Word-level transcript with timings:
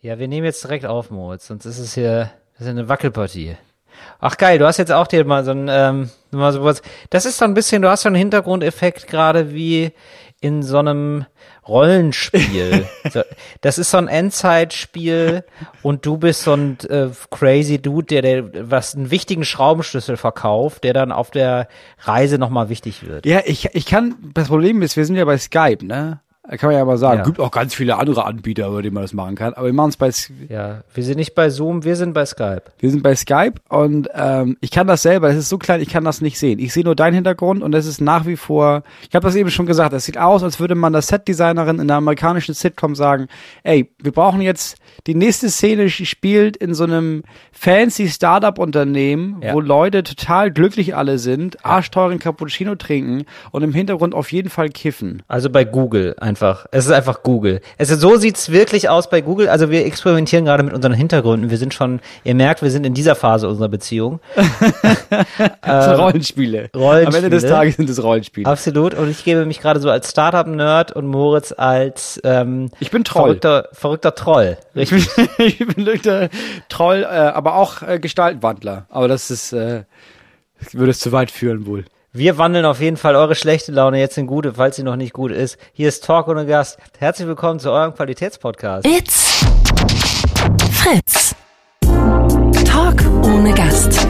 Ja, 0.00 0.18
wir 0.18 0.28
nehmen 0.28 0.44
jetzt 0.44 0.62
direkt 0.62 0.86
auf, 0.86 1.10
Moritz, 1.10 1.48
sonst 1.48 1.64
ist 1.64 1.78
es 1.78 1.94
hier 1.94 2.30
das 2.58 2.66
ist 2.66 2.70
eine 2.72 2.88
Wackelpartie. 2.88 3.56
Ach 4.18 4.36
geil, 4.36 4.58
du 4.58 4.66
hast 4.66 4.78
jetzt 4.78 4.90
auch 4.90 5.06
dir 5.06 5.24
mal 5.24 5.44
so 5.44 5.52
ein, 5.52 5.68
ähm, 5.70 6.10
mal 6.32 6.52
sowas. 6.52 6.82
Das 7.10 7.24
ist 7.24 7.38
so 7.38 7.44
ein 7.44 7.54
bisschen, 7.54 7.82
du 7.82 7.88
hast 7.88 8.02
so 8.02 8.08
einen 8.08 8.16
Hintergrundeffekt 8.16 9.06
gerade 9.06 9.52
wie 9.54 9.92
in 10.40 10.64
so 10.64 10.78
einem 10.78 11.24
Rollenspiel. 11.68 12.88
das 13.60 13.78
ist 13.78 13.92
so 13.92 13.98
ein 13.98 14.08
Endzeitspiel 14.08 15.44
und 15.82 16.04
du 16.04 16.16
bist 16.16 16.42
so 16.42 16.54
ein 16.54 16.78
äh, 16.88 17.10
crazy 17.30 17.80
Dude, 17.80 18.06
der, 18.06 18.22
der 18.22 18.70
was 18.70 18.96
einen 18.96 19.12
wichtigen 19.12 19.44
Schraubenschlüssel 19.44 20.16
verkauft, 20.16 20.82
der 20.82 20.94
dann 20.94 21.12
auf 21.12 21.30
der 21.30 21.68
Reise 22.00 22.38
nochmal 22.38 22.68
wichtig 22.68 23.06
wird. 23.06 23.24
Ja, 23.24 23.42
ich, 23.44 23.66
ich 23.72 23.86
kann, 23.86 24.16
das 24.34 24.48
Problem 24.48 24.82
ist, 24.82 24.96
wir 24.96 25.04
sind 25.04 25.14
ja 25.14 25.24
bei 25.24 25.38
Skype, 25.38 25.86
ne? 25.86 26.20
Da 26.50 26.56
kann 26.56 26.70
man 26.70 26.78
ja 26.78 26.84
mal 26.86 26.96
sagen, 26.96 27.18
Ja. 27.18 27.24
gibt 27.24 27.40
auch 27.40 27.50
ganz 27.50 27.74
viele 27.74 27.98
andere 27.98 28.24
Anbieter, 28.24 28.68
über 28.68 28.80
die 28.80 28.90
man 28.90 29.02
das 29.02 29.12
machen 29.12 29.34
kann. 29.34 29.52
Aber 29.52 29.66
wir 29.66 29.72
machen 29.74 29.90
es 29.90 29.96
bei, 29.98 30.10
Ja, 30.48 30.82
wir 30.94 31.04
sind 31.04 31.18
nicht 31.18 31.34
bei 31.34 31.50
Zoom, 31.50 31.84
wir 31.84 31.94
sind 31.94 32.14
bei 32.14 32.24
Skype. 32.24 32.62
wir 32.78 32.90
sind 32.90 33.02
bei 33.02 33.14
Skype 33.14 33.54
und 33.68 34.08
ähm, 34.14 34.56
ich 34.62 34.70
kann 34.70 34.86
das 34.86 35.02
selber, 35.02 35.28
es 35.28 35.36
ist 35.36 35.50
so 35.50 35.58
klein, 35.58 35.82
ich 35.82 35.90
kann 35.90 36.04
das 36.04 36.22
nicht 36.22 36.38
sehen. 36.38 36.58
Ich 36.58 36.72
sehe 36.72 36.84
nur 36.84 36.94
deinen 36.96 37.12
Hintergrund 37.14 37.62
und 37.62 37.74
es 37.74 37.84
ist 37.86 38.00
nach 38.00 38.24
wie 38.26 38.36
vor, 38.36 38.82
ich 39.08 39.14
habe 39.14 39.24
das 39.26 39.34
eben 39.36 39.50
schon 39.50 39.66
gesagt, 39.66 39.92
es 39.92 40.06
sieht 40.06 40.16
aus, 40.16 40.42
als 40.42 40.58
würde 40.58 40.74
man 40.74 40.94
der 40.94 41.02
Setdesignerin 41.02 41.76
in 41.76 41.82
einer 41.82 41.96
amerikanischen 41.96 42.54
Sitcom 42.54 42.94
sagen, 42.94 43.26
ey, 43.62 43.90
wir 44.02 44.12
brauchen 44.12 44.40
jetzt, 44.40 44.78
die 45.06 45.14
nächste 45.14 45.50
Szene 45.50 45.90
spielt 45.90 46.56
in 46.56 46.72
so 46.72 46.84
einem 46.84 47.24
fancy 47.52 48.08
Startup-Unternehmen, 48.58 49.40
Ja. 49.42 49.52
wo 49.54 49.60
Leute 49.60 50.02
total 50.02 50.50
glücklich 50.50 50.96
alle 50.96 51.18
sind, 51.18 51.64
arschteuren 51.64 52.18
Cappuccino 52.18 52.74
trinken 52.74 53.24
und 53.50 53.62
im 53.62 53.72
Hintergrund 53.74 54.14
auf 54.14 54.32
jeden 54.32 54.48
Fall 54.50 54.68
kiffen. 54.70 55.22
Also 55.28 55.50
bei 55.50 55.64
Google 55.64 56.14
einfach. 56.18 56.37
Es 56.70 56.86
ist 56.86 56.92
einfach 56.92 57.22
Google. 57.22 57.60
Es 57.76 57.90
ist, 57.90 58.00
so 58.00 58.16
sieht's 58.16 58.50
wirklich 58.50 58.88
aus 58.88 59.10
bei 59.10 59.20
Google. 59.20 59.48
Also 59.48 59.70
wir 59.70 59.84
experimentieren 59.84 60.44
gerade 60.44 60.62
mit 60.62 60.74
unseren 60.74 60.92
Hintergründen. 60.92 61.50
Wir 61.50 61.58
sind 61.58 61.74
schon, 61.74 62.00
ihr 62.24 62.34
merkt, 62.34 62.62
wir 62.62 62.70
sind 62.70 62.86
in 62.86 62.94
dieser 62.94 63.14
Phase 63.14 63.48
unserer 63.48 63.68
Beziehung. 63.68 64.20
Sind 64.34 65.98
Rollenspiele. 65.98 66.70
Ähm, 66.72 66.80
Rollenspiele. 66.80 67.06
Am 67.06 67.14
Ende 67.14 67.30
des 67.30 67.44
Tages 67.44 67.76
sind 67.76 67.90
es 67.90 68.02
Rollenspiele. 68.02 68.48
Absolut. 68.48 68.94
Und 68.94 69.10
ich 69.10 69.24
gebe 69.24 69.44
mich 69.46 69.60
gerade 69.60 69.80
so 69.80 69.90
als 69.90 70.10
Startup-Nerd 70.10 70.92
und 70.92 71.06
Moritz 71.06 71.52
als 71.56 72.20
ähm, 72.24 72.70
Ich 72.80 72.90
bin 72.90 73.04
Troll. 73.04 73.24
Verrückter, 73.24 73.68
verrückter 73.72 74.14
Troll. 74.14 74.58
Ich 74.74 74.90
bin, 74.90 75.04
ich 75.38 75.58
bin 75.58 75.84
der 75.84 76.30
Troll, 76.68 77.02
äh, 77.02 77.06
aber 77.06 77.56
auch 77.56 77.82
äh, 77.82 77.98
Gestaltenwandler. 77.98 78.86
Aber 78.88 79.08
das 79.08 79.30
ist, 79.30 79.52
äh, 79.52 79.84
würde 80.72 80.90
es 80.90 80.98
zu 81.00 81.12
weit 81.12 81.30
führen 81.30 81.66
wohl. 81.66 81.84
Wir 82.12 82.38
wandeln 82.38 82.64
auf 82.64 82.80
jeden 82.80 82.96
Fall 82.96 83.16
eure 83.16 83.34
schlechte 83.34 83.70
Laune 83.70 83.98
jetzt 84.00 84.16
in 84.16 84.26
gute, 84.26 84.54
falls 84.54 84.76
sie 84.76 84.82
noch 84.82 84.96
nicht 84.96 85.12
gut 85.12 85.30
ist. 85.30 85.58
Hier 85.72 85.88
ist 85.88 86.04
Talk 86.04 86.26
ohne 86.28 86.46
Gast. 86.46 86.78
Herzlich 86.98 87.28
willkommen 87.28 87.60
zu 87.60 87.70
eurem 87.70 87.94
Qualitätspodcast. 87.94 88.86
It's 88.86 89.44
Fritz. 90.72 91.34
Talk 92.64 93.04
ohne 93.24 93.52
Gast. 93.52 94.06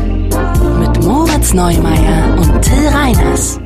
Mit 0.78 1.02
Moritz 1.04 1.52
Neumeier 1.52 2.36
und 2.38 2.62
Till 2.62 2.86
Reiners. 2.88 3.58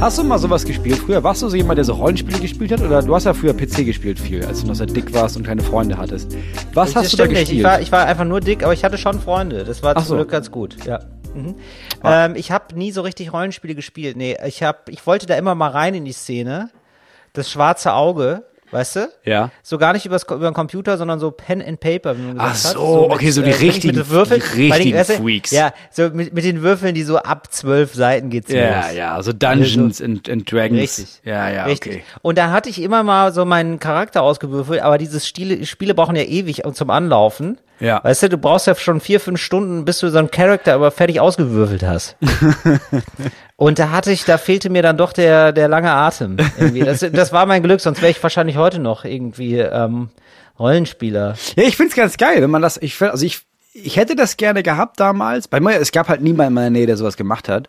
Hast 0.00 0.18
du 0.18 0.24
mal 0.24 0.38
sowas 0.38 0.64
gespielt? 0.64 0.98
Früher 0.98 1.22
warst 1.22 1.42
du 1.42 1.48
so 1.48 1.56
jemand, 1.56 1.78
der 1.78 1.84
so 1.84 1.94
Rollenspiele 1.94 2.40
gespielt 2.40 2.72
hat? 2.72 2.80
Oder 2.82 3.02
du 3.02 3.14
hast 3.14 3.24
ja 3.24 3.34
früher 3.34 3.54
PC 3.54 3.84
gespielt 3.84 4.18
viel, 4.18 4.44
als 4.44 4.62
du 4.62 4.66
noch 4.66 4.74
sehr 4.74 4.86
dick 4.86 5.12
warst 5.14 5.36
und 5.36 5.44
keine 5.44 5.62
Freunde 5.62 5.96
hattest. 5.96 6.36
Was 6.74 6.92
Das 6.92 7.04
hast 7.04 7.12
du 7.12 7.16
da 7.16 7.22
stimmt 7.24 7.30
nicht. 7.32 7.40
gespielt? 7.42 7.58
Ich 7.60 7.64
war, 7.64 7.80
ich 7.80 7.92
war 7.92 8.06
einfach 8.06 8.24
nur 8.24 8.40
dick, 8.40 8.64
aber 8.64 8.72
ich 8.72 8.84
hatte 8.84 8.98
schon 8.98 9.20
Freunde. 9.20 9.62
Das 9.64 9.82
war 9.84 9.94
Ach 9.96 10.00
zum 10.02 10.08
so. 10.08 10.14
Glück 10.16 10.28
ganz 10.30 10.50
gut. 10.50 10.76
Ja. 10.84 11.00
Mhm. 11.46 11.54
Ah. 12.02 12.26
Ähm, 12.26 12.36
ich 12.36 12.50
habe 12.50 12.74
nie 12.76 12.92
so 12.92 13.02
richtig 13.02 13.32
Rollenspiele 13.32 13.74
gespielt. 13.74 14.16
Nee, 14.16 14.36
ich 14.46 14.62
hab, 14.62 14.88
ich 14.88 15.06
wollte 15.06 15.26
da 15.26 15.36
immer 15.36 15.54
mal 15.54 15.70
rein 15.70 15.94
in 15.94 16.04
die 16.04 16.12
Szene. 16.12 16.70
Das 17.34 17.50
schwarze 17.50 17.92
Auge, 17.92 18.44
weißt 18.70 18.96
du? 18.96 19.08
ja. 19.24 19.50
So 19.62 19.78
gar 19.78 19.92
nicht 19.92 20.04
übers, 20.06 20.24
über 20.24 20.50
den 20.50 20.54
Computer, 20.54 20.96
sondern 20.98 21.20
so 21.20 21.30
Pen 21.30 21.62
and 21.62 21.78
Paper, 21.78 22.16
wie 22.18 22.22
man 22.22 22.34
gesagt 22.36 22.56
Ach 22.58 22.64
hat. 22.64 22.72
so, 22.72 23.10
okay, 23.10 23.30
so 23.30 23.42
die 23.42 23.48
wirklich 23.48 23.74
richtigen- 23.74 23.96
mit 23.98 24.10
Würfeln, 24.10 24.42
die 24.56 24.68
Bei 24.68 24.76
den- 24.78 24.94
richtigen 24.94 24.98
weißt 24.98 25.10
du, 25.10 25.14
Freaks. 25.22 25.50
Ja, 25.50 25.72
so 25.90 26.08
mit, 26.10 26.32
mit 26.32 26.44
den 26.44 26.62
Würfeln, 26.62 26.94
die 26.94 27.02
so 27.02 27.18
ab 27.18 27.52
zwölf 27.52 27.94
Seiten 27.94 28.30
geht's 28.30 28.50
Ja, 28.50 28.86
los. 28.86 28.94
ja, 28.96 29.22
so 29.22 29.32
Dungeons 29.32 30.00
and, 30.02 30.28
and 30.28 30.50
Dragons. 30.50 30.80
Richtig. 30.80 31.20
Ja, 31.24 31.50
ja, 31.50 31.64
Richtig. 31.64 31.92
okay. 31.96 32.04
Und 32.22 32.38
da 32.38 32.50
hatte 32.50 32.70
ich 32.70 32.80
immer 32.82 33.02
mal 33.02 33.32
so 33.32 33.44
meinen 33.44 33.78
Charakter 33.78 34.22
ausgewürfelt, 34.22 34.80
aber 34.82 34.98
diese 34.98 35.20
Spiele, 35.20 35.64
Spiele 35.66 35.94
brauchen 35.94 36.16
ja 36.16 36.22
ewig 36.24 36.62
zum 36.72 36.90
Anlaufen. 36.90 37.58
Ja. 37.80 38.02
Weißt 38.02 38.24
du, 38.24 38.28
du 38.28 38.38
brauchst 38.38 38.66
ja 38.66 38.74
schon 38.74 39.00
vier, 39.00 39.20
fünf 39.20 39.40
Stunden, 39.40 39.84
bis 39.84 39.98
du 39.98 40.08
so 40.08 40.18
einen 40.18 40.30
Charakter 40.30 40.74
aber 40.74 40.90
fertig 40.90 41.20
ausgewürfelt 41.20 41.82
hast. 41.82 42.16
Und 43.56 43.78
da 43.78 43.90
hatte 43.90 44.12
ich, 44.12 44.24
da 44.24 44.38
fehlte 44.38 44.70
mir 44.70 44.82
dann 44.82 44.96
doch 44.96 45.12
der, 45.12 45.52
der 45.52 45.68
lange 45.68 45.90
Atem. 45.90 46.36
Irgendwie. 46.58 46.80
Das, 46.80 47.00
das 47.00 47.32
war 47.32 47.46
mein 47.46 47.62
Glück, 47.62 47.80
sonst 47.80 48.00
wäre 48.00 48.10
ich 48.10 48.22
wahrscheinlich 48.22 48.56
heute 48.56 48.78
noch 48.78 49.04
irgendwie 49.04 49.58
ähm, 49.58 50.10
Rollenspieler. 50.58 51.34
Ja, 51.56 51.62
ich 51.64 51.76
find's 51.76 51.94
ganz 51.94 52.16
geil, 52.16 52.42
wenn 52.42 52.50
man 52.50 52.62
das, 52.62 52.76
ich, 52.76 53.00
also 53.02 53.24
ich, 53.24 53.40
ich 53.72 53.96
hätte 53.96 54.16
das 54.16 54.36
gerne 54.36 54.62
gehabt 54.62 54.98
damals. 55.00 55.48
Bei 55.48 55.60
mir, 55.60 55.80
es 55.80 55.92
gab 55.92 56.08
halt 56.08 56.20
niemand 56.20 56.48
in 56.48 56.54
meiner 56.54 56.70
Nähe, 56.70 56.86
der 56.86 56.96
sowas 56.96 57.16
gemacht 57.16 57.48
hat. 57.48 57.68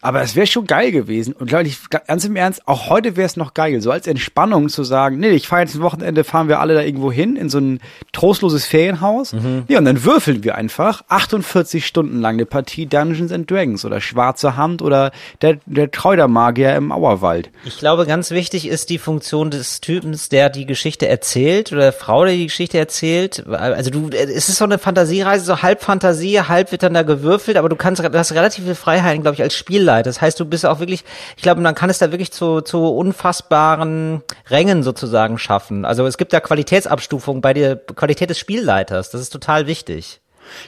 Aber 0.00 0.22
es 0.22 0.36
wäre 0.36 0.46
schon 0.46 0.66
geil 0.66 0.92
gewesen. 0.92 1.32
Und 1.32 1.50
Leute, 1.50 1.68
ich, 1.68 1.78
ganz 1.88 2.24
im 2.24 2.36
Ernst, 2.36 2.66
auch 2.66 2.88
heute 2.88 3.16
wäre 3.16 3.26
es 3.26 3.36
noch 3.36 3.54
geil, 3.54 3.80
so 3.80 3.90
als 3.90 4.06
Entspannung 4.06 4.68
zu 4.68 4.84
sagen, 4.84 5.18
nee, 5.18 5.30
ich 5.30 5.48
fahre 5.48 5.62
jetzt 5.62 5.74
ein 5.74 5.82
Wochenende, 5.82 6.22
fahren 6.24 6.48
wir 6.48 6.60
alle 6.60 6.74
da 6.74 6.82
irgendwo 6.82 7.10
hin, 7.10 7.36
in 7.36 7.48
so 7.48 7.58
ein 7.58 7.80
trostloses 8.12 8.66
Ferienhaus. 8.66 9.34
Ja, 9.68 9.78
und 9.78 9.84
dann 9.84 10.04
würfeln 10.04 10.44
wir 10.44 10.54
einfach 10.54 11.02
48 11.08 11.86
Stunden 11.86 12.20
lang 12.20 12.34
eine 12.34 12.46
Partie 12.46 12.86
Dungeons 12.86 13.32
and 13.32 13.50
Dragons 13.50 13.84
oder 13.84 14.00
Schwarze 14.00 14.56
Hand 14.56 14.82
oder 14.82 15.12
der, 15.42 15.58
der 15.66 15.90
Treudermagier 15.90 16.74
im 16.76 16.92
Auerwald. 16.92 17.50
Ich 17.64 17.78
glaube, 17.78 18.06
ganz 18.06 18.30
wichtig 18.30 18.68
ist 18.68 18.90
die 18.90 18.98
Funktion 18.98 19.50
des 19.50 19.80
Typens, 19.80 20.28
der 20.28 20.50
die 20.50 20.66
Geschichte 20.66 21.08
erzählt 21.08 21.72
oder 21.72 21.82
der 21.82 21.92
Frau, 21.92 22.24
der 22.24 22.34
die 22.34 22.46
Geschichte 22.46 22.78
erzählt. 22.78 23.46
Also 23.46 23.90
du, 23.90 24.10
es 24.10 24.48
ist 24.48 24.56
so 24.56 24.64
eine 24.64 24.78
Fantasiereise, 24.78 25.44
so 25.44 25.62
halb 25.62 25.82
Fantasie, 25.82 26.40
halb 26.40 26.72
wird 26.72 26.82
dann 26.82 26.94
da 26.94 27.02
gewürfelt, 27.02 27.56
aber 27.56 27.68
du 27.68 27.76
kannst, 27.76 28.02
du 28.02 28.18
hast 28.18 28.32
relativ 28.32 28.64
viel 28.64 28.74
Freiheiten, 28.74 29.22
glaube 29.22 29.34
ich, 29.34 29.42
als 29.42 29.54
Spielleiter. 29.86 30.10
Das 30.10 30.20
heißt, 30.20 30.38
du 30.40 30.44
bist 30.44 30.66
auch 30.66 30.80
wirklich, 30.80 31.04
ich 31.36 31.42
glaube, 31.42 31.60
man 31.60 31.74
kann 31.74 31.90
es 31.90 31.98
da 31.98 32.10
wirklich 32.10 32.32
zu, 32.32 32.60
zu 32.60 32.78
unfassbaren 32.86 34.22
Rängen 34.50 34.82
sozusagen 34.82 35.38
schaffen. 35.38 35.84
Also 35.84 36.06
es 36.06 36.18
gibt 36.18 36.32
da 36.32 36.40
Qualitätsabstufungen 36.40 37.40
bei 37.40 37.54
der 37.54 37.76
Qualität 37.76 38.30
des 38.30 38.38
Spielleiters. 38.38 39.10
Das 39.10 39.20
ist 39.20 39.30
total 39.30 39.66
wichtig. 39.66 40.20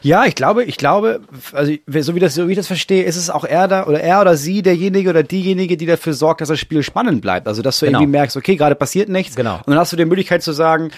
Ja, 0.03 0.25
ich 0.25 0.35
glaube, 0.35 0.65
ich 0.65 0.77
glaube, 0.77 1.21
also 1.53 1.73
so 2.01 2.15
wie 2.17 2.21
das, 2.21 2.35
so 2.35 2.49
wie 2.49 2.53
ich 2.53 2.57
das 2.59 2.67
verstehe, 2.67 3.05
ist 3.05 3.15
es 3.17 3.31
auch 3.31 3.45
er 3.45 3.69
da 3.69 3.87
oder 3.87 4.01
er 4.01 4.21
oder 4.21 4.37
sie 4.37 4.61
derjenige 4.63 5.09
oder 5.11 5.23
diejenige, 5.23 5.77
die 5.77 5.87
dafür 5.87 6.15
sorgt, 6.15 6.41
dass 6.41 6.49
das 6.49 6.59
Spiel 6.59 6.83
spannend 6.83 7.21
bleibt. 7.21 7.47
Also 7.47 7.63
dass 7.63 7.79
du 7.79 7.87
Genau. 7.87 7.99
irgendwie 8.01 8.11
merkst, 8.11 8.37
okay, 8.37 8.57
gerade 8.57 8.75
passiert 8.75 9.09
nichts. 9.09 9.37
Genau. 9.37 9.57
Und 9.57 9.69
dann 9.69 9.79
hast 9.79 9.93
du 9.93 9.97
die 9.97 10.05
Möglichkeit 10.05 10.43
zu 10.43 10.53
sagen, 10.53 10.91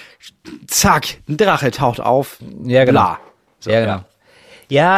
zack, 0.67 1.07
ein 1.29 1.37
Drache 1.37 1.71
taucht 1.71 2.01
auf. 2.01 2.39
Ja, 2.65 2.85
genau. 2.85 3.17
So, 3.59 3.71
ja, 3.71 3.81
genau. 3.81 3.93
Ja, 3.93 4.05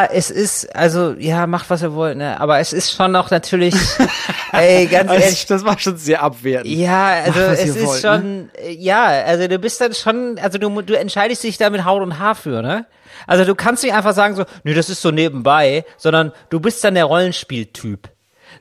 es 0.04 0.30
ist, 0.30 0.76
also, 0.76 1.14
ja, 1.18 1.46
macht 1.46 1.70
was 1.70 1.82
ihr 1.82 1.94
wollt, 1.94 2.18
ne? 2.18 2.38
Aber 2.38 2.58
es 2.58 2.74
ist 2.74 2.92
schon 2.92 3.16
auch 3.16 3.30
natürlich, 3.30 3.74
ey, 4.52 4.86
ganz 4.86 5.10
Also, 5.10 5.24
ehrlich, 5.24 5.46
das 5.46 5.64
war 5.64 5.78
schon 5.78 5.96
sehr 5.96 6.22
abwertend. 6.22 6.74
Ja, 6.74 7.06
also 7.24 7.40
Macht, 7.40 7.52
es 7.52 7.76
ist 7.76 7.86
wollt, 7.86 8.02
schon, 8.02 8.50
äh, 8.62 8.72
ja, 8.72 9.04
also 9.06 9.48
du 9.48 9.58
bist 9.58 9.80
dann 9.80 9.94
schon, 9.94 10.38
also 10.42 10.58
du, 10.58 10.82
du 10.82 10.92
entscheidest 10.98 11.42
dich 11.42 11.56
da 11.56 11.70
mit 11.70 11.86
Haut 11.86 12.02
und 12.02 12.18
Haar 12.18 12.34
für, 12.34 12.60
ne? 12.60 12.86
Also 13.26 13.44
du 13.44 13.54
kannst 13.54 13.82
nicht 13.82 13.94
einfach 13.94 14.12
sagen 14.12 14.34
so, 14.34 14.44
nee, 14.64 14.74
das 14.74 14.90
ist 14.90 15.00
so 15.00 15.10
nebenbei, 15.10 15.84
sondern 15.96 16.32
du 16.50 16.60
bist 16.60 16.84
dann 16.84 16.94
der 16.94 17.04
Rollenspieltyp. 17.06 18.10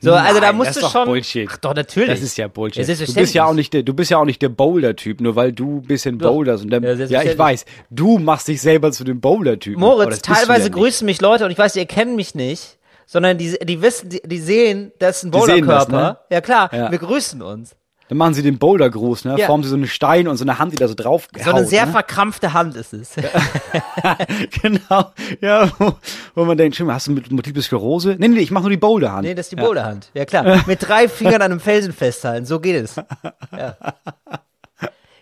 So, 0.02 0.12
also 0.12 0.40
da 0.40 0.52
musst 0.52 0.70
das 0.70 0.74
du 0.74 0.80
ist 0.80 0.84
doch 0.86 0.92
schon. 0.92 1.04
Bullshit. 1.08 1.48
Ach 1.50 1.56
doch, 1.58 1.74
natürlich. 1.74 2.10
Das 2.10 2.20
ist 2.22 2.36
ja 2.36 2.48
Bullshit. 2.48 2.86
Ja, 2.88 2.94
du 3.06 3.14
bist 3.14 3.34
ja 3.34 3.44
auch 3.44 3.54
nicht 3.54 3.72
der, 3.72 3.82
du 3.84 3.94
bist 3.94 4.10
ja 4.10 4.18
auch 4.18 4.24
nicht 4.24 4.42
der 4.42 4.48
Boulder-Typ, 4.48 5.20
nur 5.20 5.36
weil 5.36 5.52
du 5.52 5.78
ein 5.78 5.82
bisschen 5.86 6.18
boulderst 6.18 6.64
und 6.64 6.70
dann, 6.70 6.82
Ja, 6.82 6.92
ja, 6.94 7.22
ich 7.22 7.38
weiß, 7.38 7.64
du 7.90 8.18
machst 8.18 8.48
dich 8.48 8.60
selber 8.60 8.90
zu 8.92 9.04
dem 9.04 9.20
Boulder-Typen. 9.20 9.82
Aber 9.82 9.94
Moritz, 9.94 10.20
du 10.22 10.32
teilweise 10.32 10.64
ja 10.68 10.74
grüßen 10.74 11.04
mich 11.06 11.20
Leute 11.20 11.44
und 11.44 11.50
ich 11.52 11.58
weiß, 11.58 11.74
die 11.74 11.78
erkennen 11.78 12.16
mich 12.16 12.34
nicht, 12.34 12.78
sondern 13.06 13.38
die, 13.38 13.56
die 13.62 13.80
wissen, 13.80 14.08
die, 14.08 14.20
die 14.24 14.38
sehen, 14.38 14.90
das 14.98 15.18
ist 15.18 15.22
ein 15.24 15.30
Bowlerkörper. 15.30 15.92
ne? 15.92 16.18
Ja 16.30 16.40
klar, 16.40 16.70
Ja. 16.74 16.90
wir 16.90 16.98
grüßen 16.98 17.40
uns. 17.40 17.76
Dann 18.12 18.18
machen 18.18 18.34
sie 18.34 18.42
den 18.42 18.58
Boulder-Gruß, 18.58 19.24
ne? 19.24 19.36
Ja. 19.38 19.46
Formen 19.46 19.64
sie 19.64 19.70
so 19.70 19.74
einen 19.74 19.86
Stein 19.86 20.28
und 20.28 20.36
so 20.36 20.44
eine 20.44 20.58
Hand, 20.58 20.74
die 20.74 20.76
da 20.76 20.86
so 20.86 20.92
drauf 20.92 21.28
So 21.34 21.50
eine 21.50 21.60
haut, 21.60 21.68
sehr 21.70 21.86
ne? 21.86 21.92
verkrampfte 21.92 22.52
Hand 22.52 22.76
ist 22.76 22.92
es. 22.92 23.14
genau. 24.62 25.12
Ja, 25.40 25.72
wo, 25.78 25.94
wo 26.34 26.44
man 26.44 26.58
denkt, 26.58 26.76
schön, 26.76 26.92
hast 26.92 27.06
du 27.06 27.12
mit 27.12 27.32
Multiple 27.32 27.62
Sklerose? 27.62 28.16
Nee, 28.18 28.28
nee, 28.28 28.40
ich 28.40 28.50
mach 28.50 28.60
nur 28.60 28.68
die 28.68 28.76
Boulderhand. 28.76 29.22
Nee, 29.22 29.34
das 29.34 29.46
ist 29.46 29.52
die 29.52 29.56
Boulderhand. 29.56 30.10
Ja 30.12 30.26
klar. 30.26 30.62
Mit 30.66 30.86
drei 30.86 31.08
Fingern 31.08 31.36
an 31.36 31.52
einem 31.52 31.60
Felsen 31.60 31.94
festhalten. 31.94 32.44
So 32.44 32.60
geht 32.60 32.84
es. 32.84 32.96
Ja. 32.96 33.76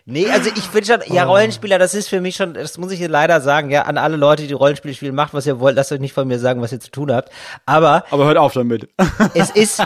Nee, 0.05 0.29
also 0.29 0.49
ich 0.49 0.63
finde 0.63 0.87
schon, 0.87 1.01
Oh. 1.09 1.13
ja, 1.13 1.25
Rollenspieler, 1.25 1.77
das 1.77 1.93
ist 1.93 2.07
für 2.09 2.21
mich 2.21 2.35
schon, 2.35 2.53
das 2.53 2.77
muss 2.77 2.91
ich 2.91 2.99
leider 3.07 3.39
sagen, 3.41 3.69
ja, 3.69 3.83
an 3.83 3.97
alle 3.97 4.17
Leute, 4.17 4.47
die 4.47 4.53
Rollenspiele 4.53 4.93
spielen, 4.93 5.15
macht, 5.15 5.33
was 5.33 5.45
ihr 5.45 5.59
wollt, 5.59 5.75
lasst 5.75 5.91
euch 5.91 5.99
nicht 5.99 6.13
von 6.13 6.27
mir 6.27 6.39
sagen, 6.39 6.61
was 6.61 6.71
ihr 6.71 6.79
zu 6.79 6.91
tun 6.91 7.11
habt. 7.11 7.31
Aber 7.65 8.03
Aber 8.09 8.25
hört 8.25 8.37
auf 8.37 8.53
damit. 8.53 8.89
es 9.35 9.49
ist, 9.51 9.81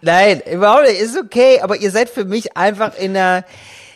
nein, 0.00 0.42
überhaupt 0.50 0.82
nicht, 0.88 1.00
ist 1.00 1.16
okay, 1.18 1.60
aber 1.60 1.76
ihr 1.76 1.90
seid 1.90 2.10
für 2.10 2.24
mich 2.24 2.56
einfach 2.56 2.96
in 2.96 3.14
der, 3.14 3.44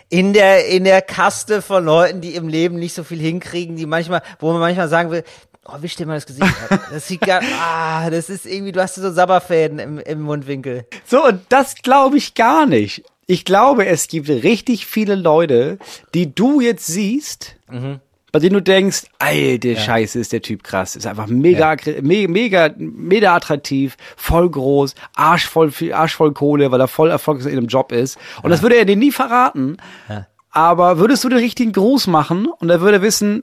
in 0.09 0.33
der, 0.33 0.67
in 0.69 0.85
der 0.85 1.03
Kaste 1.03 1.63
von 1.63 1.85
Leuten, 1.85 2.21
die 2.21 2.35
im 2.37 2.49
Leben 2.49 2.77
nicht 2.77 2.95
so 2.95 3.03
viel 3.03 3.19
hinkriegen, 3.19 3.77
die 3.77 3.87
manchmal, 3.87 4.23
wo 4.39 4.53
man 4.53 4.61
manchmal 4.61 4.89
sagen 4.89 5.11
will, 5.11 5.25
oh, 5.65 5.75
wisch 5.81 5.97
dir 5.97 6.07
mal 6.07 6.15
das 6.15 6.27
Gesicht 6.27 6.47
ab. 6.71 6.79
Das 6.93 7.09
sieht 7.09 7.23
gar, 7.23 7.43
ah, 7.61 8.09
das 8.09 8.31
ist 8.31 8.47
irgendwie, 8.47 8.71
du 8.71 8.81
hast 8.81 8.95
so 8.95 9.11
Sabberfäden 9.11 9.81
im, 9.81 9.99
im 9.99 10.21
Mundwinkel. 10.23 10.87
So, 11.05 11.25
und 11.27 11.41
das 11.49 11.75
glaube 11.83 12.19
ich 12.19 12.35
gar 12.35 12.67
nicht. 12.67 13.03
Ich 13.27 13.45
glaube, 13.45 13.87
es 13.87 14.07
gibt 14.09 14.29
richtig 14.29 14.87
viele 14.87 15.17
Leute, 15.17 15.79
die 16.15 16.33
du 16.35 16.61
jetzt 16.61 16.87
siehst, 16.87 17.57
bei 18.33 18.39
denen 18.39 18.55
du 18.55 18.63
denkst, 18.63 19.07
alte 19.19 19.75
Scheiße, 19.77 20.19
ist 20.21 20.33
der 20.33 20.43
Typ 20.43 20.63
krass. 20.63 20.95
Ist 20.95 21.07
einfach 21.07 21.27
mega, 21.27 21.71
aggre- 21.73 22.03
me 22.03 22.29
mega, 22.29 22.71
mega 22.77 23.35
attraktiv, 23.35 23.97
voll 24.17 24.49
groß, 24.51 24.95
arschvoll, 25.17 25.73
arschvoll 25.93 26.33
Kohle, 26.35 26.71
weil 26.71 26.81
er 26.81 26.87
voll 26.89 27.11
erfolgreich 27.11 27.53
in 27.53 27.59
einem 27.59 27.67
Job 27.69 27.93
ist. 27.93 28.17
Und 28.43 28.51
das 28.51 28.63
würde 28.63 28.77
er 28.77 28.85
dir 28.85 28.97
nie 28.97 29.11
verraten. 29.13 29.79
Aber 30.51 30.99
würdest 30.99 31.23
du 31.25 31.29
den 31.29 31.39
richtigen 31.39 31.73
Gruß 31.73 32.07
machen 32.07 32.47
und 32.47 32.71
er 32.71 32.81
würde 32.81 33.03
wissen, 33.03 33.43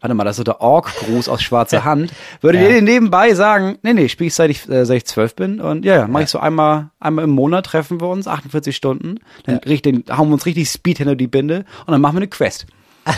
warte 0.00 0.14
mal, 0.14 0.24
das 0.24 0.32
ist 0.32 0.36
so 0.38 0.44
der 0.44 0.60
Ork-Gruß 0.60 1.28
aus 1.28 1.42
schwarzer 1.42 1.84
Hand, 1.84 2.12
würde 2.40 2.58
Ja. 2.58 2.64
dir 2.68 2.74
den 2.74 2.84
nebenbei 2.84 3.34
sagen, 3.34 3.78
nee, 3.82 3.92
nee, 3.92 4.08
spiel 4.08 4.28
ich 4.28 4.34
seit 4.34 4.50
ich, 4.50 4.68
äh, 4.68 4.84
seit 4.86 4.96
ich 4.98 5.04
zwölf 5.06 5.34
bin 5.34 5.60
und 5.60 5.84
ja, 5.84 5.96
ja, 5.96 6.06
mach 6.08 6.20
ich 6.20 6.28
so 6.28 6.38
einmal, 6.38 6.90
einmal 7.00 7.24
im 7.24 7.30
Monat 7.30 7.66
treffen 7.66 8.00
wir 8.00 8.08
uns, 8.08 8.26
48 8.26 8.74
Stunden, 8.74 9.16
dann 9.44 9.56
richtig, 9.58 10.10
hauen 10.10 10.28
wir 10.28 10.34
uns 10.34 10.46
richtig 10.46 10.68
Speed 10.70 10.98
hinter 10.98 11.16
die 11.16 11.26
Binde 11.26 11.64
und 11.86 11.92
dann 11.92 12.00
machen 12.00 12.14
wir 12.14 12.20
eine 12.20 12.28
Quest. 12.28 12.66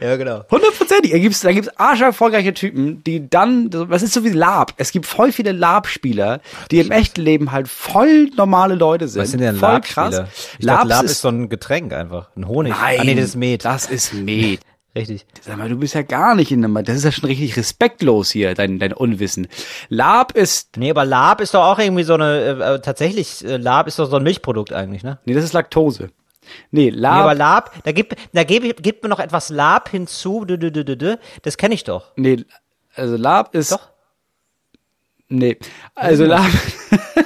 Ja, 0.00 0.16
genau. 0.16 0.42
Hundertprozentig. 0.50 1.10
Da 1.12 1.18
gibt's, 1.18 1.40
da 1.40 1.52
gibt's 1.52 1.68
arscherfolgreiche 1.76 2.54
Typen, 2.54 3.04
die 3.04 3.28
dann, 3.28 3.68
was 3.72 4.02
ist 4.02 4.14
so 4.14 4.24
wie 4.24 4.30
Lab? 4.30 4.72
Es 4.78 4.92
gibt 4.92 5.06
voll 5.06 5.32
viele 5.32 5.52
Lab-Spieler, 5.52 6.40
die 6.70 6.80
im 6.80 6.90
echten 6.90 7.20
Leben 7.20 7.52
halt 7.52 7.68
voll 7.68 8.30
normale 8.36 8.74
Leute 8.74 9.08
sind. 9.08 9.22
Was 9.22 9.30
sind 9.32 9.40
denn 9.40 9.56
voll 9.56 9.68
Lab-Spieler? 9.72 10.10
Dachte, 10.10 10.28
Labs 10.60 10.88
Lab 10.88 11.04
ist, 11.04 11.10
ist 11.12 11.20
so 11.20 11.28
ein 11.28 11.48
Getränk 11.48 11.92
einfach. 11.92 12.28
Ein 12.36 12.48
Honig. 12.48 12.72
nein, 12.72 12.96
Ah, 13.00 13.04
nee, 13.04 13.14
das 13.14 13.24
ist 13.26 13.36
Met. 13.36 13.64
Das 13.64 13.86
ist 13.86 14.14
Met. 14.14 14.60
Richtig. 14.94 15.24
Sag 15.40 15.56
mal, 15.56 15.68
du 15.68 15.76
bist 15.76 15.94
ja 15.94 16.02
gar 16.02 16.34
nicht 16.34 16.50
in 16.50 16.62
der, 16.62 16.82
das 16.82 16.96
ist 16.96 17.04
ja 17.04 17.12
schon 17.12 17.28
richtig 17.28 17.56
respektlos 17.56 18.30
hier, 18.30 18.54
dein, 18.54 18.80
dein 18.80 18.92
Unwissen. 18.92 19.46
Lab 19.88 20.32
ist, 20.32 20.76
Nee, 20.76 20.90
aber 20.90 21.04
Lab 21.04 21.40
ist 21.40 21.54
doch 21.54 21.62
auch 21.64 21.78
irgendwie 21.78 22.02
so 22.02 22.14
eine, 22.14 22.38
äh, 22.40 22.74
äh, 22.74 22.80
tatsächlich, 22.80 23.44
äh, 23.44 23.56
Lab 23.56 23.86
ist 23.86 24.00
doch 24.00 24.10
so 24.10 24.16
ein 24.16 24.24
Milchprodukt 24.24 24.72
eigentlich, 24.72 25.04
ne? 25.04 25.18
nee, 25.26 25.34
das 25.34 25.44
ist 25.44 25.52
Laktose. 25.52 26.10
Nee, 26.72 26.90
Nee, 26.90 27.06
aber 27.06 27.34
Lab, 27.34 27.72
Lab, 27.76 27.84
da 27.84 27.92
gibt, 27.92 28.16
da 28.32 28.42
gibt, 28.42 28.82
gibt 28.82 29.02
mir 29.04 29.08
noch 29.08 29.20
etwas 29.20 29.50
Lab 29.50 29.88
hinzu, 29.90 30.44
dü, 30.44 30.58
dü, 30.58 30.72
dü, 30.72 30.84
dü, 30.84 30.96
dü. 30.96 31.16
das 31.42 31.56
kenne 31.56 31.74
ich 31.74 31.84
doch. 31.84 32.12
nee, 32.16 32.44
also 32.96 33.16
Lab 33.16 33.54
ist, 33.54 33.70
Doch. 33.70 33.90
nee, 35.28 35.56
also 35.94 36.24
Lab, 36.24 36.50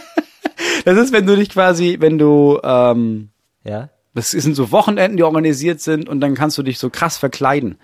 das 0.84 0.98
ist, 0.98 1.12
wenn 1.14 1.24
du 1.26 1.34
dich 1.36 1.48
quasi, 1.48 1.96
wenn 2.00 2.18
du, 2.18 2.60
ähm, 2.62 3.30
Ja. 3.64 3.88
Das 4.14 4.30
sind 4.30 4.54
so 4.54 4.70
Wochenenden, 4.70 5.16
die 5.16 5.22
organisiert 5.24 5.80
sind 5.80 6.08
und 6.08 6.20
dann 6.20 6.34
kannst 6.34 6.56
du 6.58 6.62
dich 6.62 6.78
so 6.78 6.88
krass 6.90 7.16
verkleiden 7.18 7.78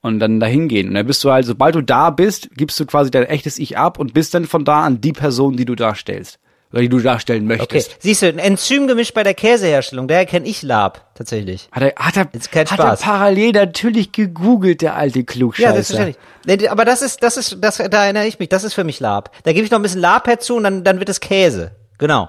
und 0.00 0.20
dann 0.20 0.38
dahin 0.38 0.68
gehen. 0.68 0.88
Und 0.88 0.94
dann 0.94 1.06
bist 1.06 1.24
du 1.24 1.32
halt, 1.32 1.46
sobald 1.46 1.74
du 1.74 1.80
da 1.82 2.10
bist, 2.10 2.50
gibst 2.56 2.78
du 2.78 2.86
quasi 2.86 3.10
dein 3.10 3.24
echtes 3.24 3.58
Ich 3.58 3.76
ab 3.76 3.98
und 3.98 4.14
bist 4.14 4.34
dann 4.34 4.44
von 4.46 4.64
da 4.64 4.82
an 4.84 5.00
die 5.00 5.12
Person, 5.12 5.56
die 5.56 5.64
du 5.64 5.74
darstellst. 5.74 6.38
Oder 6.72 6.82
die 6.82 6.88
du 6.88 6.98
darstellen 6.98 7.44
Okay. 7.50 7.58
möchtest. 7.58 7.96
Siehst 8.02 8.22
du, 8.22 8.26
ein 8.28 8.38
Enzym 8.40 8.88
gemischt 8.88 9.14
bei 9.14 9.22
der 9.22 9.34
Käseherstellung, 9.34 10.08
daher 10.08 10.26
kenne 10.26 10.46
ich 10.48 10.62
Lab, 10.62 11.12
tatsächlich. 11.14 11.68
Hat 11.70 11.82
er, 11.82 11.94
hat 11.96 12.16
er, 12.16 12.28
Jetzt 12.32 12.50
kein 12.50 12.66
hat 12.66 12.78
er 12.78 12.86
Spaß. 12.88 13.00
parallel 13.02 13.52
natürlich 13.52 14.10
gegoogelt, 14.12 14.82
der 14.82 14.96
alte 14.96 15.20
Ja, 15.20 15.24
Klugscheißer. 15.24 15.72
selbstverständlich. 15.82 16.70
Aber 16.70 16.84
das 16.84 17.02
ist, 17.02 17.22
das 17.22 17.36
ist, 17.36 17.58
das, 17.60 17.76
da 17.78 18.04
erinnere 18.04 18.26
ich 18.26 18.38
mich, 18.40 18.48
das 18.48 18.64
ist 18.64 18.74
für 18.74 18.82
mich 18.84 18.98
Lab. 19.00 19.30
Da 19.44 19.52
gebe 19.52 19.64
ich 19.64 19.70
noch 19.70 19.78
ein 19.78 19.82
bisschen 19.82 20.00
Lab 20.00 20.26
herzu 20.26 20.56
und 20.56 20.64
dann, 20.64 20.82
dann 20.84 20.98
wird 20.98 21.08
es 21.08 21.20
Käse. 21.20 21.70
Genau. 21.98 22.28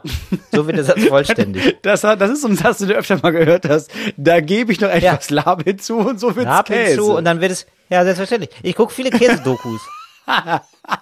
So 0.52 0.66
wird 0.66 0.78
der 0.78 0.84
Satz 0.86 1.04
vollständig. 1.10 1.78
Das, 1.82 2.02
das 2.02 2.30
ist 2.32 2.42
so 2.42 2.48
ein 2.48 2.56
Satz, 2.56 2.78
den 2.78 2.88
du 2.90 2.94
öfter 2.96 3.20
mal 3.22 3.32
gehört 3.32 3.68
hast. 3.68 3.92
Da 4.16 4.40
gebe 4.40 4.72
ich 4.72 4.80
noch 4.80 4.90
etwas 4.90 5.30
Lab 5.30 5.64
hinzu 5.64 5.98
und 5.98 6.20
so 6.20 6.36
wird's 6.36 6.46
Lab 6.46 6.68
Käse. 6.68 6.90
hinzu 6.92 7.16
und 7.18 7.26
dann 7.26 7.42
wird 7.42 7.52
es, 7.52 7.66
ja, 7.90 8.04
selbstverständlich. 8.04 8.50
Ich 8.64 8.76
gucke 8.76 8.94
viele 8.94 9.10
Käsedokus. 9.12 9.82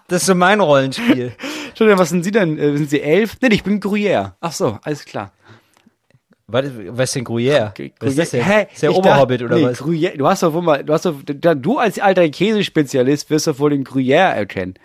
Das 0.07 0.21
ist 0.21 0.27
so 0.27 0.35
mein 0.35 0.59
Rollenspiel. 0.61 1.33
Entschuldigung, 1.69 1.99
was 1.99 2.09
sind 2.09 2.23
Sie 2.23 2.29
denn? 2.31 2.57
Äh, 2.59 2.77
Sind 2.77 2.89
Sie 2.91 3.01
elf? 3.01 3.37
Nee, 3.41 3.49
ich 3.51 3.63
bin 3.63 3.79
Gruyère. 3.79 4.33
Ach 4.39 4.51
so, 4.51 4.77
alles 4.83 5.03
klar. 5.05 5.31
Was, 6.47 6.65
was 6.89 7.09
ist 7.09 7.15
denn 7.15 7.25
Gruyère? 7.25 7.71
Was 7.99 8.09
ist 8.11 8.19
das 8.19 8.29
denn? 8.31 8.43
Hä? 8.43 8.67
Ist 8.71 8.83
der 8.83 8.91
Ich 8.91 8.95
Oberhobbit 8.95 9.41
dachte- 9.41 9.45
oder 9.45 9.55
nee, 9.57 9.65
was? 9.71 9.81
Gruyère, 9.81 10.15
du 10.15 10.27
hast 10.27 10.43
doch 10.43 10.53
wohl 10.53 10.61
mal, 10.61 10.83
du 10.83 10.93
hast 10.93 11.05
doch, 11.05 11.15
du 11.23 11.77
als 11.79 11.97
alter 11.99 12.27
Käsespezialist 12.29 13.29
wirst 13.31 13.47
doch 13.47 13.57
wohl 13.57 13.71
den 13.71 13.83
Gruyère 13.83 14.33
erkennen. 14.33 14.75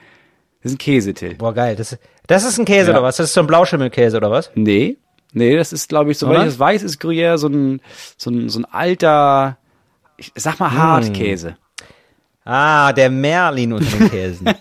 Das 0.62 0.72
ist 0.72 0.76
ein 0.76 0.78
Käse, 0.78 1.12
Till. 1.14 1.34
Boah, 1.34 1.52
geil. 1.54 1.76
Das, 1.76 1.92
ist- 1.92 2.00
das 2.30 2.44
ist 2.44 2.58
ein 2.58 2.64
Käse 2.64 2.90
Ja. 2.90 2.96
oder 2.98 3.02
was? 3.02 3.16
Das 3.16 3.26
ist 3.26 3.34
so 3.34 3.40
ein 3.40 3.46
Blauschimmelkäse 3.46 4.16
oder 4.16 4.30
was? 4.30 4.50
Nee. 4.54 4.96
Nee, 5.32 5.56
das 5.56 5.72
ist, 5.72 5.88
glaube 5.88 6.10
ich, 6.10 6.18
soweit 6.18 6.36
Oder? 6.36 6.44
ich 6.46 6.52
das 6.52 6.58
weiß, 6.58 6.82
ist 6.82 7.00
Gruyère 7.00 7.38
so 7.38 7.48
ein, 7.48 7.80
so 8.16 8.30
ein, 8.30 8.48
so 8.48 8.60
ein 8.60 8.64
alter, 8.64 9.58
ich 10.16 10.32
sag 10.34 10.58
mal 10.58 10.72
Hartkäse. 10.72 11.56
Ah, 12.44 12.92
der 12.92 13.10
Merlin 13.10 13.72
unter 13.72 13.96
den 13.96 14.10
Käsen. 14.10 14.50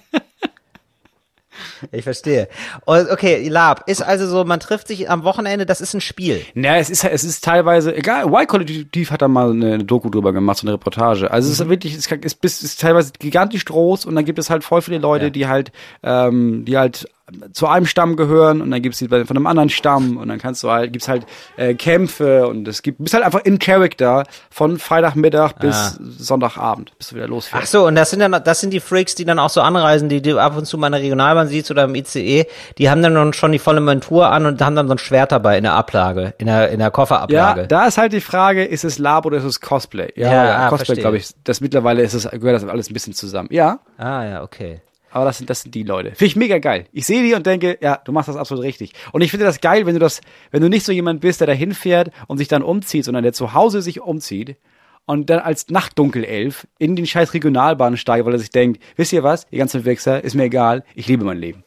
ich 1.92 2.04
verstehe. 2.04 2.48
Und, 2.86 3.10
okay, 3.10 3.48
Lab 3.50 3.88
ist 3.90 4.02
also 4.02 4.28
so, 4.28 4.44
man 4.46 4.60
trifft 4.60 4.88
sich 4.88 5.10
am 5.10 5.24
Wochenende, 5.24 5.66
das 5.66 5.82
ist 5.82 5.94
ein 5.96 6.02
Spiel. 6.02 6.46
Ja, 6.54 6.76
es 6.78 6.90
ist, 6.90 7.04
es 7.04 7.24
ist 7.24 7.44
teilweise, 7.44 7.96
egal, 7.96 8.26
Y-Kollektiv 8.28 9.12
hat 9.12 9.22
da 9.24 9.28
mal 9.28 9.52
eine 9.52 9.80
Doku 9.84 10.10
drüber 10.10 10.34
gemacht, 10.34 10.58
so 10.60 10.68
eine 10.68 10.74
Reportage. 10.74 11.32
Also 11.32 11.52
es 11.52 11.60
ist 11.60 11.68
wirklich, 11.70 11.96
es 11.96 12.06
ist, 12.08 12.44
ist, 12.44 12.64
ist 12.64 12.82
teilweise 12.82 13.12
gigantisch 13.18 13.66
groß 13.66 14.06
und 14.06 14.16
dann 14.16 14.26
gibt 14.26 14.40
es 14.40 14.50
halt 14.50 14.64
voll 14.64 14.82
viele 14.82 15.00
Leute, 15.00 15.26
Ja. 15.26 15.30
die 15.32 15.48
halt, 15.48 15.72
ähm, 16.04 16.64
die 16.66 16.78
halt 16.78 17.08
zu 17.54 17.68
einem 17.68 17.86
Stamm 17.86 18.16
gehören 18.16 18.62
und 18.62 18.72
dann 18.72 18.82
gibt's 18.82 19.00
die 19.00 19.08
bei- 19.08 19.26
von 19.26 19.36
einem 19.38 19.48
anderen 19.48 19.70
Stamm 19.70 20.18
und 20.18 20.28
dann 20.30 20.40
kannst 20.40 20.64
du 20.64 20.70
halt, 20.72 20.92
gibt's 20.94 21.08
halt 21.08 21.26
äh, 21.58 21.74
Kämpfe 21.76 22.48
und 22.48 22.68
es 22.68 22.82
gibt, 22.82 22.98
bist 23.00 23.14
halt 23.14 23.24
einfach 23.24 23.44
in 23.46 23.60
Character 23.60 24.24
von 24.50 24.78
Freitagmittag 24.80 25.54
bis 25.60 25.76
Ah. 25.76 25.94
Sonntagabend, 26.18 26.92
bis 26.98 27.10
du 27.10 27.16
wieder 27.16 27.26
Ach 27.26 27.30
losfährst. 27.30 27.72
so, 27.72 27.86
und 27.88 27.96
das 27.96 28.10
sind 28.12 28.20
dann, 28.20 28.32
das 28.44 28.60
sind 28.62 28.72
die 28.72 28.80
Freaks, 28.80 29.16
die 29.16 29.26
dann 29.26 29.40
auch 29.40 29.50
so 29.50 29.62
anreisen, 29.62 30.10
die 30.10 30.22
du 30.22 30.38
ab 30.40 30.58
und 30.58 30.66
zu 30.66 30.78
mal 30.78 30.88
in 30.88 30.94
der 30.94 31.02
Regionalbahn 31.02 31.48
siehst 31.48 31.70
oder 31.72 31.86
im 31.86 31.96
ICE, 31.96 32.46
die 32.78 32.90
haben 32.90 33.02
dann 33.02 33.34
schon 33.34 33.52
die 33.52 33.60
volle 33.60 33.82
Montur 33.82 34.30
an 34.32 34.46
und 34.46 34.62
haben 34.62 34.76
dann 34.76 34.88
so 34.88 34.94
ein 34.96 34.98
Schwert 34.98 35.32
dabei 35.32 35.58
in 35.58 35.64
der 35.64 35.74
Ablage, 35.74 36.34
in 36.38 36.48
der, 36.48 36.70
in 36.70 36.80
der 36.80 36.88
Ja, 36.88 36.92
Kofferablage. 36.92 37.68
da 37.68 37.86
ist 37.88 37.98
halt 37.98 38.14
die 38.14 38.22
Frage, 38.22 38.66
ist 38.66 38.84
es 38.84 38.98
Lab 39.00 39.26
oder 39.26 39.38
ist 39.38 39.44
es 39.44 39.60
Cosplay? 39.62 40.12
Ja, 40.16 40.66
ah, 40.66 40.70
Cosplay, 40.70 40.96
glaube 40.96 41.18
ich. 41.18 41.30
Das 41.44 41.62
mittlerweile 41.62 42.02
ist 42.02 42.14
es, 42.14 42.30
gehört 42.30 42.56
das 42.62 42.66
alles 42.68 42.90
ein 42.90 42.94
bisschen 42.94 43.14
zusammen. 43.14 43.50
Ja, 43.52 43.80
ah, 43.98 44.24
ja, 44.26 44.44
okay. 44.44 44.82
Aber 45.12 45.26
das 45.26 45.38
sind, 45.38 45.50
das 45.50 45.62
sind 45.62 45.76
die 45.76 45.84
Leute. 45.84 46.10
Finde 46.10 46.26
ich 46.26 46.36
mega 46.36 46.58
geil. 46.60 46.86
Ich 46.92 47.06
sehe 47.06 47.24
die 47.24 47.34
und 47.34 47.46
denke, 47.46 47.78
ja, 47.82 47.98
du 47.98 48.12
machst 48.12 48.30
das 48.30 48.36
absolut 48.36 48.64
richtig. 48.64 48.94
Und 49.12 49.22
ich 49.22 49.32
finde 49.32 49.46
das 49.46 49.62
geil, 49.62 49.86
wenn 49.86 49.94
du 49.94 50.00
das, 50.00 50.22
wenn 50.52 50.62
du 50.62 50.70
nicht 50.70 50.86
so 50.86 50.92
jemand 50.92 51.22
bist, 51.22 51.40
der 51.40 51.48
da 51.48 51.54
hinfährt 51.54 52.12
und 52.28 52.38
sich 52.38 52.48
dann 52.48 52.64
umzieht, 52.64 53.06
sondern 53.06 53.24
der 53.24 53.34
zu 53.34 53.54
Hause 53.54 53.82
sich 53.82 54.02
umzieht 54.02 54.58
und 55.06 55.30
dann 55.30 55.40
als 55.40 55.70
Nachtdunkelelf 55.70 56.68
in 56.78 56.96
den 56.96 57.08
scheiß 57.08 57.34
Regionalbahn 57.34 57.98
steigt, 57.98 58.26
weil 58.26 58.34
er 58.34 58.40
sich 58.40 58.52
denkt, 58.52 58.82
wisst 58.96 59.14
ihr 59.14 59.24
was, 59.24 59.48
ihr 59.50 59.60
ganzen 59.60 59.86
Wichser, 59.86 60.24
ist 60.24 60.36
mir 60.36 60.44
egal, 60.44 60.84
ich 60.94 61.08
liebe 61.08 61.26
mein 61.26 61.40
Leben. 61.40 61.64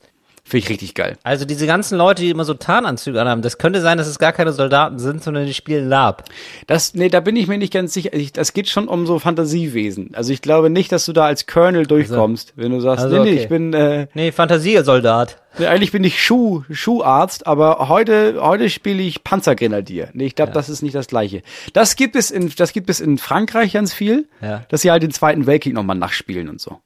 Finde 0.53 0.65
ich 0.67 0.71
richtig 0.71 0.95
geil. 0.95 1.17
Also 1.23 1.47
diese 1.47 1.67
ganzen 1.67 1.97
Leute, 1.97 2.21
die 2.21 2.29
immer 2.29 2.45
so 2.45 2.53
Tarnanzüge 2.53 3.19
anhaben, 3.19 3.41
das 3.41 3.57
könnte 3.57 3.81
sein, 3.81 3.97
dass 3.97 4.07
es 4.07 4.19
gar 4.19 4.33
keine 4.33 4.53
Soldaten 4.53 4.99
sind, 4.99 5.23
sondern 5.25 5.47
die 5.47 5.55
spielen 5.55 5.89
Lab. 5.89 6.25
Das, 6.67 6.93
nee, 6.93 7.09
da 7.09 7.21
bin 7.21 7.37
ich 7.37 7.47
mir 7.49 7.57
nicht 7.57 7.73
ganz 7.73 7.95
sicher. 7.95 8.13
Ich, 8.13 8.35
das 8.35 8.53
geht 8.53 8.69
schon 8.69 8.87
um 8.87 9.07
so 9.07 9.19
Fantasiewesen. 9.19 10.11
Also 10.13 10.31
ich 10.31 10.43
glaube 10.43 10.69
nicht, 10.69 10.93
dass 10.93 11.07
du 11.07 11.15
da 11.15 11.25
als 11.25 11.47
Colonel 11.47 11.87
durchkommst, 11.87 12.53
wenn 12.57 12.71
du 12.71 12.81
sagst, 12.81 13.05
Also, 13.05 13.17
nee, 13.17 13.23
nee, 13.23 13.31
okay. 13.33 13.43
ich 13.45 13.49
bin, 13.49 13.73
äh, 13.73 14.09
Nee, 14.13 14.31
Fantasiesoldat. 14.31 15.39
Nee, 15.59 15.67
eigentlich 15.69 15.93
bin 15.93 16.05
ich 16.05 16.23
Schuh, 16.23 16.65
Schuharzt, 16.71 17.47
aber 17.47 17.89
heute, 17.89 18.37
heute 18.43 18.69
spiele 18.71 19.03
ich 19.03 19.25
Panzergrenadier. 19.25 20.09
Nee, 20.13 20.27
ich 20.27 20.35
glaube, 20.35 20.53
das 20.53 20.69
ist 20.69 20.83
nicht 20.83 20.95
das 20.95 21.07
gleiche. 21.07 21.43
Das 21.73 21.97
gibt 21.97 22.15
es 22.15 22.31
in, 22.31 22.53
das 22.57 22.73
gibt 22.75 22.91
es 22.91 23.01
in 23.01 23.17
Frankreich 23.17 23.73
ganz 23.73 23.93
viel, 23.95 24.27
Ja. 24.43 24.65
dass 24.69 24.83
sie 24.83 24.91
halt 24.91 25.03
den 25.03 25.13
Zweiten 25.13 25.47
Weltkrieg 25.47 25.73
nochmal 25.75 25.97
nachspielen 25.97 26.49
und 26.51 26.61
so. 26.61 26.79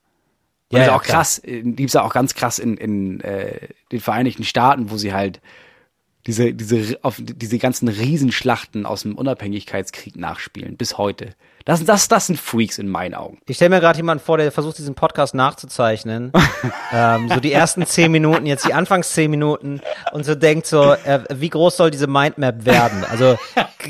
Und 0.72 0.78
Ja, 0.78 0.84
ist 0.84 0.90
auch 0.90 1.02
klar. 1.02 1.18
krass, 1.18 1.38
äh, 1.38 1.62
die 1.62 1.76
gibt's 1.76 1.94
ja 1.94 2.02
auch 2.02 2.12
ganz 2.12 2.34
krass 2.34 2.58
in, 2.58 2.76
in 2.76 3.20
äh, 3.20 3.68
den 3.92 4.00
Vereinigten 4.00 4.44
Staaten, 4.44 4.90
wo 4.90 4.96
sie 4.96 5.12
halt 5.12 5.40
diese, 6.26 6.52
diese, 6.54 6.98
auf 7.04 7.16
diese 7.20 7.58
ganzen 7.58 7.88
Riesenschlachten 7.88 8.84
aus 8.84 9.02
dem 9.02 9.14
Unabhängigkeitskrieg 9.14 10.16
nachspielen, 10.16 10.76
bis 10.76 10.98
heute. 10.98 11.34
Das, 11.66 11.84
das, 11.84 12.06
das 12.06 12.28
sind 12.28 12.38
Freaks 12.38 12.78
in 12.78 12.88
meinen 12.88 13.14
Augen. 13.14 13.38
Ich 13.48 13.56
stelle 13.56 13.70
mir 13.70 13.80
gerade 13.80 13.96
jemanden 13.96 14.22
vor, 14.22 14.38
der 14.38 14.52
versucht, 14.52 14.78
diesen 14.78 14.94
Podcast 14.94 15.34
nachzuzeichnen. 15.34 16.30
ähm, 16.92 17.28
so 17.28 17.40
die 17.40 17.52
ersten 17.52 17.84
zehn 17.84 18.12
Minuten, 18.12 18.46
jetzt 18.46 18.68
die 18.68 18.72
Anfangs 18.72 19.12
zehn 19.12 19.32
Minuten 19.32 19.80
und 20.12 20.24
so 20.24 20.36
denkt 20.36 20.68
so, 20.68 20.92
äh, 20.92 21.24
wie 21.34 21.50
groß 21.50 21.76
soll 21.76 21.90
diese 21.90 22.06
Mindmap 22.06 22.64
werden? 22.66 23.04
Also, 23.10 23.36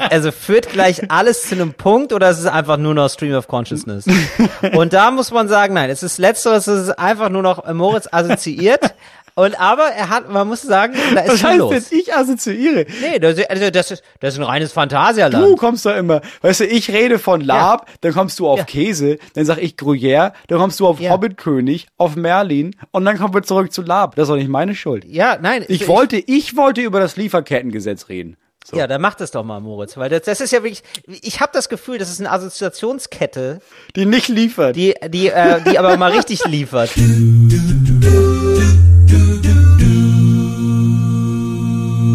also 0.09 0.33
führt 0.33 0.71
gleich 0.71 1.11
alles 1.11 1.43
zu 1.43 1.55
einem 1.55 1.75
Punkt 1.75 2.15
oder 2.15 2.31
ist 2.31 2.39
es 2.39 2.47
einfach 2.47 2.79
nur 2.79 2.95
noch 2.95 3.11
Stream 3.11 3.35
of 3.35 3.47
Consciousness? 3.47 4.07
Und 4.73 4.95
da 4.95 5.11
muss 5.11 5.31
man 5.31 5.47
sagen, 5.49 5.75
nein, 5.75 5.91
es 5.91 6.03
ist 6.03 6.17
letzteres, 6.17 6.67
es 6.67 6.89
ist 6.89 6.99
einfach 6.99 7.29
nur 7.29 7.43
noch 7.43 7.71
Moritz 7.73 8.09
assoziiert. 8.11 8.95
Und 9.39 9.61
aber 9.61 9.85
er 9.89 10.09
hat, 10.09 10.31
man 10.31 10.49
muss 10.49 10.63
sagen, 10.63 10.95
da 11.15 11.21
ist 11.21 11.35
Was 11.35 11.45
heißt 11.45 11.59
los. 11.59 11.89
denn, 11.91 11.99
ich 11.99 12.15
assoziiere? 12.15 12.87
Nee, 13.03 13.19
das, 13.19 13.39
also 13.51 13.71
das, 13.71 13.91
ist, 13.91 14.03
das 14.21 14.33
ist 14.33 14.41
ein 14.41 14.45
reines 14.45 14.73
Phantasialand. 14.73 15.45
Du 15.45 15.57
kommst 15.57 15.85
da 15.85 15.95
immer, 15.95 16.23
weißt 16.41 16.61
du, 16.61 16.65
ich 16.67 16.91
rede 16.91 17.19
von 17.19 17.43
Lab, 17.43 17.87
dann 18.01 18.15
kommst 18.15 18.39
du 18.39 18.49
auf 18.49 18.61
Ja. 18.61 18.65
Käse, 18.65 19.19
dann 19.35 19.45
sag 19.45 19.59
ich 19.59 19.75
Gruyère, 19.75 20.33
dann 20.49 20.59
kommst 20.59 20.81
du 20.81 20.87
auf 20.87 21.01
Ja. 21.01 21.11
Hobbitkönig, 21.11 21.87
auf 21.99 22.17
Merlin 22.17 22.75
und 22.93 23.05
dann 23.05 23.19
kommen 23.19 23.35
wir 23.35 23.43
zurück 23.43 23.73
zu 23.75 23.83
Lab. 23.83 24.15
Das 24.17 24.23
ist 24.23 24.29
doch 24.31 24.37
nicht 24.37 24.49
meine 24.49 24.75
Schuld. 24.75 25.05
Ja, 25.05 25.37
nein. 25.39 25.67
Ich 25.69 25.87
wollte, 25.87 26.17
ich 26.17 26.57
wollte 26.57 26.81
über 26.81 26.99
das 26.99 27.17
Lieferkettengesetz 27.17 28.09
reden. 28.09 28.39
So. 28.65 28.77
Ja, 28.79 28.87
dann 28.87 29.03
mach 29.03 29.15
das 29.17 29.31
doch 29.33 29.45
mal, 29.45 29.61
Moritz, 29.61 29.99
weil 29.99 30.09
das, 30.09 30.23
das 30.23 30.41
ist 30.41 30.51
ja 30.53 30.63
wirklich, 30.63 30.83
ich 31.23 31.41
habe 31.41 31.51
das 31.53 31.69
Gefühl, 31.69 31.99
das 31.99 32.11
ist 32.11 32.21
eine 32.21 32.33
Assoziationskette, 32.33 33.61
Die 33.95 34.07
nicht 34.07 34.29
liefert. 34.29 34.75
die, 34.77 34.95
die, 35.09 35.29
äh, 35.29 35.61
die 35.71 35.79
aber 35.79 35.97
mal 35.99 36.11
richtig 36.13 36.45
liefert. 36.47 36.91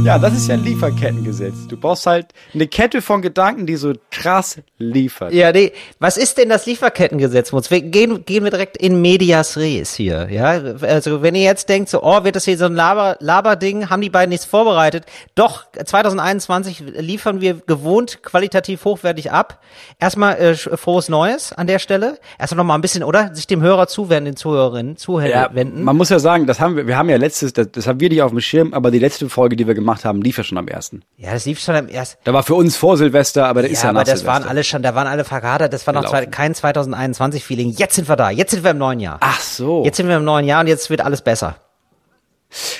Ja, 0.04 0.18
das 0.18 0.34
ist 0.34 0.48
ja 0.48 0.56
ein 0.56 0.64
Lieferkettengesetz. 0.64 1.68
Du 1.68 1.78
brauchst 1.78 2.08
halt 2.08 2.30
eine 2.56 2.66
Kette 2.66 3.04
von 3.04 3.22
Gedanken, 3.22 3.68
die 3.68 3.76
so 3.76 3.94
krass 4.10 4.58
liefert. 4.80 5.32
Ja, 5.32 5.52
nee. 5.52 5.74
Was 6.00 6.18
ist 6.18 6.40
denn 6.40 6.50
das 6.50 6.66
Lieferkettengesetz? 6.66 7.54
Wir 7.54 7.82
gehen, 7.82 8.26
gehen 8.26 8.44
wir 8.44 8.50
direkt 8.50 8.78
in 8.78 9.00
medias 9.00 9.58
res 9.58 9.94
hier, 9.94 10.28
ja? 10.32 10.60
Also, 10.82 11.22
wenn 11.22 11.36
ihr 11.36 11.44
jetzt 11.44 11.70
denkt, 11.70 11.90
so, 11.90 12.02
oh, 12.02 12.24
wird 12.24 12.36
das 12.36 12.46
hier 12.46 12.58
so 12.58 12.66
ein 12.66 12.74
Laber, 12.74 13.18
Laberding, 13.20 13.92
haben 13.92 14.02
die 14.02 14.10
beiden 14.10 14.30
nichts 14.30 14.46
vorbereitet? 14.46 15.06
Doch, 15.36 15.66
2021 15.72 16.84
liefern 16.98 17.40
wir 17.40 17.62
gewohnt 17.68 18.24
qualitativ 18.24 18.84
hochwertig 18.86 19.32
ab. 19.32 19.62
Erstmal, 20.00 20.36
äh, 20.38 20.56
frohes 20.56 21.10
Neues 21.10 21.54
an 21.54 21.68
der 21.68 21.78
Stelle. 21.78 22.18
Erstmal 22.40 22.58
noch 22.58 22.66
mal 22.66 22.76
ein 22.76 22.82
bisschen, 22.82 23.04
oder? 23.04 23.36
Sich 23.36 23.46
dem 23.46 23.62
Hörer 23.62 23.86
zuwenden, 23.86 24.32
den 24.32 24.36
Zuhörerinnen, 24.36 24.98
zuwenden. 24.98 25.84
man 25.84 25.96
muss 25.96 26.10
ja 26.10 26.18
sagen, 26.18 26.48
das 26.48 26.60
haben 26.60 26.76
wir, 26.76 26.88
wir 26.88 26.98
haben 26.98 27.10
ja 27.10 27.18
letztes, 27.18 27.54
das, 27.54 27.72
das 27.72 27.86
haben 27.86 28.00
wir 28.00 28.10
nicht 28.10 28.24
auf 28.24 28.32
dem 28.32 28.42
Schirm, 28.42 28.74
aber 28.74 28.90
die 28.90 29.00
letzte 29.00 29.30
Folge, 29.30 29.56
die 29.56 29.68
wir 29.68 29.76
gemacht 29.76 29.91
haben, 30.06 30.22
lief 30.22 30.38
ja 30.38 30.44
schon 30.44 30.58
am 30.58 30.68
ersten. 30.68 31.04
Ja, 31.18 31.34
das 31.34 31.46
lief 31.46 31.60
schon 31.60 31.76
am 31.76 31.88
ersten. 31.88 32.20
Da 32.24 32.34
war 32.34 32.44
für 32.44 32.56
uns 32.56 32.76
vor 32.76 32.98
Silvester, 32.98 33.48
aber 33.48 33.62
der 33.62 33.72
ist 33.72 33.84
ja 33.84 33.90
aber 33.90 34.00
nach 34.00 34.06
das 34.06 34.20
Silvester. 34.20 34.42
waren 34.42 34.50
alle 34.50 34.64
schon, 34.64 34.82
da 34.82 34.96
waren 34.96 35.08
alle 35.08 35.24
verkadert, 35.24 35.74
das 35.74 35.86
war 35.88 35.94
noch 35.94 36.10
zwei, 36.10 36.26
kein 36.26 36.54
2021-Feeling. 36.54 37.72
Jetzt 37.72 37.96
sind 37.96 38.10
wir 38.10 38.16
da, 38.16 38.30
jetzt 38.30 38.52
sind 38.52 38.64
wir 38.64 38.72
im 38.72 38.78
neuen 38.78 39.00
Jahr. 39.00 39.18
Ach 39.22 39.40
so. 39.40 39.84
Jetzt 39.86 39.98
sind 39.98 40.08
wir 40.08 40.18
im 40.18 40.26
neuen 40.26 40.46
Jahr 40.46 40.62
und 40.62 40.68
jetzt 40.68 40.90
wird 40.90 41.02
alles 41.02 41.22
besser. 41.22 41.56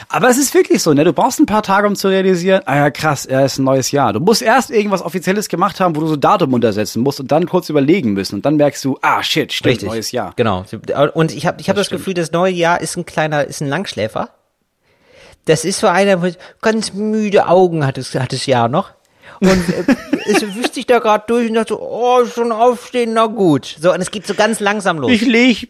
Aber 0.10 0.30
es 0.30 0.38
ist 0.38 0.54
wirklich 0.54 0.82
so, 0.84 0.94
ne? 0.94 1.04
Du 1.04 1.14
brauchst 1.14 1.40
ein 1.40 1.46
paar 1.46 1.64
Tage, 1.64 1.88
um 1.88 1.96
zu 1.96 2.10
realisieren, 2.10 2.62
ah 2.66 2.76
ja, 2.76 2.92
krass, 2.92 3.26
er 3.26 3.46
ist 3.46 3.58
ein 3.58 3.64
neues 3.64 3.92
Jahr. 3.92 4.14
Du 4.14 4.20
musst 4.20 4.42
erst 4.42 4.70
irgendwas 4.70 5.02
Offizielles 5.02 5.48
gemacht 5.48 5.80
haben, 5.80 5.96
wo 5.96 6.02
du 6.02 6.08
so 6.08 6.16
Datum 6.16 6.54
untersetzen 6.54 7.02
musst 7.02 7.20
und 7.20 7.32
dann 7.32 7.48
kurz 7.48 7.70
überlegen 7.70 8.14
müssen. 8.14 8.36
Und 8.36 8.46
dann 8.46 8.58
merkst 8.58 8.84
du, 8.84 8.98
ah 9.02 9.24
shit, 9.24 9.54
stimmt, 9.54 9.84
neues 9.84 10.12
Jahr. 10.12 10.34
Genau. 10.36 10.66
Und 11.14 11.34
ich 11.34 11.46
habe 11.46 11.62
ich 11.62 11.70
hab 11.70 11.76
das, 11.76 11.90
Gefühl, 11.90 12.14
das 12.14 12.32
neue 12.32 12.52
Jahr 12.52 12.82
ist 12.82 12.98
ein 12.98 13.06
kleiner, 13.06 13.46
ist 13.46 13.62
ein 13.62 13.70
Langschläfer. 13.70 14.30
Das 15.46 15.66
ist 15.66 15.80
so 15.80 15.88
einer 15.88 16.18
mit 16.18 16.38
ganz 16.62 16.94
müde 16.94 17.48
Augen 17.48 17.86
hat 17.86 17.98
es, 17.98 18.14
hat 18.16 18.32
das 18.34 18.46
Jahr 18.46 18.68
noch. 18.70 18.92
Und 19.40 19.50
äh, 19.70 19.84
es 20.28 20.42
wischt 20.56 20.76
sich 20.76 20.86
da 20.86 21.00
gerade 21.00 21.24
durch 21.28 21.50
und 21.50 21.56
dachte 21.56 21.74
so, 21.74 21.82
oh, 21.82 22.26
schon 22.26 22.52
aufstehen, 22.52 23.14
na 23.14 23.26
gut. 23.26 23.76
So, 23.80 23.92
und 23.94 24.02
es 24.02 24.12
geht 24.12 24.28
so 24.28 24.36
ganz 24.36 24.60
langsam 24.60 25.00
los. 25.00 25.12
Ich 25.12 25.26
leg, 25.26 25.70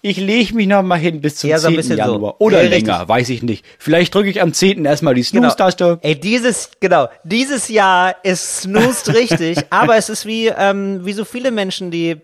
ich 0.00 0.16
leg 0.16 0.54
mich 0.54 0.66
noch 0.66 0.82
mal 0.82 0.98
hin 0.98 1.20
bis 1.20 1.36
zum 1.36 1.50
Ja, 1.50 1.58
so 1.58 1.66
ein 1.68 1.72
10. 1.74 1.76
bisschen 1.76 1.96
so. 1.96 2.02
Januar. 2.12 2.40
Oder 2.40 2.62
Ja, 2.62 2.68
richtig. 2.70 2.86
länger, 2.86 3.06
weiß 3.08 3.28
ich 3.28 3.42
nicht. 3.42 3.64
Vielleicht 3.78 4.14
drücke 4.14 4.30
ich 4.30 4.40
am 4.40 4.54
10. 4.54 4.84
erstmal 4.86 5.14
die 5.14 5.22
Genau. 5.22 5.48
Snooze-Taste. 5.50 5.98
Ey, 6.00 6.18
dieses, 6.18 6.70
genau, 6.80 7.08
dieses 7.24 7.68
Jahr 7.68 8.16
ist 8.22 8.62
snoost 8.62 9.08
richtig, 9.14 9.58
aber 9.68 9.96
es 9.96 10.08
ist 10.08 10.24
wie, 10.24 10.46
ähm, 10.48 11.04
wie 11.04 11.12
so 11.12 11.26
viele 11.26 11.50
Menschen, 11.50 11.90
die 11.90 12.16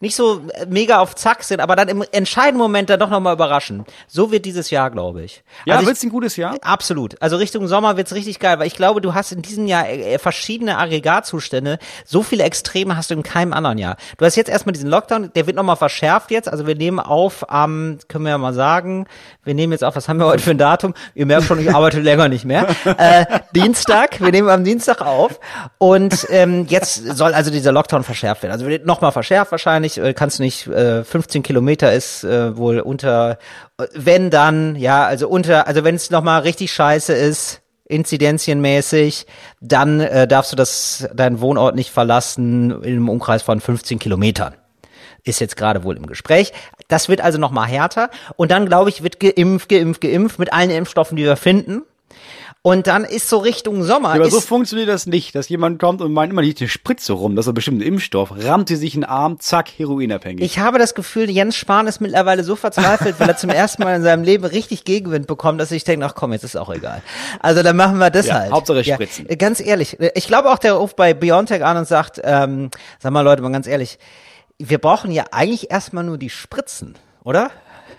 nicht 0.00 0.14
so 0.14 0.42
äh, 0.54 0.66
mega 0.66 1.00
auf 1.00 1.14
Zack 1.16 1.42
sind, 1.42 1.60
aber 1.60 1.74
dann 1.74 1.88
im 1.88 2.04
entscheidenden 2.12 2.58
Moment 2.58 2.88
dann 2.88 3.00
doch 3.00 3.10
nochmal 3.10 3.34
überraschen. 3.34 3.84
So 4.06 4.30
wird 4.30 4.44
dieses 4.44 4.70
Jahr, 4.70 4.90
glaube 4.90 5.22
ich. 5.24 5.42
Ja, 5.64 5.74
Also 5.74 5.82
ich- 5.82 5.88
wird's 5.88 6.02
ein 6.04 6.10
gutes 6.10 6.36
Jahr? 6.36 6.56
Absolut. 6.62 7.20
Also 7.20 7.36
Richtung 7.36 7.66
Sommer 7.66 7.96
wird's 7.96 8.12
richtig 8.14 8.38
geil, 8.38 8.58
weil 8.60 8.68
ich 8.68 8.76
glaube, 8.76 9.00
du 9.00 9.14
hast 9.14 9.32
in 9.32 9.42
diesem 9.42 9.66
Jahr 9.66 9.88
äh, 9.88 10.14
äh, 10.14 10.18
verschiedene 10.18 10.78
Aggregatzustände. 10.78 11.78
So 12.04 12.22
viele 12.22 12.44
Extreme 12.44 12.96
hast 12.96 13.10
du 13.10 13.14
in 13.14 13.22
keinem 13.24 13.52
anderen 13.52 13.78
Jahr. 13.78 13.96
Du 14.18 14.24
hast 14.24 14.36
jetzt 14.36 14.48
erstmal 14.48 14.72
diesen 14.72 14.88
Lockdown, 14.88 15.32
der 15.34 15.46
wird 15.48 15.56
nochmal 15.56 15.76
verschärft 15.76 16.30
jetzt. 16.30 16.48
Also 16.48 16.66
wir 16.68 16.76
nehmen 16.76 17.00
auf 17.00 17.50
am, 17.50 17.98
können 18.08 18.24
wir 18.24 18.30
ja 18.30 18.38
mal 18.38 18.54
sagen, 18.54 19.06
wir 19.42 19.54
nehmen 19.54 19.72
jetzt 19.72 19.82
auf, 19.82 19.96
was 19.96 20.08
haben 20.08 20.18
wir 20.20 20.26
heute 20.26 20.42
für 20.42 20.50
ein 20.52 20.58
Datum? 20.58 20.94
Ihr 21.16 21.26
merkt 21.26 21.46
schon, 21.46 21.58
ich 21.60 21.74
arbeite 21.74 22.00
länger 22.02 22.28
nicht 22.28 22.44
mehr. 22.44 22.68
Äh, 22.84 23.26
Dienstag, 23.54 24.20
wir 24.20 24.30
nehmen 24.30 24.48
am 24.48 24.62
Dienstag 24.62 25.00
auf. 25.00 25.40
Und 25.78 26.26
ähm, 26.30 26.66
jetzt 26.68 26.94
soll 27.16 27.34
also 27.34 27.50
dieser 27.50 27.72
Lockdown 27.72 28.04
verschärft 28.04 28.42
werden. 28.44 28.52
Also 28.52 28.66
wird 28.66 28.86
nochmal 28.86 29.10
verschärft 29.10 29.50
wahrscheinlich. 29.50 29.87
Äh, 29.96 30.12
kannst 30.12 30.40
nicht, 30.40 30.66
äh, 30.66 31.04
15 31.04 31.42
Kilometer 31.42 31.92
ist 31.94 32.24
äh, 32.24 32.54
wohl 32.56 32.80
unter, 32.80 33.38
äh, 33.78 33.86
wenn 33.94 34.28
dann, 34.28 34.76
ja, 34.76 35.06
also 35.06 35.28
unter, 35.28 35.66
also 35.66 35.84
wenn 35.84 35.94
es 35.94 36.10
nochmal 36.10 36.42
richtig 36.42 36.70
scheiße 36.72 37.14
ist, 37.14 37.62
inzidenzienmäßig, 37.88 39.26
dann 39.60 40.00
äh, 40.00 40.28
darfst 40.28 40.52
du 40.52 40.56
das, 40.56 41.08
deinen 41.14 41.40
Wohnort 41.40 41.74
nicht 41.74 41.90
verlassen 41.90 42.70
in 42.82 42.92
einem 42.92 43.08
Umkreis 43.08 43.42
von 43.42 43.60
15 43.60 43.98
Kilometern. 43.98 44.54
Ist 45.24 45.40
jetzt 45.40 45.56
gerade 45.56 45.82
wohl 45.84 45.96
im 45.96 46.06
Gespräch. 46.06 46.52
Das 46.88 47.08
wird 47.08 47.20
also 47.20 47.38
nochmal 47.38 47.66
härter. 47.66 48.10
Und 48.36 48.50
dann, 48.50 48.66
glaube 48.66 48.90
ich, 48.90 49.02
wird 49.02 49.18
geimpft, 49.20 49.68
geimpft, 49.68 50.00
geimpft 50.00 50.38
mit 50.38 50.52
allen 50.52 50.70
Impfstoffen, 50.70 51.16
die 51.16 51.24
wir 51.24 51.36
finden. 51.36 51.82
Und 52.62 52.88
dann 52.88 53.04
ist 53.04 53.28
so 53.28 53.38
Richtung 53.38 53.84
Sommer. 53.84 54.10
Aber 54.10 54.26
ist, 54.26 54.32
so 54.32 54.40
funktioniert 54.40 54.88
das 54.88 55.06
nicht, 55.06 55.34
dass 55.34 55.48
jemand 55.48 55.78
kommt 55.78 56.02
und 56.02 56.12
meint 56.12 56.32
immer 56.32 56.42
nicht 56.42 56.60
eine 56.60 56.68
Spritze 56.68 57.12
rum, 57.12 57.36
das 57.36 57.46
ist 57.46 57.52
ein 57.52 57.54
bestimmter 57.54 57.86
Impfstoff, 57.86 58.32
rammt 58.36 58.68
sie 58.68 58.74
sich 58.76 58.94
in 58.96 59.02
den 59.02 59.08
Arm, 59.10 59.38
zack, 59.38 59.68
heroinabhängig. 59.76 60.44
Ich 60.44 60.58
habe 60.58 60.78
das 60.78 60.94
Gefühl, 60.94 61.30
Jens 61.30 61.54
Spahn 61.54 61.86
ist 61.86 62.00
mittlerweile 62.00 62.42
so 62.42 62.56
verzweifelt, 62.56 63.14
weil 63.20 63.28
er 63.28 63.36
zum 63.36 63.50
ersten 63.50 63.84
Mal 63.84 63.94
in 63.94 64.02
seinem 64.02 64.24
Leben 64.24 64.44
richtig 64.44 64.84
Gegenwind 64.84 65.28
bekommt, 65.28 65.60
dass 65.60 65.70
ich 65.70 65.84
denke, 65.84 66.04
ach 66.04 66.14
komm, 66.16 66.32
jetzt 66.32 66.42
ist 66.42 66.56
auch 66.56 66.68
egal. 66.70 67.00
Also 67.40 67.62
dann 67.62 67.76
machen 67.76 67.98
wir 67.98 68.10
das 68.10 68.26
Ja, 68.26 68.34
halt. 68.40 68.50
Hauptsache 68.52 68.82
Spritzen. 68.82 69.28
äh, 69.28 69.36
Ganz 69.36 69.60
ehrlich, 69.60 69.96
ich 70.14 70.26
glaube 70.26 70.50
auch, 70.50 70.58
der 70.58 70.74
ruft 70.74 70.96
bei 70.96 71.14
Biontech 71.14 71.64
an 71.64 71.76
und 71.76 71.86
sagt, 71.86 72.20
ähm, 72.24 72.70
sag 72.98 73.12
mal 73.12 73.20
Leute, 73.22 73.40
mal 73.40 73.52
ganz 73.52 73.68
ehrlich, 73.68 73.98
wir 74.58 74.78
brauchen 74.78 75.12
ja 75.12 75.24
eigentlich 75.30 75.70
erstmal 75.70 76.02
nur 76.02 76.18
die 76.18 76.30
Spritzen, 76.30 76.96
oder? 77.22 77.50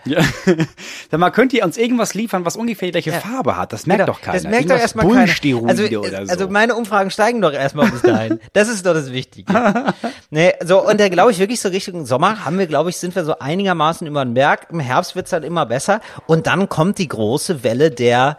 Ja. 0.04 0.22
Sag 1.10 1.20
mal, 1.20 1.30
könnt 1.30 1.52
ihr 1.52 1.64
uns 1.64 1.76
irgendwas 1.76 2.14
liefern, 2.14 2.44
was 2.44 2.56
ungefähr 2.56 2.88
die 2.88 2.92
gleiche 2.92 3.12
Farbe 3.12 3.56
hat? 3.56 3.72
Das 3.72 3.86
merkt 3.86 4.00
Genau, 4.00 4.12
doch 4.12 4.20
keiner. 4.20 4.34
Das 4.34 4.50
merkt 4.50 4.70
doch 4.70 4.78
erstmal 4.78 5.06
keiner. 5.08 5.68
Also, 5.68 5.82
oder 5.98 6.26
so. 6.26 6.32
also 6.32 6.48
meine 6.48 6.74
Umfragen 6.74 7.10
steigen 7.10 7.40
doch 7.40 7.52
erstmal 7.52 7.90
bis 7.90 8.02
dahin. 8.02 8.40
Das 8.52 8.68
ist 8.68 8.84
doch 8.84 8.94
das 8.94 9.12
Wichtige. 9.12 9.52
nee, 10.30 10.52
so, 10.64 10.86
und 10.86 10.98
da 10.98 11.08
glaube 11.08 11.30
ich 11.30 11.38
wirklich 11.38 11.60
so 11.60 11.68
Richtung 11.68 12.04
Sommer 12.06 12.44
haben 12.44 12.58
wir, 12.58 12.66
glaube 12.66 12.90
ich, 12.90 12.96
sind 12.96 13.14
wir 13.14 13.24
so 13.24 13.38
einigermaßen 13.38 14.06
über 14.06 14.24
den 14.24 14.34
Berg. 14.34 14.68
Im 14.70 14.80
Herbst 14.80 15.14
wird's 15.14 15.30
dann 15.30 15.42
immer 15.42 15.66
besser. 15.66 16.00
Und 16.26 16.46
dann 16.46 16.68
kommt 16.68 16.98
die 16.98 17.08
große 17.08 17.62
Welle 17.62 17.90
der 17.90 18.38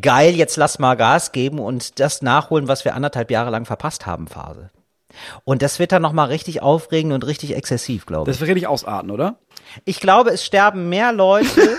geil, 0.00 0.34
jetzt 0.34 0.56
lass 0.56 0.78
mal 0.78 0.94
Gas 0.96 1.32
geben 1.32 1.58
und 1.58 1.98
das 1.98 2.22
nachholen, 2.22 2.68
was 2.68 2.84
wir 2.84 2.94
anderthalb 2.94 3.30
Jahre 3.30 3.50
lang 3.50 3.64
verpasst 3.64 4.06
haben, 4.06 4.28
Phase. 4.28 4.70
Und 5.44 5.62
das 5.62 5.78
wird 5.78 5.92
dann 5.92 6.02
nochmal 6.02 6.28
richtig 6.28 6.62
aufregend 6.62 7.12
und 7.12 7.26
richtig 7.26 7.54
exzessiv, 7.56 8.06
glaube 8.06 8.30
ich. 8.30 8.36
das 8.36 8.40
will 8.40 8.46
richtig 8.46 8.66
ausarten, 8.66 9.10
oder? 9.10 9.36
Ich 9.84 10.00
glaube, 10.00 10.30
es 10.30 10.44
sterben 10.44 10.88
mehr 10.88 11.12
Leute 11.12 11.76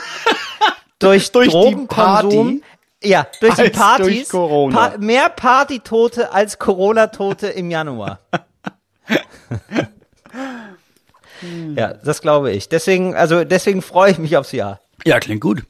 durch, 0.99 1.31
Durch 1.31 1.47
die 1.47 1.51
Drogenkonsum. 1.53 1.87
Party? 1.87 2.63
Ja, 3.03 3.25
durch 3.39 3.55
die 3.55 3.69
Partys. 3.69 4.05
durch 4.05 4.29
Corona. 4.29 4.89
Pa 4.89 4.97
mehr 4.99 5.29
Partytote 5.29 6.31
als 6.31 6.59
Corona-Tote 6.59 7.47
im 7.47 7.71
Januar. 7.71 8.19
ja, 11.75 11.93
das 11.93 12.21
glaube 12.21 12.51
ich. 12.51 12.69
Deswegen, 12.69 13.15
also 13.15 13.43
deswegen 13.43 13.81
freue 13.81 14.11
ich 14.11 14.19
mich 14.19 14.37
aufs 14.37 14.51
Jahr. 14.51 14.79
Ja, 15.05 15.19
klingt 15.19 15.41
gut. 15.41 15.63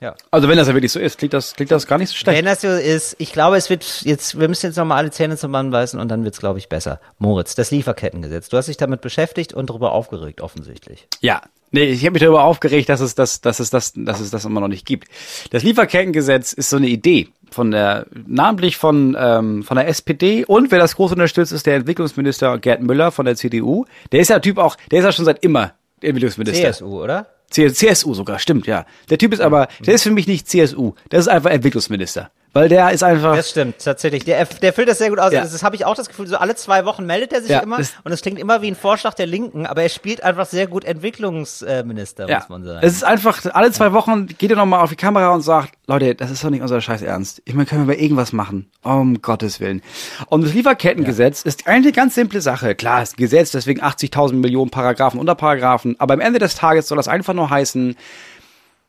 Ja. 0.00 0.14
Also 0.30 0.48
wenn 0.48 0.56
das 0.56 0.68
ja 0.68 0.74
wirklich 0.74 0.92
so 0.92 1.00
ist, 1.00 1.18
klingt 1.18 1.34
das, 1.34 1.54
klingt 1.54 1.70
das 1.70 1.86
gar 1.86 1.98
nicht 1.98 2.10
so 2.10 2.16
schlecht. 2.16 2.36
Wenn 2.38 2.44
das 2.44 2.60
so 2.60 2.68
ist, 2.68 3.16
ich 3.18 3.32
glaube, 3.32 3.56
es 3.56 3.68
wird 3.68 4.02
jetzt, 4.02 4.38
wir 4.38 4.48
müssen 4.48 4.66
jetzt 4.66 4.76
nochmal 4.76 4.98
alle 4.98 5.10
Zähne 5.10 5.36
zum 5.36 5.50
Mann 5.50 5.70
beißen 5.70 5.98
und 5.98 6.08
dann 6.08 6.24
wird's, 6.24 6.38
glaube 6.38 6.58
ich, 6.58 6.68
besser. 6.68 7.00
Moritz, 7.18 7.54
das 7.54 7.70
Lieferkettengesetz. 7.70 8.48
Du 8.48 8.56
hast 8.56 8.66
dich 8.66 8.76
damit 8.76 9.00
beschäftigt 9.00 9.52
und 9.52 9.70
darüber 9.70 9.92
aufgeregt, 9.92 10.40
offensichtlich. 10.40 11.08
Ja. 11.20 11.42
Nee, 11.70 11.84
ich 11.84 12.02
habe 12.02 12.12
mich 12.12 12.22
darüber 12.22 12.44
aufgeregt, 12.44 12.88
dass 12.88 13.00
es 13.00 13.14
das, 13.14 13.42
dass 13.42 13.60
es 13.60 13.68
das, 13.68 13.92
dass 13.94 14.20
es 14.20 14.30
das 14.30 14.44
immer 14.46 14.60
noch 14.60 14.68
nicht 14.68 14.86
gibt. 14.86 15.08
Das 15.50 15.62
Lieferkettengesetz 15.62 16.54
ist 16.54 16.70
so 16.70 16.76
eine 16.76 16.88
Idee 16.88 17.28
von 17.50 17.70
der, 17.72 18.06
namentlich 18.26 18.78
von 18.78 19.16
ähm, 19.18 19.62
von 19.62 19.76
der 19.76 19.86
SPD 19.88 20.46
und 20.46 20.70
wer 20.70 20.78
das 20.78 20.96
groß 20.96 21.12
unterstützt, 21.12 21.52
ist 21.52 21.66
der 21.66 21.76
Entwicklungsminister 21.76 22.58
Gerd 22.58 22.82
Müller 22.82 23.10
von 23.10 23.26
der 23.26 23.36
CDU. 23.36 23.84
Der 24.12 24.20
ist 24.20 24.28
ja 24.28 24.38
Typ 24.38 24.56
auch, 24.56 24.76
der 24.90 25.00
ist 25.00 25.04
ja 25.04 25.12
schon 25.12 25.26
seit 25.26 25.44
immer 25.44 25.72
Entwicklungsminister. 26.00 26.72
CSU, 26.72 27.02
oder? 27.02 27.26
CSU 27.50 28.14
sogar, 28.14 28.38
stimmt, 28.38 28.66
ja. 28.66 28.84
Der 29.10 29.18
Typ 29.18 29.32
ist 29.32 29.40
aber, 29.40 29.68
der 29.86 29.94
ist 29.94 30.02
für 30.02 30.10
mich 30.10 30.26
nicht 30.26 30.48
CSU, 30.48 30.92
das 31.08 31.20
ist 31.20 31.28
einfach 31.28 31.50
Entwicklungsminister. 31.50 32.30
Weil 32.54 32.68
der 32.68 32.90
ist 32.92 33.02
einfach, 33.02 33.36
Das 33.36 33.50
stimmt, 33.50 33.78
tatsächlich. 33.78 34.24
Der, 34.24 34.44
der 34.44 34.72
füllt 34.72 34.88
das 34.88 34.98
sehr 34.98 35.10
gut 35.10 35.18
aus. 35.18 35.32
Ja. 35.32 35.42
Das, 35.42 35.52
das 35.52 35.62
habe 35.62 35.76
ich 35.76 35.84
auch 35.84 35.94
das 35.94 36.08
Gefühl, 36.08 36.26
so 36.26 36.36
alle 36.38 36.54
zwei 36.56 36.84
Wochen 36.86 37.04
meldet 37.04 37.32
er 37.32 37.42
sich 37.42 37.50
Ja, 37.50 37.60
immer 37.60 37.76
das- 37.78 37.92
und 38.04 38.12
es 38.12 38.22
klingt 38.22 38.38
immer 38.38 38.62
wie 38.62 38.68
ein 38.68 38.74
Vorschlag 38.74 39.14
der 39.14 39.26
Linken, 39.26 39.66
aber 39.66 39.82
er 39.82 39.88
spielt 39.90 40.22
einfach 40.24 40.46
sehr 40.46 40.66
gut 40.66 40.84
Entwicklungsminister, 40.84 42.28
ja, 42.28 42.38
muss 42.38 42.48
man 42.48 42.64
sagen. 42.64 42.80
es 42.82 42.94
ist 42.94 43.04
einfach, 43.04 43.44
alle 43.54 43.70
zwei 43.72 43.92
Wochen 43.92 44.26
geht 44.26 44.50
er 44.50 44.56
nochmal 44.56 44.80
auf 44.80 44.90
die 44.90 44.96
Kamera 44.96 45.28
und 45.34 45.42
sagt, 45.42 45.74
Leute, 45.86 46.14
das 46.14 46.30
ist 46.30 46.42
doch 46.42 46.50
nicht 46.50 46.62
unser 46.62 46.80
Scheiß 46.80 47.02
Ernst. 47.02 47.42
Ich 47.44 47.54
meine, 47.54 47.66
können 47.66 47.86
wir 47.88 47.98
irgendwas 47.98 48.32
machen. 48.32 48.70
Um 48.82 49.20
Gottes 49.20 49.60
Willen. 49.60 49.82
Und 50.28 50.44
das 50.44 50.54
Lieferkettengesetz 50.54 51.42
ist 51.42 51.66
eine 51.66 51.92
ganz 51.92 52.14
simple 52.14 52.40
Sache. 52.40 52.74
Klar, 52.74 53.02
es 53.02 53.10
ist 53.10 53.14
ein 53.18 53.22
Gesetz, 53.22 53.50
deswegen 53.50 53.82
80.000 53.82 54.34
Millionen 54.34 54.70
Paragraphen, 54.70 55.20
Unterparagraphen. 55.20 55.96
Aber 55.98 56.14
am 56.14 56.20
Ende 56.20 56.38
des 56.38 56.54
Tages 56.54 56.88
soll 56.88 56.96
das 56.96 57.08
einfach 57.08 57.34
nur 57.34 57.50
heißen, 57.50 57.96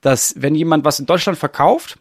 dass 0.02 0.34
wenn 0.38 0.56
jemand 0.56 0.86
was 0.86 1.00
in 1.00 1.06
Deutschland 1.06 1.38
verkauft 1.38 1.98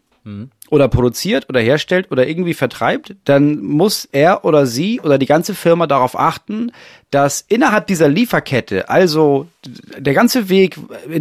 oder 0.71 0.89
produziert 0.89 1.49
oder 1.49 1.61
herstellt 1.61 2.11
oder 2.11 2.29
irgendwie 2.29 2.55
vertreibt, 2.55 3.17
dann 3.25 3.63
muss 3.63 4.09
er 4.11 4.45
oder 4.45 4.67
sie 4.67 5.01
oder 5.01 5.19
die 5.19 5.27
ganze 5.27 5.55
Firma 5.55 5.87
darauf 5.87 6.19
achten, 6.19 6.73
dass 7.11 7.41
innerhalb 7.41 7.87
dieser 7.87 8.09
Lieferkette, 8.09 8.89
also 8.89 9.47
der 9.97 10.15
ganze 10.15 10.49
Weg, 10.49 10.77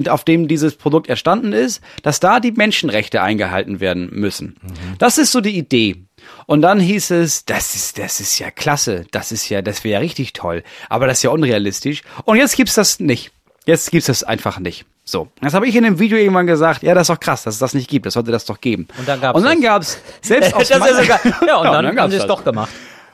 auf 0.09 0.23
dem 0.23 0.47
dieses 0.47 0.75
Produkt 0.75 1.07
erstanden 1.07 1.53
ist, 1.53 1.81
dass 2.03 2.19
da 2.19 2.39
die 2.39 2.51
Menschenrechte 2.51 3.21
eingehalten 3.21 3.79
werden 3.79 4.09
müssen. 4.11 4.57
Das 4.99 5.17
ist 5.17 5.31
so 5.31 5.41
die 5.41 5.57
Idee. 5.57 6.03
Und 6.45 6.61
dann 6.61 6.79
hieß 6.79 7.11
es, 7.11 7.45
das 7.45 7.75
ist, 7.75 7.99
das 7.99 8.19
ist 8.19 8.39
ja 8.39 8.51
klasse, 8.51 9.05
das 9.11 9.31
ist 9.31 9.47
ja, 9.49 9.61
das 9.61 9.83
wäre 9.83 9.93
ja 9.93 9.99
richtig 9.99 10.33
toll, 10.33 10.63
aber 10.89 11.07
das 11.07 11.19
ist 11.19 11.23
ja 11.23 11.29
unrealistisch. 11.29 12.03
Und 12.25 12.37
jetzt 12.37 12.57
gibt's 12.57 12.75
das 12.75 12.99
nicht. 12.99 13.31
Jetzt 13.65 13.91
gibt's 13.91 14.07
das 14.07 14.23
einfach 14.23 14.59
nicht. 14.59 14.85
So, 15.09 15.29
das 15.41 15.53
habe 15.53 15.65
ich 15.67 15.75
in 15.75 15.85
dem 15.85 15.99
Video 15.99 16.17
irgendwann 16.17 16.47
gesagt, 16.47 16.83
ja, 16.83 16.93
das 16.93 17.03
ist 17.07 17.15
doch 17.15 17.19
krass, 17.21 17.43
dass 17.43 17.53
es 17.53 17.59
das 17.61 17.73
nicht 17.73 17.89
gibt, 17.89 18.05
das 18.05 18.13
sollte 18.15 18.29
das 18.31 18.43
doch 18.43 18.59
geben. 18.59 18.89
Und 18.99 19.07
dann 19.07 19.21
gab's 19.21 19.37
Und 19.39 19.45
dann 19.45 19.61
gab's 19.61 19.97
selbst 20.21 20.53
aus 20.53 20.67
Das 20.67 20.79
meiner- 20.79 21.01
sogar, 21.01 21.19
ja, 21.47 21.57
und 21.59 21.63
dann, 21.65 21.87
haben 21.87 21.95
gab's 21.95 22.11
sie 22.11 22.17
es 22.17 22.23
das. 22.27 22.27
doch 22.27 22.43
gemacht. 22.43 22.69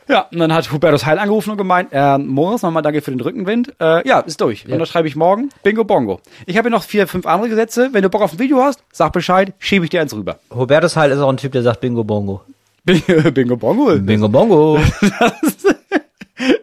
Ja, 0.09 0.21
und 0.31 0.39
dann 0.39 0.51
hat 0.51 0.71
Hubertus 0.71 1.05
Heil 1.05 1.19
angerufen 1.19 1.51
und 1.51 1.57
gemeint, 1.57 1.89
äh, 1.91 2.17
Moritz, 2.17 2.63
nochmal 2.63 2.81
danke 2.81 3.01
für 3.03 3.11
den 3.11 3.21
Rückenwind. 3.21 3.73
Äh, 3.79 4.05
ja, 4.07 4.21
ist 4.21 4.41
durch. 4.41 4.67
Und 4.67 4.79
das 4.79 4.89
schreibe 4.89 5.07
ich 5.07 5.15
morgen. 5.15 5.49
Bingo 5.61 5.83
Bongo. 5.83 6.19
Ich 6.47 6.57
habe 6.57 6.67
hier 6.67 6.75
noch 6.75 6.83
vier, 6.83 7.07
fünf 7.07 7.25
andere 7.27 7.47
Gesetze. 7.49 7.89
Wenn 7.93 8.01
du 8.01 8.09
Bock 8.09 8.21
auf 8.23 8.33
ein 8.33 8.39
Video 8.39 8.61
hast, 8.61 8.83
sag 8.91 9.13
Bescheid, 9.13 9.53
schiebe 9.59 9.85
ich 9.85 9.91
dir 9.91 10.01
eins 10.01 10.13
rüber. 10.15 10.39
Hubertus 10.53 10.97
Heil 10.97 11.11
ist 11.11 11.19
auch 11.19 11.29
ein 11.29 11.37
Typ, 11.37 11.51
der 11.53 11.61
sagt 11.61 11.79
Bingo 11.79 12.03
Bongo. 12.03 12.41
Bingo 12.83 13.55
Bongo. 13.55 13.95
Bingo 13.99 14.27
Bongo. 14.27 14.79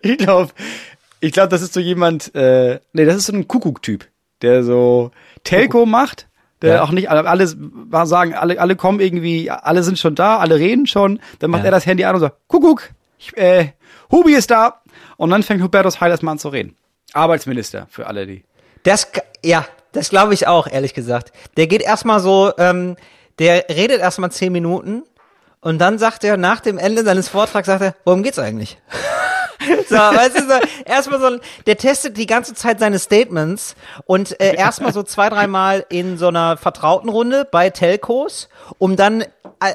Ich 0.02 0.18
glaube, 0.18 0.50
ich 1.20 1.32
glaube, 1.32 1.49
das 1.49 1.62
ist 1.62 1.72
so 1.72 1.80
jemand, 1.80 2.34
äh, 2.34 2.80
nee, 2.92 3.04
das 3.04 3.16
ist 3.16 3.26
so 3.26 3.32
ein 3.32 3.46
Kuckuck-Typ, 3.49 4.04
der 4.42 4.62
so 4.64 5.11
Telco 5.44 5.87
macht, 5.87 6.28
der 6.62 6.75
Ja. 6.76 6.82
auch 6.82 6.90
nicht 6.90 7.11
alle, 7.11 7.47
sagen, 8.06 8.35
alle, 8.35 8.61
alle 8.61 8.76
kommen 8.76 9.00
irgendwie, 9.00 9.50
alle 9.50 9.82
sind 9.82 9.99
schon 9.99 10.14
da, 10.14 10.38
alle 10.38 10.56
reden 10.56 10.87
schon, 10.87 11.20
dann 11.38 11.50
macht 11.50 11.61
Ja. 11.62 11.66
er 11.66 11.70
das 11.73 11.87
Handy 11.87 12.04
an 12.04 12.14
und 12.14 12.20
sagt, 12.20 12.37
Kuckuck, 12.49 12.90
ich, 13.18 13.37
äh, 13.37 13.73
Hubi 14.11 14.35
ist 14.35 14.50
da. 14.50 14.80
Und 15.16 15.30
dann 15.30 15.42
fängt 15.42 15.62
Hubertus 15.62 16.00
Heil 16.00 16.11
erstmal 16.11 16.32
an 16.32 16.38
zu 16.38 16.49
reden. 16.49 16.75
Arbeitsminister 17.12 17.87
für 17.90 18.06
alle 18.06 18.26
die. 18.26 18.44
Das, 18.82 19.11
ja, 19.44 19.66
das 19.92 20.09
glaube 20.11 20.32
ich 20.35 20.47
auch, 20.47 20.66
ehrlich 20.66 20.94
gesagt. 20.94 21.32
Der 21.56 21.66
geht 21.66 21.82
erstmal 21.82 22.20
so, 22.20 22.52
ähm, 22.59 22.97
der 23.38 23.66
redet 23.68 24.00
erstmal 24.00 24.30
zehn 24.32 24.52
Minuten 24.52 25.02
und 25.61 25.78
dann 25.78 25.99
sagt 25.99 26.25
er 26.25 26.37
nach 26.37 26.61
dem 26.61 26.78
Ende 26.78 27.04
seines 27.04 27.28
Vortrags, 27.28 27.66
sagt 27.66 27.82
er, 27.82 27.94
worum 28.04 28.23
geht's 28.23 28.38
eigentlich? 28.38 28.78
so, 29.88 29.95
weißt 29.97 30.37
du, 30.38 30.43
so, 30.43 30.55
erstmal 30.87 31.21
so, 31.21 31.26
ein- 31.26 31.40
der 31.67 31.76
testet 31.76 32.17
die 32.17 32.26
ganze 32.26 32.55
Zeit 32.55 32.81
seine 32.81 32.99
Statements 32.99 33.75
und 34.07 34.40
äh, 34.40 34.55
erstmal 34.55 34.93
so 34.93 35.02
zwei, 35.02 35.29
dreimal 35.29 35.85
in 35.88 36.19
so 36.19 36.29
einer 36.29 36.57
vertrauten 36.57 37.09
Runde 37.09 37.47
bei 37.50 37.71
Telcos, 37.71 38.49
um 38.79 38.97
dann, 38.97 39.23
äh, 39.23 39.26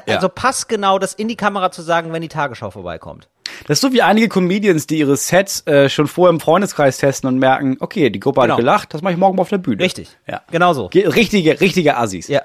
Ja. 0.06 0.14
also 0.16 0.28
passgenau 0.28 0.98
das 0.98 1.14
in 1.14 1.28
die 1.28 1.36
Kamera 1.36 1.70
zu 1.70 1.82
sagen, 1.82 2.12
wenn 2.12 2.22
die 2.22 2.28
Tagesschau 2.28 2.70
vorbeikommt. 2.70 3.28
Das 3.68 3.76
ist 3.78 3.80
so 3.82 3.92
wie 3.92 4.02
einige 4.02 4.28
Comedians, 4.28 4.86
die 4.86 4.98
ihre 4.98 5.16
Sets 5.16 5.66
äh, 5.66 5.88
schon 5.88 6.08
vorher 6.08 6.30
im 6.30 6.40
Freundeskreis 6.40 6.98
testen 6.98 7.28
und 7.28 7.38
merken, 7.38 7.76
okay, 7.80 8.10
die 8.10 8.20
Gruppe 8.20 8.40
Genau. 8.42 8.54
hat 8.54 8.58
gelacht, 8.60 8.92
das 8.94 9.02
mache 9.02 9.12
ich 9.14 9.18
morgen 9.18 9.36
mal 9.36 9.42
auf 9.42 9.48
der 9.48 9.58
Bühne. 9.58 9.82
Richtig. 9.82 10.16
Ja. 10.26 10.42
Genau 10.50 10.72
so. 10.72 10.88
Ge- 10.88 11.06
Richtige, 11.06 11.60
richtige 11.60 11.96
Assis. 11.96 12.28
Ja. 12.28 12.42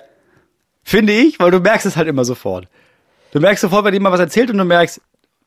Finde 0.83 1.13
ich, 1.13 1.39
weil 1.39 1.51
du 1.51 1.59
merkst 1.59 1.85
es 1.85 1.97
halt 1.97 2.07
immer 2.07 2.23
sofort. 2.25 2.67
Du 3.31 3.39
merkst 3.39 3.61
sofort, 3.61 3.85
wenn 3.85 3.93
jemand 3.93 4.13
was 4.13 4.19
erzählt 4.19 4.49
und 4.51 4.57
du 4.57 4.63
merkst, 4.65 5.01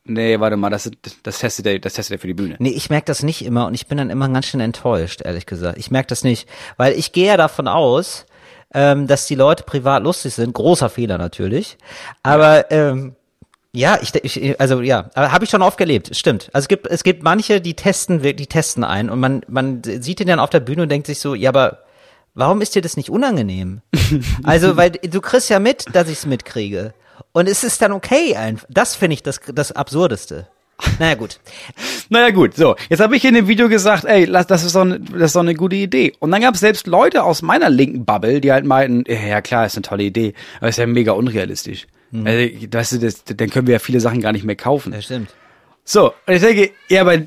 nee, 0.05 0.39
warte 0.39 0.57
mal, 0.57 0.69
das, 0.69 0.89
das 1.23 1.39
testet 1.39 1.65
er, 1.65 1.79
das 1.79 1.93
testet 1.93 2.17
er 2.17 2.19
für 2.19 2.27
die 2.27 2.33
Bühne. 2.33 2.55
Nee, 2.59 2.69
ich 2.69 2.89
merke 2.89 3.05
das 3.05 3.23
nicht 3.23 3.43
immer 3.43 3.67
und 3.67 3.73
ich 3.73 3.87
bin 3.87 3.97
dann 3.97 4.09
immer 4.09 4.29
ganz 4.29 4.45
schön 4.45 4.61
enttäuscht, 4.61 5.21
ehrlich 5.23 5.45
gesagt. 5.45 5.77
Ich 5.77 5.91
merke 5.91 6.07
das 6.07 6.23
nicht, 6.23 6.47
weil 6.77 6.93
ich 6.93 7.11
gehe 7.11 7.27
ja 7.27 7.37
davon 7.37 7.67
aus, 7.67 8.25
ähm, 8.73 9.07
dass 9.07 9.27
die 9.27 9.35
Leute 9.35 9.63
privat 9.63 10.03
lustig 10.03 10.33
sind. 10.33 10.53
Großer 10.53 10.89
Fehler 10.89 11.17
natürlich. 11.17 11.77
Aber 12.23 12.71
ähm, 12.71 13.15
ja, 13.71 13.99
ich, 14.01 14.15
ich 14.15 14.59
also 14.59 14.81
ja, 14.81 15.09
habe 15.15 15.43
ich 15.43 15.49
schon 15.49 15.61
oft 15.61 15.77
gelebt. 15.77 16.15
Stimmt. 16.15 16.49
Also 16.53 16.65
es 16.65 16.67
gibt 16.69 16.87
es 16.87 17.03
gibt 17.03 17.23
manche, 17.23 17.59
die 17.59 17.75
testen 17.75 18.21
die 18.21 18.47
testen 18.47 18.83
ein 18.83 19.09
und 19.09 19.19
man 19.19 19.41
man 19.47 19.81
sieht 19.83 20.19
den 20.19 20.27
dann 20.27 20.39
auf 20.39 20.49
der 20.49 20.61
Bühne 20.61 20.83
und 20.83 20.89
denkt 20.89 21.07
sich 21.07 21.19
so, 21.19 21.35
ja, 21.35 21.49
aber 21.49 21.85
warum 22.35 22.61
ist 22.61 22.75
dir 22.75 22.81
das 22.81 22.97
nicht 22.97 23.09
unangenehm? 23.09 23.81
also, 24.43 24.77
weil 24.77 24.91
du 24.91 25.21
kriegst 25.21 25.49
ja 25.49 25.59
mit, 25.59 25.85
dass 25.93 26.07
ich 26.09 26.19
es 26.19 26.25
mitkriege. 26.25 26.93
Und 27.35 27.49
es 27.49 27.65
ist 27.65 27.81
dann 27.81 27.91
okay 27.91 28.37
einfach. 28.37 28.65
Das 28.69 28.95
finde 28.95 29.15
ich 29.15 29.21
das, 29.21 29.41
das 29.53 29.73
Absurdeste. 29.73 30.47
Naja, 30.99 31.15
gut. 31.15 31.41
Naja 32.09 32.29
gut, 32.29 32.55
so, 32.55 32.75
jetzt 32.87 32.99
habe 32.99 33.17
ich 33.17 33.25
in 33.25 33.33
dem 33.33 33.47
Video 33.47 33.67
gesagt, 33.67 34.05
ey, 34.05 34.25
lass, 34.25 34.45
das, 34.47 34.63
ist 34.63 34.75
doch 34.75 34.81
eine, 34.81 34.99
das 34.99 35.31
ist 35.31 35.35
doch 35.35 35.41
eine 35.41 35.55
gute 35.55 35.75
Idee. 35.75 36.13
Und 36.19 36.31
dann 36.31 36.41
gab 36.41 36.53
es 36.53 36.61
selbst 36.61 36.87
Leute 36.87 37.23
aus 37.23 37.41
meiner 37.41 37.69
linken 37.69 38.05
Bubble, 38.05 38.39
die 38.39 38.53
halt 38.53 38.63
meinten, 38.63 39.03
ja, 39.11 39.41
klar, 39.41 39.65
ist 39.65 39.75
eine 39.75 39.81
tolle 39.81 40.03
Idee, 40.03 40.33
aber 40.59 40.69
ist 40.69 40.77
ja 40.77 40.85
mega 40.85 41.11
unrealistisch. 41.11 41.87
Also, 42.13 42.67
weißt 42.71 42.91
du, 42.93 42.99
das, 42.99 43.23
dann 43.25 43.49
können 43.49 43.67
wir 43.67 43.73
ja 43.73 43.79
viele 43.79 43.99
Sachen 43.99 44.21
gar 44.21 44.31
nicht 44.31 44.45
mehr 44.45 44.55
kaufen. 44.55 44.93
Ja, 44.93 45.01
stimmt. 45.01 45.33
So, 45.83 46.13
und 46.25 46.33
ich 46.33 46.41
denke, 46.41 46.71
ja, 46.89 47.01
aber 47.01 47.23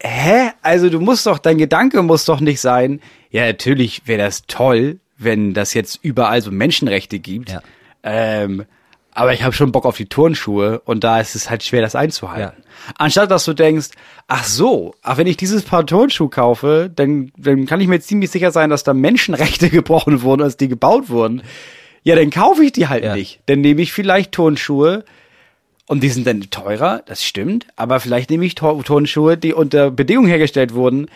hä? 0.00 0.50
Also 0.62 0.88
du 0.88 1.00
musst 1.00 1.26
doch, 1.26 1.38
dein 1.38 1.58
Gedanke 1.58 2.02
muss 2.02 2.24
doch 2.24 2.40
nicht 2.40 2.60
sein, 2.60 3.00
ja, 3.30 3.44
natürlich 3.44 4.06
wäre 4.06 4.22
das 4.22 4.44
toll, 4.46 5.00
wenn 5.18 5.52
das 5.52 5.74
jetzt 5.74 5.98
überall 6.00 6.40
so 6.40 6.50
Menschenrechte 6.52 7.18
gibt. 7.18 7.50
Ja. 7.50 7.60
Ähm, 8.02 8.64
aber 9.14 9.32
ich 9.32 9.42
habe 9.42 9.52
schon 9.52 9.72
Bock 9.72 9.84
auf 9.84 9.96
die 9.96 10.06
Turnschuhe 10.06 10.80
und 10.84 11.04
da 11.04 11.20
ist 11.20 11.34
es 11.34 11.50
halt 11.50 11.62
schwer, 11.62 11.82
das 11.82 11.94
einzuhalten. 11.94 12.62
Anstatt 12.96 13.30
dass 13.30 13.44
du 13.44 13.52
denkst, 13.52 13.88
ach 14.26 14.44
so, 14.44 14.94
ach, 15.02 15.18
wenn 15.18 15.26
ich 15.26 15.36
dieses 15.36 15.62
Paar 15.62 15.86
Turnschuh 15.86 16.28
kaufe, 16.28 16.90
dann, 16.94 17.30
dann 17.36 17.66
kann 17.66 17.80
ich 17.80 17.88
mir 17.88 18.00
ziemlich 18.00 18.30
sicher 18.30 18.50
sein, 18.50 18.70
dass 18.70 18.84
da 18.84 18.94
Menschenrechte 18.94 19.70
gebrochen 19.70 20.22
wurden, 20.22 20.42
als 20.42 20.56
die 20.56 20.68
gebaut 20.68 21.08
wurden. 21.10 21.42
Ja, 22.02 22.16
dann 22.16 22.30
kaufe 22.30 22.64
ich 22.64 22.72
die 22.72 22.88
halt 22.88 23.04
Ja. 23.04 23.14
nicht. 23.14 23.40
Dann 23.46 23.60
nehme 23.60 23.82
ich 23.82 23.92
vielleicht 23.92 24.32
Turnschuhe, 24.32 25.04
und 25.86 26.02
die 26.02 26.08
sind 26.08 26.26
dann 26.26 26.40
teurer, 26.48 27.02
das 27.06 27.22
stimmt, 27.24 27.66
aber 27.76 28.00
vielleicht 28.00 28.30
nehme 28.30 28.46
ich 28.46 28.54
Turnschuhe, 28.54 29.36
die 29.36 29.52
unter 29.52 29.90
Bedingungen 29.90 30.28
hergestellt 30.28 30.74
wurden, 30.74 31.08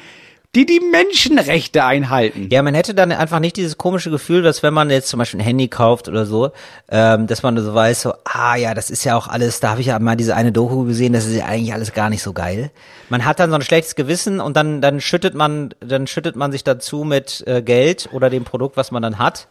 die 0.56 0.64
die 0.66 0.80
Menschenrechte 0.80 1.84
einhalten. 1.84 2.48
Ja, 2.50 2.62
man 2.62 2.74
hätte 2.74 2.94
dann 2.94 3.12
einfach 3.12 3.40
nicht 3.40 3.56
dieses 3.56 3.76
komische 3.76 4.10
Gefühl, 4.10 4.42
dass 4.42 4.62
wenn 4.62 4.72
man 4.74 4.88
jetzt 4.90 5.08
zum 5.08 5.18
Beispiel 5.18 5.38
ein 5.40 5.44
Handy 5.44 5.68
kauft 5.68 6.08
oder 6.08 6.24
so, 6.24 6.50
ähm, 6.88 7.26
dass 7.26 7.42
man 7.42 7.56
so 7.62 7.74
weiß, 7.74 8.00
so, 8.02 8.14
ah 8.24 8.56
ja, 8.56 8.72
das 8.74 8.88
ist 8.90 9.04
ja 9.04 9.16
auch 9.16 9.28
alles, 9.28 9.60
da 9.60 9.70
habe 9.70 9.82
ich 9.82 9.88
ja 9.88 9.98
mal 9.98 10.16
diese 10.16 10.34
eine 10.34 10.52
Doku 10.52 10.84
gesehen, 10.84 11.12
das 11.12 11.26
ist 11.26 11.36
ja 11.36 11.44
eigentlich 11.44 11.74
alles 11.74 11.92
gar 11.92 12.08
nicht 12.10 12.22
so 12.22 12.32
geil. 12.32 12.70
Man 13.10 13.24
hat 13.26 13.38
dann 13.38 13.50
so 13.50 13.56
ein 13.56 13.62
schlechtes 13.62 13.94
Gewissen 13.96 14.40
und 14.40 14.56
dann, 14.56 14.80
dann 14.80 15.00
schüttet 15.00 15.34
man, 15.34 15.74
dann 15.80 16.06
schüttet 16.06 16.36
man 16.36 16.50
sich 16.52 16.64
dazu 16.64 17.04
mit 17.04 17.44
äh, 17.46 17.60
Geld 17.62 18.08
oder 18.12 18.30
dem 18.30 18.44
Produkt, 18.44 18.76
was 18.78 18.90
man 18.90 19.02
dann 19.02 19.18
hat. 19.18 19.48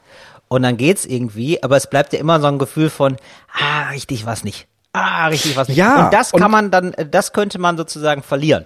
Und 0.48 0.64
dann 0.64 0.76
geht's 0.78 1.06
irgendwie, 1.06 1.62
aber 1.64 1.78
es 1.78 1.88
bleibt 1.88 2.14
ja 2.14 2.20
immer 2.20 2.40
so 2.42 2.48
ein 2.48 2.58
Gefühl 2.60 2.90
von, 2.90 3.18
ah, 3.54 3.90
richtig 3.92 4.26
was 4.26 4.44
nicht. 4.44 4.68
Ah, 4.94 5.28
richtig 5.28 5.56
was 5.56 5.68
nicht. 5.68 5.78
Ja, 5.78 6.06
und 6.06 6.14
das 6.14 6.34
und- 6.34 6.40
kann 6.40 6.50
man 6.52 6.72
dann, 6.72 6.94
äh, 6.94 7.06
das 7.08 7.32
könnte 7.32 7.60
man 7.60 7.78
sozusagen 7.78 8.24
verlieren. 8.24 8.66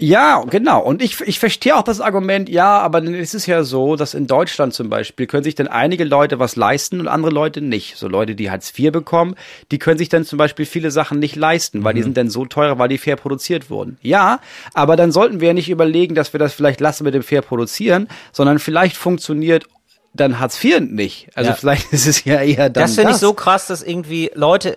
Ja, 0.00 0.42
genau. 0.50 0.80
Und 0.82 1.02
ich, 1.02 1.20
ich 1.20 1.38
verstehe 1.38 1.76
auch 1.76 1.82
das 1.82 2.00
Argument, 2.00 2.48
ja, 2.48 2.80
aber 2.80 3.00
dann 3.00 3.14
ist 3.14 3.32
es 3.32 3.46
ja 3.46 3.62
so, 3.62 3.94
dass 3.94 4.14
in 4.14 4.26
Deutschland 4.26 4.74
zum 4.74 4.90
Beispiel 4.90 5.26
können 5.28 5.44
sich 5.44 5.54
dann 5.54 5.68
einige 5.68 6.02
Leute 6.02 6.40
was 6.40 6.56
leisten 6.56 6.98
und 6.98 7.06
andere 7.06 7.30
Leute 7.30 7.60
nicht. 7.60 7.96
So 7.96 8.08
Leute, 8.08 8.34
die 8.34 8.50
Hartz 8.50 8.72
IV 8.76 8.90
bekommen, 8.90 9.36
die 9.70 9.78
können 9.78 9.98
sich 9.98 10.08
dann 10.08 10.24
zum 10.24 10.36
Beispiel 10.36 10.66
viele 10.66 10.90
Sachen 10.90 11.20
nicht 11.20 11.36
leisten, 11.36 11.84
weil 11.84 11.94
die 11.94 12.02
sind 12.02 12.16
dann 12.16 12.28
so 12.28 12.44
teuer, 12.44 12.76
weil 12.78 12.88
die 12.88 12.98
fair 12.98 13.14
produziert 13.14 13.70
wurden. 13.70 13.96
Ja, 14.02 14.40
aber 14.72 14.96
dann 14.96 15.12
sollten 15.12 15.40
wir 15.40 15.48
ja 15.48 15.54
nicht 15.54 15.70
überlegen, 15.70 16.16
dass 16.16 16.32
wir 16.32 16.40
das 16.40 16.54
vielleicht 16.54 16.80
lassen 16.80 17.04
mit 17.04 17.14
dem 17.14 17.22
fair 17.22 17.42
produzieren, 17.42 18.08
sondern 18.32 18.58
vielleicht 18.58 18.96
funktioniert 18.96 19.64
dann 20.12 20.40
Hartz 20.40 20.62
IV 20.62 20.80
nicht. 20.80 21.28
Also 21.36 21.50
Ja. 21.50 21.56
vielleicht 21.56 21.92
ist 21.92 22.06
es 22.08 22.24
ja 22.24 22.40
eher 22.42 22.68
dann 22.68 22.82
Das 22.82 22.96
finde 22.96 23.12
ich 23.12 23.18
so 23.18 23.32
krass, 23.32 23.68
dass 23.68 23.82
irgendwie 23.82 24.30
Leute, 24.34 24.74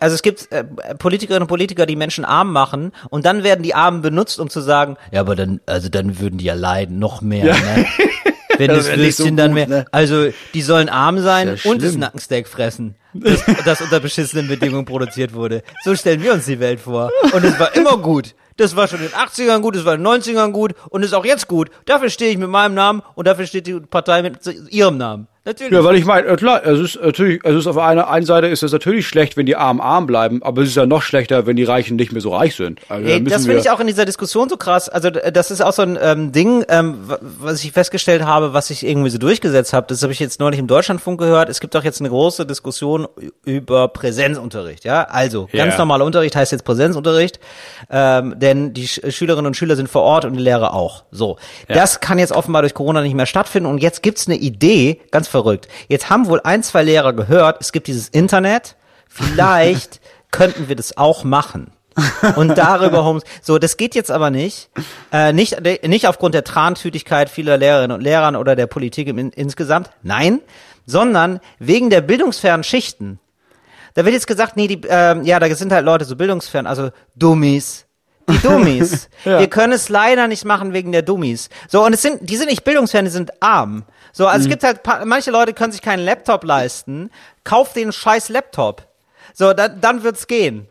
also 0.00 0.14
es 0.14 0.22
gibt 0.22 0.50
äh, 0.52 0.64
Politikerinnen 0.98 1.42
und 1.42 1.48
Politiker, 1.48 1.86
die 1.86 1.96
Menschen 1.96 2.24
arm 2.24 2.52
machen 2.52 2.92
und 3.10 3.24
dann 3.24 3.42
werden 3.42 3.62
die 3.62 3.74
Armen 3.74 4.02
benutzt, 4.02 4.40
um 4.40 4.50
zu 4.50 4.60
sagen, 4.60 4.96
ja, 5.12 5.20
aber 5.20 5.36
dann, 5.36 5.60
also 5.66 5.88
dann 5.88 6.18
würden 6.20 6.38
die 6.38 6.46
ja 6.46 6.54
leiden, 6.54 6.98
noch 6.98 7.20
mehr, 7.20 7.54
ne? 7.54 7.86
Wenn 8.58 8.68
Das 8.68 8.86
das 8.88 8.96
nicht 8.96 9.14
so 9.16 9.22
Würstchen 9.22 9.36
dann 9.36 9.54
mehr, 9.54 9.68
ne? 9.68 9.84
also 9.92 10.30
die 10.52 10.62
sollen 10.62 10.88
arm 10.88 11.20
sein 11.20 11.56
ja 11.62 11.70
und 11.70 11.80
das. 11.80 11.94
Nackensteak 11.94 12.48
fressen, 12.48 12.96
das, 13.14 13.44
das 13.64 13.80
unter 13.80 14.00
beschissenen 14.00 14.48
Bedingungen 14.48 14.84
produziert 14.84 15.32
wurde. 15.32 15.62
So 15.84 15.94
stellen 15.94 16.22
wir 16.24 16.32
uns 16.32 16.46
die 16.46 16.58
Welt 16.58 16.80
vor. 16.80 17.10
Und 17.32 17.44
es 17.44 17.58
war 17.60 17.74
immer 17.76 17.98
gut. 17.98 18.34
Das 18.56 18.74
war 18.74 18.88
schon 18.88 18.98
in 18.98 19.06
den 19.06 19.14
80ern 19.14 19.60
gut, 19.60 19.76
es 19.76 19.84
war 19.84 19.94
in 19.94 20.02
den 20.02 20.12
90ern 20.12 20.50
gut 20.50 20.74
und 20.90 21.04
ist 21.04 21.14
auch 21.14 21.24
jetzt 21.24 21.46
gut. 21.46 21.70
Dafür 21.86 22.10
stehe 22.10 22.32
ich 22.32 22.38
mit 22.38 22.48
meinem 22.48 22.74
Namen 22.74 23.02
und 23.14 23.28
dafür 23.28 23.46
steht 23.46 23.68
die 23.68 23.78
Partei 23.78 24.22
mit 24.22 24.38
ihrem 24.70 24.96
Namen. 24.96 25.28
Natürlich. 25.48 25.72
Ja, 25.72 25.82
weil 25.82 25.96
ich 25.96 26.04
meine, 26.04 26.26
äh, 26.26 26.36
klar, 26.36 26.62
es 26.66 26.78
ist 26.78 27.00
natürlich, 27.02 27.40
es 27.42 27.54
ist 27.54 27.66
auf 27.66 27.78
einer 27.78 28.10
einen 28.10 28.26
Seite 28.26 28.48
ist 28.48 28.62
es 28.62 28.70
natürlich 28.70 29.06
schlecht, 29.08 29.38
wenn 29.38 29.46
die 29.46 29.56
Armen 29.56 29.80
arm 29.80 30.06
bleiben, 30.06 30.42
aber 30.42 30.60
es 30.60 30.68
ist 30.68 30.74
ja 30.76 30.84
noch 30.84 31.00
schlechter, 31.00 31.46
wenn 31.46 31.56
die 31.56 31.64
Reichen 31.64 31.96
nicht 31.96 32.12
mehr 32.12 32.20
so 32.20 32.34
reich 32.36 32.54
sind. 32.54 32.80
Also, 32.90 33.08
da 33.08 33.18
das 33.20 33.46
finde 33.46 33.60
ich 33.60 33.70
auch 33.70 33.80
in 33.80 33.86
dieser 33.86 34.04
Diskussion 34.04 34.50
so 34.50 34.58
krass. 34.58 34.90
Also 34.90 35.08
das 35.08 35.50
ist 35.50 35.62
auch 35.62 35.72
so 35.72 35.80
ein 35.80 35.98
ähm, 36.02 36.32
Ding, 36.32 36.66
ähm, 36.68 36.96
wa- 37.06 37.18
was 37.22 37.64
ich 37.64 37.72
festgestellt 37.72 38.26
habe, 38.26 38.52
was 38.52 38.68
ich 38.68 38.84
irgendwie 38.86 39.08
so 39.08 39.16
durchgesetzt 39.16 39.72
habe. 39.72 39.86
Das 39.88 40.02
habe 40.02 40.12
ich 40.12 40.20
jetzt 40.20 40.38
neulich 40.38 40.60
im 40.60 40.66
Deutschlandfunk 40.66 41.18
gehört. 41.18 41.48
Es 41.48 41.60
gibt 41.60 41.74
auch 41.76 41.82
jetzt 41.84 42.00
eine 42.00 42.10
große 42.10 42.44
Diskussion 42.44 43.08
über 43.46 43.88
Präsenzunterricht. 43.88 44.84
Ja, 44.84 45.04
also 45.04 45.48
ganz 45.50 45.72
Ja. 45.74 45.78
normaler 45.78 46.04
Unterricht 46.04 46.36
heißt 46.36 46.52
jetzt 46.52 46.64
Präsenzunterricht, 46.66 47.40
ähm, 47.90 48.34
denn 48.38 48.74
die 48.74 48.86
Sch 48.86 49.00
Schülerinnen 49.08 49.46
und 49.46 49.54
Schüler 49.56 49.76
sind 49.76 49.88
vor 49.88 50.02
Ort 50.02 50.26
und 50.26 50.34
die 50.34 50.42
Lehrer 50.42 50.74
auch. 50.74 51.04
So, 51.10 51.38
das 51.68 52.00
kann 52.00 52.18
jetzt 52.18 52.32
offenbar 52.32 52.60
durch 52.60 52.74
Corona 52.74 53.00
nicht 53.00 53.14
mehr 53.14 53.24
stattfinden. 53.24 53.66
Und 53.70 53.78
jetzt 53.78 54.02
gibt's 54.02 54.26
eine 54.26 54.36
Idee, 54.36 55.00
ganz 55.10 55.26
verrückt. 55.26 55.37
Jetzt 55.88 56.10
haben 56.10 56.26
wohl 56.26 56.40
ein, 56.42 56.62
zwei 56.62 56.82
Lehrer 56.82 57.12
gehört, 57.12 57.58
es 57.60 57.72
gibt 57.72 57.86
dieses 57.86 58.08
Internet. 58.08 58.76
Vielleicht 59.08 60.00
könnten 60.30 60.68
wir 60.68 60.76
das 60.76 60.96
auch 60.96 61.24
machen 61.24 61.72
und 62.36 62.56
darüber 62.56 63.04
home 63.04 63.20
so 63.42 63.58
das 63.58 63.76
geht 63.76 63.94
jetzt 63.94 64.10
aber 64.10 64.30
nicht 64.30 64.70
äh, 65.12 65.32
nicht 65.32 65.56
nicht 65.84 66.06
aufgrund 66.06 66.34
der 66.34 66.44
Trantütigkeit 66.44 67.28
vieler 67.28 67.56
Lehrerinnen 67.56 67.96
und 67.96 68.02
Lehrern 68.02 68.36
oder 68.36 68.54
der 68.54 68.66
Politik 68.66 69.08
im, 69.08 69.18
in, 69.18 69.30
insgesamt 69.30 69.90
nein 70.02 70.40
sondern 70.86 71.40
wegen 71.58 71.90
der 71.90 72.02
bildungsfernen 72.02 72.62
Schichten 72.62 73.18
da 73.94 74.04
wird 74.04 74.14
jetzt 74.14 74.26
gesagt 74.26 74.56
nee 74.56 74.68
die 74.68 74.80
ähm, 74.88 75.24
ja 75.24 75.40
da 75.40 75.52
sind 75.54 75.72
halt 75.72 75.84
Leute 75.84 76.04
so 76.04 76.14
bildungsfern 76.14 76.66
also 76.66 76.90
Dummies 77.16 77.88
die 78.28 78.38
Dummies. 78.42 79.08
Ja. 79.24 79.40
Wir 79.40 79.48
können 79.48 79.72
es 79.72 79.88
leider 79.88 80.28
nicht 80.28 80.44
machen 80.44 80.72
wegen 80.72 80.92
der 80.92 81.02
Dummies. 81.02 81.48
So, 81.68 81.84
und 81.84 81.94
es 81.94 82.02
sind, 82.02 82.28
die 82.28 82.36
sind 82.36 82.50
nicht 82.50 82.64
bildungsfern, 82.64 83.04
die 83.04 83.10
sind 83.10 83.42
arm. 83.42 83.84
So, 84.12 84.26
also 84.26 84.44
es 84.44 84.50
gibt 84.50 84.64
halt, 84.64 84.80
manche 85.06 85.30
Leute 85.30 85.52
können 85.52 85.72
sich 85.72 85.82
keinen 85.82 86.04
Laptop 86.04 86.44
leisten. 86.44 87.10
Kauf 87.44 87.72
den 87.72 87.92
scheiß 87.92 88.28
Laptop. 88.28 88.86
So, 89.34 89.52
dann, 89.52 89.80
dann 89.80 90.02
wird's 90.02 90.26
gehen. 90.26 90.68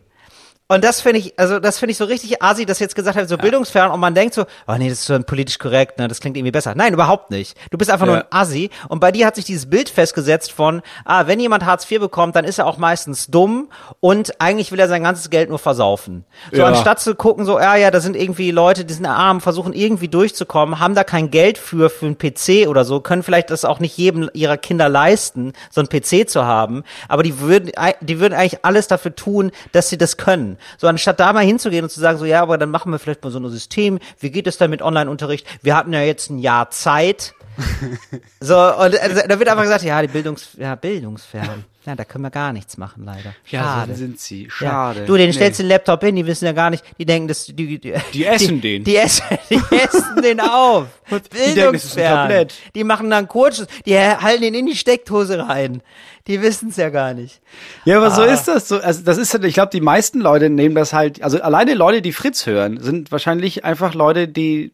Und 0.70 0.84
das 0.84 1.00
finde 1.00 1.20
ich, 1.20 1.40
also 1.40 1.60
das 1.60 1.80
finde 1.80 1.92
ich 1.92 1.98
so 1.98 2.04
richtig 2.04 2.42
asi, 2.44 2.66
dass 2.66 2.80
jetzt 2.80 2.94
gesagt 2.94 3.18
hat, 3.18 3.30
so 3.30 3.38
bildungsfern 3.38 3.90
und 3.90 4.02
man 4.02 4.14
denkt 4.14 4.34
so, 4.34 4.44
oh 4.68 4.76
nee, 4.78 4.90
das 4.90 5.00
ist 5.00 5.06
so 5.06 5.18
politisch 5.20 5.60
korrekt, 5.60 5.98
ne, 5.98 6.10
das 6.10 6.20
klingt 6.20 6.36
irgendwie 6.36 6.52
besser. 6.52 6.76
Nein, 6.76 6.94
überhaupt 6.94 7.32
nicht. 7.32 7.58
Du 7.72 7.78
bist 7.78 7.90
einfach 7.90 8.06
nur 8.06 8.16
Ja. 8.16 8.22
ein 8.24 8.28
Asi 8.32 8.70
und 8.90 9.00
bei 9.00 9.14
dir 9.14 9.26
hat 9.28 9.36
sich 9.36 9.46
dieses 9.46 9.70
Bild 9.70 9.88
festgesetzt 9.88 10.52
von, 10.52 10.82
ah, 11.06 11.26
wenn 11.28 11.40
jemand 11.40 11.66
Hartz 11.66 11.90
IV 11.90 12.02
bekommt, 12.02 12.36
dann 12.36 12.44
ist 12.44 12.60
er 12.60 12.68
auch 12.68 12.78
meistens 12.78 13.28
dumm 13.28 13.70
und 14.02 14.42
eigentlich 14.42 14.74
will 14.74 14.80
er 14.82 14.90
sein 14.90 15.04
ganzes 15.04 15.30
Geld 15.30 15.48
nur 15.50 15.58
versaufen. 15.60 16.26
So 16.52 16.58
Ja. 16.60 16.66
anstatt 16.68 17.00
zu 17.00 17.16
gucken, 17.16 17.46
so, 17.46 17.58
ja, 17.58 17.78
ja, 17.78 17.90
da 17.90 18.02
sind 18.02 18.18
irgendwie 18.18 18.52
Leute, 18.52 18.84
die 18.84 18.94
sind 18.94 19.06
arm, 19.06 19.40
versuchen 19.40 19.72
irgendwie 19.72 20.10
durchzukommen, 20.10 20.82
haben 20.82 20.96
da 20.96 21.06
kein 21.06 21.32
Geld 21.32 21.58
für, 21.58 21.90
für 21.90 22.08
einen 22.08 22.18
PC 22.18 22.68
oder 22.68 22.84
so, 22.84 23.00
können 23.00 23.24
vielleicht 23.24 23.52
das 23.52 23.64
auch 23.64 23.80
nicht 23.80 23.96
jedem 23.98 24.30
ihrer 24.34 24.58
Kinder 24.58 24.90
leisten, 24.90 25.54
so 25.72 25.80
einen 25.80 25.88
PC 25.88 26.30
zu 26.30 26.44
haben, 26.44 26.84
aber 27.08 27.24
die 27.24 27.40
würden, 27.40 27.72
die 28.02 28.20
würden 28.20 28.34
eigentlich 28.34 28.66
alles 28.66 28.90
dafür 28.90 29.16
tun, 29.16 29.52
dass 29.72 29.88
sie 29.88 29.98
das 29.98 30.18
können. 30.18 30.57
So 30.78 30.88
anstatt 30.88 31.20
da 31.20 31.34
mal 31.34 31.46
hinzugehen 31.46 31.84
und 31.84 31.90
zu 31.90 32.00
sagen, 32.00 32.18
so, 32.18 32.26
ja, 32.26 32.42
aber 32.42 32.58
dann 32.58 32.72
machen 32.72 32.92
wir 32.92 33.00
vielleicht 33.00 33.24
mal 33.24 33.32
so 33.32 33.40
ein 33.40 33.50
System, 33.50 34.00
wie 34.20 34.32
geht 34.32 34.48
es 34.48 34.58
denn 34.58 34.70
mit 34.70 34.82
Online-Unterricht? 34.82 35.48
Wir 35.62 35.76
hatten 35.76 35.94
ja 35.94 36.02
jetzt 36.02 36.30
ein 36.30 36.40
Jahr 36.40 36.70
Zeit. 36.70 37.34
So, 38.40 38.56
und 38.56 39.02
also, 39.02 39.22
da 39.28 39.40
wird 39.40 39.50
einfach 39.50 39.64
gesagt, 39.64 39.84
ja, 39.84 40.00
die 40.02 40.08
Bildungs, 40.08 40.50
ja, 40.58 40.76
bildungsfern. 40.76 41.66
Ja, 41.88 41.96
da 41.96 42.04
können 42.04 42.24
wir 42.26 42.30
gar 42.32 42.52
nichts 42.52 42.78
machen, 42.78 43.06
leider. 43.06 43.34
Schade. 43.46 43.94
so 43.94 43.98
sind 44.00 44.20
sie. 44.20 44.44
Ja. 44.44 44.50
Schade. 44.52 45.06
Du, 45.06 45.16
den 45.16 45.28
Nee. 45.28 45.32
stellst 45.34 45.60
den 45.60 45.68
Laptop 45.68 46.04
hin, 46.04 46.16
die 46.18 46.26
wissen 46.28 46.44
ja 46.46 46.52
gar 46.52 46.70
nicht, 46.70 46.84
die 47.00 47.06
denken, 47.06 47.30
dass 47.30 47.46
die, 47.46 47.80
die, 47.80 47.94
Die 48.14 48.26
essen 48.26 48.60
den. 48.62 48.84
Die 48.84 48.98
essen, 48.98 49.24
die 49.50 49.62
essen 49.72 50.22
den 50.22 50.40
auf. 50.42 50.88
Die 51.10 51.16
denken, 51.16 51.24
es 51.24 51.26
ist 51.26 51.34
ein 51.38 51.54
Bildungsfern. 51.56 52.14
Tablett. 52.30 52.54
Die 52.76 52.84
machen 52.84 53.10
dann 53.10 53.30
Kurzschluss, 53.30 53.68
die 53.86 53.98
halten 53.98 54.42
den 54.42 54.54
in 54.54 54.66
die 54.66 54.76
Steckdose 54.76 55.40
rein. 55.48 55.82
Die 56.28 56.42
wissen 56.42 56.68
es 56.70 56.76
ja 56.76 56.90
gar 56.90 57.14
nicht. 57.14 57.40
Ja, 57.86 57.96
aber 57.98 58.12
so 58.12 58.24
Ah. 58.24 58.26
ist 58.26 58.50
das. 58.50 58.68
So, 58.68 58.80
also 58.82 59.02
das 59.04 59.18
ist, 59.18 59.34
halt- 59.34 59.46
ich 59.46 59.54
glaube, 59.54 59.70
die 59.72 59.80
meisten 59.80 60.20
Leute 60.20 60.50
nehmen 60.50 60.76
das 60.76 60.92
halt, 60.92 61.24
also 61.24 61.42
alleine 61.42 61.74
Leute, 61.76 62.02
die 62.02 62.12
Fritz 62.12 62.46
hören, 62.46 62.82
sind 62.84 63.14
wahrscheinlich 63.14 63.64
einfach 63.64 63.94
Leute, 63.94 64.28
die, 64.28 64.74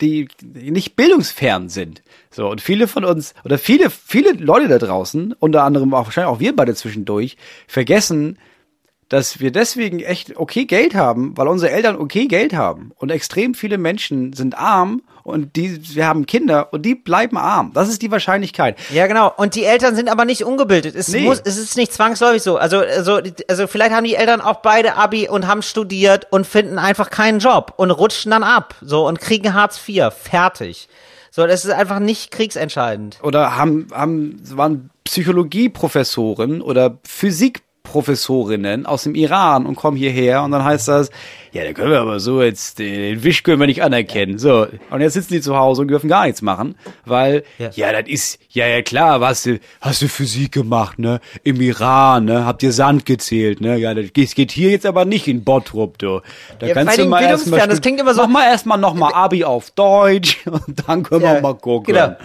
die 0.00 0.28
nicht 0.52 0.96
bildungsfern 0.96 1.68
sind. 1.68 2.02
So, 2.30 2.48
und 2.48 2.60
viele 2.60 2.88
von 2.88 3.04
uns, 3.04 3.34
oder 3.44 3.58
viele, 3.58 3.90
viele 3.90 4.32
Leute 4.32 4.68
da 4.68 4.78
draußen, 4.78 5.34
unter 5.38 5.64
anderem 5.64 5.94
auch 5.94 6.06
wahrscheinlich 6.06 6.34
auch 6.34 6.40
wir 6.40 6.56
beide 6.56 6.74
zwischendurch, 6.74 7.36
vergessen, 7.66 8.38
dass 9.12 9.40
wir 9.40 9.52
deswegen 9.52 10.00
echt 10.00 10.38
okay 10.38 10.64
Geld 10.64 10.94
haben, 10.94 11.36
weil 11.36 11.46
unsere 11.46 11.70
Eltern 11.70 11.96
okay 11.96 12.26
Geld 12.26 12.54
haben. 12.54 12.92
Und 12.96 13.10
extrem 13.10 13.52
viele 13.52 13.76
Menschen 13.76 14.32
sind 14.32 14.56
arm 14.56 15.02
und 15.22 15.54
die, 15.54 15.94
wir 15.94 16.06
haben 16.06 16.24
Kinder 16.24 16.72
und 16.72 16.86
die 16.86 16.94
bleiben 16.94 17.36
arm. 17.36 17.72
Das 17.74 17.90
ist 17.90 18.00
die 18.00 18.10
Wahrscheinlichkeit. 18.10 18.78
Ja, 18.90 19.06
genau. 19.06 19.30
Und 19.36 19.54
die 19.54 19.64
Eltern 19.64 19.94
sind 19.96 20.08
aber 20.08 20.24
nicht 20.24 20.44
ungebildet. 20.44 20.94
Es, 20.94 21.08
Nee. 21.08 21.20
muss, 21.20 21.42
es 21.44 21.58
ist 21.58 21.76
nicht 21.76 21.92
zwangsläufig 21.92 22.42
so. 22.42 22.56
Also, 22.56 22.78
also, 22.78 23.20
also 23.48 23.66
vielleicht 23.66 23.92
haben 23.92 24.04
die 24.04 24.14
Eltern 24.14 24.40
auch 24.40 24.60
beide 24.62 24.96
Abi 24.96 25.28
und 25.28 25.46
haben 25.46 25.60
studiert 25.60 26.28
und 26.30 26.46
finden 26.46 26.78
einfach 26.78 27.10
keinen 27.10 27.38
Job 27.38 27.74
und 27.76 27.90
rutschen 27.90 28.30
dann 28.30 28.42
ab. 28.42 28.76
So 28.80 29.06
und 29.06 29.20
kriegen 29.20 29.52
Hartz 29.52 29.78
IV. 29.86 30.10
Fertig. 30.10 30.88
So, 31.30 31.46
das 31.46 31.66
ist 31.66 31.70
einfach 31.70 31.98
nicht 31.98 32.30
kriegsentscheidend. 32.30 33.18
oder 33.22 33.56
haben, 33.56 33.88
haben, 33.92 34.40
waren 34.54 34.88
Psychologieprofessoren 35.04 36.62
oder 36.62 36.98
Physikprofessorinnen 37.86 38.86
aus 38.86 39.04
dem 39.04 39.14
Iran 39.14 39.66
und 39.66 39.76
kommen 39.76 39.96
hierher 39.96 40.42
und 40.42 40.50
dann 40.52 40.64
heißt 40.64 40.88
das, 40.88 41.10
ja, 41.52 41.64
da 41.64 41.72
können 41.74 41.90
wir 41.90 42.00
aber 42.00 42.18
so 42.20 42.40
jetzt, 42.42 42.78
den, 42.78 43.22
Wisch 43.24 43.42
können 43.42 43.60
wir 43.60 43.66
nicht 43.66 43.82
anerkennen. 43.82 44.38
So. 44.38 44.66
Und 44.90 45.00
jetzt 45.02 45.12
sitzen 45.14 45.34
die 45.34 45.40
zu 45.42 45.56
Hause 45.56 45.82
und 45.82 45.88
dürfen 45.88 46.08
gar 46.08 46.24
nichts 46.24 46.40
machen, 46.40 46.76
weil, 47.04 47.44
Ja. 47.58 47.70
ja, 47.74 47.92
das 48.00 48.08
ist, 48.10 48.38
ja, 48.50 48.66
ja, 48.66 48.80
klar, 48.82 49.20
hast 49.20 49.44
du, 49.46 49.58
hast 49.80 50.00
du 50.00 50.08
Physik 50.08 50.52
gemacht, 50.52 50.98
ne? 50.98 51.20
Im 51.44 51.60
Iran, 51.60 52.24
ne? 52.24 52.46
Habt 52.46 52.62
ihr 52.62 52.72
Sand 52.72 53.04
gezählt, 53.04 53.60
ne? 53.60 53.76
Ja, 53.76 53.92
das 53.94 54.12
geht, 54.12 54.50
hier 54.52 54.70
jetzt 54.70 54.86
aber 54.86 55.04
nicht 55.04 55.28
in 55.28 55.44
Bottrop, 55.44 55.98
du. 55.98 56.20
Da 56.58 56.66
Ja, 56.68 56.74
kannst 56.74 56.98
du 56.98 57.04
mal 57.06 57.22
erstmal, 57.22 57.66
das 57.68 57.80
klingt 57.82 58.00
immer 58.00 58.14
so- 58.14 58.22
mach 58.22 58.28
mal 58.28 58.44
erstmal 58.46 58.78
noch 58.78 58.94
mal 58.94 59.12
Abi 59.12 59.44
auf 59.44 59.70
Deutsch 59.72 60.38
und 60.46 60.88
dann 60.88 61.02
können 61.02 61.22
wir 61.22 61.40
mal 61.42 61.54
gucken. 61.54 61.92
Genau. 61.94 62.16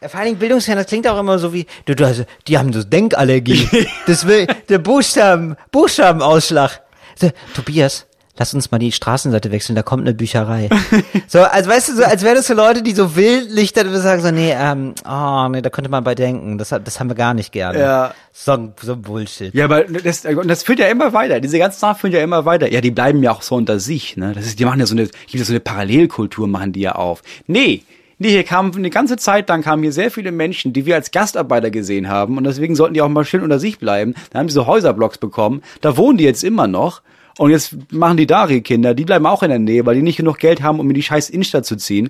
Ja, 0.00 0.08
Vor 0.08 0.20
allen 0.20 0.26
Dingen 0.28 0.38
Bildungsfern, 0.38 0.76
das 0.76 0.86
klingt 0.86 1.08
auch 1.08 1.18
immer 1.18 1.38
so 1.38 1.52
wie, 1.52 1.66
du, 1.86 1.94
du 1.96 2.04
also, 2.06 2.24
die 2.48 2.58
haben 2.58 2.72
so 2.72 2.82
Denkallergie. 2.84 3.68
das 4.06 4.26
will, 4.26 4.46
der 4.68 4.78
Buchstaben, 4.78 5.56
Buchstabenausschlag. 5.72 6.82
So, 7.18 7.30
Tobias, 7.54 8.06
lass 8.38 8.52
uns 8.52 8.70
mal 8.70 8.78
die 8.78 8.92
Straßenseite 8.92 9.50
wechseln, 9.50 9.74
da 9.74 9.82
kommt 9.82 10.02
eine 10.02 10.12
Bücherei. 10.12 10.68
so, 11.26 11.40
als 11.40 11.66
weißt 11.66 11.88
du, 11.88 11.96
so, 11.96 12.04
als 12.04 12.22
wären 12.22 12.34
das 12.34 12.46
so 12.46 12.52
Leute, 12.52 12.82
die 12.82 12.92
so 12.92 13.16
wildlich 13.16 13.72
dann 13.72 13.90
sagen 14.00 14.20
so, 14.20 14.30
nee, 14.30 14.52
ähm, 14.54 14.94
oh, 15.08 15.48
nee, 15.48 15.62
da 15.62 15.70
könnte 15.70 15.90
man 15.90 16.04
bei 16.04 16.14
denken. 16.14 16.58
Das, 16.58 16.68
das 16.68 17.00
haben 17.00 17.08
wir 17.08 17.14
gar 17.14 17.32
nicht 17.32 17.52
gerne. 17.52 17.78
Ja. 17.80 18.14
So, 18.34 18.52
ein- 18.52 18.74
so 18.82 18.96
Bullshit. 18.96 19.54
Ja, 19.54 19.64
aber 19.64 19.84
das, 19.84 20.26
und 20.26 20.48
das 20.48 20.62
führt 20.62 20.78
ja 20.78 20.88
immer 20.88 21.14
weiter. 21.14 21.40
Diese 21.40 21.58
ganzen 21.58 21.80
Sachen 21.80 21.98
führen 21.98 22.12
ja 22.12 22.20
immer 22.22 22.44
weiter. 22.44 22.70
Ja, 22.70 22.82
die 22.82 22.90
bleiben 22.90 23.22
ja 23.22 23.32
auch 23.32 23.40
so 23.40 23.54
unter 23.54 23.80
sich, 23.80 24.18
ne? 24.18 24.32
Das 24.34 24.44
ist, 24.44 24.58
die 24.58 24.66
machen 24.66 24.78
ja 24.80 24.84
so 24.86 24.94
eine, 24.94 25.04
gibt 25.06 25.32
ja 25.34 25.44
so 25.44 25.52
eine 25.54 25.60
Parallelkultur, 25.60 26.46
machen 26.46 26.72
die 26.74 26.80
ja 26.80 26.92
auf. 26.96 27.22
Nee. 27.46 27.82
Nee, 28.18 28.30
hier 28.30 28.44
kamen 28.44 28.74
eine 28.74 28.88
ganze 28.88 29.16
Zeit 29.16 29.48
lang 29.48 29.62
kamen 29.62 29.82
hier 29.82 29.92
sehr 29.92 30.10
viele 30.10 30.32
Menschen, 30.32 30.72
die 30.72 30.86
wir 30.86 30.94
als 30.94 31.10
Gastarbeiter 31.10 31.70
gesehen 31.70 32.08
haben 32.08 32.38
und 32.38 32.44
deswegen 32.44 32.74
sollten 32.74 32.94
die 32.94 33.02
auch 33.02 33.08
mal 33.08 33.26
schön 33.26 33.42
unter 33.42 33.58
sich 33.58 33.78
bleiben. 33.78 34.14
Dann 34.30 34.40
haben 34.40 34.46
die 34.46 34.54
so 34.54 34.66
Häuserblocks 34.66 35.18
bekommen. 35.18 35.62
Da 35.82 35.96
wohnen 35.96 36.16
die 36.16 36.24
jetzt 36.24 36.42
immer 36.42 36.66
noch. 36.66 37.02
Und 37.38 37.50
jetzt 37.50 37.92
machen 37.92 38.16
die 38.16 38.26
da 38.26 38.48
ihre 38.48 38.62
Kinder, 38.62 38.94
die 38.94 39.04
bleiben 39.04 39.26
auch 39.26 39.42
in 39.42 39.50
der 39.50 39.58
Nähe, 39.58 39.84
weil 39.84 39.96
die 39.96 40.02
nicht 40.02 40.16
genug 40.16 40.38
Geld 40.38 40.62
haben, 40.62 40.80
um 40.80 40.88
in 40.88 40.94
die 40.94 41.02
scheiß 41.02 41.28
Innenstadt 41.28 41.66
zu 41.66 41.76
ziehen. 41.76 42.08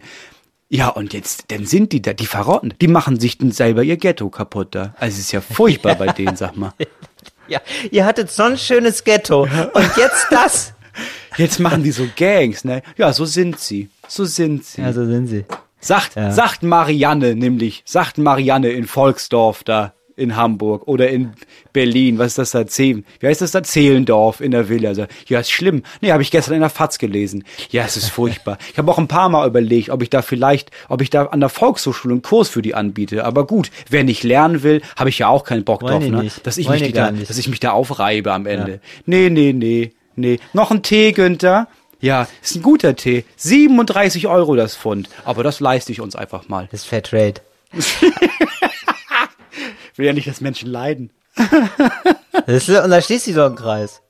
Ja, 0.68 0.88
und 0.88 1.12
jetzt, 1.12 1.44
dann 1.48 1.66
sind 1.66 1.92
die 1.92 2.02
da, 2.02 2.12
die 2.12 2.26
verrotten. 2.26 2.74
Die 2.80 2.88
machen 2.88 3.18
sich 3.18 3.38
dann 3.38 3.50
selber 3.50 3.82
ihr 3.82 3.96
Ghetto 3.96 4.28
kaputt 4.30 4.68
da. 4.76 4.94
Also 4.98 5.14
es 5.14 5.18
ist 5.20 5.32
ja 5.32 5.40
furchtbar 5.40 5.96
bei 5.96 6.06
denen, 6.08 6.36
sag 6.36 6.56
mal. 6.56 6.72
Ja, 7.48 7.60
ihr 7.92 8.04
hattet 8.04 8.28
so 8.32 8.42
ein 8.42 8.58
schönes 8.58 9.04
Ghetto. 9.04 9.42
Und 9.42 9.96
jetzt 9.96 10.26
das. 10.30 10.74
Jetzt 11.36 11.60
machen 11.60 11.84
die 11.84 11.92
so 11.92 12.08
Gangs, 12.16 12.64
ne? 12.64 12.82
Ja, 12.96 13.12
so 13.12 13.24
sind 13.24 13.60
sie. 13.60 13.88
So 14.08 14.24
sind 14.24 14.64
sie. 14.64 14.80
Ja, 14.80 14.92
so 14.92 15.06
sind 15.06 15.28
sie. 15.28 15.44
Sagt, 15.86 16.12
sagt 16.14 16.62
Marianne 16.62 17.34
nämlich, 17.34 17.82
sagt 17.84 18.18
Marianne 18.18 18.70
in 18.70 18.86
Volksdorf 18.86 19.64
da 19.64 19.92
in 20.16 20.34
Hamburg 20.34 20.88
oder 20.88 21.10
in 21.10 21.34
Berlin, 21.72 22.18
was 22.18 22.28
ist 22.28 22.38
das 22.38 22.50
da? 22.52 22.66
Zehn, 22.66 23.04
wie 23.20 23.26
heißt 23.26 23.42
das 23.42 23.50
da? 23.50 23.62
Zehlendorf 23.62 24.40
in 24.40 24.50
der 24.50 24.68
Villa. 24.68 24.88
Also, 24.88 25.04
ja, 25.26 25.40
ist 25.40 25.50
schlimm. 25.50 25.82
Nee, 26.00 26.10
habe 26.10 26.22
ich 26.22 26.30
gestern 26.30 26.54
in 26.54 26.60
der 26.60 26.70
Fatz 26.70 26.98
gelesen. 26.98 27.44
Ja, 27.70 27.84
es 27.84 27.96
ist 27.98 28.08
furchtbar. 28.08 28.56
Ich 28.72 28.78
habe 28.78 28.90
auch 28.90 28.98
ein 28.98 29.08
paar 29.08 29.28
Mal 29.28 29.46
überlegt, 29.46 29.90
ob 29.90 30.02
ich 30.02 30.08
da 30.10 30.22
vielleicht, 30.22 30.70
ob 30.88 31.02
ich 31.02 31.10
da 31.10 31.26
an 31.26 31.40
der 31.40 31.50
Volkshochschule 31.50 32.14
einen 32.14 32.22
Kurs 32.22 32.48
für 32.48 32.62
die 32.62 32.74
anbiete. 32.74 33.24
Aber 33.24 33.46
gut, 33.46 33.70
wer 33.90 34.04
nicht 34.04 34.24
lernen 34.24 34.62
will, 34.62 34.80
habe 34.96 35.10
ich 35.10 35.18
ja 35.18 35.28
auch 35.28 35.44
keinen 35.44 35.64
Bock 35.64 35.82
Wollen 35.82 36.00
drauf, 36.00 36.10
ne? 36.10 36.22
nicht. 36.22 36.46
Dass 36.46 36.56
ich 36.56 36.66
Wollen 36.68 36.80
mich 36.80 36.92
da, 36.92 37.10
nicht. 37.10 37.28
dass 37.28 37.36
ich 37.36 37.48
mich 37.48 37.60
da 37.60 37.72
aufreibe 37.72 38.32
am 38.32 38.46
Ende. 38.46 38.80
Nee, 39.04 39.28
nee, 39.28 39.52
nee, 39.52 39.92
nee. 40.14 40.40
Noch 40.54 40.70
ein 40.70 40.82
Tee, 40.82 41.12
Günther? 41.12 41.68
Ja, 42.00 42.28
ist 42.42 42.56
ein 42.56 42.62
guter 42.62 42.94
Tee. 42.94 43.24
37 43.36 44.26
Euro 44.26 44.54
das 44.54 44.76
Pfund. 44.76 45.08
Aber 45.24 45.42
das 45.42 45.60
leiste 45.60 45.92
ich 45.92 46.00
uns 46.00 46.14
einfach 46.14 46.48
mal. 46.48 46.68
Das 46.70 46.80
ist 46.80 46.86
Fairtrade. 46.86 47.40
Ich 47.72 48.00
will 49.96 50.06
ja 50.06 50.12
nicht, 50.12 50.28
dass 50.28 50.40
Menschen 50.40 50.68
leiden. 50.70 51.10
Und 52.46 52.90
da 52.90 53.00
schließt 53.00 53.24
sich 53.24 53.34
so 53.34 53.44
ein 53.44 53.54
Kreis. 53.56 54.02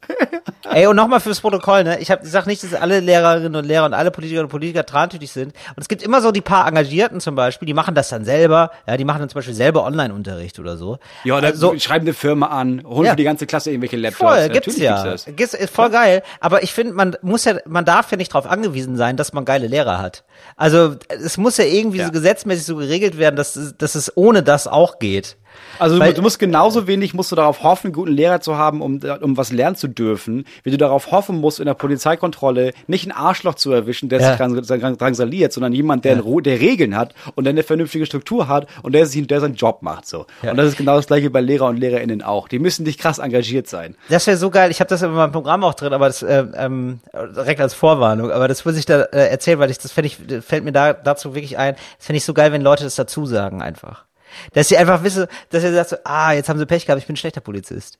Ey, 0.70 0.86
und 0.86 0.96
nochmal 0.96 1.20
fürs 1.20 1.40
Protokoll, 1.40 1.84
ne? 1.84 1.98
Ich, 2.00 2.10
hab, 2.10 2.22
ich 2.24 2.30
sag 2.30 2.46
nicht, 2.46 2.62
dass 2.62 2.74
alle 2.74 3.00
Lehrerinnen 3.00 3.54
und 3.56 3.64
Lehrer 3.64 3.86
und 3.86 3.94
alle 3.94 4.10
Politikerinnen 4.10 4.46
und 4.46 4.50
Politiker 4.50 4.84
trantütig 4.84 5.32
sind. 5.32 5.52
Und 5.74 5.78
es 5.82 5.88
gibt 5.88 6.02
immer 6.02 6.20
so 6.20 6.32
die 6.32 6.40
paar 6.40 6.66
Engagierten 6.68 7.20
zum 7.20 7.34
Beispiel, 7.34 7.66
die 7.66 7.72
machen 7.74 7.94
das 7.94 8.08
dann 8.10 8.24
selber. 8.24 8.70
Ja, 8.86 8.96
die 8.96 9.04
machen 9.04 9.20
dann 9.20 9.28
zum 9.28 9.38
Beispiel 9.38 9.54
selber 9.54 9.84
Online-Unterricht 9.84 10.58
oder 10.58 10.76
so. 10.76 10.98
Ja, 11.24 11.38
oder 11.38 11.48
Also- 11.48 11.76
schreiben 11.78 12.04
eine 12.04 12.14
Firma 12.14 12.46
an, 12.48 12.82
holen 12.84 13.06
Ja. 13.06 13.12
für 13.12 13.16
die 13.16 13.24
ganze 13.24 13.46
Klasse 13.46 13.70
irgendwelche 13.70 13.96
Laptops. 13.96 14.18
Voll, 14.18 14.48
gibt's 14.50 14.76
ja. 14.76 15.02
Gibt's 15.04 15.24
das. 15.24 15.36
Gibt's, 15.36 15.54
ist 15.54 15.74
voll 15.74 15.90
geil. 15.90 16.22
Aber 16.40 16.62
ich 16.62 16.72
finde, 16.72 16.92
man 16.92 17.16
muss 17.22 17.44
ja, 17.44 17.54
man 17.66 17.84
darf 17.84 18.10
ja 18.10 18.16
nicht 18.16 18.32
darauf 18.34 18.48
angewiesen 18.50 18.96
sein, 18.96 19.16
dass 19.16 19.32
man 19.32 19.44
geile 19.44 19.66
Lehrer 19.68 19.98
hat. 19.98 20.24
Also 20.56 20.96
es 21.08 21.36
muss 21.38 21.56
ja 21.56 21.64
irgendwie 21.64 21.98
Ja. 21.98 22.06
so 22.06 22.12
gesetzmäßig 22.12 22.66
so 22.66 22.76
geregelt 22.76 23.18
werden, 23.18 23.36
dass, 23.36 23.74
dass 23.78 23.94
es 23.94 24.16
ohne 24.16 24.42
das 24.42 24.66
auch 24.68 24.98
geht. 24.98 25.36
Also 25.78 25.98
Weil- 25.98 26.14
du 26.14 26.22
musst 26.22 26.38
genauso 26.38 26.86
wenig 26.86 27.12
musst 27.14 27.32
du 27.32 27.36
darauf 27.36 27.62
hoffen, 27.62 27.88
einen 27.88 27.92
guten 27.94 28.12
Lehrer 28.12 28.40
zu 28.40 28.56
haben, 28.56 28.80
um, 28.80 29.00
um 29.20 29.36
was 29.36 29.52
lernen 29.52 29.76
zu 29.76 29.88
dürfen, 29.88 30.44
wie 30.62 30.70
du 30.70 30.78
darauf 30.78 31.10
hoffen 31.10 31.40
musst, 31.40 31.60
in 31.60 31.66
der 31.66 31.74
Polizeikontrolle 31.74 32.72
nicht 32.86 33.06
ein 33.06 33.12
Arschloch 33.12 33.54
zu 33.56 33.72
erwischen, 33.72 34.08
der 34.08 34.20
Ja. 34.20 34.28
sich 34.28 34.36
drang- 34.38 34.54
drang- 34.80 34.96
drangsaliert, 34.96 35.52
sondern 35.52 35.72
jemand, 35.72 36.04
der, 36.04 36.18
Ru- 36.22 36.40
der 36.40 36.60
Regeln 36.60 36.96
hat 36.96 37.14
und 37.34 37.44
der 37.44 37.50
eine 37.50 37.62
vernünftige 37.62 38.06
Struktur 38.06 38.48
hat 38.48 38.66
und 38.82 38.92
der, 38.94 39.06
sich, 39.06 39.26
der 39.26 39.40
seinen 39.40 39.54
Job 39.54 39.82
macht. 39.82 40.06
so. 40.06 40.26
Ja. 40.42 40.52
Und 40.52 40.56
das 40.56 40.68
ist 40.68 40.78
genau 40.78 40.96
das 40.96 41.06
gleiche 41.06 41.28
bei 41.28 41.40
Lehrer 41.40 41.66
und 41.66 41.76
Lehrerinnen 41.76 42.22
auch. 42.22 42.48
Die 42.48 42.58
müssen 42.58 42.84
nicht 42.84 42.98
krass 42.98 43.18
engagiert 43.18 43.68
sein. 43.68 43.96
Das 44.08 44.26
wäre 44.26 44.36
so 44.38 44.48
geil. 44.50 44.70
Ich 44.70 44.80
habe 44.80 44.88
das 44.88 45.02
in 45.02 45.10
meinem 45.12 45.32
Programm 45.32 45.62
auch 45.64 45.74
drin, 45.74 45.92
aber 45.92 46.06
das 46.06 46.22
äh, 46.22 46.44
ähm, 46.56 47.00
direkt 47.36 47.60
als 47.60 47.74
Vorwarnung. 47.74 48.30
Aber 48.30 48.48
das 48.48 48.64
muss 48.64 48.76
ich 48.78 48.86
da 48.86 49.02
äh, 49.02 49.28
erzählen, 49.28 49.58
weil 49.58 49.70
ich 49.70 49.78
das 49.78 49.92
fände 49.92 50.06
ich 50.08 50.16
fällt 50.44 50.64
mir 50.64 50.72
da 50.72 50.94
dazu 50.94 51.34
wirklich 51.34 51.58
ein. 51.58 51.74
Das 51.98 52.06
fände 52.06 52.16
ich 52.18 52.24
so 52.24 52.32
geil, 52.32 52.50
wenn 52.52 52.62
Leute 52.62 52.84
das 52.84 52.94
dazu 52.94 53.26
sagen 53.26 53.60
einfach. 53.60 54.05
Dass 54.52 54.68
sie 54.68 54.76
einfach 54.76 55.02
wissen, 55.02 55.26
dass 55.50 55.64
er 55.64 55.72
sagt 55.72 55.90
so, 55.90 55.96
ah, 56.04 56.32
jetzt 56.32 56.48
haben 56.48 56.58
sie 56.58 56.66
Pech 56.66 56.86
gehabt, 56.86 57.00
ich 57.00 57.06
bin 57.06 57.14
ein 57.14 57.16
schlechter 57.16 57.40
Polizist. 57.40 57.98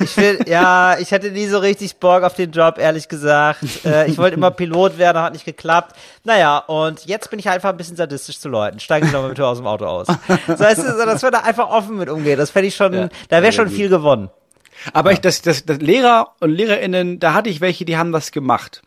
Ich 0.00 0.16
will, 0.16 0.40
ja, 0.46 0.98
ich 0.98 1.12
hatte 1.12 1.30
nie 1.30 1.46
so 1.46 1.58
richtig 1.58 1.96
Bock 1.96 2.22
auf 2.22 2.34
den 2.34 2.52
Job, 2.52 2.78
ehrlich 2.78 3.08
gesagt. 3.08 3.60
Äh, 3.84 4.08
ich 4.08 4.18
wollte 4.18 4.36
immer 4.36 4.50
Pilot 4.50 4.98
werden, 4.98 5.22
hat 5.22 5.32
nicht 5.32 5.44
geklappt. 5.44 5.96
Naja, 6.24 6.58
und 6.58 7.06
jetzt 7.06 7.30
bin 7.30 7.38
ich 7.38 7.48
einfach 7.48 7.70
ein 7.70 7.76
bisschen 7.76 7.96
sadistisch 7.96 8.38
zu 8.38 8.48
Leuten. 8.48 8.80
Steigen 8.80 9.06
Sie 9.06 9.12
doch 9.12 9.22
mal 9.22 9.28
bitte 9.28 9.46
aus 9.46 9.58
dem 9.58 9.66
Auto 9.66 9.86
aus. 9.86 10.06
So, 10.06 10.58
weißt 10.58 10.78
du, 10.78 10.92
so, 10.98 11.04
dass 11.04 11.22
wir 11.22 11.30
da 11.30 11.40
einfach 11.40 11.70
offen 11.70 11.96
mit 11.96 12.08
umgehen. 12.08 12.38
Das 12.38 12.50
fände 12.50 12.68
ich 12.68 12.76
schon, 12.76 12.92
Ja, 12.92 13.08
da 13.28 13.42
wäre 13.42 13.52
schon 13.52 13.68
viel 13.68 13.88
gewonnen. 13.88 14.30
Aber 14.92 15.12
ich, 15.12 15.20
das, 15.20 15.42
das, 15.42 15.64
das 15.64 15.78
Lehrer 15.78 16.34
und 16.40 16.50
Lehrerinnen, 16.50 17.20
da 17.20 17.34
hatte 17.34 17.50
ich 17.50 17.60
welche, 17.60 17.84
die 17.84 17.96
haben 17.96 18.12
das 18.12 18.32
gemacht. 18.32 18.82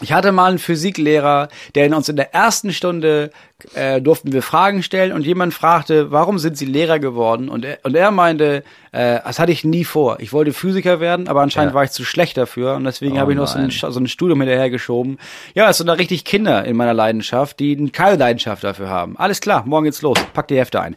Ich 0.00 0.12
hatte 0.12 0.32
mal 0.32 0.48
einen 0.50 0.58
Physiklehrer, 0.58 1.48
der 1.74 1.86
in 1.86 1.94
uns 1.94 2.08
in 2.08 2.16
der 2.16 2.34
ersten 2.34 2.72
Stunde 2.72 3.30
äh, 3.74 4.00
durften 4.00 4.32
wir 4.32 4.42
Fragen 4.42 4.82
stellen 4.82 5.12
und 5.12 5.26
jemand 5.26 5.54
fragte, 5.54 6.10
warum 6.10 6.38
sind 6.38 6.56
Sie 6.56 6.64
Lehrer 6.66 6.98
geworden? 6.98 7.48
Und 7.48 7.64
er, 7.64 7.78
und 7.82 7.94
er 7.94 8.10
meinte, 8.10 8.64
äh, 8.92 9.18
das 9.24 9.38
hatte 9.38 9.52
ich 9.52 9.64
nie 9.64 9.84
vor. 9.84 10.18
Ich 10.20 10.32
wollte 10.32 10.52
Physiker 10.52 11.00
werden, 11.00 11.28
aber 11.28 11.40
anscheinend 11.42 11.72
Ja. 11.72 11.74
war 11.76 11.84
ich 11.84 11.90
zu 11.90 12.04
schlecht 12.04 12.36
dafür 12.36 12.74
und 12.74 12.84
deswegen 12.84 13.16
Oh 13.16 13.20
habe 13.20 13.32
ich 13.32 13.38
noch 13.38 13.46
so 13.46 13.58
ein, 13.58 13.70
so 13.70 13.98
ein 13.98 14.06
Studium 14.08 14.40
hinterhergeschoben. 14.40 15.18
Ja, 15.54 15.70
es 15.70 15.78
sind 15.78 15.86
da 15.86 15.94
richtig 15.94 16.24
Kinder 16.24 16.64
in 16.64 16.76
meiner 16.76 16.94
Leidenschaft, 16.94 17.58
die 17.60 17.90
keine 17.90 18.16
Leidenschaft 18.16 18.64
dafür 18.64 18.88
haben. 18.88 19.16
Alles 19.16 19.40
klar, 19.40 19.64
morgen 19.66 19.84
geht's 19.84 20.02
los. 20.02 20.18
Pack 20.34 20.48
die 20.48 20.58
Hefte 20.58 20.80
ein. 20.80 20.96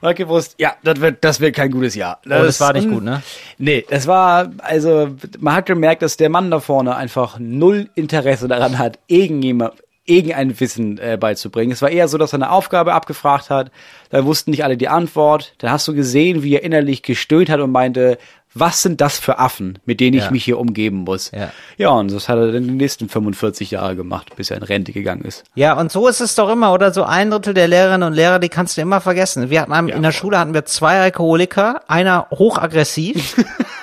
Und 0.00 0.10
ich 0.10 0.16
gewusst, 0.16 0.56
ja, 0.58 0.74
das 0.82 1.00
wird, 1.00 1.24
das 1.24 1.40
wird 1.40 1.54
kein 1.54 1.70
gutes 1.70 1.94
Jahr. 1.94 2.18
Oh, 2.26 2.30
das 2.30 2.60
war 2.60 2.72
nicht 2.72 2.88
gut, 2.88 3.02
ne? 3.04 3.22
Nee, 3.58 3.84
es 3.88 4.06
war, 4.06 4.50
also, 4.58 5.08
man 5.38 5.54
hat 5.54 5.66
gemerkt, 5.66 6.02
dass 6.02 6.16
der 6.16 6.28
Mann 6.28 6.50
da 6.50 6.60
vorne 6.60 6.96
einfach 6.96 7.38
null 7.38 7.88
Interesse 7.94 8.48
daran 8.48 8.78
hat, 8.78 8.98
irgendjemand, 9.06 9.74
irgendein 10.06 10.58
Wissen 10.60 10.98
äh, 10.98 11.16
beizubringen. 11.20 11.72
Es 11.72 11.82
war 11.82 11.90
eher 11.90 12.08
so, 12.08 12.16
dass 12.18 12.32
er 12.32 12.36
eine 12.36 12.50
Aufgabe 12.50 12.94
abgefragt 12.94 13.50
hat, 13.50 13.70
da 14.10 14.24
wussten 14.24 14.50
nicht 14.52 14.64
alle 14.64 14.76
die 14.76 14.88
Antwort. 14.88 15.54
Da 15.58 15.70
hast 15.70 15.86
du 15.88 15.94
gesehen, 15.94 16.42
wie 16.42 16.54
er 16.54 16.62
innerlich 16.62 17.02
gestöhnt 17.02 17.50
hat 17.50 17.60
und 17.60 17.72
meinte, 17.72 18.18
was 18.58 18.80
sind 18.80 19.02
das 19.02 19.18
für 19.18 19.38
Affen, 19.38 19.78
mit 19.84 20.00
denen 20.00 20.16
ich 20.16 20.24
Ja. 20.24 20.30
mich 20.30 20.44
hier 20.44 20.58
umgeben 20.58 20.98
muss? 20.98 21.30
Ja. 21.32 21.50
ja, 21.76 21.90
und 21.90 22.10
das 22.10 22.28
hat 22.30 22.38
er 22.38 22.52
dann 22.52 22.64
die 22.64 22.70
nächsten 22.70 23.08
45 23.08 23.72
Jahre 23.72 23.96
gemacht, 23.96 24.34
bis 24.36 24.50
er 24.50 24.56
in 24.56 24.62
Rente 24.62 24.92
gegangen 24.92 25.24
ist. 25.26 25.44
Ja, 25.56 25.78
und 25.78 25.92
so 25.92 26.08
ist 26.08 26.20
es 26.20 26.34
doch 26.36 26.48
immer, 26.50 26.72
oder 26.72 26.90
so 26.94 27.02
ein 27.02 27.30
Drittel 27.30 27.52
der 27.52 27.68
Lehrerinnen 27.68 28.06
und 28.08 28.14
Lehrer, 28.14 28.38
die 28.38 28.48
kannst 28.48 28.76
du 28.78 28.80
immer 28.80 29.02
vergessen. 29.02 29.50
Wir 29.50 29.60
hatten 29.60 29.72
einem, 29.72 29.88
in 29.88 30.02
der 30.02 30.12
Schule 30.12 30.38
hatten 30.38 30.54
wir 30.54 30.64
zwei 30.64 31.00
Alkoholiker, 31.00 31.82
einer 31.88 32.28
hochaggressiv. 32.30 33.36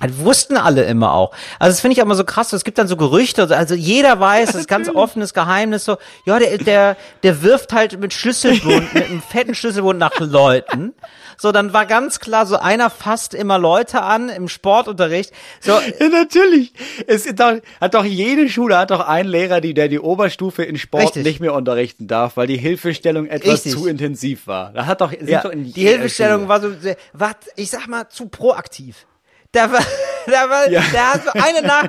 Das 0.00 0.18
wussten 0.18 0.56
alle 0.56 0.84
immer 0.84 1.12
auch. 1.12 1.32
Also 1.58 1.72
das 1.72 1.80
finde 1.80 1.94
ich 1.94 2.00
auch 2.00 2.06
immer 2.06 2.14
so 2.14 2.24
krass. 2.24 2.52
Es 2.52 2.64
gibt 2.64 2.78
dann 2.78 2.88
so 2.88 2.96
Gerüchte, 2.96 3.54
also 3.56 3.74
jeder 3.74 4.18
weiß, 4.18 4.52
das 4.52 4.62
ist 4.62 4.68
ganz 4.68 4.88
offenes 4.94 5.34
Geheimnis. 5.34 5.84
So, 5.84 5.98
ja, 6.24 6.38
der, 6.38 6.58
der, 6.58 6.96
der 7.22 7.42
wirft 7.42 7.72
halt 7.72 7.98
mit 8.00 8.12
Schlüsselbund, 8.12 8.94
mit 8.94 9.04
einem 9.06 9.22
fetten 9.22 9.54
Schlüsselbund 9.54 9.98
nach 9.98 10.18
Leuten. 10.18 10.94
So, 11.38 11.52
dann 11.52 11.72
war 11.72 11.86
ganz 11.86 12.20
klar, 12.20 12.44
so 12.46 12.56
einer 12.56 12.90
fasst 12.90 13.32
immer 13.34 13.58
Leute 13.58 14.02
an 14.02 14.28
im 14.28 14.48
Sportunterricht. 14.48 15.32
So, 15.60 15.72
Ja, 16.00 16.08
natürlich. 16.08 16.72
Es 17.06 17.24
ist 17.26 17.40
doch, 17.40 17.54
hat 17.80 17.94
doch 17.94 18.04
jede 18.04 18.48
Schule 18.48 18.76
hat 18.78 18.90
doch 18.90 19.00
einen 19.06 19.28
Lehrer, 19.28 19.60
die, 19.60 19.72
der 19.74 19.88
die 19.88 20.00
Oberstufe 20.00 20.62
in 20.64 20.76
Sport 20.76 21.04
Richtig. 21.04 21.24
nicht 21.24 21.40
mehr 21.40 21.54
unterrichten 21.54 22.06
darf, 22.08 22.36
weil 22.36 22.46
die 22.46 22.58
Hilfestellung 22.58 23.26
etwas 23.26 23.64
Richtig. 23.64 23.72
zu 23.72 23.86
intensiv 23.86 24.46
war. 24.46 24.72
Da 24.72 24.86
hat 24.86 25.00
doch, 25.00 25.12
Ja, 25.12 25.42
doch 25.42 25.50
die 25.54 25.70
Hilfestellung 25.72 26.40
Schule. 26.46 26.48
war 26.48 26.60
so, 26.60 26.70
war, 27.12 27.32
ich 27.56 27.70
sag 27.70 27.86
mal, 27.88 28.08
zu 28.08 28.28
proaktiv. 28.28 29.06
Da 29.52 29.70
war, 29.72 29.80
da 30.26 30.48
war, 30.50 30.70
Ja. 30.70 30.82
da 30.92 31.14
hat 31.14 31.24
so 31.24 31.30
eine 31.32 31.62
nach, 31.66 31.84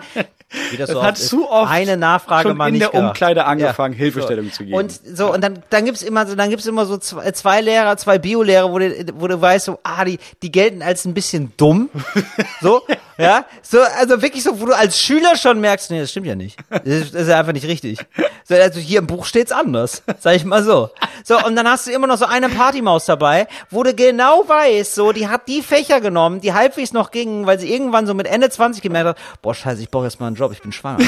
wie 0.71 0.78
das, 0.78 0.88
Das 0.88 0.95
so 0.95 1.04
hat 1.04 1.13
oft 1.13 1.21
zu 1.24 1.50
oft 1.50 1.71
eine 1.71 1.95
Nachfrage 1.95 2.50
schon 2.50 2.58
mal 2.58 2.67
in 2.67 2.74
nicht 2.74 2.91
der. 2.93 3.00
Umkleide 3.00 3.45
angefangen, 3.45 3.93
Hilfestellung 3.93 4.45
so. 4.47 4.52
zu 4.52 4.63
geben. 4.65 4.76
Und 4.78 4.91
so, 5.17 5.34
und 5.34 5.41
dann, 5.41 5.63
dann 5.69 5.86
gibt's 5.86 6.02
immer 6.02 6.26
so, 6.28 6.36
dann 6.36 6.50
gibt's 6.50 6.65
immer 6.65 6.86
so 6.86 6.97
zwei, 6.97 7.32
zwei 7.32 7.62
Lehrer, 7.62 7.95
zwei 7.97 8.17
Biolehrer, 8.19 8.71
wo 8.71 8.80
du, 8.80 8.91
wo 9.15 9.28
du 9.28 9.39
weißt, 9.39 9.65
so, 9.65 9.80
ah, 9.84 10.04
die, 10.04 10.19
die 10.41 10.52
gelten 10.52 10.82
als 10.82 11.06
ein 11.06 11.13
bisschen 11.13 11.54
dumm. 11.58 11.89
So, 12.62 12.82
ja. 13.21 13.45
So, 13.62 13.79
also 13.81 14.21
wirklich 14.21 14.43
so, 14.43 14.60
wo 14.60 14.65
du 14.65 14.73
als 14.75 14.99
Schüler 14.99 15.36
schon 15.36 15.60
merkst, 15.62 15.91
nee, 15.91 15.99
das 15.99 16.12
stimmt 16.12 16.27
ja 16.27 16.36
nicht. 16.36 16.57
Das 16.69 16.81
ist, 16.86 17.13
das 17.13 17.21
ist 17.23 17.27
ja 17.29 17.39
einfach 17.39 17.53
nicht 17.53 17.67
richtig. 17.67 17.99
So, 18.47 18.55
also 18.55 18.79
hier 18.79 18.99
im 18.99 19.07
Buch 19.07 19.25
steht's 19.25 19.51
anders. 19.51 20.03
Sag 20.19 20.36
ich 20.36 20.45
mal 20.45 20.63
so. 20.63 20.89
So, 21.23 21.38
und 21.45 21.55
dann 21.55 21.67
hast 21.67 21.88
du 21.88 21.91
immer 21.91 22.07
noch 22.07 22.17
so 22.17 22.25
eine 22.25 22.49
Partymaus 22.49 23.05
dabei, 23.05 23.47
wo 23.69 23.84
du 23.84 23.93
genau 23.93 24.43
weißt, 24.47 24.95
so, 24.95 25.12
die 25.12 25.27
hat 25.27 25.47
die 25.47 25.62
Fächer 25.62 26.01
genommen, 26.01 26.41
die 26.41 26.53
halbwegs 26.53 26.93
noch 26.93 27.12
gingen, 27.12 27.45
weil 27.45 27.60
sie 27.60 27.71
irgendwann 27.71 28.07
so 28.07 28.13
mit 28.13 28.27
Ende 28.27 28.49
20 28.49 28.81
gemerkt 28.81 29.07
hat, 29.10 29.17
boah, 29.41 29.53
scheiße, 29.53 29.81
ich 29.81 29.89
brauche 29.89 30.05
jetzt 30.05 30.19
mal 30.19 30.27
einen 30.27 30.36
Job, 30.36 30.51
ich 30.51 30.62
bin 30.62 30.71
schwanger. 30.71 31.05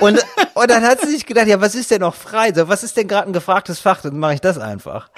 und, 0.00 0.24
und 0.54 0.70
dann 0.70 0.82
hat 0.84 1.00
sie 1.00 1.08
sich 1.10 1.24
gedacht, 1.26 1.46
ja, 1.46 1.60
was 1.60 1.74
ist 1.74 1.90
denn 1.90 2.00
noch 2.00 2.14
frei? 2.14 2.52
So, 2.52 2.68
was 2.68 2.82
ist 2.82 2.96
denn 2.96 3.08
gerade 3.08 3.28
ein 3.28 3.32
gefragtes 3.32 3.78
Fach? 3.80 4.00
Dann 4.02 4.18
mache 4.18 4.34
ich 4.34 4.40
das 4.40 4.58
einfach. 4.58 5.08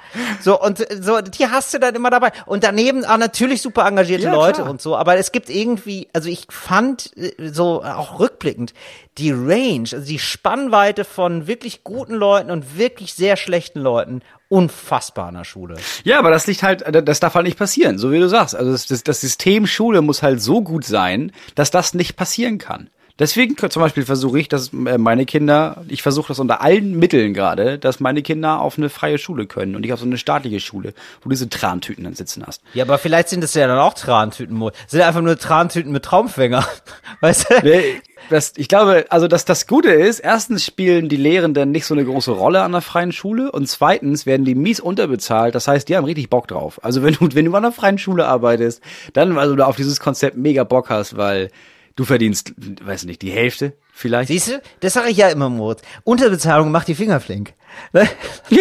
So, 0.40 0.60
und 0.60 0.84
so, 1.00 1.20
die 1.20 1.46
hast 1.48 1.72
du 1.74 1.78
dann 1.78 1.94
immer 1.94 2.10
dabei. 2.10 2.32
Und 2.44 2.62
daneben 2.64 3.04
auch 3.04 3.16
natürlich 3.16 3.62
super 3.62 3.86
engagierte 3.86 4.24
Ja, 4.26 4.32
Leute 4.32 4.60
klar. 4.62 4.70
und 4.70 4.82
so, 4.82 4.96
aber 4.96 5.16
es 5.16 5.32
gibt 5.32 5.48
irgendwie, 5.50 6.08
also 6.12 6.25
ich 6.28 6.46
fand 6.50 7.16
äh, 7.16 7.32
so 7.50 7.82
auch 7.82 8.18
rückblickend 8.18 8.74
die 9.18 9.32
Range, 9.32 9.88
also 9.92 10.06
die 10.06 10.18
Spannweite 10.18 11.04
von 11.04 11.46
wirklich 11.46 11.84
guten 11.84 12.14
Leuten 12.14 12.50
und 12.50 12.78
wirklich 12.78 13.14
sehr 13.14 13.36
schlechten 13.36 13.80
Leuten 13.80 14.20
unfassbar 14.48 15.28
an 15.28 15.34
der 15.34 15.44
Schule. 15.44 15.76
Ja, 16.04 16.18
aber 16.18 16.30
das 16.30 16.46
liegt 16.46 16.62
halt, 16.62 16.84
das 17.06 17.20
darf 17.20 17.34
halt 17.34 17.46
nicht 17.46 17.58
passieren, 17.58 17.98
so 17.98 18.12
wie 18.12 18.20
du 18.20 18.28
sagst. 18.28 18.54
Also 18.54 18.72
das, 18.72 18.86
das, 18.86 19.02
das 19.02 19.20
System 19.20 19.66
Schule 19.66 20.02
muss 20.02 20.22
halt 20.22 20.40
so 20.40 20.62
gut 20.62 20.84
sein, 20.84 21.32
dass 21.54 21.70
das 21.70 21.94
nicht 21.94 22.16
passieren 22.16 22.58
kann. 22.58 22.90
Deswegen 23.18 23.56
zum 23.56 23.80
Beispiel 23.80 24.04
versuche 24.04 24.38
ich, 24.38 24.48
dass 24.48 24.72
äh, 24.72 24.98
meine 24.98 25.24
Kinder, 25.24 25.84
ich 25.88 26.02
versuche 26.02 26.28
das 26.28 26.38
unter 26.38 26.60
allen 26.60 26.98
Mitteln 26.98 27.32
gerade, 27.32 27.78
dass 27.78 28.00
meine 28.00 28.22
Kinder 28.22 28.60
auf 28.60 28.76
eine 28.76 28.90
freie 28.90 29.18
Schule 29.18 29.46
können 29.46 29.74
und 29.74 29.80
nicht 29.82 29.92
auf 29.92 30.00
so 30.00 30.06
eine 30.06 30.18
staatliche 30.18 30.60
Schule, 30.60 30.92
wo 31.22 31.24
du 31.24 31.30
diese 31.30 31.48
Trantüten 31.48 32.04
dann 32.04 32.14
sitzen 32.14 32.44
hast. 32.46 32.62
Ja, 32.74 32.84
aber 32.84 32.98
vielleicht 32.98 33.28
sind 33.30 33.42
es 33.42 33.54
ja 33.54 33.66
dann 33.66 33.78
auch 33.78 33.94
Trantüten. 33.94 34.70
Sind 34.86 35.00
einfach 35.00 35.22
nur 35.22 35.38
Trantüten 35.38 35.92
mit 35.92 36.04
Traumfänger. 36.04 36.66
Weißt 37.20 37.50
du? 37.50 37.54
Nee, 37.62 38.02
Das, 38.28 38.54
ich 38.56 38.68
glaube, 38.68 39.06
also 39.08 39.28
dass 39.28 39.44
das 39.44 39.66
Gute 39.66 39.90
ist, 39.90 40.20
erstens 40.20 40.64
spielen 40.64 41.08
die 41.08 41.16
Lehrenden 41.16 41.70
nicht 41.70 41.86
so 41.86 41.94
eine 41.94 42.04
große 42.04 42.32
Rolle 42.32 42.62
an 42.62 42.72
der 42.72 42.80
freien 42.80 43.12
Schule 43.12 43.52
und 43.52 43.68
zweitens 43.68 44.26
werden 44.26 44.44
die 44.44 44.54
mies 44.54 44.80
unterbezahlt. 44.80 45.54
Das 45.54 45.68
heißt, 45.68 45.88
die 45.88 45.96
haben 45.96 46.04
richtig 46.04 46.28
Bock 46.28 46.48
drauf. 46.48 46.80
Also 46.82 47.02
wenn 47.02 47.14
du, 47.14 47.28
wenn 47.32 47.44
du 47.44 47.52
an 47.52 47.64
einer 47.64 47.72
freien 47.72 47.98
Schule 47.98 48.26
arbeitest, 48.26 48.82
dann, 49.12 49.36
weil 49.36 49.48
du 49.48 49.56
da 49.56 49.66
auf 49.66 49.76
dieses 49.76 50.00
Konzept 50.00 50.36
mega 50.36 50.64
Bock 50.64 50.90
hast, 50.90 51.16
weil 51.16 51.50
du 51.96 52.04
verdienst, 52.04 52.52
weiß 52.82 53.04
nicht, 53.04 53.22
die 53.22 53.30
Hälfte 53.30 53.72
vielleicht. 53.92 54.28
Siehst 54.28 54.48
du? 54.48 54.62
Das 54.80 54.92
sage 54.92 55.10
ich 55.10 55.16
ja 55.16 55.28
immer, 55.28 55.48
Moritz. 55.48 55.82
Unterbezahlung 56.04 56.70
macht 56.70 56.88
die 56.88 56.94
Finger 56.94 57.20
flink. 57.20 57.54
Ne? 57.92 58.08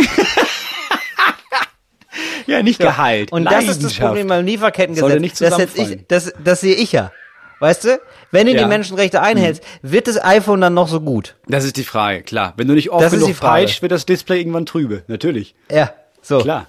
ja, 2.47 2.63
nicht 2.63 2.79
Gehalt. 2.79 3.31
Und 3.31 3.45
das 3.45 3.67
ist 3.67 3.83
das. 3.83 3.93
Problem 3.93 4.27
beim 4.27 4.45
Lieferkettengesetz. 4.45 5.01
Sollte 5.01 5.19
nicht 5.19 5.39
das, 5.39 5.59
ich, 5.75 6.07
das, 6.07 6.33
das 6.43 6.61
sehe 6.61 6.75
ich 6.75 6.91
ja. 6.91 7.11
Weißt 7.59 7.85
du? 7.85 7.99
Wenn 8.31 8.47
du 8.47 8.53
Ja. 8.53 8.61
Mhm. 8.61 8.65
die 8.65 8.69
Menschenrechte 8.69 9.21
einhältst, 9.21 9.63
wird 9.81 10.07
das 10.07 10.21
iPhone 10.23 10.61
dann 10.61 10.73
noch 10.73 10.87
so 10.87 10.99
gut. 11.01 11.35
Das 11.47 11.63
ist 11.63 11.77
die 11.77 11.83
Frage, 11.83 12.23
klar. 12.23 12.53
Wenn 12.57 12.67
du 12.67 12.73
nicht 12.73 12.89
oft 12.91 13.03
Das 13.03 13.13
genug 13.13 13.39
peitscht, 13.39 13.81
wird 13.81 13.91
das 13.91 14.05
Display 14.05 14.39
irgendwann 14.39 14.65
trübe. 14.65 15.03
Natürlich. 15.07 15.55
Ja, 15.71 15.93
so. 16.21 16.39
Klar. 16.39 16.67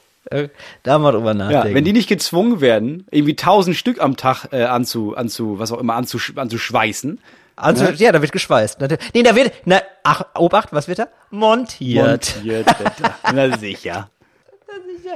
Da 0.82 0.98
mal 0.98 1.12
drüber 1.12 1.28
Ja, 1.28 1.34
nachdenken. 1.34 1.74
wenn 1.74 1.84
die 1.84 1.92
nicht 1.92 2.08
gezwungen 2.08 2.60
werden, 2.60 3.06
irgendwie 3.10 3.36
tausend 3.36 3.76
Stück 3.76 4.00
am 4.00 4.16
Tag 4.16 4.48
äh, 4.52 4.64
anzu, 4.64 5.14
anzu, 5.16 5.58
was 5.58 5.72
auch 5.72 5.78
immer, 5.78 5.94
anzusch, 5.94 6.32
anzuschweißen, 6.36 7.20
also, 7.58 7.86
ja, 7.86 8.12
da 8.12 8.20
wird 8.20 8.32
geschweißt. 8.32 8.78
Nee, 9.14 9.22
da 9.22 9.34
wird, 9.34 9.50
na, 9.64 9.80
ach, 10.02 10.24
Obacht, 10.34 10.74
was 10.74 10.88
wird 10.88 10.98
da? 10.98 11.08
Montiert. 11.30 12.36
Montiert. 12.36 12.66
Na 13.32 13.56
sicher. 13.58 14.10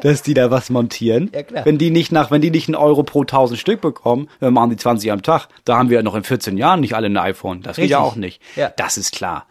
Dass 0.01 0.23
die 0.23 0.33
da 0.33 0.51
was 0.51 0.71
montieren. 0.71 1.31
Ja, 1.35 1.43
klar. 1.43 1.67
Wenn 1.67 1.77
die 1.77 1.91
nicht 1.91 2.13
nach, 2.13 2.31
wenn 2.31 2.41
die 2.41 2.51
nicht 2.51 2.69
einen 2.69 2.77
Euro 2.77 3.03
pro 3.03 3.25
tausend 3.25 3.59
Stück 3.59 3.83
bekommen, 3.83 4.29
dann 4.41 4.55
machen 4.55 4.71
die 4.71 4.77
20 4.77 5.13
am 5.13 5.23
Tag. 5.23 5.49
Da 5.67 5.77
haben 5.77 5.91
wir 5.91 5.97
ja 5.99 6.03
noch 6.03 6.15
in 6.15 6.23
14 6.25 6.57
Jahren 6.57 6.81
nicht 6.81 6.95
alle 6.95 7.09
ein 7.09 7.17
iPhone. 7.19 7.61
Das 7.61 7.77
geht 7.77 7.91
ja 7.91 7.99
auch 7.99 8.17
nicht. 8.17 8.41
Ja. 8.57 8.73
Das 8.75 8.97
ist 8.97 9.13
klar. 9.13 9.47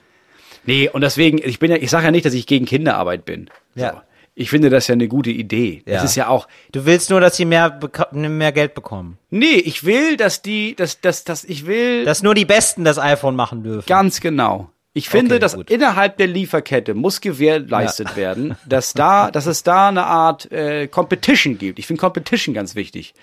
Nee, 0.66 0.90
und 0.90 1.02
deswegen, 1.02 1.38
ich 1.38 1.60
bin 1.60 1.70
ja, 1.70 1.78
ich 1.78 1.92
sage 1.92 2.06
ja 2.06 2.12
nicht, 2.12 2.26
dass 2.26 2.34
ich 2.34 2.48
gegen 2.48 2.66
Kinderarbeit 2.66 3.24
bin. 3.26 3.50
Ja. 3.76 3.92
So. 3.92 4.02
Ich 4.40 4.50
finde 4.50 4.70
das 4.70 4.88
ja 4.88 4.94
eine 4.94 5.10
gute 5.10 5.32
Idee. 5.32 5.84
Ja. 5.86 5.96
Das 5.96 6.06
ist 6.06 6.16
ja 6.16 6.28
auch, 6.30 6.48
Du 6.72 6.86
willst 6.86 7.10
nur, 7.10 7.20
dass 7.20 7.36
sie 7.36 7.44
mehr, 7.44 7.78
mehr 8.14 8.52
Geld 8.54 8.74
bekommen. 8.74 9.18
nee, 9.30 9.56
ich 9.56 9.84
will, 9.84 10.16
dass 10.16 10.42
die, 10.42 10.76
dass, 10.76 11.02
dass, 11.02 11.26
dass 11.26 11.44
ich 11.44 11.66
will, 11.66 12.06
Dass 12.06 12.24
nur 12.24 12.36
die 12.36 12.46
Besten 12.46 12.86
das 12.86 12.98
iPhone 13.00 13.36
machen 13.36 13.64
dürfen. 13.64 13.86
Ganz 13.88 14.22
genau. 14.22 14.70
Ich 14.94 15.10
finde, 15.10 15.36
Okay, 15.36 15.40
dass 15.42 15.56
gut. 15.56 15.70
innerhalb 15.70 16.16
der 16.18 16.28
Lieferkette 16.28 16.94
muss 16.94 17.20
gewährleistet 17.22 18.16
werden, 18.16 18.56
dass 18.66 18.94
da, 18.94 19.30
dass 19.32 19.46
es 19.46 19.64
da 19.64 19.90
eine 19.90 20.06
Art 20.06 20.52
äh, 20.54 20.88
Competition 20.88 21.58
gibt. 21.58 21.78
Ich 21.78 21.86
finde 21.86 22.00
Competition 22.00 22.56
ganz 22.56 22.76
wichtig. 22.76 23.14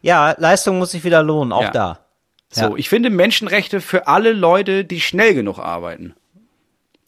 Ja, 0.00 0.34
Leistung 0.38 0.78
muss 0.78 0.92
sich 0.92 1.04
wieder 1.04 1.22
lohnen, 1.22 1.52
auch 1.52 1.62
Ja. 1.64 1.70
da. 1.70 1.98
So, 2.50 2.62
Ja. 2.62 2.72
ich 2.76 2.88
finde 2.88 3.10
Menschenrechte 3.10 3.80
für 3.82 4.08
alle 4.08 4.32
Leute, 4.32 4.84
die 4.86 5.00
schnell 5.02 5.34
genug 5.34 5.58
arbeiten. 5.58 6.14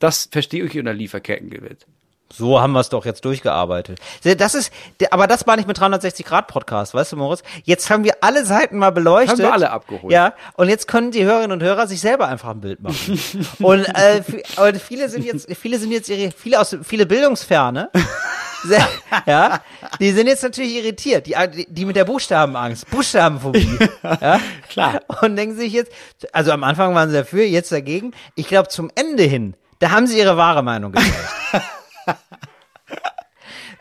Das 0.00 0.28
verstehe 0.30 0.64
ich 0.64 0.78
unter 0.78 0.92
Lieferkettengesetz. 0.92 1.86
So 2.32 2.60
haben 2.60 2.72
wir 2.72 2.80
es 2.80 2.88
doch 2.88 3.04
jetzt 3.04 3.24
durchgearbeitet. 3.24 4.00
Das 4.38 4.54
ist, 4.54 4.72
aber 5.10 5.26
das 5.26 5.46
war 5.46 5.56
nicht 5.56 5.68
mit 5.68 5.78
360 5.78 6.26
Grad 6.26 6.48
Podcast, 6.48 6.94
weißt 6.94 7.12
du, 7.12 7.16
Moritz? 7.16 7.42
Jetzt 7.62 7.90
haben 7.90 8.02
wir 8.02 8.14
alle 8.22 8.44
Seiten 8.44 8.78
mal 8.78 8.90
beleuchtet. 8.90 9.38
Haben 9.38 9.42
wir 9.42 9.52
alle 9.52 9.70
abgeholt. 9.70 10.12
Ja, 10.12 10.34
und 10.54 10.68
jetzt 10.68 10.88
können 10.88 11.12
die 11.12 11.24
Hörerinnen 11.24 11.52
und 11.52 11.62
Hörer 11.62 11.86
sich 11.86 12.00
selber 12.00 12.26
einfach 12.26 12.50
ein 12.50 12.60
Bild 12.60 12.82
machen. 12.82 13.20
und, 13.60 13.84
äh, 13.84 14.22
und 14.56 14.80
viele 14.80 15.08
sind 15.08 15.24
jetzt, 15.24 15.48
viele 15.54 15.78
sind 15.78 15.92
jetzt 15.92 16.08
ihre, 16.08 16.32
viele 16.32 16.60
aus, 16.60 16.76
viele 16.82 17.06
Bildungsferne. 17.06 17.90
Ja, 19.26 19.60
die 20.00 20.10
sind 20.12 20.26
jetzt 20.26 20.42
natürlich 20.42 20.74
irritiert, 20.76 21.26
die, 21.26 21.36
die 21.68 21.84
mit 21.84 21.96
der 21.96 22.06
Buchstabenangst, 22.06 22.90
Buchstabenphobie, 22.90 23.78
ja, 24.02 24.40
Klar. 24.70 25.00
und 25.20 25.36
denken 25.36 25.54
sich 25.54 25.72
jetzt, 25.72 25.92
also 26.32 26.50
am 26.50 26.64
Anfang 26.64 26.94
waren 26.94 27.10
sie 27.10 27.16
dafür, 27.16 27.44
jetzt 27.44 27.72
dagegen. 27.72 28.12
Ich 28.36 28.48
glaube, 28.48 28.68
zum 28.68 28.90
Ende 28.94 29.24
hin, 29.24 29.54
da 29.80 29.90
haben 29.90 30.06
sie 30.06 30.18
ihre 30.18 30.38
wahre 30.38 30.62
Meinung 30.62 30.92
gezeigt. 30.92 31.14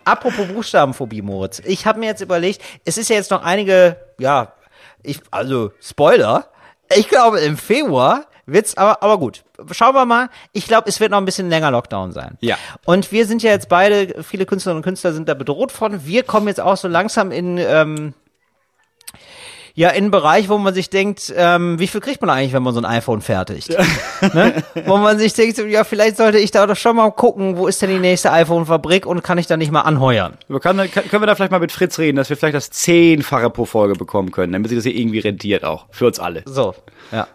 Apropos 0.05 0.47
Buchstabenphobie, 0.47 1.21
Moritz. 1.21 1.61
Ich 1.65 1.85
habe 1.85 1.99
mir 1.99 2.07
jetzt 2.07 2.21
überlegt, 2.21 2.61
es 2.85 2.97
ist 2.97 3.09
ja 3.09 3.15
jetzt 3.15 3.31
noch 3.31 3.43
einige, 3.43 3.97
ja, 4.19 4.53
ich, 5.01 5.21
also 5.31 5.71
Spoiler. 5.81 6.47
Ich 6.95 7.07
glaube, 7.07 7.39
im 7.39 7.57
Februar 7.57 8.25
wird's, 8.45 8.75
aber, 8.75 9.01
aber 9.01 9.17
gut. 9.17 9.43
Schauen 9.71 9.95
wir 9.95 10.05
mal. 10.05 10.29
Ich 10.51 10.67
glaube, 10.67 10.89
es 10.89 10.99
wird 10.99 11.11
noch 11.11 11.17
ein 11.17 11.25
bisschen 11.25 11.49
länger 11.49 11.71
Lockdown 11.71 12.11
sein. 12.11 12.37
Ja. 12.41 12.57
Und 12.85 13.11
wir 13.11 13.25
sind 13.25 13.43
ja 13.43 13.51
jetzt 13.51 13.69
beide, 13.69 14.23
viele 14.23 14.45
Künstlerinnen 14.45 14.79
und 14.79 14.83
Künstler 14.83 15.13
sind 15.13 15.29
da 15.29 15.33
bedroht 15.33 15.71
von. 15.71 16.05
Wir 16.05 16.23
kommen 16.23 16.47
jetzt 16.47 16.59
auch 16.59 16.77
so 16.77 16.87
langsam 16.87 17.31
in, 17.31 17.57
ähm, 17.57 18.13
ja, 19.75 19.89
in 19.89 20.03
einen 20.03 20.11
Bereich, 20.11 20.49
wo 20.49 20.57
man 20.59 20.71
sich 20.73 20.91
denkt, 20.91 21.33
ähm, 21.35 21.79
wie 21.79 21.87
viel 21.87 21.99
kriegt 21.99 22.21
man 22.21 22.29
eigentlich, 22.29 22.53
wenn 22.53 22.61
man 22.61 22.75
so 22.75 22.79
ein 22.79 22.85
iPhone 22.85 23.21
fertigt? 23.21 23.69
ne? 24.33 24.63
Wo 24.85 24.97
man 24.97 25.17
sich 25.17 25.33
denkt, 25.33 25.57
ja, 25.57 25.83
vielleicht 25.83 26.17
sollte 26.17 26.37
ich 26.37 26.51
da 26.51 26.67
doch 26.67 26.75
schon 26.75 26.95
mal 26.95 27.09
gucken, 27.11 27.57
wo 27.57 27.67
ist 27.67 27.81
denn 27.81 27.89
die 27.89 27.97
nächste 27.97 28.31
iPhone-Fabrik 28.31 29.07
und 29.07 29.23
kann 29.23 29.39
ich 29.39 29.47
da 29.47 29.57
nicht 29.57 29.71
mal 29.71 29.81
anheuern? 29.81 30.37
Wir 30.47 30.59
können, 30.59 30.89
können 30.91 31.23
wir 31.23 31.25
da 31.25 31.33
vielleicht 31.33 31.51
mal 31.51 31.59
mit 31.59 31.71
Fritz 31.71 31.97
reden, 31.97 32.17
dass 32.17 32.29
wir 32.29 32.37
vielleicht 32.37 32.55
das 32.55 32.69
Zehnfache 32.69 33.49
pro 33.49 33.65
Folge 33.65 33.95
bekommen 33.95 34.29
können, 34.31 34.53
damit 34.53 34.69
sich 34.69 34.77
das 34.77 34.85
hier 34.85 34.95
irgendwie 34.95 35.19
rentiert 35.19 35.63
auch. 35.63 35.87
Für 35.89 36.05
uns 36.05 36.19
alle. 36.19 36.43
So, 36.45 36.75
ja. 37.11 37.27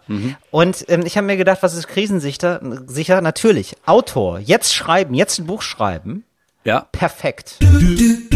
Und 0.53 0.85
ähm, 0.89 1.03
ich 1.05 1.17
habe 1.17 1.27
mir 1.27 1.37
gedacht, 1.37 1.59
was 1.63 1.75
ist 1.75 1.89
krisensicher? 1.89 2.61
Sicher, 2.87 3.21
natürlich. 3.21 3.75
Autor, 3.85 4.39
jetzt 4.39 4.73
schreiben, 4.75 5.15
jetzt 5.15 5.41
ein 5.41 5.47
Buch 5.47 5.63
schreiben, 5.63 6.23
Ja. 6.63 6.87
perfekt. 6.93 7.57
Eigentlich 7.61 8.29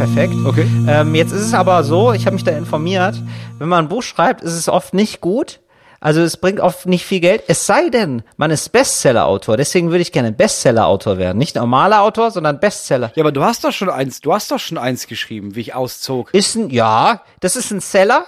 perfekt. 0.00 0.34
Okay. 0.46 0.66
Ähm, 0.88 1.14
jetzt 1.14 1.30
ist 1.30 1.42
es 1.42 1.52
aber 1.52 1.84
so, 1.84 2.14
ich 2.14 2.24
habe 2.24 2.32
mich 2.32 2.42
da 2.42 2.52
informiert, 2.52 3.16
wenn 3.58 3.68
man 3.68 3.84
ein 3.84 3.88
Buch 3.90 4.02
schreibt, 4.02 4.40
ist 4.42 4.54
es 4.54 4.66
oft 4.66 4.94
nicht 4.94 5.20
gut. 5.20 5.60
Also 6.00 6.22
es 6.22 6.38
bringt 6.38 6.58
oft 6.60 6.86
nicht 6.86 7.04
viel 7.04 7.20
Geld, 7.20 7.42
es 7.48 7.66
sei 7.66 7.90
denn, 7.90 8.22
man 8.38 8.50
ist 8.50 8.70
Bestseller-Autor. 8.72 9.58
Deswegen 9.58 9.90
würde 9.90 10.00
ich 10.00 10.10
gerne 10.10 10.32
Bestseller-Autor 10.32 11.18
werden. 11.18 11.36
Nicht 11.36 11.56
normaler 11.56 12.00
Autor, 12.00 12.30
sondern 12.30 12.58
Bestseller. 12.60 13.12
Ja, 13.14 13.22
aber 13.22 13.32
du 13.32 13.44
hast 13.44 13.62
doch 13.62 13.72
schon 13.72 13.90
eins, 13.90 14.22
du 14.22 14.32
hast 14.32 14.50
doch 14.50 14.58
schon 14.58 14.78
eins 14.78 15.06
geschrieben, 15.06 15.54
wie 15.54 15.60
ich 15.60 15.74
auszog. 15.74 16.32
Ist 16.32 16.54
ein, 16.54 16.70
ja, 16.70 17.20
das 17.40 17.56
ist 17.56 17.70
ein 17.70 17.80
Seller, 17.80 18.24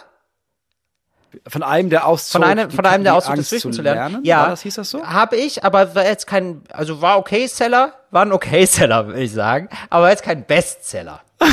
Von 1.48 1.62
einem, 1.62 1.88
der 1.88 2.06
auszog. 2.06 2.42
von 2.42 2.50
einem, 2.50 2.70
von 2.70 2.84
einem, 2.84 3.04
der 3.04 3.14
auszog, 3.14 3.36
das 3.36 3.50
Wissen 3.50 3.72
zu 3.72 3.80
lernen. 3.80 4.20
Ja. 4.22 4.42
Ja, 4.42 4.50
das 4.50 4.60
hieß 4.60 4.74
das 4.74 4.90
so? 4.90 5.02
Habe 5.02 5.36
ich, 5.36 5.64
aber 5.64 5.94
war 5.94 6.04
jetzt 6.04 6.26
kein, 6.26 6.60
also 6.70 7.00
war 7.00 7.16
okay 7.16 7.46
Seller, 7.46 7.94
war 8.10 8.26
ein 8.26 8.32
okay 8.32 8.66
Seller, 8.66 9.06
würde 9.06 9.22
ich 9.22 9.32
sagen, 9.32 9.70
aber 9.88 10.02
war 10.02 10.10
jetzt 10.10 10.22
kein 10.24 10.44
Bestseller. 10.44 11.20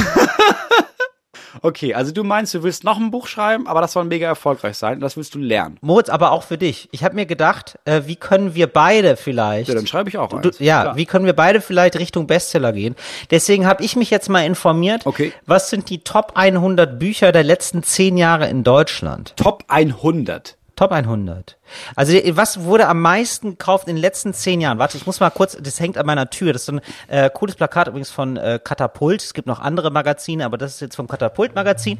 Okay, 1.61 1.93
also 1.95 2.11
du 2.13 2.23
meinst, 2.23 2.53
du 2.53 2.63
willst 2.63 2.83
noch 2.83 2.97
ein 2.97 3.11
Buch 3.11 3.25
schreiben, 3.27 3.67
aber 3.67 3.81
das 3.81 3.91
soll 3.93 4.05
mega 4.05 4.27
erfolgreich 4.27 4.77
sein 4.77 4.95
und 4.95 4.99
das 5.01 5.17
willst 5.17 5.33
du 5.35 5.39
lernen. 5.39 5.77
Moritz, 5.81 6.07
aber 6.07 6.31
auch 6.31 6.43
für 6.43 6.57
dich. 6.59 6.87
Ich 6.91 7.03
habe 7.03 7.15
mir 7.15 7.25
gedacht, 7.25 7.77
äh, 7.85 8.03
wie 8.05 8.15
können 8.15 8.53
wir 8.55 8.67
beide 8.67 9.17
vielleicht 9.17 9.67
Ja, 9.67 9.75
dann 9.75 9.87
schreibe 9.87 10.09
ich 10.09 10.17
auch 10.17 10.29
Du, 10.29 10.37
eins. 10.37 10.59
ja, 10.59 10.83
Klar. 10.83 10.95
wie 10.95 11.05
können 11.05 11.25
wir 11.25 11.33
beide 11.33 11.59
vielleicht 11.59 11.97
Richtung 11.97 12.27
Bestseller 12.27 12.71
gehen? 12.71 12.95
Deswegen 13.31 13.65
habe 13.65 13.83
ich 13.83 13.95
mich 13.95 14.09
jetzt 14.11 14.29
mal 14.29 14.45
informiert. 14.45 15.05
Okay. 15.05 15.33
Was 15.47 15.69
sind 15.69 15.89
die 15.89 16.03
Top 16.03 16.33
100 16.35 16.97
Bücher 16.99 17.31
der 17.31 17.43
letzten 17.43 17.81
zehn 17.83 18.15
Jahre 18.15 18.47
in 18.47 18.63
Deutschland? 18.63 19.33
Top 19.35 19.63
100. 19.67 20.55
Top 20.79 20.93
100. 20.93 21.57
Also 21.97 22.13
was 22.37 22.63
wurde 22.63 22.87
am 22.87 23.01
meisten 23.01 23.49
gekauft 23.49 23.89
in 23.89 23.97
den 23.97 24.01
letzten 24.01 24.33
zehn 24.33 24.61
Jahren? 24.61 24.79
Warte, 24.79 24.95
ich 24.95 25.05
muss 25.05 25.19
mal 25.19 25.29
kurz, 25.29 25.57
das 25.59 25.77
hängt 25.81 25.97
an 25.97 26.05
meiner 26.05 26.29
Tür. 26.29 26.53
Das 26.53 26.61
ist 26.61 26.67
so 26.67 26.71
ein 26.71 26.81
äh, 27.09 27.29
cooles 27.29 27.55
Plakat 27.55 27.89
übrigens 27.89 28.09
von 28.09 28.37
äh, 28.37 28.61
Katapult. 28.63 29.21
Es 29.21 29.33
gibt 29.33 29.45
noch 29.45 29.59
andere 29.59 29.91
Magazine, 29.91 30.45
aber 30.45 30.57
das 30.57 30.75
ist 30.75 30.79
jetzt 30.79 30.95
vom 30.95 31.09
Katapult-Magazin. 31.09 31.99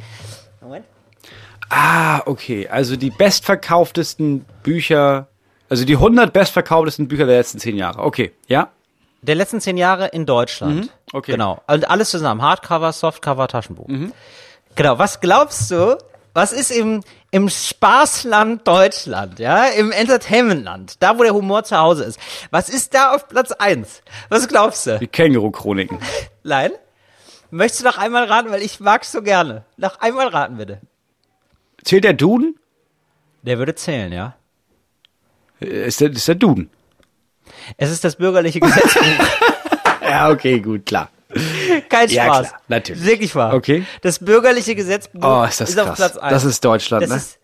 Moment. 0.62 0.86
Ah, 1.70 2.22
okay. 2.26 2.70
Also 2.70 2.96
die 2.96 3.10
bestverkauftesten 3.10 4.46
Bücher, 4.64 5.28
also 5.68 5.84
die 5.84 5.96
100 5.96 6.32
bestverkauftesten 6.32 7.10
Bücher 7.10 7.26
der 7.26 7.36
letzten 7.36 7.60
10 7.60 7.76
Jahre. 7.76 8.00
Okay, 8.00 8.32
ja? 8.48 8.70
Der 9.24 9.36
letzten 9.36 9.60
zehn 9.60 9.76
Jahre 9.76 10.08
in 10.08 10.26
Deutschland. 10.26 10.86
Mhm, 10.86 10.90
okay. 11.12 11.32
Mhm. 11.32 11.36
Genau. 11.36 11.62
Und 11.68 11.90
alles 11.90 12.12
zusammen. 12.12 12.42
Hardcover, 12.42 12.94
Softcover, 12.94 13.50
Taschenbuch. 13.50 13.90
Genau. 14.76 14.98
Was 14.98 15.20
glaubst 15.20 15.70
du, 15.70 15.98
was 16.34 16.54
ist 16.54 16.72
im, 16.72 17.02
im 17.32 17.50
Spaßland 17.50 18.68
Deutschland, 18.68 19.40
ja? 19.40 19.66
Im 19.66 19.92
Entertainmentland, 19.92 20.96
da 21.02 21.18
wo 21.18 21.24
der 21.24 21.34
Humor 21.34 21.64
zu 21.64 21.78
Hause 21.78 22.04
ist. 22.06 22.20
Was 22.52 22.70
ist 22.70 22.94
da 22.94 23.14
auf 23.14 23.28
Platz 23.28 23.52
eins? 23.52 24.02
Was 24.30 24.48
glaubst 24.48 24.88
du? 24.88 24.98
Die 25.00 25.08
Känguru-Chroniken. 25.08 26.00
Nein? 26.44 26.72
Möchtest 27.52 27.82
du 27.82 27.86
noch 27.88 27.98
einmal 27.98 28.26
raten, 28.26 28.52
weil 28.52 28.62
ich 28.62 28.80
mag's 28.80 29.12
so 29.12 29.22
gerne. 29.22 29.64
Noch 29.78 30.00
einmal 30.00 30.28
raten, 30.28 30.58
bitte. 30.58 30.82
Zählt 31.84 32.04
der 32.04 32.14
Duden? 32.14 32.60
Der 33.44 33.58
würde 33.58 33.74
zählen, 33.76 34.12
ja. 34.12 34.36
Äh, 35.62 35.88
Ist 35.88 36.02
der, 36.02 36.12
ist 36.12 36.28
der 36.28 36.36
Duden? 36.36 36.70
Es 37.78 37.90
ist 37.90 38.04
das 38.04 38.16
bürgerliche 38.18 38.60
Gesetzbuch. 38.60 39.04
Ja, 40.02 40.30
okay, 40.32 40.60
gut, 40.60 40.88
klar. 40.88 41.10
Kein 41.90 42.10
Ja, 42.10 42.26
Spaß. 42.26 42.48
klar, 42.50 42.62
natürlich. 42.68 43.04
Wirklich 43.04 43.36
wahr. 43.36 43.54
Okay. 43.54 43.86
Das 44.02 44.20
bürgerliche 44.20 44.76
Gesetzbuch 44.76 45.22
Oh, 45.24 45.44
ist 45.48 45.62
das 45.62 45.78
auf 45.78 45.86
krass. 45.88 45.96
Platz 45.98 46.18
1. 46.18 46.32
Das 46.34 46.44
ist 46.46 46.64
Deutschland, 46.66 47.04
das 47.04 47.10
ne? 47.10 47.16
Ist, 47.18 47.39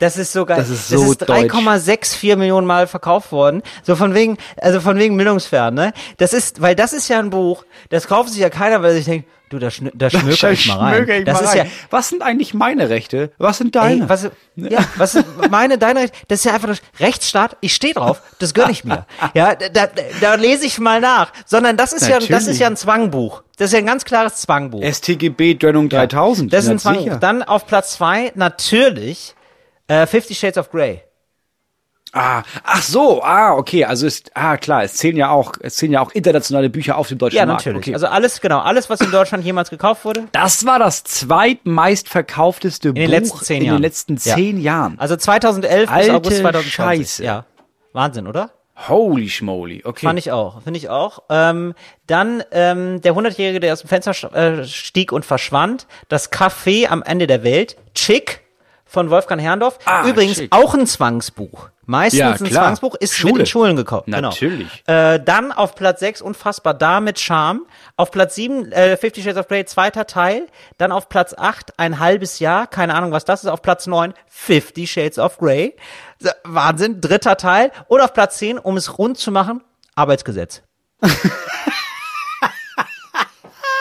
das 0.00 0.16
ist 0.16 0.32
so 0.32 0.46
geil. 0.46 0.56
Das 0.56 0.70
ist 0.70 0.88
so 0.88 0.96
das 0.96 1.10
ist 1.10 1.30
3,64 1.30 2.36
Millionen 2.36 2.66
Mal 2.66 2.86
verkauft 2.86 3.32
worden. 3.32 3.62
So 3.82 3.96
von 3.96 4.14
wegen, 4.14 4.38
also 4.56 4.80
von 4.80 4.98
wegen 4.98 5.16
Bildungsfern, 5.16 5.74
ne? 5.74 5.92
Das 6.16 6.32
ist, 6.32 6.60
weil 6.60 6.74
das 6.74 6.92
ist 6.92 7.08
ja 7.08 7.18
ein 7.18 7.30
Buch, 7.30 7.64
das 7.90 8.08
kauft 8.08 8.30
sich 8.30 8.40
ja 8.40 8.48
keiner, 8.48 8.82
weil 8.82 8.94
sich 8.94 9.04
denkt, 9.04 9.28
du, 9.50 9.58
da, 9.58 9.70
schn 9.70 9.90
da 9.94 10.08
schmöker 10.08 10.52
ich 10.52 10.66
mal 10.68 10.78
rein. 10.78 11.08
Ich 11.08 11.24
das 11.26 11.34
mal 11.34 11.44
ist 11.44 11.50
rein. 11.50 11.66
ja, 11.66 11.72
Was 11.90 12.08
sind 12.08 12.22
eigentlich 12.22 12.54
meine 12.54 12.88
Rechte? 12.88 13.30
Was 13.36 13.58
sind 13.58 13.76
deine? 13.76 14.04
Ey, 14.04 14.08
was, 14.08 14.30
ja, 14.56 14.78
was 14.96 15.16
ist 15.16 15.26
meine, 15.50 15.76
deine 15.76 16.00
Recht? 16.00 16.14
Das 16.28 16.38
ist 16.38 16.44
ja 16.46 16.54
einfach 16.54 16.68
das 16.68 16.80
Rechtsstaat. 16.98 17.58
Ich 17.60 17.74
stehe 17.74 17.92
drauf. 17.92 18.22
Das 18.38 18.54
gönn 18.54 18.70
ich 18.70 18.84
mir. 18.84 19.04
Ja, 19.34 19.54
da, 19.54 19.68
da, 19.68 19.88
da 20.22 20.34
lese 20.36 20.64
ich 20.64 20.78
mal 20.78 21.02
nach. 21.02 21.30
Sondern 21.44 21.76
das 21.76 21.92
ist 21.92 22.08
ja, 22.08 22.18
das 22.18 22.28
Natürlich. 22.30 22.48
ist 22.48 22.58
ja 22.58 22.68
ein 22.68 22.76
Zwangbuch. 22.76 23.42
Das 23.58 23.66
ist 23.66 23.72
ja 23.74 23.80
ein 23.80 23.86
ganz 23.86 24.06
klares 24.06 24.36
Zwangbuch. 24.36 24.82
STGB 24.82 25.56
Gönnung 25.56 25.90
3000. 25.90 26.50
Das 26.50 26.64
ist 26.64 26.70
ein 26.70 26.78
Zwangbuch. 26.78 27.04
sicher. 27.04 27.16
Dann 27.16 27.42
auf 27.42 27.66
Platz 27.66 27.92
zwei 27.92 28.32
natürlich 28.34 29.34
äh, 29.90 30.06
Fifty 30.06 30.34
Shades 30.34 30.56
of 30.58 30.70
Grey. 30.70 31.02
Ah, 32.12 32.42
ach 32.64 32.82
so, 32.82 33.22
ah, 33.22 33.52
okay, 33.54 33.84
also 33.84 34.04
ist, 34.04 34.32
ah, 34.34 34.56
klar, 34.56 34.82
es 34.82 34.94
zählen 34.94 35.16
ja 35.16 35.30
auch, 35.30 35.52
es 35.60 35.76
zählen 35.76 35.92
ja 35.92 36.00
auch 36.00 36.10
internationale 36.10 36.68
Bücher 36.68 36.96
auf 36.98 37.06
dem 37.06 37.18
deutschen 37.18 37.36
Ja, 37.36 37.46
Markt. 37.46 37.60
natürlich. 37.66 37.86
Okay. 37.86 37.94
Also 37.94 38.08
alles, 38.08 38.40
genau, 38.40 38.58
alles, 38.58 38.90
was 38.90 39.00
in 39.00 39.12
Deutschland 39.12 39.44
jemals 39.44 39.70
gekauft 39.70 40.04
wurde. 40.04 40.24
das 40.32 40.66
war 40.66 40.80
das 40.80 41.04
zweitmeistverkaufteste 41.04 42.88
In 42.88 42.94
den 42.96 43.04
Buch 43.04 43.10
letzten 43.12 43.44
zehn 43.44 43.60
in 43.60 43.66
Jahren. 43.66 43.76
den 43.76 43.82
letzten 43.82 44.16
Ja. 44.16 44.34
zehn 44.34 44.60
Jahren. 44.60 44.98
Also 44.98 45.14
2011 45.16 45.88
bis 45.88 45.90
Alte 45.96 46.14
August 46.14 46.36
2020. 46.38 46.72
Scheiße. 46.72 47.24
Ja. 47.24 47.44
Wahnsinn, 47.92 48.26
oder? 48.26 48.50
Holy 48.88 49.28
schmoly, 49.28 49.82
okay. 49.84 50.06
Fand 50.06 50.18
ich 50.18 50.32
auch, 50.32 50.62
finde 50.62 50.78
ich 50.78 50.88
auch. 50.88 51.22
Ähm, 51.28 51.74
dann 52.06 52.42
ähm, 52.50 53.00
der 53.02 53.14
Hundertjährige, 53.14 53.60
der 53.60 53.74
aus 53.74 53.82
dem 53.82 53.88
Fenster 53.88 54.34
äh, 54.34 54.64
stieg 54.64 55.12
und 55.12 55.24
verschwand. 55.24 55.86
Das 56.08 56.32
Café 56.32 56.88
am 56.88 57.02
Ende 57.02 57.26
der 57.26 57.44
Welt. 57.44 57.76
Chick 57.94 58.39
von 58.90 59.08
Wolfgang 59.08 59.40
Herrndorf. 59.40 59.78
Ah, 59.84 60.04
Übrigens 60.06 60.38
Chick. 60.38 60.52
auch 60.52 60.74
ein 60.74 60.84
Zwangsbuch. 60.86 61.68
Meistens 61.86 62.18
Ja, 62.18 62.30
ein. 62.32 62.36
Zwangsbuch 62.46 62.96
ist 62.96 63.16
Schule. 63.16 63.32
mit 63.34 63.40
in 63.42 63.46
Schulen 63.46 63.76
gekauft. 63.76 64.08
Natürlich. 64.08 64.82
Genau. 64.84 64.98
Äh, 65.14 65.22
dann 65.24 65.52
auf 65.52 65.74
Platz 65.76 66.00
6 66.00 66.20
unfassbar 66.22 66.74
da 66.74 67.00
mit 67.00 67.18
Charme. 67.20 67.62
Auf 67.96 68.10
Platz 68.10 68.34
7 68.34 68.70
äh, 68.72 68.96
Fifty 68.96 69.22
Shades 69.22 69.38
of 69.38 69.46
Grey 69.48 69.64
zweiter 69.64 70.06
Teil. 70.06 70.46
Dann 70.78 70.90
auf 70.92 71.08
Platz 71.08 71.34
8 71.36 71.78
ein 71.78 71.98
halbes 72.00 72.38
Jahr. 72.40 72.66
Keine 72.66 72.94
Ahnung, 72.94 73.12
was 73.12 73.24
das 73.24 73.44
ist. 73.44 73.50
Auf 73.50 73.62
Platz 73.62 73.86
9 73.86 74.12
Fifty 74.28 74.86
Shades 74.86 75.18
of 75.18 75.38
Grey. 75.38 75.76
Wahnsinn. 76.44 77.00
Dritter 77.00 77.36
Teil. 77.36 77.70
Und 77.88 78.00
auf 78.00 78.12
Platz 78.12 78.38
10, 78.38 78.58
um 78.58 78.76
es 78.76 78.98
rund 78.98 79.18
zu 79.18 79.30
machen, 79.30 79.62
Arbeitsgesetz. 79.94 80.62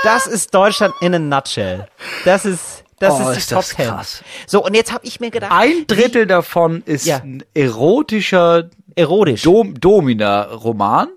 das 0.03 0.27
ist 0.27 0.53
Deutschland 0.53 0.93
in 1.01 1.13
a 1.15 1.19
nutshell. 1.19 1.87
Das 2.25 2.45
ist, 2.45 2.78
das 2.99 3.13
Oh, 3.15 3.29
ist 3.29 3.33
die 3.33 3.37
ist 3.39 3.49
Top 3.49 3.59
das 3.59 3.69
10. 3.69 3.85
krass. 3.87 4.23
So, 4.47 4.63
und 4.65 4.75
jetzt 4.75 4.91
habe 4.93 5.05
ich 5.05 5.19
mir 5.19 5.31
gedacht, 5.31 5.51
Ein 5.53 5.85
Drittel 5.87 6.27
davon 6.27 6.83
ist 6.85 7.05
Ja. 7.05 7.17
ein 7.17 7.43
erotischer 7.53 8.69
erotisch. 8.95 9.43
Dom 9.43 9.79
Domina-Roman. 9.79 11.07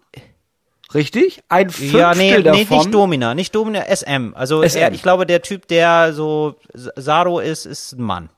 Richtig? 0.95 1.42
Ein 1.49 1.71
Fünftel 1.71 2.01
ja, 2.01 2.14
nee, 2.14 2.37
nee, 2.37 2.42
davon. 2.42 2.79
nicht 2.79 2.95
Domina, 2.95 3.35
nicht 3.35 3.55
Domina, 3.55 3.83
SM. 3.88 4.35
Also 4.35 4.62
SM. 4.62 4.79
Er, 4.79 4.92
ich 4.92 5.03
glaube, 5.03 5.25
der 5.27 5.40
Typ, 5.42 5.66
der 5.68 6.13
so 6.13 6.56
Saro 6.75 7.40
ist, 7.40 7.65
ist 7.65 7.92
ein 7.92 8.02
Mann. 8.02 8.29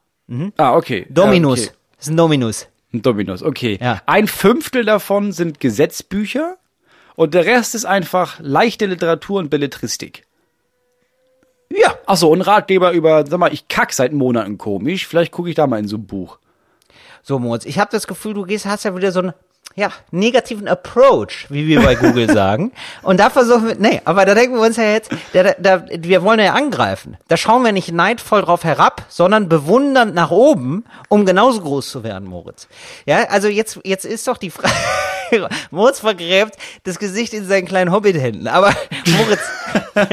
Ah, 0.56 0.74
okay. 0.76 1.06
Dominus. 1.10 1.58
Ja, 1.64 1.64
okay. 1.66 1.76
Das 1.96 2.06
ist 2.06 2.10
ein 2.12 2.16
Dominus. 2.16 2.68
Ein 2.92 3.02
Dominus, 3.02 3.42
okay. 3.42 3.78
Ja. 3.82 4.00
Ein 4.06 4.28
Fünftel 4.28 4.84
davon 4.84 5.32
sind 5.32 5.58
Gesetzbücher 5.58 6.56
und 7.16 7.34
der 7.34 7.44
Rest 7.44 7.74
ist 7.74 7.84
einfach 7.86 8.38
leichte 8.40 8.86
Literatur 8.86 9.40
und 9.40 9.50
Belletristik. 9.50 10.24
Ja. 11.76 11.94
Achso, 12.06 12.28
und 12.28 12.42
Ratgeber 12.42 12.92
über, 12.92 13.26
sag 13.26 13.38
mal, 13.38 13.52
ich 13.52 13.68
kack 13.68 13.92
seit 13.92 14.12
Monaten 14.12 14.58
komisch, 14.58 15.06
vielleicht 15.06 15.32
gucke 15.32 15.48
ich 15.48 15.54
da 15.54 15.66
mal 15.66 15.78
in 15.78 15.88
so 15.88 15.96
ein 15.96 16.06
Buch. 16.06 16.38
So, 17.22 17.38
Moritz, 17.38 17.64
ich 17.64 17.78
habe 17.78 17.90
das 17.90 18.06
Gefühl, 18.06 18.34
du 18.34 18.44
gehst, 18.44 18.66
hast 18.66 18.84
ja 18.84 18.94
wieder 18.96 19.10
so 19.10 19.20
ein, 19.20 19.32
ja, 19.76 19.90
negativen 20.10 20.68
Approach, 20.68 21.46
wie 21.48 21.66
wir 21.66 21.82
bei 21.82 21.96
Google 21.96 22.30
sagen. 22.32 22.72
Und 23.02 23.18
da 23.18 23.28
versuchen 23.28 23.68
wir, 23.68 23.74
nee, 23.76 24.00
aber 24.04 24.24
da 24.24 24.34
denken 24.34 24.54
wir 24.54 24.62
uns 24.62 24.76
ja 24.76 24.84
jetzt, 24.84 25.10
da, 25.32 25.54
da, 25.58 25.84
wir 25.90 26.22
wollen 26.22 26.38
ja 26.38 26.54
angreifen. 26.54 27.16
Da 27.28 27.36
schauen 27.36 27.64
wir 27.64 27.72
nicht 27.72 27.92
neidvoll 27.92 28.42
drauf 28.42 28.62
herab, 28.62 29.04
sondern 29.08 29.48
bewundernd 29.48 30.14
nach 30.14 30.30
oben, 30.30 30.84
um 31.08 31.26
genauso 31.26 31.60
groß 31.60 31.90
zu 31.90 32.04
werden, 32.04 32.28
Moritz. 32.28 32.68
Ja, 33.04 33.24
also 33.30 33.48
jetzt, 33.48 33.80
jetzt 33.84 34.04
ist 34.04 34.28
doch 34.28 34.38
die 34.38 34.50
Frage, 34.50 34.74
Moritz 35.70 36.00
vergräbt 36.00 36.54
das 36.84 36.98
Gesicht 36.98 37.34
in 37.34 37.46
seinen 37.46 37.66
kleinen 37.66 37.90
Hobbit-Händen. 37.90 38.46
Aber 38.46 38.72
Moritz, 39.06 39.42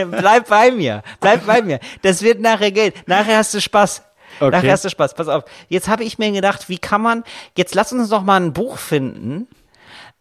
bleib 0.09 0.47
bei 0.47 0.71
mir, 0.71 1.03
bleib 1.19 1.45
bei 1.45 1.61
mir. 1.61 1.79
Das 2.01 2.23
wird 2.23 2.39
nachher 2.39 2.71
Geld. 2.71 2.95
Nachher 3.07 3.37
hast 3.37 3.53
du 3.53 3.61
Spaß. 3.61 4.01
Okay. 4.41 4.55
Nachher 4.57 4.71
hast 4.73 4.85
du 4.85 4.89
Spaß. 4.89 5.13
Pass 5.13 5.27
auf. 5.27 5.43
Jetzt 5.69 5.87
habe 5.87 6.03
ich 6.03 6.17
mir 6.19 6.31
gedacht, 6.31 6.69
wie 6.69 6.77
kann 6.79 7.01
man, 7.01 7.23
jetzt 7.57 7.75
lass 7.75 7.91
uns 7.93 8.09
doch 8.09 8.23
mal 8.23 8.39
ein 8.41 8.53
Buch 8.53 8.77
finden, 8.77 9.47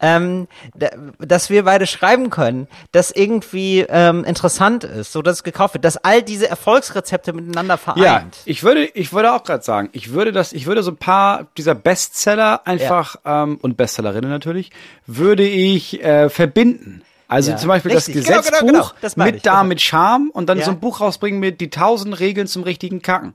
ähm, 0.03 0.49
da, 0.75 0.89
dass 1.19 1.51
wir 1.51 1.65
beide 1.65 1.87
schreiben 1.87 2.31
können, 2.31 2.69
das 2.93 3.11
irgendwie 3.11 3.81
ähm, 3.89 4.25
interessant 4.25 4.83
ist, 4.85 5.13
so 5.13 5.21
dass 5.21 5.37
es 5.39 5.43
gekauft 5.45 5.75
wird, 5.75 5.85
dass 5.85 5.99
all 5.99 6.23
diese 6.23 6.49
Erfolgsrezepte 6.49 7.35
miteinander 7.35 7.77
vereint. 7.77 8.03
Ja, 8.03 8.25
ich 8.47 8.63
würde, 8.63 8.85
ich 8.87 9.13
würde 9.13 9.35
auch 9.35 9.45
gerade 9.45 9.63
sagen, 9.63 9.91
ich 9.93 10.13
würde 10.13 10.33
das, 10.33 10.55
ich 10.55 10.65
würde 10.67 10.83
so 10.83 10.93
ein 10.93 10.97
paar 10.97 11.49
dieser 11.59 11.75
Bestseller 11.75 12.67
einfach 12.67 13.17
ähm, 13.27 13.59
und 13.61 13.77
Bestsellerinnen 13.77 14.31
natürlich, 14.31 14.71
würde 15.07 15.47
ich 15.47 16.03
äh, 16.03 16.31
verbinden. 16.31 17.03
Also 17.29 17.51
Ja. 17.53 17.59
zum 17.59 17.69
Beispiel 17.69 17.93
Richtig. 17.93 18.15
das 18.17 18.25
Genau, 18.25 18.41
genau, 18.41 18.51
Gesetzbuch 18.51 18.67
genau. 18.67 18.91
Das 19.03 19.17
meine 19.19 19.31
ich. 19.31 19.35
mit 19.37 19.47
da 19.47 19.63
mit 19.65 19.81
Charme 19.83 20.31
und 20.33 20.49
dann 20.49 20.59
Ja. 20.59 20.65
so 20.65 20.71
ein 20.71 20.81
Buch 20.81 21.01
rausbringen 21.01 21.39
mit 21.41 21.61
die 21.61 21.69
tausend 21.71 22.19
Regeln 22.19 22.47
zum 22.47 22.63
richtigen 22.63 23.03
Kacken. 23.03 23.35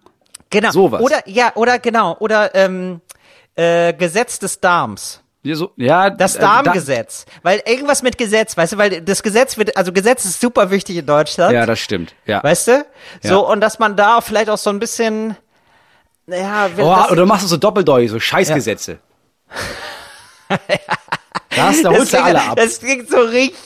Genau. 0.49 0.71
sowas. 0.71 1.01
Oder 1.01 1.27
ja, 1.27 1.51
oder 1.55 1.79
genau, 1.79 2.15
oder 2.19 2.53
ähm, 2.55 3.01
äh, 3.55 3.93
Gesetz 3.93 4.39
des 4.39 4.59
Darms. 4.59 5.21
Ja, 5.43 5.55
so, 5.55 5.71
ja 5.77 6.09
Das 6.09 6.35
äh, 6.35 6.39
da- 6.39 6.63
Darmgesetz. 6.63 7.25
Weil 7.43 7.61
irgendwas 7.67 8.01
mit 8.01 8.17
Gesetz, 8.17 8.57
weißt 8.57 8.73
du, 8.73 8.77
weil 8.77 9.01
das 9.01 9.21
Gesetz 9.21 9.57
wird, 9.57 9.77
also 9.77 9.91
Gesetz 9.93 10.25
ist 10.25 10.41
super 10.41 10.71
wichtig 10.71 10.97
in 10.97 11.05
Deutschland. 11.05 11.53
Ja, 11.53 11.65
das 11.67 11.79
stimmt. 11.79 12.15
Ja. 12.25 12.43
Weißt 12.43 12.67
du? 12.67 12.71
Ja. 12.71 13.29
So, 13.29 13.47
und 13.47 13.61
dass 13.61 13.77
man 13.77 13.95
da 13.95 14.21
vielleicht 14.21 14.49
auch 14.49 14.57
so 14.57 14.71
ein 14.71 14.79
bisschen, 14.79 15.37
ja, 16.25 16.69
wenn 16.75 16.83
Oh, 16.85 16.95
das, 16.95 17.11
oder 17.11 17.25
machst 17.27 17.43
du 17.43 17.47
so 17.47 17.57
doppeldeutig, 17.57 18.09
so 18.09 18.19
Scheißgesetze. 18.19 18.97
Das, 21.55 21.81
da 21.81 21.89
holst 21.89 22.13
du 22.13 22.21
alle 22.21 22.41
ab. 22.41 22.55
Das 22.57 22.79
klingt 22.79 23.09
so 23.09 23.17
richtig 23.17 23.57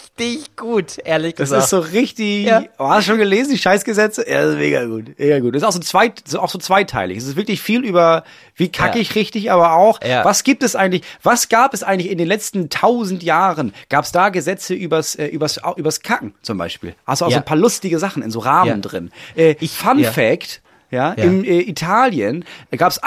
gut, 0.55 0.97
ehrlich 1.03 1.35
Das 1.35 1.49
gesagt. 1.49 1.63
ist 1.63 1.69
so 1.69 1.79
richtig. 1.79 2.45
Ja. 2.45 2.63
Oh, 2.77 2.87
hast 2.89 3.07
du 3.07 3.11
schon 3.11 3.19
gelesen, 3.19 3.51
die 3.51 3.57
Scheißgesetze? 3.57 4.29
Ja, 4.29 4.41
das 4.43 4.51
ist 4.53 4.57
mega 4.57 4.85
gut. 4.85 5.17
Mega 5.17 5.39
gut. 5.39 5.55
Das 5.55 5.61
ist 5.63 5.67
auch 5.67 5.71
so, 5.71 5.79
zweit, 5.79 6.23
so, 6.25 6.39
auch 6.39 6.49
so 6.49 6.57
zweiteilig. 6.59 7.17
Es 7.17 7.25
ist 7.25 7.35
wirklich 7.35 7.61
viel 7.61 7.83
über, 7.83 8.23
wie 8.55 8.69
kacke 8.71 8.97
Ja. 8.97 9.01
ich 9.01 9.15
richtig, 9.15 9.51
aber 9.51 9.73
auch, 9.73 9.99
Ja. 10.03 10.23
was 10.25 10.43
gibt 10.43 10.63
es 10.63 10.75
eigentlich, 10.75 11.03
was 11.23 11.49
gab 11.49 11.73
es 11.73 11.83
eigentlich 11.83 12.11
in 12.11 12.17
den 12.17 12.27
letzten 12.27 12.69
tausend 12.69 13.23
Jahren? 13.23 13.73
Gab 13.89 14.05
es 14.05 14.11
da 14.11 14.29
Gesetze 14.29 14.73
übers, 14.73 15.15
äh, 15.15 15.27
übers, 15.27 15.59
übers 15.77 16.01
Kacken 16.01 16.33
zum 16.41 16.57
Beispiel? 16.57 16.95
Hast 17.07 17.21
du 17.21 17.25
auch 17.25 17.31
so 17.31 17.37
ein 17.37 17.45
paar 17.45 17.57
lustige 17.57 17.99
Sachen 17.99 18.23
in 18.23 18.31
so 18.31 18.39
Rahmen 18.39 18.81
drin. 18.81 19.11
Äh, 19.35 19.55
Fun 19.67 19.99
ja. 19.99 20.11
Fact. 20.11 20.61
Ja, 20.91 21.13
Ja. 21.17 21.23
in 21.23 21.43
äh, 21.45 21.59
Italien 21.61 22.45
gab 22.75 22.91
es 22.91 22.97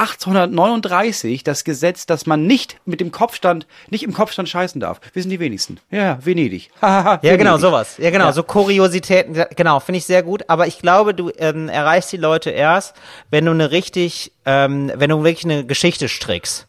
1839 0.57 1.45
das 1.45 1.64
Gesetz, 1.64 2.07
dass 2.07 2.26
man 2.26 2.47
nicht 2.47 2.76
mit 2.85 3.01
dem 3.01 3.11
Kopfstand, 3.12 3.66
nicht 3.91 4.05
im 4.05 4.12
Kopfstand 4.14 4.49
scheißen 4.49 4.80
darf. 4.80 5.01
Wissen 5.14 5.30
die 5.30 5.41
wenigsten. 5.41 5.78
Ja, 5.91 6.18
Venedig. 6.24 6.70
Ja, 6.83 7.18
genau, 7.20 7.53
Venedig. 7.55 7.61
sowas. 7.61 7.97
Ja, 7.99 8.11
genau, 8.11 8.26
Ja. 8.26 8.33
so 8.33 8.43
Kuriositäten, 8.43 9.45
genau, 9.57 9.80
finde 9.80 9.99
ich 9.99 10.05
sehr 10.07 10.22
gut. 10.22 10.45
Aber 10.49 10.66
ich 10.66 10.78
glaube, 10.78 11.14
du 11.14 11.30
ähm, 11.39 11.68
erreichst 11.68 12.12
die 12.12 12.16
Leute 12.18 12.51
erst, 12.51 12.95
wenn 13.30 13.45
du 13.47 13.51
eine 13.51 13.70
richtig, 13.70 14.33
ähm, 14.47 14.91
wenn 14.95 15.11
du 15.11 15.24
wirklich 15.24 15.45
eine 15.45 15.64
Geschichte 15.66 16.09
strickst. 16.09 16.68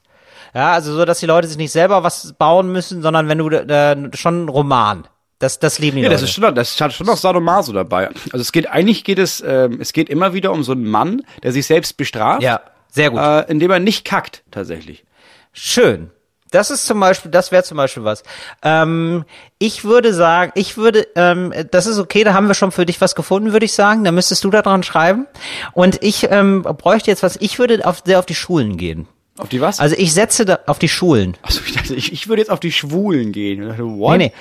Ja, 0.56 0.72
also 0.74 0.94
so, 0.94 1.06
dass 1.06 1.20
die 1.20 1.26
Leute 1.26 1.48
sich 1.48 1.58
nicht 1.58 1.72
selber 1.72 2.04
was 2.04 2.34
bauen 2.38 2.72
müssen, 2.72 3.02
sondern 3.02 3.28
wenn 3.28 3.40
du 3.40 3.50
äh, 3.50 3.96
schon 4.16 4.36
einen 4.36 4.50
Roman. 4.50 5.08
Das, 5.44 5.60
das 5.60 5.78
lieben 5.80 5.98
die 5.98 6.04
Ja, 6.04 6.10
Leute. 6.10 6.22
das 6.22 6.30
ist 6.30 6.36
schon, 6.36 6.56
das 6.56 6.80
hat 6.80 6.94
schon 6.94 7.06
noch 7.06 7.18
Sadomaso 7.18 7.74
dabei. 7.74 8.08
Also 8.32 8.38
es 8.42 8.52
geht, 8.52 8.70
eigentlich 8.70 9.04
geht 9.04 9.20
es, 9.20 9.44
ähm, 9.46 9.80
es 9.82 9.92
geht 9.94 10.10
immer 10.10 10.34
wieder 10.34 10.52
um 10.54 10.64
so 10.64 10.72
einen 10.72 10.86
Mann, 10.86 11.22
der 11.44 11.52
sich 11.52 11.66
selbst 11.68 11.98
bestraft. 11.98 12.42
ja, 12.42 12.62
sehr 12.90 13.10
gut. 13.10 13.20
Äh, 13.20 13.52
indem 13.52 13.72
er 13.72 13.80
nicht 13.80 14.06
kackt, 14.06 14.44
tatsächlich. 14.52 15.04
Schön. 15.52 16.12
Das 16.52 16.70
ist 16.70 16.86
zum 16.86 17.00
Beispiel, 17.00 17.32
das 17.32 17.52
wäre 17.52 17.64
zum 17.64 17.78
Beispiel 17.78 18.04
was. 18.04 18.24
Ähm, 18.62 19.26
ich 19.58 19.84
würde 19.84 20.14
sagen, 20.14 20.52
ich 20.56 20.78
würde, 20.78 21.08
ähm, 21.16 21.52
das 21.72 21.88
ist 21.88 21.98
okay, 21.98 22.24
da 22.24 22.36
haben 22.36 22.48
wir 22.48 22.54
schon 22.54 22.72
für 22.72 22.86
dich 22.86 23.02
was 23.02 23.16
gefunden, 23.16 23.52
würde 23.54 23.66
ich 23.66 23.74
sagen. 23.74 24.04
Da 24.04 24.12
müsstest 24.12 24.44
du 24.44 24.52
da 24.52 24.62
dran 24.62 24.84
schreiben. 24.84 25.26
Und 25.74 26.04
ich 26.04 26.28
ähm, 26.30 26.62
bräuchte 26.62 27.10
jetzt 27.10 27.24
was, 27.24 27.38
ich 27.42 27.58
würde 27.58 27.86
auf, 27.88 28.04
sehr 28.06 28.20
auf 28.20 28.28
die 28.28 28.36
Schulen 28.36 28.78
gehen. 28.78 29.08
Auf 29.40 29.50
die 29.50 29.62
was? 29.62 29.80
Also 29.80 29.96
ich 29.98 30.14
setze 30.14 30.46
da 30.46 30.60
auf 30.68 30.78
die 30.78 30.90
Schulen. 30.90 31.36
Achso, 31.42 31.60
ich 31.66 31.74
dachte, 31.74 31.96
ich, 31.96 32.14
ich 32.14 32.28
würde 32.28 32.44
jetzt 32.44 32.52
auf 32.52 32.60
die 32.60 32.72
Schwulen 32.72 33.32
gehen. 33.32 33.64
Ich 33.64 33.68
dachte, 33.70 33.84
what? 33.86 34.20
Nee, 34.20 34.28
nee. 34.28 34.34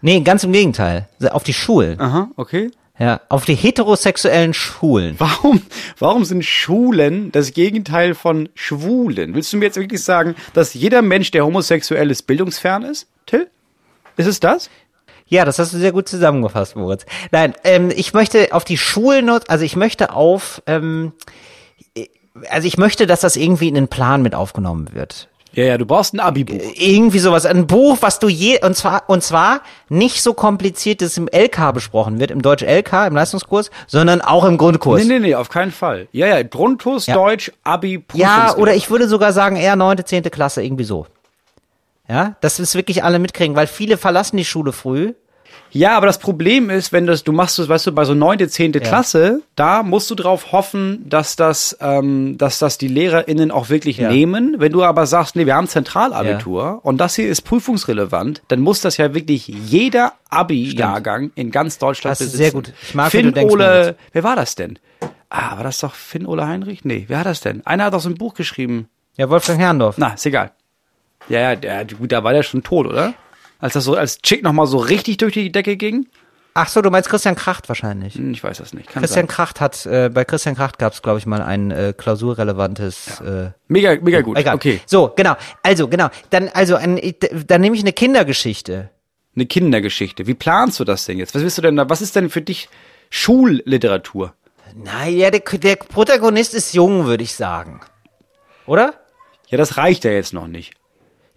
Nee, 0.00 0.20
ganz 0.20 0.44
im 0.44 0.52
Gegenteil. 0.52 1.08
Auf 1.30 1.44
die 1.44 1.54
Schulen. 1.54 2.00
Aha, 2.00 2.28
okay. 2.36 2.70
Ja, 2.98 3.20
auf 3.28 3.44
die 3.44 3.54
heterosexuellen 3.54 4.54
Schulen. 4.54 5.16
Warum, 5.18 5.60
warum 5.98 6.24
sind 6.24 6.44
Schulen 6.44 7.30
das 7.30 7.52
Gegenteil 7.52 8.14
von 8.14 8.48
Schwulen? 8.54 9.34
Willst 9.34 9.52
du 9.52 9.58
mir 9.58 9.66
jetzt 9.66 9.76
wirklich 9.76 10.02
sagen, 10.02 10.34
dass 10.54 10.72
jeder 10.72 11.02
Mensch, 11.02 11.30
der 11.30 11.44
homosexuell 11.44 12.10
ist, 12.10 12.22
bildungsfern 12.22 12.84
ist? 12.84 13.06
Till? 13.26 13.48
Ist 14.16 14.26
es 14.26 14.40
das? 14.40 14.70
Ja, 15.28 15.44
das 15.44 15.58
hast 15.58 15.74
du 15.74 15.78
sehr 15.78 15.92
gut 15.92 16.08
zusammengefasst, 16.08 16.76
Moritz. 16.76 17.04
Nein, 17.32 17.54
ähm, 17.64 17.90
ich 17.94 18.14
möchte 18.14 18.48
auf 18.52 18.64
die 18.64 18.78
Schulen, 18.78 19.28
also 19.28 19.64
ich 19.64 19.76
möchte 19.76 20.12
auf, 20.14 20.62
ähm, 20.66 21.12
also 22.48 22.66
ich 22.66 22.78
möchte, 22.78 23.06
dass 23.06 23.20
das 23.20 23.36
irgendwie 23.36 23.68
in 23.68 23.74
den 23.74 23.88
Plan 23.88 24.22
mit 24.22 24.34
aufgenommen 24.34 24.94
wird. 24.94 25.28
Ja, 25.56 25.64
ja, 25.64 25.78
du 25.78 25.86
brauchst 25.86 26.12
ein 26.12 26.20
Abi-Buch. 26.20 26.60
Irgendwie 26.74 27.18
sowas, 27.18 27.46
ein 27.46 27.66
Buch, 27.66 27.96
was 28.02 28.18
du 28.18 28.28
je, 28.28 28.62
und 28.62 28.76
zwar, 28.76 29.04
und 29.08 29.22
zwar 29.24 29.62
nicht 29.88 30.22
so 30.22 30.34
kompliziert, 30.34 31.00
dass 31.00 31.12
es 31.12 31.16
im 31.16 31.28
LK 31.32 31.72
besprochen 31.72 32.20
wird, 32.20 32.30
im 32.30 32.42
Deutsch 32.42 32.62
LK, 32.62 33.06
im 33.06 33.14
Leistungskurs, 33.14 33.70
sondern 33.86 34.20
auch 34.20 34.44
im 34.44 34.58
Grundkurs. 34.58 35.02
Nee, 35.02 35.14
nee, 35.14 35.28
nee, 35.28 35.34
auf 35.34 35.48
keinen 35.48 35.72
Fall. 35.72 36.08
Ja, 36.12 36.26
ja, 36.26 36.42
Grundkurs, 36.42 37.06
Ja. 37.06 37.14
Deutsch, 37.14 37.50
Abi, 37.64 38.04
Ja, 38.12 38.54
oder 38.54 38.74
ich 38.74 38.90
würde 38.90 39.08
sogar 39.08 39.32
sagen 39.32 39.56
eher 39.56 39.76
neunte, 39.76 40.04
zehnte 40.04 40.28
Klasse, 40.28 40.62
irgendwie 40.62 40.84
so. 40.84 41.06
Ja, 42.06 42.36
dass 42.42 42.58
wir 42.58 42.64
es 42.64 42.74
wirklich 42.74 43.02
alle 43.02 43.18
mitkriegen, 43.18 43.56
weil 43.56 43.66
viele 43.66 43.96
verlassen 43.96 44.36
die 44.36 44.44
Schule 44.44 44.72
früh. 44.72 45.14
Ja, 45.70 45.96
aber 45.96 46.06
das 46.06 46.18
Problem 46.18 46.70
ist, 46.70 46.92
wenn 46.92 47.06
das, 47.06 47.22
du 47.22 47.32
machst 47.32 47.58
das, 47.58 47.68
weißt 47.68 47.86
du, 47.88 47.92
bei 47.92 48.04
so 48.04 48.14
neunte, 48.14 48.48
zehnte 48.48 48.80
Klasse, 48.80 49.42
da 49.56 49.82
musst 49.82 50.10
du 50.10 50.14
drauf 50.14 50.52
hoffen, 50.52 51.04
dass 51.08 51.36
das, 51.36 51.76
ähm, 51.80 52.38
dass 52.38 52.58
das 52.58 52.78
die 52.78 52.88
LehrerInnen 52.88 53.50
auch 53.50 53.68
wirklich 53.68 53.98
Ja. 53.98 54.10
nehmen. 54.10 54.54
Wenn 54.58 54.72
du 54.72 54.82
aber 54.84 55.04
sagst, 55.06 55.36
nee, 55.36 55.44
wir 55.44 55.54
haben 55.54 55.68
Zentralabitur 55.68 56.80
und 56.82 56.98
das 56.98 57.14
hier 57.16 57.28
ist 57.28 57.42
prüfungsrelevant, 57.42 58.42
dann 58.48 58.60
muss 58.60 58.80
das 58.80 58.96
ja 58.96 59.12
wirklich 59.14 59.48
jeder 59.48 60.14
Abi-Jahrgang 60.30 61.30
in 61.34 61.50
ganz 61.50 61.78
Deutschland 61.78 62.12
Das 62.12 62.20
ist 62.20 62.32
besitzen. 62.32 62.42
sehr 62.42 62.52
gut. 62.52 62.72
Ich 62.82 62.94
mag, 62.94 63.10
Finn 63.10 63.26
du 63.26 63.32
denkst, 63.32 63.52
Ole, 63.52 63.96
wer 64.12 64.24
war 64.24 64.36
das 64.36 64.54
denn? 64.54 64.78
Ah, 65.28 65.56
war 65.56 65.64
das 65.64 65.78
doch 65.80 65.94
Finn 65.94 66.24
Ole 66.26 66.46
Heinrich? 66.46 66.84
Nee, 66.84 67.04
wer 67.08 67.18
hat 67.18 67.26
das 67.26 67.40
denn? 67.40 67.66
Einer 67.66 67.84
hat 67.86 67.92
doch 67.94 68.00
so 68.00 68.08
ein 68.08 68.14
Buch 68.14 68.32
geschrieben. 68.34 68.88
Ja, 69.18 69.28
Wolfgang 69.28 69.58
Herrndorf. 69.58 69.96
Na, 69.98 70.14
ist 70.14 70.24
egal. 70.24 70.52
Ja, 71.28 71.40
ja, 71.40 71.56
der, 71.56 71.84
gut, 71.84 72.12
da 72.12 72.22
war 72.22 72.32
der 72.32 72.44
schon 72.44 72.62
tot, 72.62 72.86
oder? 72.86 73.14
Als 73.58 73.72
das 73.74 73.84
so 73.84 73.94
als 73.94 74.18
Chick 74.22 74.42
nochmal 74.42 74.66
so 74.66 74.78
richtig 74.78 75.16
durch 75.18 75.34
die 75.34 75.50
Decke 75.50 75.76
ging? 75.76 76.06
Ach 76.58 76.68
so, 76.68 76.80
du 76.80 76.90
meinst 76.90 77.10
Christian 77.10 77.34
Kracht 77.36 77.68
wahrscheinlich. 77.68 78.14
Hm, 78.14 78.32
Ich 78.32 78.42
weiß 78.42 78.58
das 78.58 78.72
nicht. 78.72 78.88
Kann 78.88 79.02
Christian 79.02 79.24
sein. 79.26 79.28
Kracht 79.28 79.60
hat, 79.60 79.84
äh, 79.84 80.08
bei 80.08 80.24
Christian 80.24 80.54
Kracht 80.54 80.78
gab 80.78 80.94
es, 80.94 81.02
glaube 81.02 81.18
ich, 81.18 81.26
mal 81.26 81.42
ein 81.42 81.70
äh, 81.70 81.92
klausurrelevantes. 81.96 83.20
Äh, 83.20 83.50
Mega, 83.68 83.96
mega 84.00 84.22
gut. 84.22 84.38
egal. 84.38 84.54
Okay. 84.54 84.80
So, 84.86 85.12
genau. 85.14 85.34
Also, 85.62 85.86
genau. 85.88 86.08
Dann, 86.30 86.48
also, 86.48 86.76
ein, 86.76 86.98
dann 87.46 87.60
nehme 87.60 87.76
ich 87.76 87.82
eine 87.82 87.92
Kindergeschichte. 87.92 88.88
Eine 89.34 89.44
Kindergeschichte. 89.44 90.26
Wie 90.26 90.32
planst 90.32 90.80
du 90.80 90.84
das 90.84 91.04
denn 91.04 91.18
jetzt? 91.18 91.34
Was 91.34 91.42
willst 91.42 91.58
du 91.58 91.62
denn 91.62 91.76
da? 91.76 91.90
Was 91.90 92.00
ist 92.00 92.16
denn 92.16 92.30
für 92.30 92.40
dich 92.40 92.70
Schulliteratur? 93.10 94.32
Naja, 94.74 95.30
der, 95.30 95.40
der 95.40 95.76
Protagonist 95.76 96.54
ist 96.54 96.72
jung, 96.74 97.04
würde 97.06 97.22
ich 97.22 97.34
sagen. 97.34 97.80
Oder? 98.66 98.94
Ja, 99.48 99.58
das 99.58 99.76
reicht 99.76 100.04
ja 100.04 100.10
jetzt 100.10 100.32
noch 100.32 100.46
nicht. 100.46 100.72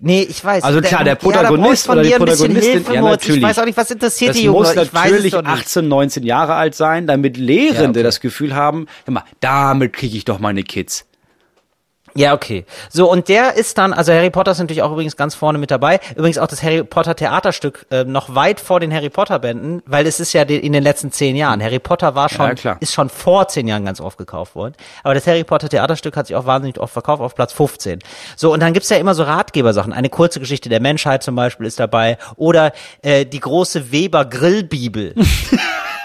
Nee, 0.01 0.21
ich 0.29 0.43
weiß. 0.43 0.63
Also 0.63 0.79
klar, 0.81 1.03
der 1.03 1.13
ja, 1.13 1.17
ich 1.17 1.23
Protagonist 1.23 1.85
von 1.85 1.93
oder 1.93 2.03
die 2.03 2.09
dir 2.09 2.15
ein 2.15 2.25
bisschen 2.25 2.37
Protagonistin, 2.53 2.73
Hilfe, 2.73 2.93
ja, 2.93 3.01
natürlich. 3.01 3.37
Ich 3.37 3.43
weiß 3.43 3.59
auch 3.59 3.65
nicht, 3.65 3.77
was 3.77 3.91
interessiert 3.91 4.29
Das 4.29 4.37
die 4.37 4.47
muss. 4.47 4.71
Ich 4.71 4.77
weiß 4.77 4.87
es 4.87 4.93
natürlich 4.93 5.31
doch 5.33 5.41
nicht. 5.41 5.51
18, 5.51 5.87
19 5.87 6.23
Jahre 6.23 6.55
alt 6.55 6.75
sein, 6.75 7.05
damit 7.05 7.35
Lehrende 7.37 7.81
Ja, 7.81 7.89
okay. 7.89 8.03
das 8.03 8.19
Gefühl 8.21 8.55
haben, 8.55 8.87
hör 9.05 9.13
mal, 9.13 9.23
damit 9.41 9.93
kriege 9.93 10.15
ich 10.15 10.25
doch 10.25 10.39
meine 10.39 10.63
Kids. 10.63 11.08
Ja, 12.15 12.33
okay. 12.33 12.65
So, 12.89 13.09
und 13.11 13.27
der 13.29 13.55
ist 13.55 13.77
dann, 13.77 13.93
also 13.93 14.11
Harry 14.11 14.29
Potter 14.29 14.51
ist 14.51 14.59
natürlich 14.59 14.81
auch 14.81 14.91
übrigens 14.91 15.15
ganz 15.15 15.35
vorne 15.35 15.57
mit 15.57 15.71
dabei. 15.71 15.99
Übrigens 16.15 16.37
auch 16.37 16.47
das 16.47 16.63
Harry 16.63 16.83
Potter 16.83 17.15
Theaterstück 17.15 17.85
äh, 17.91 18.03
noch 18.03 18.33
weit 18.35 18.59
vor 18.59 18.79
den 18.79 18.93
Harry 18.93 19.09
Potter 19.09 19.39
Bänden, 19.39 19.81
weil 19.85 20.07
es 20.07 20.19
ist 20.19 20.33
ja 20.33 20.45
de- 20.45 20.57
in 20.59 20.73
den 20.73 20.83
letzten 20.83 21.11
zehn 21.11 21.35
Jahren. 21.35 21.61
Harry 21.63 21.79
Potter 21.79 22.15
war 22.15 22.29
schon, 22.29 22.47
Ja, 22.47 22.55
klar. 22.55 22.77
ist 22.79 22.93
schon 22.93 23.09
vor 23.09 23.47
zehn 23.47 23.67
Jahren 23.67 23.85
ganz 23.85 24.01
oft 24.01 24.17
gekauft 24.17 24.55
worden. 24.55 24.73
Aber 25.03 25.13
das 25.13 25.27
Harry 25.27 25.43
Potter 25.43 25.69
Theaterstück 25.69 26.15
hat 26.17 26.27
sich 26.27 26.35
auch 26.35 26.45
wahnsinnig 26.45 26.79
oft 26.79 26.93
verkauft, 26.93 27.21
auf 27.21 27.35
Platz 27.35 27.53
15. 27.53 27.99
So, 28.35 28.51
und 28.53 28.59
dann 28.61 28.73
gibt's 28.73 28.89
ja 28.89 28.97
immer 28.97 29.13
so 29.15 29.23
Ratgebersachen. 29.23 29.93
Eine 29.93 30.09
kurze 30.09 30.39
Geschichte 30.39 30.69
der 30.69 30.79
Menschheit 30.81 31.23
zum 31.23 31.35
Beispiel 31.35 31.65
ist 31.65 31.79
dabei. 31.79 32.17
Oder 32.35 32.71
äh, 33.01 33.25
die 33.25 33.39
große 33.39 33.91
Weber 33.91 34.25
Grillbibel. 34.25 35.13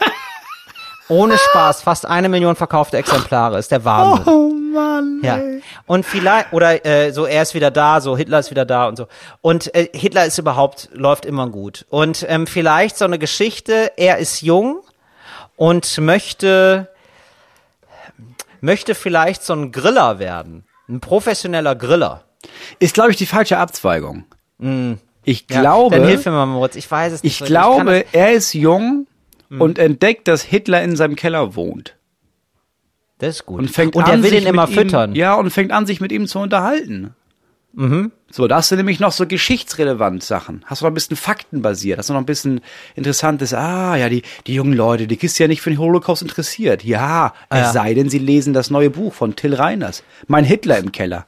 Ohne 1.09 1.36
Spaß, 1.38 1.82
fast 1.82 2.07
eine 2.07 2.28
Million 2.28 2.57
verkaufte 2.57 2.96
Exemplare, 2.96 3.59
ist 3.59 3.70
der 3.70 3.84
Wahnsinn. 3.84 4.24
Oh 4.32 4.48
Mann. 4.72 5.20
Ja. 5.22 5.38
Und 5.86 6.05
vielleicht, 6.07 6.52
oder 6.52 6.84
äh, 6.86 7.12
so, 7.12 7.26
er 7.26 7.42
ist 7.42 7.55
wieder 7.55 7.70
da, 7.70 8.00
so 8.00 8.16
Hitler 8.16 8.38
ist 8.40 8.50
wieder 8.50 8.64
da 8.64 8.86
und 8.88 8.96
so. 8.96 9.07
Und 9.42 9.74
äh, 9.74 9.88
Hitler 9.92 10.24
ist 10.24 10.38
überhaupt, 10.38 10.88
läuft 10.92 11.26
immer 11.26 11.48
gut. 11.48 11.84
Und 11.90 12.24
ähm, 12.28 12.46
vielleicht 12.46 12.96
so 12.96 13.05
eine 13.05 13.18
Geschichte, 13.18 13.92
er 13.96 14.18
ist 14.18 14.40
jung 14.40 14.80
und 15.57 15.98
möchte, 15.98 16.88
möchte 18.61 18.94
vielleicht 18.94 19.42
so 19.42 19.52
ein 19.55 19.72
Griller 19.72 20.18
werden. 20.18 20.64
Ein 20.88 21.00
professioneller 21.00 21.74
Griller. 21.76 22.22
Ist, 22.78 22.94
glaube 22.94 23.11
ich, 23.11 23.16
die 23.16 23.26
falsche 23.26 23.59
Abzweigung. 23.59 24.24
Ich 24.59 24.64
Mm. 24.66 24.94
Ja, 25.26 25.61
glaube, 25.61 25.96
Dann 25.96 26.07
hilf 26.07 26.24
mir 26.26 26.32
mal, 26.32 26.46
Moritz. 26.46 26.76
Ich 26.76 26.90
weiß 26.90 27.12
es 27.14 27.22
nicht. 27.22 27.32
ich 27.32 27.38
so. 27.38 27.44
glaube, 27.46 28.00
das- 28.05 28.12
er 28.12 28.32
ist 28.32 28.52
jung 28.55 29.07
Hm. 29.55 29.61
und 29.61 29.78
entdeckt, 29.78 30.26
dass 30.26 30.42
Hitler 30.42 30.82
in 30.82 30.96
seinem 30.96 31.16
Keller 31.16 31.55
wohnt. 31.55 31.96
das 33.18 33.36
ist 33.36 33.46
gut. 33.46 33.61
Und 33.61 33.70
fängt 33.70 33.94
und 33.94 34.05
an, 34.05 34.11
er 34.11 34.22
will 34.22 34.30
den 34.30 34.46
immer 34.46 34.66
füttern. 34.66 35.12
Ihm, 35.12 35.16
ja, 35.16 35.34
und 35.34 35.50
fängt 35.50 35.70
an, 35.70 35.86
sich 35.86 36.00
mit 36.00 36.11
ihm 36.11 36.26
zu 36.26 36.40
unterhalten. 36.40 37.14
Mhm. 37.72 38.12
So, 38.30 38.46
da 38.48 38.57
hast 38.57 38.70
du 38.70 38.76
nämlich 38.76 39.00
noch 39.00 39.12
so 39.12 39.26
geschichtsrelevant 39.26 40.22
Sachen. 40.22 40.64
Hast 40.66 40.80
du 40.80 40.84
noch 40.84 40.90
ein 40.90 40.94
bisschen 40.94 41.16
faktenbasiert, 41.16 41.98
hast 41.98 42.09
du 42.09 42.12
noch 42.12 42.20
ein 42.20 42.26
bisschen 42.26 42.61
interessantes, 42.96 43.55
ah, 43.55 43.96
ja, 43.96 44.09
die, 44.09 44.22
die 44.46 44.55
jungen 44.55 44.74
Leute, 44.74 45.07
die 45.07 45.18
ist 45.24 45.38
ja 45.38 45.48
nicht 45.48 45.61
für 45.61 45.70
den 45.70 45.78
Holocaust 45.78 46.22
interessiert. 46.22 46.84
Ja, 46.84 47.32
es 47.48 47.59
ja. 47.59 47.72
sei 47.72 47.94
denn, 47.94 48.11
sie 48.11 48.18
lesen 48.18 48.55
das 48.55 48.70
neue 48.70 48.90
Buch 48.90 49.14
von 49.14 49.36
Till 49.36 49.55
Reiners. 49.55 50.02
Mein 50.26 50.44
Hitler 50.44 50.78
im 50.78 50.92
Keller. 50.92 51.26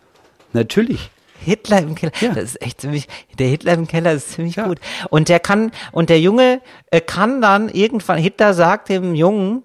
Natürlich. 0.52 1.10
Hitler 1.46 1.78
im 1.78 1.94
Keller. 1.94 2.12
Ja. 2.20 2.28
Das 2.34 2.44
ist 2.44 2.60
echt 2.62 2.80
ziemlich, 2.82 3.08
der 3.38 3.46
Hitler 3.48 3.72
im 3.74 3.86
Keller 3.88 4.12
ist 4.12 4.32
ziemlich 4.32 4.56
gut. 4.56 4.78
Und 5.08 5.28
der 5.30 5.40
kann, 5.40 5.70
und 5.92 6.10
der 6.10 6.20
Junge 6.20 6.60
äh, 6.90 7.00
kann 7.00 7.40
dann 7.40 7.68
irgendwann, 7.70 8.18
Hitler 8.18 8.52
sagt 8.52 8.88
dem 8.90 9.14
Jungen, 9.14 9.62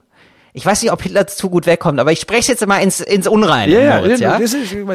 ich 0.54 0.66
weiß 0.66 0.82
nicht, 0.84 0.92
ob 0.92 1.02
Hitler 1.02 1.28
zu 1.28 1.50
gut 1.50 1.66
wegkommt, 1.66 1.98
aber 2.00 2.12
ich 2.12 2.20
spreche 2.20 2.52
jetzt 2.52 2.66
mal 2.68 2.80
ins, 2.80 3.00
ins 3.00 3.26
Unreine, 3.26 3.84
Ja, 3.86 3.98
Moritz, 4.02 4.20
ja, 4.20 4.38
ja? 4.38 4.44
ist, 4.44 4.54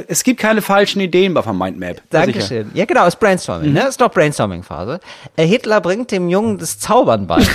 es 0.09 0.22
gibt 0.22 0.39
keine 0.39 0.61
falschen 0.62 1.01
Ideen 1.01 1.32
bei 1.34 1.41
von 1.43 1.57
Mindmap. 1.57 2.03
Dankeschön. 2.11 2.70
Ja, 2.74 2.84
genau, 2.84 3.07
ist 3.07 3.16
Brainstorming, 3.18 3.68
Mhm. 3.70 3.74
ne? 3.74 3.89
Ist 3.89 4.01
doch 4.01 4.11
Brainstorming-Phase. 4.11 5.01
Äh, 5.37 5.47
Hitler 5.47 5.80
bringt 5.80 6.11
dem 6.12 6.28
Jungen 6.28 6.59
das 6.59 6.78
Zaubern 6.78 7.26
bei. 7.26 7.39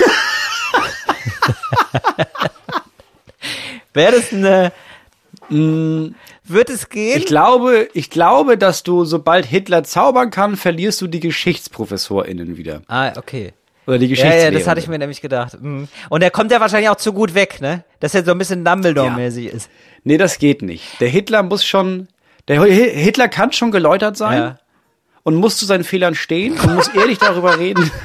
Wäre 3.94 4.12
das 4.12 4.32
eine, 4.32 4.72
wird 6.52 6.70
es 6.70 6.88
gehen? 6.88 7.18
Ich 7.18 7.26
glaube, 7.26 7.88
ich 7.94 8.10
glaube, 8.10 8.56
dass 8.58 8.82
du, 8.82 9.04
sobald 9.04 9.46
Hitler 9.46 9.84
zaubern 9.84 10.30
kann, 10.30 10.56
verlierst 10.56 11.00
du 11.00 11.06
die 11.06 11.20
GeschichtsprofessorInnen 11.20 12.56
wieder. 12.56 12.82
ah, 12.88 13.12
okay. 13.16 13.52
Oder 13.86 13.98
die 13.98 14.06
Ja, 14.06 14.10
Geschichtslehrer. 14.10 14.44
ja, 14.52 14.58
das 14.58 14.68
hatte 14.68 14.80
ich 14.80 14.86
mir 14.86 14.98
nämlich 14.98 15.20
gedacht. 15.20 15.60
Mhm. 15.60 15.88
Und 16.08 16.22
er 16.22 16.30
kommt 16.30 16.52
ja 16.52 16.60
wahrscheinlich 16.60 16.88
auch 16.88 16.96
zu 16.96 17.12
gut 17.12 17.34
weg, 17.34 17.60
ne? 17.60 17.82
Dass 17.98 18.14
er 18.14 18.24
so 18.24 18.30
ein 18.30 18.38
bisschen 18.38 18.64
Dumbledore-mäßig 18.64 19.46
ist. 19.46 19.68
Nee, 20.04 20.18
das 20.18 20.38
geht 20.38 20.62
nicht. 20.62 21.00
Der 21.00 21.08
Hitler 21.08 21.42
muss 21.42 21.64
schon, 21.64 22.06
der 22.46 22.60
Hi- 22.60 22.70
Hitler 22.72 23.26
kann 23.28 23.50
schon 23.52 23.72
geläutert 23.72 24.16
sein 24.16 24.38
Ja. 24.38 24.58
und 25.24 25.34
muss 25.34 25.56
zu 25.56 25.66
seinen 25.66 25.82
Fehlern 25.82 26.14
stehen 26.14 26.52
und 26.60 26.76
muss 26.76 26.88
ehrlich 26.88 27.18
darüber 27.18 27.58
reden. 27.58 27.90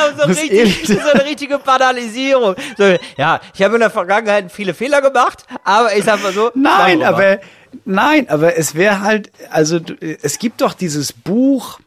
Das 0.00 0.14
ist 0.16 0.20
auch 0.20 0.28
so, 0.34 0.40
richtig, 0.40 0.86
so 1.02 1.10
eine 1.10 1.24
richtige 1.24 1.58
Banalisierung. 1.58 2.54
So, 2.76 2.96
ja, 3.16 3.40
ich 3.54 3.62
habe 3.62 3.74
in 3.74 3.80
der 3.80 3.90
Vergangenheit 3.90 4.50
viele 4.52 4.74
Fehler 4.74 5.00
gemacht, 5.02 5.44
aber 5.64 5.94
ich 5.96 6.04
sag 6.04 6.22
mal 6.22 6.32
so. 6.32 6.50
Nein, 6.54 7.02
aber, 7.02 7.38
nein, 7.84 8.28
aber 8.28 8.56
es 8.56 8.74
wäre 8.74 9.00
halt, 9.00 9.30
also, 9.50 9.78
es 10.22 10.38
gibt 10.38 10.60
doch 10.60 10.74
dieses 10.74 11.12
Buch, 11.12 11.80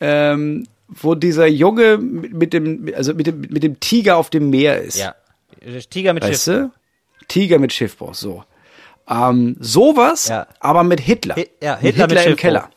ähm, 0.00 0.66
wo 0.88 1.14
dieser 1.14 1.46
Junge 1.46 1.96
mit, 1.98 2.52
dem, 2.52 2.92
also 2.96 3.14
mit 3.14 3.26
dem, 3.26 3.40
mit 3.42 3.62
dem 3.62 3.80
Tiger 3.80 4.16
auf 4.16 4.30
dem 4.30 4.50
Meer 4.50 4.80
ist. 4.82 4.98
Ja. 4.98 5.14
Tiger 5.90 6.12
mit 6.12 6.22
Weißt 6.24 6.44
Schiff. 6.44 6.54
du? 6.54 6.70
Tiger 7.28 7.58
mit 7.58 7.72
Schiffbruch, 7.72 8.14
so. 8.14 8.44
Ähm, 9.08 9.56
sowas, 9.60 10.28
Ja. 10.28 10.46
aber 10.60 10.82
mit 10.84 11.00
Hitler. 11.00 11.36
Hi- 11.36 11.48
ja, 11.62 11.78
Mit 11.80 11.96
Hitler 11.96 12.08
mit 12.08 12.26
im. 12.26 12.36
Keller. 12.36 12.70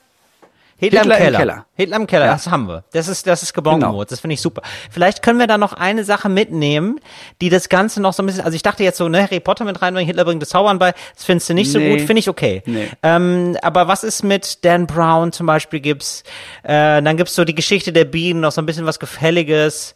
Hitler, 0.78 1.02
Hitler 1.04 1.16
im 1.18 1.22
im 1.22 1.24
Keller. 1.26 1.38
Keller. 1.40 1.66
Hitler 1.76 1.96
im 1.98 2.08
Keller, 2.08 2.26
Ja. 2.26 2.32
das 2.34 2.48
haben 2.52 2.68
wir. 2.68 2.84
Das 2.92 3.08
ist, 3.08 3.26
das 3.28 3.44
ist 3.44 3.54
gebongt, 3.54 3.82
Genau. 3.82 4.04
Das 4.04 4.20
finde 4.20 4.34
ich 4.34 4.42
super. 4.42 4.62
Vielleicht 4.92 5.22
können 5.22 5.40
wir 5.40 5.48
da 5.48 5.58
noch 5.58 5.72
eine 5.72 6.04
Sache 6.04 6.28
mitnehmen, 6.28 7.00
die 7.42 7.48
das 7.50 7.70
Ganze 7.70 8.02
noch 8.02 8.12
so 8.14 8.22
ein 8.22 8.26
bisschen, 8.26 8.44
also 8.44 8.56
ich 8.56 8.62
dachte 8.64 8.84
jetzt 8.84 8.98
so, 8.98 9.08
ne, 9.08 9.24
Harry 9.24 9.40
Potter 9.40 9.64
mit 9.64 9.82
reinbringen, 9.82 10.06
Hitler 10.08 10.26
bringt 10.26 10.42
das 10.42 10.50
Zaubern 10.50 10.78
bei, 10.78 10.92
das 11.16 11.24
findest 11.24 11.50
du 11.50 11.54
nicht 11.54 11.72
so 11.72 11.80
Nee. 11.80 11.92
gut, 11.92 12.02
finde 12.06 12.20
ich 12.20 12.28
okay. 12.30 12.62
Nee. 12.66 12.90
Ähm, 13.04 13.58
aber 13.62 13.88
was 13.88 14.04
ist 14.04 14.24
mit 14.24 14.66
Dan 14.66 14.86
Brown 14.86 15.32
zum 15.32 15.48
Beispiel 15.48 15.80
gibt's, 15.80 16.24
äh, 16.64 17.02
dann 17.02 17.16
gibt's 17.16 17.36
so 17.36 17.46
die 17.46 17.56
Geschichte 17.56 17.94
der 17.94 18.04
Bienen, 18.06 18.42
noch 18.42 18.52
so 18.52 18.62
ein 18.62 18.66
bisschen 18.66 18.86
was 18.86 19.00
Gefälliges, 19.00 19.96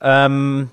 ähm, 0.00 0.70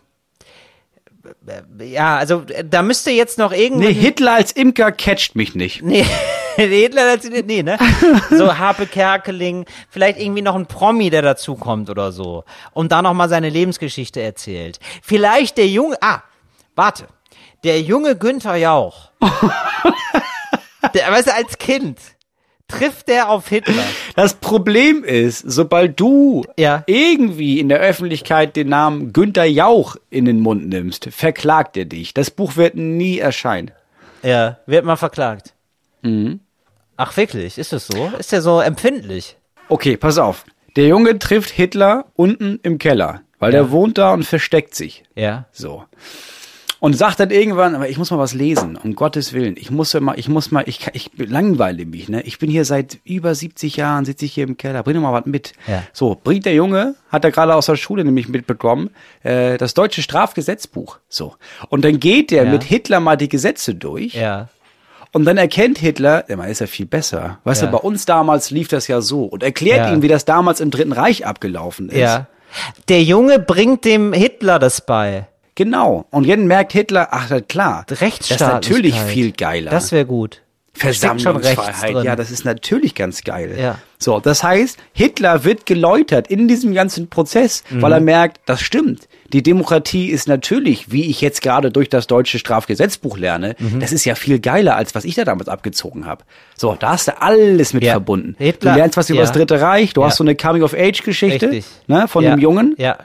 äh, 1.79 1.83
ja, 1.85 2.15
also 2.17 2.43
äh, 2.47 2.63
da 2.63 2.81
müsste 2.83 3.11
jetzt 3.11 3.37
noch 3.37 3.51
irgendwie. 3.51 3.87
Nee, 3.87 3.93
Hitler 3.93 4.33
als 4.35 4.51
Imker 4.51 4.91
catcht 4.91 5.35
mich 5.35 5.55
nicht. 5.55 5.81
Nee, 5.83 6.05
Hitler, 6.65 7.15
das- 7.17 7.29
nee, 7.45 7.63
ne? 7.63 7.77
So 8.29 8.57
Harpe 8.57 8.85
Kerkeling, 8.87 9.65
vielleicht 9.89 10.19
irgendwie 10.19 10.41
noch 10.41 10.55
ein 10.55 10.65
Promi, 10.65 11.09
der 11.09 11.21
dazukommt 11.21 11.89
oder 11.89 12.11
so. 12.11 12.43
Und 12.73 12.91
da 12.91 13.01
noch 13.01 13.13
mal 13.13 13.29
seine 13.29 13.49
Lebensgeschichte 13.49 14.21
erzählt. 14.21 14.79
Vielleicht 15.01 15.57
der 15.57 15.67
junge, 15.67 15.97
ah, 16.01 16.21
warte. 16.75 17.07
Der 17.63 17.81
junge 17.81 18.15
Günther 18.15 18.55
Jauch. 18.55 19.11
der, 20.93 21.11
weißt 21.11 21.27
du, 21.27 21.33
als 21.33 21.57
Kind 21.57 21.99
trifft 22.67 23.07
der 23.07 23.29
auf 23.29 23.47
Hitler. 23.47 23.83
Das 24.15 24.33
Problem 24.33 25.03
ist, 25.03 25.39
sobald 25.39 25.99
du 25.99 26.43
Ja. 26.57 26.83
irgendwie 26.85 27.59
in 27.59 27.69
der 27.69 27.79
Öffentlichkeit 27.79 28.55
den 28.55 28.69
Namen 28.69 29.13
Günther 29.13 29.45
Jauch 29.45 29.95
in 30.09 30.25
den 30.25 30.39
Mund 30.41 30.67
nimmst, 30.67 31.05
verklagt 31.11 31.77
er 31.77 31.85
dich. 31.85 32.13
Das 32.13 32.29
Buch 32.29 32.57
wird 32.57 32.75
nie 32.75 33.19
erscheinen. 33.19 33.71
Ja, 34.21 34.57
wird 34.65 34.83
mal 34.85 34.97
verklagt. 34.97 35.53
Ach, 36.97 37.15
wirklich? 37.15 37.57
Ist 37.57 37.73
das 37.73 37.87
so? 37.87 38.11
Ist 38.19 38.31
der 38.31 38.41
so 38.41 38.59
empfindlich? 38.59 39.37
Okay, 39.69 39.97
pass 39.97 40.17
auf. 40.17 40.45
Der 40.75 40.87
Junge 40.87 41.17
trifft 41.19 41.49
Hitler 41.49 42.05
unten 42.15 42.59
im 42.63 42.77
Keller, 42.79 43.21
weil 43.39 43.51
der 43.51 43.71
wohnt 43.71 43.97
da 43.97 44.13
und 44.13 44.23
versteckt 44.23 44.75
sich. 44.75 45.03
Ja. 45.15 45.45
So. 45.51 45.83
Und 46.79 46.93
sagt 46.95 47.19
dann 47.19 47.31
irgendwann, 47.31 47.73
aber 47.73 47.89
ich 47.89 47.97
muss 47.97 48.11
mal 48.11 48.19
was 48.19 48.35
lesen, 48.35 48.75
um 48.75 48.93
Gottes 48.93 49.33
Willen. 49.33 49.55
Ich 49.57 49.71
muss 49.71 49.93
ja 49.93 49.99
mal, 49.99 50.19
ich 50.19 50.29
muss 50.29 50.51
mal, 50.51 50.63
ich, 50.67 50.85
ich 50.93 51.09
langweile 51.17 51.87
mich, 51.87 52.07
ne? 52.07 52.21
Ich 52.21 52.37
bin 52.37 52.51
hier 52.51 52.65
seit 52.65 52.99
über 53.03 53.33
70 53.33 53.77
Jahren, 53.77 54.05
sitze 54.05 54.25
ich 54.25 54.33
hier 54.33 54.43
im 54.43 54.57
Keller, 54.57 54.83
bring 54.83 54.93
doch 54.93 55.01
mal 55.01 55.11
was 55.13 55.25
mit. 55.25 55.53
Ja. 55.67 55.81
So, 55.91 56.15
bringt 56.23 56.45
der 56.45 56.53
Junge, 56.53 56.93
hat 57.09 57.23
er 57.25 57.31
gerade 57.31 57.55
aus 57.55 57.65
der 57.65 57.77
Schule 57.77 58.05
nämlich 58.05 58.27
mitbekommen, 58.27 58.91
äh, 59.23 59.57
das 59.57 59.73
deutsche 59.73 60.03
Strafgesetzbuch. 60.03 60.99
So. 61.09 61.33
Und 61.69 61.83
dann 61.83 61.99
geht 61.99 62.29
der 62.29 62.43
Ja. 62.45 62.51
mit 62.51 62.63
Hitler 62.63 62.99
mal 62.99 63.15
die 63.17 63.29
Gesetze 63.29 63.73
durch. 63.73 64.13
Ja. 64.13 64.49
Und 65.13 65.25
dann 65.25 65.37
erkennt 65.37 65.77
Hitler, 65.77 66.23
der 66.23 66.37
Mann 66.37 66.49
ist 66.49 66.59
ja 66.59 66.67
viel 66.67 66.85
besser. 66.85 67.39
Weißt 67.43 67.61
Ja. 67.61 67.67
du, 67.67 67.71
bei 67.73 67.79
uns 67.79 68.05
damals 68.05 68.51
lief 68.51 68.67
das 68.67 68.87
ja 68.87 69.01
so. 69.01 69.23
Und 69.23 69.43
erklärt 69.43 69.87
Ja. 69.87 69.93
ihm, 69.93 70.01
wie 70.01 70.07
das 70.07 70.25
damals 70.25 70.59
im 70.59 70.69
Dritten 70.71 70.91
Reich 70.91 71.25
abgelaufen 71.25 71.89
ist. 71.89 71.97
Ja. 71.97 72.27
Der 72.89 73.03
Junge 73.03 73.39
bringt 73.39 73.85
dem 73.85 74.13
Hitler 74.13 74.59
das 74.59 74.81
bei. 74.81 75.27
Genau. 75.55 76.05
Und 76.11 76.25
jetzt 76.25 76.39
merkt 76.41 76.71
Hitler, 76.71 77.07
ach 77.11 77.31
klar, 77.47 77.83
das 77.87 78.01
ist 78.01 78.39
natürlich 78.39 78.95
viel 78.99 79.31
geiler. 79.31 79.71
Das 79.71 79.91
wäre 79.91 80.05
gut. 80.05 80.41
Versammlungsfreiheit, 80.73 82.03
ja, 82.03 82.15
das 82.15 82.29
ist 82.31 82.45
natürlich 82.45 82.93
ganz 82.95 83.23
geil. 83.23 83.55
Ja. 83.59 83.79
So, 83.97 84.19
das 84.19 84.43
heißt, 84.43 84.77
Hitler 84.93 85.43
wird 85.43 85.65
geläutert 85.65 86.27
in 86.27 86.47
diesem 86.47 86.73
ganzen 86.73 87.09
Prozess, 87.09 87.63
Mhm. 87.69 87.81
weil 87.81 87.93
er 87.93 87.99
merkt, 87.99 88.39
das 88.45 88.61
stimmt. 88.61 89.07
Die 89.33 89.43
Demokratie 89.43 90.07
ist 90.09 90.27
natürlich, 90.27 90.91
wie 90.91 91.09
ich 91.09 91.19
jetzt 91.21 91.41
gerade 91.41 91.69
durch 91.71 91.89
das 91.89 92.07
deutsche 92.07 92.39
Strafgesetzbuch 92.39 93.17
lerne, 93.17 93.55
Mhm. 93.59 93.79
das 93.81 93.91
ist 93.91 94.05
ja 94.05 94.15
viel 94.15 94.39
geiler, 94.39 94.75
als 94.75 94.95
was 94.95 95.03
ich 95.05 95.15
da 95.15 95.25
damals 95.25 95.49
abgezogen 95.49 96.05
habe. 96.05 96.23
So, 96.55 96.75
da 96.79 96.91
hast 96.91 97.07
du 97.09 97.21
alles 97.21 97.73
mit 97.73 97.83
Ja. 97.83 97.91
verbunden. 97.93 98.35
Hitler- 98.37 98.71
du 98.71 98.77
lernst 98.77 98.95
was 98.97 99.09
über 99.09 99.19
ja. 99.19 99.25
das 99.25 99.33
Dritte 99.33 99.59
Reich, 99.59 99.93
du 99.93 100.01
Ja. 100.01 100.07
hast 100.07 100.17
so 100.17 100.23
eine 100.23 100.35
Coming-of-Age-Geschichte 100.35 101.61
ne, 101.87 102.07
von 102.07 102.23
dem 102.23 102.39
Jungen. 102.39 102.75
Ja. 102.77 102.97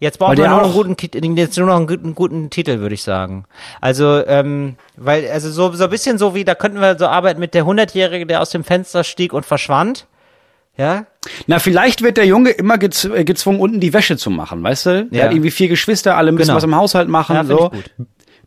Jetzt 0.00 0.18
brauchen 0.18 0.36
wir 0.36 0.48
nur 0.48 0.58
noch 0.58 0.74
einen 0.76 0.96
guten, 0.96 1.36
jetzt 1.36 1.56
nur 1.56 1.66
noch 1.68 1.76
einen 1.76 1.86
guten, 1.86 2.14
guten 2.14 2.50
Titel, 2.50 2.80
würde 2.80 2.94
ich 2.94 3.02
sagen. 3.02 3.44
Also, 3.80 4.26
ähm, 4.26 4.76
weil, 4.96 5.28
also 5.30 5.50
so, 5.50 5.72
so 5.72 5.84
ein 5.84 5.90
bisschen 5.90 6.18
so 6.18 6.34
wie, 6.34 6.44
da 6.44 6.54
könnten 6.54 6.80
wir 6.80 6.98
so 6.98 7.06
arbeiten 7.06 7.40
mit 7.40 7.54
der 7.54 7.64
Hundertjährige, 7.64 8.26
der 8.26 8.42
aus 8.42 8.50
dem 8.50 8.64
Fenster 8.64 9.02
stieg 9.04 9.32
und 9.32 9.46
verschwand. 9.46 10.06
Ja? 10.76 11.06
Na, 11.46 11.58
vielleicht 11.58 12.02
wird 12.02 12.16
der 12.16 12.26
Junge 12.26 12.50
immer 12.50 12.78
gez 12.78 13.04
äh, 13.04 13.24
gezwungen, 13.24 13.60
unten 13.60 13.80
die 13.80 13.92
Wäsche 13.92 14.16
zu 14.16 14.30
machen, 14.30 14.62
weißt 14.62 14.86
du? 14.86 15.04
Der 15.06 15.18
Ja. 15.18 15.24
hat 15.26 15.32
irgendwie 15.32 15.50
vier 15.50 15.68
Geschwister, 15.68 16.16
alle 16.16 16.32
müssen 16.32 16.46
Genau. 16.48 16.56
was 16.56 16.64
im 16.64 16.74
Haushalt 16.74 17.08
machen. 17.08 17.36
Ja, 17.36 17.44
so. 17.44 17.70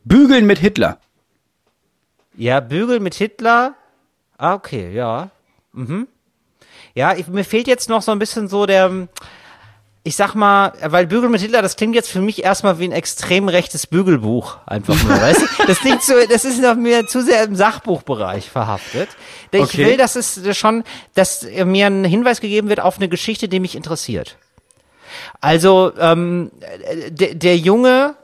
Bügeln 0.04 0.46
mit 0.46 0.60
Hitler. 0.60 1.00
Ja, 2.36 2.60
Bügel 2.60 3.00
mit 3.00 3.16
Hitler. 3.16 3.76
Ah, 4.38 4.54
okay, 4.54 4.94
ja. 4.94 5.30
Mhm. 5.74 6.08
Ja, 6.94 7.14
ich, 7.16 7.28
mir 7.28 7.44
fehlt 7.44 7.68
jetzt 7.68 7.90
noch 7.90 8.02
so 8.02 8.12
ein 8.12 8.20
bisschen 8.20 8.48
so 8.48 8.66
der, 8.66 9.08
ich 10.08 10.16
sag 10.16 10.36
mal, 10.36 10.72
weil 10.82 11.06
Bügel 11.06 11.30
mit 11.30 11.42
Hitler, 11.42 11.62
das 11.62 11.76
klingt 11.76 11.94
jetzt 11.94 12.10
für 12.10 12.22
mich 12.22 12.42
erstmal 12.42 12.80
wie 12.80 12.86
ein 12.86 12.94
extrem 12.94 13.50
rechtes 13.50 13.88
Bügelbuch. 13.88 14.58
Einfach 14.66 14.96
nur, 15.04 15.20
weißt 15.20 15.42
du? 15.42 15.46
Das 15.68 15.80
klingt 15.80 16.02
so, 16.02 16.14
das 16.30 16.46
ist 16.46 16.62
noch 16.62 16.76
mir 16.76 17.06
zu 17.08 17.22
sehr 17.22 17.44
im 17.44 17.56
Sachbuchbereich 17.58 18.50
verhaftet. 18.50 19.10
Ich 19.52 19.62
Okay. 19.62 19.86
will, 19.86 19.98
dass 19.98 20.16
es 20.16 20.40
schon, 20.58 20.86
dass 21.14 21.46
mir 21.66 21.88
ein 21.88 22.06
Hinweis 22.06 22.40
gegeben 22.40 22.70
wird 22.70 22.80
auf 22.80 22.98
eine 22.98 23.10
Geschichte, 23.10 23.50
die 23.50 23.60
mich 23.60 23.76
interessiert. 23.76 24.38
Also, 25.42 25.92
ähm, 26.00 26.52
der, 27.10 27.36
der 27.36 27.58
Junge 27.58 28.16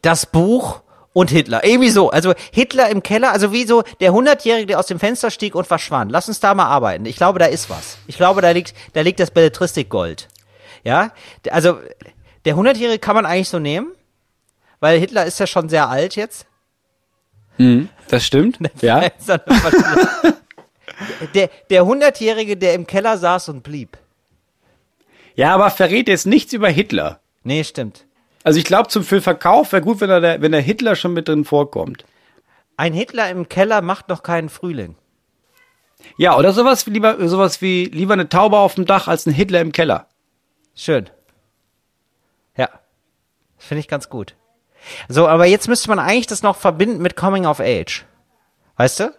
das 0.00 0.26
Buch 0.26 0.80
und 1.12 1.30
Hitler. 1.30 1.62
Irgendwie 1.64 1.90
so. 1.90 2.10
Also 2.10 2.32
Hitler 2.50 2.88
im 2.88 3.02
Keller, 3.04 3.30
also 3.30 3.52
wie 3.52 3.66
so 3.66 3.84
der 4.00 4.12
Hundertjährige, 4.12 4.66
der 4.66 4.78
aus 4.80 4.86
dem 4.86 4.98
Fenster 4.98 5.30
stieg 5.30 5.54
und 5.54 5.66
verschwand. 5.66 6.10
Lass 6.10 6.26
uns 6.26 6.40
da 6.40 6.54
mal 6.54 6.66
arbeiten. 6.66 7.06
Ich 7.06 7.16
glaube, 7.16 7.38
da 7.38 7.44
ist 7.46 7.70
was. 7.70 7.98
Ich 8.08 8.16
glaube, 8.16 8.40
da 8.40 8.50
liegt, 8.50 8.74
da 8.94 9.02
liegt 9.02 9.20
das 9.20 9.30
Belletristik-Gold. 9.30 10.28
Ja, 10.84 11.12
also 11.50 11.78
der 12.44 12.56
Hundertjährige 12.56 12.98
kann 12.98 13.14
man 13.14 13.26
eigentlich 13.26 13.48
so 13.48 13.58
nehmen, 13.58 13.92
weil 14.80 14.98
Hitler 14.98 15.26
ist 15.26 15.38
ja 15.38 15.46
schon 15.46 15.68
sehr 15.68 15.88
alt 15.88 16.16
jetzt. 16.16 16.46
Das 18.08 18.24
stimmt. 18.24 18.58
Ja. 18.80 19.08
Der, 21.34 21.50
der 21.70 21.86
Hundertjährige, 21.86 22.56
der 22.56 22.74
im 22.74 22.86
Keller 22.86 23.18
saß 23.18 23.48
und 23.48 23.62
blieb. 23.62 23.96
Ja, 25.34 25.54
aber 25.54 25.70
verrät 25.70 26.08
jetzt 26.08 26.26
nichts 26.26 26.52
über 26.52 26.68
Hitler. 26.68 27.20
Nee, 27.44 27.64
stimmt. 27.64 28.04
Also 28.44 28.58
ich 28.58 28.64
glaube, 28.64 28.88
zum 28.88 29.04
für 29.04 29.20
Verkauf 29.20 29.72
wäre 29.72 29.82
gut, 29.82 30.00
wenn, 30.00 30.10
er 30.10 30.20
der, 30.20 30.42
wenn 30.42 30.52
der 30.52 30.60
Hitler 30.60 30.96
schon 30.96 31.12
mit 31.12 31.28
drin 31.28 31.44
vorkommt. 31.44 32.04
Ein 32.76 32.92
Hitler 32.92 33.30
im 33.30 33.48
Keller 33.48 33.82
macht 33.82 34.08
noch 34.08 34.22
keinen 34.22 34.48
Frühling. 34.48 34.96
Ja, 36.16 36.36
oder 36.36 36.52
sowas 36.52 36.86
wie 36.86 36.90
lieber 36.90 37.28
sowas 37.28 37.62
wie 37.62 37.84
lieber 37.84 38.14
eine 38.14 38.28
Taube 38.28 38.58
auf 38.58 38.74
dem 38.74 38.86
Dach 38.86 39.06
als 39.08 39.26
ein 39.26 39.32
Hitler 39.32 39.60
im 39.60 39.72
Keller. 39.72 40.08
Schön. 40.74 41.08
Ja. 42.56 42.68
Das 43.58 43.66
finde 43.66 43.80
ich 43.80 43.88
ganz 43.88 44.08
gut. 44.08 44.34
So, 45.08 45.28
aber 45.28 45.46
jetzt 45.46 45.68
müsste 45.68 45.88
man 45.88 45.98
eigentlich 45.98 46.26
das 46.26 46.42
noch 46.42 46.56
verbinden 46.56 47.00
mit 47.02 47.14
Coming 47.16 47.46
of 47.46 47.60
Age. 47.60 48.04
Weißt 48.76 49.00
du? 49.00 49.12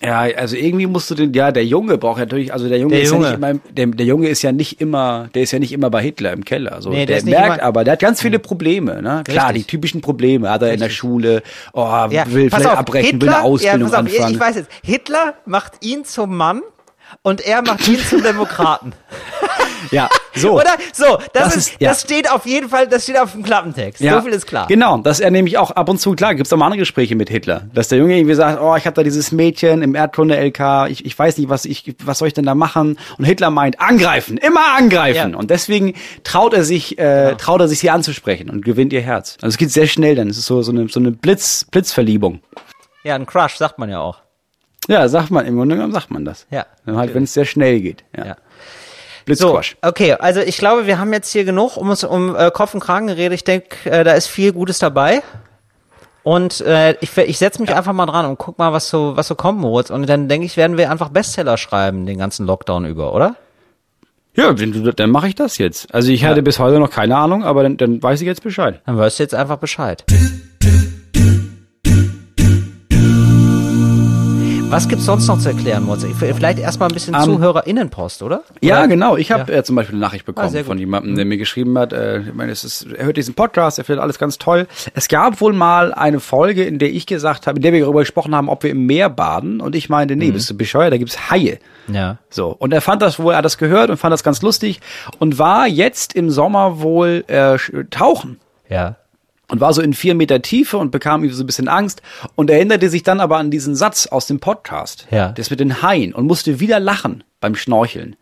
Ja, 0.00 0.20
also 0.20 0.54
irgendwie 0.54 0.86
musst 0.86 1.10
du 1.10 1.16
den, 1.16 1.32
ja, 1.34 1.50
der 1.50 1.64
Junge 1.66 1.98
braucht 1.98 2.20
natürlich, 2.20 2.52
also 2.52 2.68
der 2.68 2.78
Junge 2.78 2.94
Der 2.94 3.02
ist 3.02 3.10
Junge. 3.10 3.24
ja 3.24 3.30
nicht 3.32 3.38
immer, 3.38 3.54
der, 3.72 3.86
der 3.88 4.06
Junge 4.06 4.28
ist 4.28 4.42
ja 4.42 4.52
nicht 4.52 4.80
immer, 4.80 5.28
der 5.34 5.42
ist 5.42 5.50
ja 5.50 5.58
nicht 5.58 5.72
immer 5.72 5.90
bei 5.90 6.00
Hitler 6.02 6.32
im 6.32 6.44
Keller. 6.44 6.80
So, 6.80 6.90
Nee, 6.90 7.04
der 7.04 7.20
der 7.20 7.24
merkt 7.40 7.54
immer- 7.58 7.62
aber, 7.66 7.82
der 7.82 7.94
hat 7.94 8.00
ganz 8.00 8.22
viele 8.22 8.38
Probleme, 8.38 9.02
ne? 9.02 9.24
Klar, 9.24 9.48
Richtig. 9.48 9.66
die 9.66 9.70
typischen 9.72 10.00
Probleme 10.00 10.48
hat 10.50 10.62
er 10.62 10.72
in 10.72 10.78
der 10.78 10.86
Richtig. 10.86 10.98
Schule, 10.98 11.42
oh, 11.72 11.80
Ja, 12.10 12.30
will 12.30 12.48
vielleicht 12.48 12.66
auf, 12.68 12.78
abbrechen, 12.78 13.20
will 13.20 13.28
eine 13.28 13.42
Ausbildung 13.42 13.90
ja, 13.90 13.98
auf, 13.98 14.06
ich, 14.06 14.14
anfangen. 14.18 14.34
ich 14.34 14.40
weiß 14.40 14.54
jetzt, 14.56 14.70
Hitler 14.84 15.34
macht 15.46 15.84
ihn 15.84 16.04
zum 16.04 16.36
Mann 16.36 16.62
und 17.22 17.40
er 17.40 17.62
macht 17.62 17.86
ihn 17.88 17.98
zum 17.98 18.22
Demokraten. 18.22 18.92
ja, 19.90 20.08
so. 20.34 20.54
Oder? 20.54 20.76
So, 20.92 21.18
das, 21.32 21.44
Das 21.48 21.56
ist, 21.56 21.80
ja. 21.80 21.90
das 21.90 22.02
steht 22.02 22.30
auf 22.30 22.46
jeden 22.46 22.68
Fall, 22.68 22.86
das 22.88 23.04
steht 23.04 23.18
auf 23.18 23.32
dem 23.32 23.42
Klappentext. 23.42 24.00
Ja, 24.00 24.16
so 24.16 24.22
viel 24.22 24.32
ist 24.32 24.46
klar. 24.46 24.66
Genau, 24.68 24.98
dass 24.98 25.20
er 25.20 25.30
nämlich 25.30 25.58
auch 25.58 25.70
ab 25.70 25.88
und 25.88 25.98
zu, 25.98 26.14
klar, 26.14 26.34
gibt's 26.34 26.52
auch 26.52 26.56
mal 26.56 26.66
andere 26.66 26.80
Gespräche 26.80 27.16
mit 27.16 27.28
Hitler. 27.28 27.62
Dass 27.74 27.88
der 27.88 27.98
Junge 27.98 28.16
irgendwie 28.16 28.34
sagt, 28.34 28.60
oh, 28.60 28.76
ich 28.76 28.86
habe 28.86 28.94
da 28.94 29.02
dieses 29.02 29.32
Mädchen 29.32 29.82
im 29.82 29.94
Erdkunde-LK, 29.94 30.88
ich, 30.90 31.04
ich 31.04 31.18
weiß 31.18 31.38
nicht, 31.38 31.48
was 31.48 31.64
ich, 31.64 31.94
was 32.04 32.18
soll 32.18 32.28
ich 32.28 32.34
denn 32.34 32.46
da 32.46 32.54
machen? 32.54 32.98
Und 33.18 33.24
Hitler 33.24 33.50
meint, 33.50 33.80
angreifen, 33.80 34.36
immer 34.36 34.76
angreifen. 34.76 35.32
Ja. 35.32 35.38
Und 35.38 35.50
deswegen 35.50 35.94
traut 36.24 36.54
er 36.54 36.64
sich, 36.64 36.98
äh, 36.98 37.34
traut 37.36 37.60
er 37.60 37.68
sich, 37.68 37.78
sie 37.78 37.90
anzusprechen 37.90 38.50
und 38.50 38.64
gewinnt 38.64 38.92
ihr 38.92 39.02
Herz. 39.02 39.36
Also 39.40 39.54
es 39.54 39.58
geht 39.58 39.70
sehr 39.70 39.86
schnell 39.86 40.14
dann. 40.14 40.28
Es 40.28 40.38
ist 40.38 40.46
so, 40.46 40.62
so 40.62 40.72
eine, 40.72 40.88
so 40.88 41.00
eine 41.00 41.10
Blitz, 41.10 41.64
Blitzverliebung. 41.70 42.40
Ja, 43.04 43.14
ein 43.14 43.26
Crush, 43.26 43.56
sagt 43.56 43.78
man 43.78 43.88
ja 43.88 44.00
auch. 44.00 44.20
Ja, 44.86 45.08
sagt 45.08 45.30
man, 45.30 45.44
im 45.46 45.56
Grunde 45.56 45.74
genommen 45.74 45.92
sagt 45.92 46.10
man 46.10 46.24
das. 46.24 46.46
Ja, 46.50 46.66
Dann 46.86 46.96
halt, 46.96 47.14
wenn 47.14 47.24
es 47.24 47.34
sehr 47.34 47.44
schnell 47.44 47.80
geht. 47.80 48.04
Ja. 48.16 48.26
Ja. 48.26 48.36
So, 49.30 49.60
okay, 49.82 50.14
also 50.14 50.40
ich 50.40 50.56
glaube, 50.56 50.86
wir 50.86 50.98
haben 50.98 51.12
jetzt 51.12 51.30
hier 51.30 51.44
genug 51.44 51.76
um 51.76 51.90
uns 51.90 52.02
um 52.04 52.34
äh, 52.34 52.50
Kopf 52.50 52.72
und 52.72 52.80
Kragen 52.80 53.08
geredet. 53.08 53.34
Ich 53.34 53.44
denke, 53.44 53.90
äh, 53.90 54.02
da 54.02 54.12
ist 54.12 54.26
viel 54.26 54.52
Gutes 54.52 54.78
dabei. 54.78 55.22
Und 56.22 56.60
äh, 56.62 56.94
ich, 57.00 57.16
ich 57.16 57.38
setze 57.38 57.60
mich 57.60 57.74
einfach 57.74 57.92
mal 57.92 58.06
dran 58.06 58.26
und 58.26 58.38
guck 58.38 58.58
mal, 58.58 58.72
was 58.72 58.88
so, 58.88 59.16
was 59.16 59.28
so 59.28 59.34
kommt, 59.34 59.60
Moritz. 59.60 59.90
Und 59.90 60.08
dann 60.08 60.28
denke 60.28 60.46
ich, 60.46 60.56
werden 60.56 60.76
wir 60.76 60.90
einfach 60.90 61.10
Bestseller 61.10 61.56
schreiben, 61.56 62.06
den 62.06 62.18
ganzen 62.18 62.46
Lockdown 62.46 62.86
über, 62.86 63.14
oder? 63.14 63.36
Ja, 64.34 64.58
wenn 64.58 64.72
du, 64.72 64.92
dann 64.92 65.10
mache 65.10 65.28
ich 65.28 65.34
das 65.34 65.58
jetzt. 65.58 65.94
Also 65.94 66.12
ich 66.12 66.24
hatte 66.24 66.42
bis 66.42 66.58
heute 66.58 66.78
noch 66.78 66.90
keine 66.90 67.16
Ahnung, 67.16 67.44
aber 67.44 67.62
dann, 67.62 67.76
dann 67.76 68.02
weiß 68.02 68.20
ich 68.20 68.26
jetzt 68.26 68.42
Bescheid. 68.42 68.80
Dann 68.86 68.96
weißt 68.96 69.18
du 69.18 69.22
jetzt 69.24 69.34
einfach 69.34 69.56
Bescheid. 69.56 70.04
Was 74.70 74.86
gibt's 74.86 75.06
sonst 75.06 75.26
noch 75.28 75.38
zu 75.38 75.48
erklären? 75.48 75.88
Ich- 76.06 76.14
Vielleicht 76.14 76.58
erstmal 76.58 76.90
ein 76.90 76.92
bisschen 76.94 77.14
Ähm, 77.14 77.22
ZuhörerInnenpost, 77.22 78.22
oder? 78.22 78.42
Ja, 78.60 78.80
Oder? 78.80 78.88
genau. 78.88 79.16
Ich 79.16 79.32
habe 79.32 79.50
Ja. 79.50 79.60
äh, 79.60 79.64
zum 79.64 79.76
Beispiel 79.76 79.94
eine 79.94 80.00
Nachricht 80.04 80.26
bekommen 80.26 80.54
Ah, 80.54 80.62
von 80.64 80.78
jemandem, 80.78 81.16
der 81.16 81.24
mir 81.24 81.38
geschrieben 81.38 81.78
hat, 81.78 81.94
äh, 81.94 82.20
ich 82.20 82.34
meine, 82.34 82.52
es 82.52 82.64
ist, 82.64 82.86
er 82.92 83.06
hört 83.06 83.16
diesen 83.16 83.32
Podcast, 83.34 83.78
er 83.78 83.84
findet 83.84 84.02
alles 84.02 84.18
ganz 84.18 84.36
toll. 84.36 84.66
Es 84.94 85.08
gab 85.08 85.40
wohl 85.40 85.54
mal 85.54 85.94
eine 85.94 86.20
Folge, 86.20 86.64
in 86.64 86.78
der 86.78 86.90
ich 86.90 87.06
gesagt 87.06 87.46
habe, 87.46 87.56
in 87.56 87.62
der 87.62 87.72
wir 87.72 87.80
darüber 87.80 88.00
gesprochen 88.00 88.34
haben, 88.34 88.50
ob 88.50 88.62
wir 88.62 88.70
im 88.70 88.84
Meer 88.84 89.08
baden. 89.08 89.62
Und 89.62 89.74
ich 89.74 89.88
meinte, 89.88 90.14
Mhm. 90.14 90.20
nee, 90.20 90.30
bist 90.32 90.50
du 90.50 90.56
bescheuert, 90.56 90.92
da 90.92 90.98
gibt's 90.98 91.30
Haie. 91.30 91.58
Ja. 91.90 92.18
So. 92.28 92.48
Und 92.48 92.74
er 92.74 92.82
fand 92.82 93.00
das 93.00 93.18
wohl, 93.18 93.32
er 93.32 93.38
hat 93.38 93.46
das 93.46 93.56
gehört 93.56 93.88
und 93.88 93.96
fand 93.96 94.12
das 94.12 94.22
ganz 94.22 94.42
lustig 94.42 94.80
und 95.18 95.38
war 95.38 95.66
jetzt 95.66 96.12
im 96.14 96.28
Sommer 96.30 96.80
wohl 96.82 97.24
äh, 97.28 97.56
tauchen. 97.90 98.38
Ja. 98.68 98.96
Und 99.50 99.60
war 99.62 99.72
so 99.72 99.80
in 99.80 99.94
vier 99.94 100.14
Meter 100.14 100.42
Tiefe 100.42 100.76
und 100.76 100.90
bekam 100.90 101.26
so 101.30 101.42
ein 101.42 101.46
bisschen 101.46 101.68
Angst 101.68 102.02
und 102.34 102.50
erinnerte 102.50 102.90
sich 102.90 103.02
dann 103.02 103.18
aber 103.20 103.38
an 103.38 103.50
diesen 103.50 103.74
Satz 103.74 104.06
aus 104.06 104.26
dem 104.26 104.40
Podcast. 104.40 105.06
Ja. 105.10 105.30
Das 105.32 105.48
mit 105.50 105.58
den 105.58 105.80
Haien 105.82 106.12
und 106.12 106.26
musste 106.26 106.60
wieder 106.60 106.78
lachen 106.80 107.24
beim 107.40 107.54
Schnorcheln. 107.54 108.16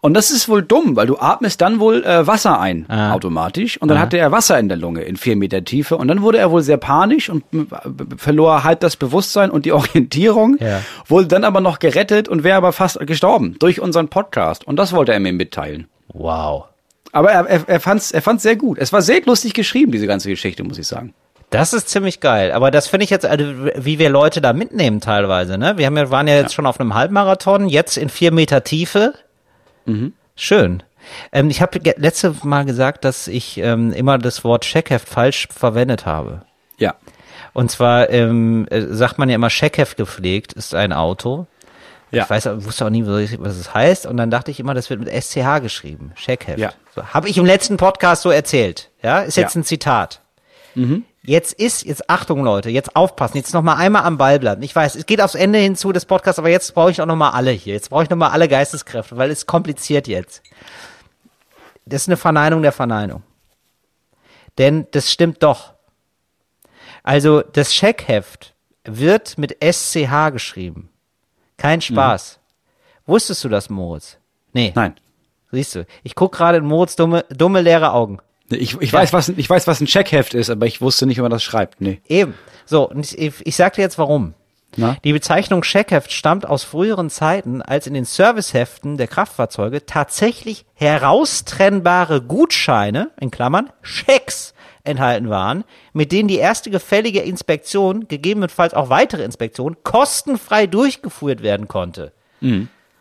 Und 0.00 0.14
das 0.14 0.30
ist 0.30 0.48
wohl 0.48 0.62
dumm, 0.62 0.94
weil 0.94 1.06
du 1.08 1.18
atmest 1.18 1.60
dann 1.60 1.80
wohl 1.80 2.04
äh, 2.04 2.26
Wasser 2.26 2.60
ein 2.60 2.84
Ah. 2.88 3.12
automatisch 3.14 3.78
und 3.80 3.88
dann 3.88 3.98
hatte 3.98 4.16
er 4.18 4.30
Wasser 4.32 4.58
in 4.60 4.68
der 4.68 4.76
Lunge 4.76 5.00
in 5.02 5.16
vier 5.16 5.34
Meter 5.34 5.64
Tiefe 5.64 5.96
und 5.96 6.06
dann 6.08 6.22
wurde 6.22 6.38
er 6.38 6.50
wohl 6.52 6.62
sehr 6.62 6.76
panisch 6.76 7.30
und 7.30 7.42
äh, 7.52 7.64
verlor 8.16 8.62
halb 8.62 8.78
das 8.80 8.96
Bewusstsein 8.96 9.50
und 9.50 9.64
die 9.66 9.72
Orientierung, 9.80 10.56
Ja. 10.60 10.82
wurde 11.06 11.26
dann 11.26 11.42
aber 11.44 11.60
noch 11.60 11.80
gerettet 11.80 12.28
und 12.28 12.44
wäre 12.44 12.56
aber 12.56 12.72
fast 12.72 13.00
gestorben 13.06 13.56
durch 13.58 13.80
unseren 13.80 14.06
Podcast 14.08 14.66
und 14.66 14.76
das 14.76 14.92
wollte 14.92 15.12
er 15.12 15.20
mir 15.20 15.32
mitteilen. 15.32 15.88
Wow. 16.12 16.66
Aber 17.12 17.30
er, 17.30 17.46
er, 17.46 17.68
er 17.68 17.80
fand's 17.80 18.10
er 18.12 18.22
fand's 18.22 18.42
sehr 18.42 18.56
gut. 18.56 18.78
Es 18.78 18.92
war 18.92 19.02
sehr 19.02 19.22
lustig 19.24 19.54
geschrieben, 19.54 19.92
diese 19.92 20.06
ganze 20.06 20.28
Geschichte, 20.28 20.62
muss 20.62 20.78
ich 20.78 20.86
sagen. 20.86 21.14
Das 21.50 21.72
ist 21.72 21.88
ziemlich 21.88 22.20
geil. 22.20 22.52
Aber 22.52 22.70
das 22.70 22.86
finde 22.86 23.04
ich 23.04 23.10
jetzt, 23.10 23.26
also, 23.26 23.44
wie 23.76 23.98
wir 23.98 24.08
Leute 24.08 24.40
da 24.40 24.52
mitnehmen 24.52 25.00
teilweise, 25.00 25.58
ne? 25.58 25.76
Wir 25.76 25.86
haben 25.86 25.96
ja, 25.96 26.10
waren 26.10 26.28
ja 26.28 26.36
jetzt 26.36 26.54
schon 26.54 26.66
auf 26.66 26.78
einem 26.78 26.94
Halbmarathon, 26.94 27.68
jetzt 27.68 27.96
in 27.96 28.08
vier 28.08 28.32
Meter 28.32 28.62
Tiefe. 28.62 29.14
Schön. 30.36 30.84
Ähm, 31.32 31.50
ich 31.50 31.60
habe 31.60 31.80
letzte 31.96 32.36
Mal 32.44 32.64
gesagt, 32.64 33.04
dass 33.04 33.26
ich 33.26 33.58
ähm, 33.58 33.92
immer 33.92 34.18
das 34.18 34.44
Wort 34.44 34.64
Scheckheft 34.64 35.08
falsch 35.08 35.48
verwendet 35.50 36.06
habe. 36.06 36.42
Ja. 36.78 36.94
Und 37.52 37.70
zwar 37.70 38.10
ähm, 38.10 38.66
äh, 38.70 38.82
sagt 38.82 39.18
man 39.18 39.28
ja 39.28 39.34
immer, 39.34 39.50
Scheckheft 39.50 39.96
gepflegt 39.96 40.52
ist 40.52 40.74
ein 40.74 40.92
Auto. 40.92 41.46
Ja. 42.10 42.24
Ich 42.24 42.30
weiß, 42.30 42.46
auch- 42.48 42.64
wusste 42.64 42.86
auch 42.86 42.90
nie, 42.90 43.06
was 43.06 43.56
es 43.56 43.72
heißt. 43.72 44.06
Und 44.06 44.16
dann 44.16 44.30
dachte 44.30 44.50
ich 44.50 44.58
immer, 44.60 44.74
das 44.74 44.90
wird 44.90 45.00
mit 45.00 45.08
SCH 45.08 45.60
geschrieben. 45.60 46.12
Scheckheft. 46.16 46.58
Ja. 46.58 46.72
So, 46.94 47.04
Habe 47.06 47.28
ich 47.28 47.38
im 47.38 47.46
letzten 47.46 47.76
Podcast 47.76 48.22
so 48.22 48.30
erzählt. 48.30 48.90
Ja, 49.02 49.20
ist 49.20 49.36
jetzt 49.36 49.54
Ja. 49.54 49.60
ein 49.60 49.64
Zitat. 49.64 50.20
Jetzt 51.22 51.52
ist, 51.52 51.84
jetzt 51.84 52.08
Achtung 52.08 52.42
Leute, 52.42 52.70
jetzt 52.70 52.96
aufpassen, 52.96 53.36
jetzt 53.36 53.52
noch 53.52 53.62
mal 53.62 53.74
einmal 53.76 54.04
am 54.04 54.16
Ball 54.18 54.38
bleiben. 54.38 54.62
Ich 54.62 54.74
weiß, 54.74 54.94
es 54.94 55.04
geht 55.06 55.20
aufs 55.20 55.34
Ende 55.34 55.58
hinzu 55.58 55.92
des 55.92 56.06
Podcasts, 56.06 56.38
aber 56.38 56.48
jetzt 56.48 56.74
brauche 56.74 56.90
ich 56.90 57.00
auch 57.02 57.06
noch 57.06 57.16
mal 57.16 57.30
alle 57.30 57.50
hier. 57.50 57.74
Jetzt 57.74 57.90
brauche 57.90 58.04
ich 58.04 58.10
noch 58.10 58.16
mal 58.16 58.30
alle 58.30 58.48
Geisteskräfte, 58.48 59.16
weil 59.16 59.30
es 59.30 59.46
kompliziert 59.46 60.08
jetzt. 60.08 60.42
Das 61.86 62.02
ist 62.02 62.08
eine 62.08 62.16
Verneinung 62.16 62.62
der 62.62 62.72
Verneinung. 62.72 63.22
Denn 64.58 64.86
das 64.92 65.10
stimmt 65.10 65.42
doch. 65.42 65.74
Also 67.02 67.40
das 67.42 67.74
Scheckheft 67.74 68.54
wird 68.84 69.36
mit 69.38 69.56
SCH 69.62 70.30
geschrieben. 70.32 70.89
Kein 71.60 71.82
Spaß. 71.82 72.38
Wusstest 73.06 73.44
du 73.44 73.50
das, 73.50 73.68
Moritz? 73.68 74.16
Nee, 74.54 74.72
Nein. 74.74 74.94
siehst 75.52 75.74
du. 75.74 75.86
Ich 76.02 76.14
guck 76.14 76.32
gerade 76.32 76.58
in 76.58 76.64
Moritz 76.64 76.96
dumme, 76.96 77.24
dumme 77.28 77.60
leere 77.60 77.92
Augen. 77.92 78.18
Ich, 78.48 78.80
ich, 78.80 78.92
weiß, 78.92 79.12
was, 79.12 79.28
ich 79.28 79.48
weiß, 79.48 79.66
was 79.66 79.80
ein 79.80 79.86
Checkheft 79.86 80.34
ist, 80.34 80.48
aber 80.48 80.66
ich 80.66 80.80
wusste 80.80 81.06
nicht, 81.06 81.18
wie 81.18 81.22
man 81.22 81.30
das 81.30 81.42
schreibt. 81.42 81.80
Nee. 81.80 82.00
Eben. 82.08 82.34
So, 82.64 82.88
und 82.88 83.12
ich, 83.12 83.46
ich 83.46 83.56
sag 83.56 83.74
dir 83.74 83.82
jetzt 83.82 83.98
warum. 83.98 84.34
Na? 84.76 84.96
Die 85.04 85.12
Bezeichnung 85.12 85.62
Scheckheft 85.62 86.12
stammt 86.12 86.46
aus 86.46 86.64
früheren 86.64 87.10
Zeiten, 87.10 87.60
als 87.60 87.86
in 87.86 87.94
den 87.94 88.04
Serviceheften 88.04 88.96
der 88.96 89.08
Kraftfahrzeuge 89.08 89.84
tatsächlich 89.84 90.64
heraustrennbare 90.74 92.22
Gutscheine, 92.22 93.10
in 93.20 93.30
Klammern, 93.30 93.70
Schecks, 93.82 94.54
enthalten 94.84 95.30
waren, 95.30 95.64
mit 95.92 96.12
denen 96.12 96.28
die 96.28 96.38
erste 96.38 96.70
gefällige 96.70 97.20
Inspektion, 97.20 98.08
gegebenenfalls 98.08 98.74
auch 98.74 98.88
weitere 98.88 99.24
Inspektionen, 99.24 99.76
kostenfrei 99.82 100.66
durchgeführt 100.66 101.42
werden 101.42 101.68
konnte. 101.68 102.12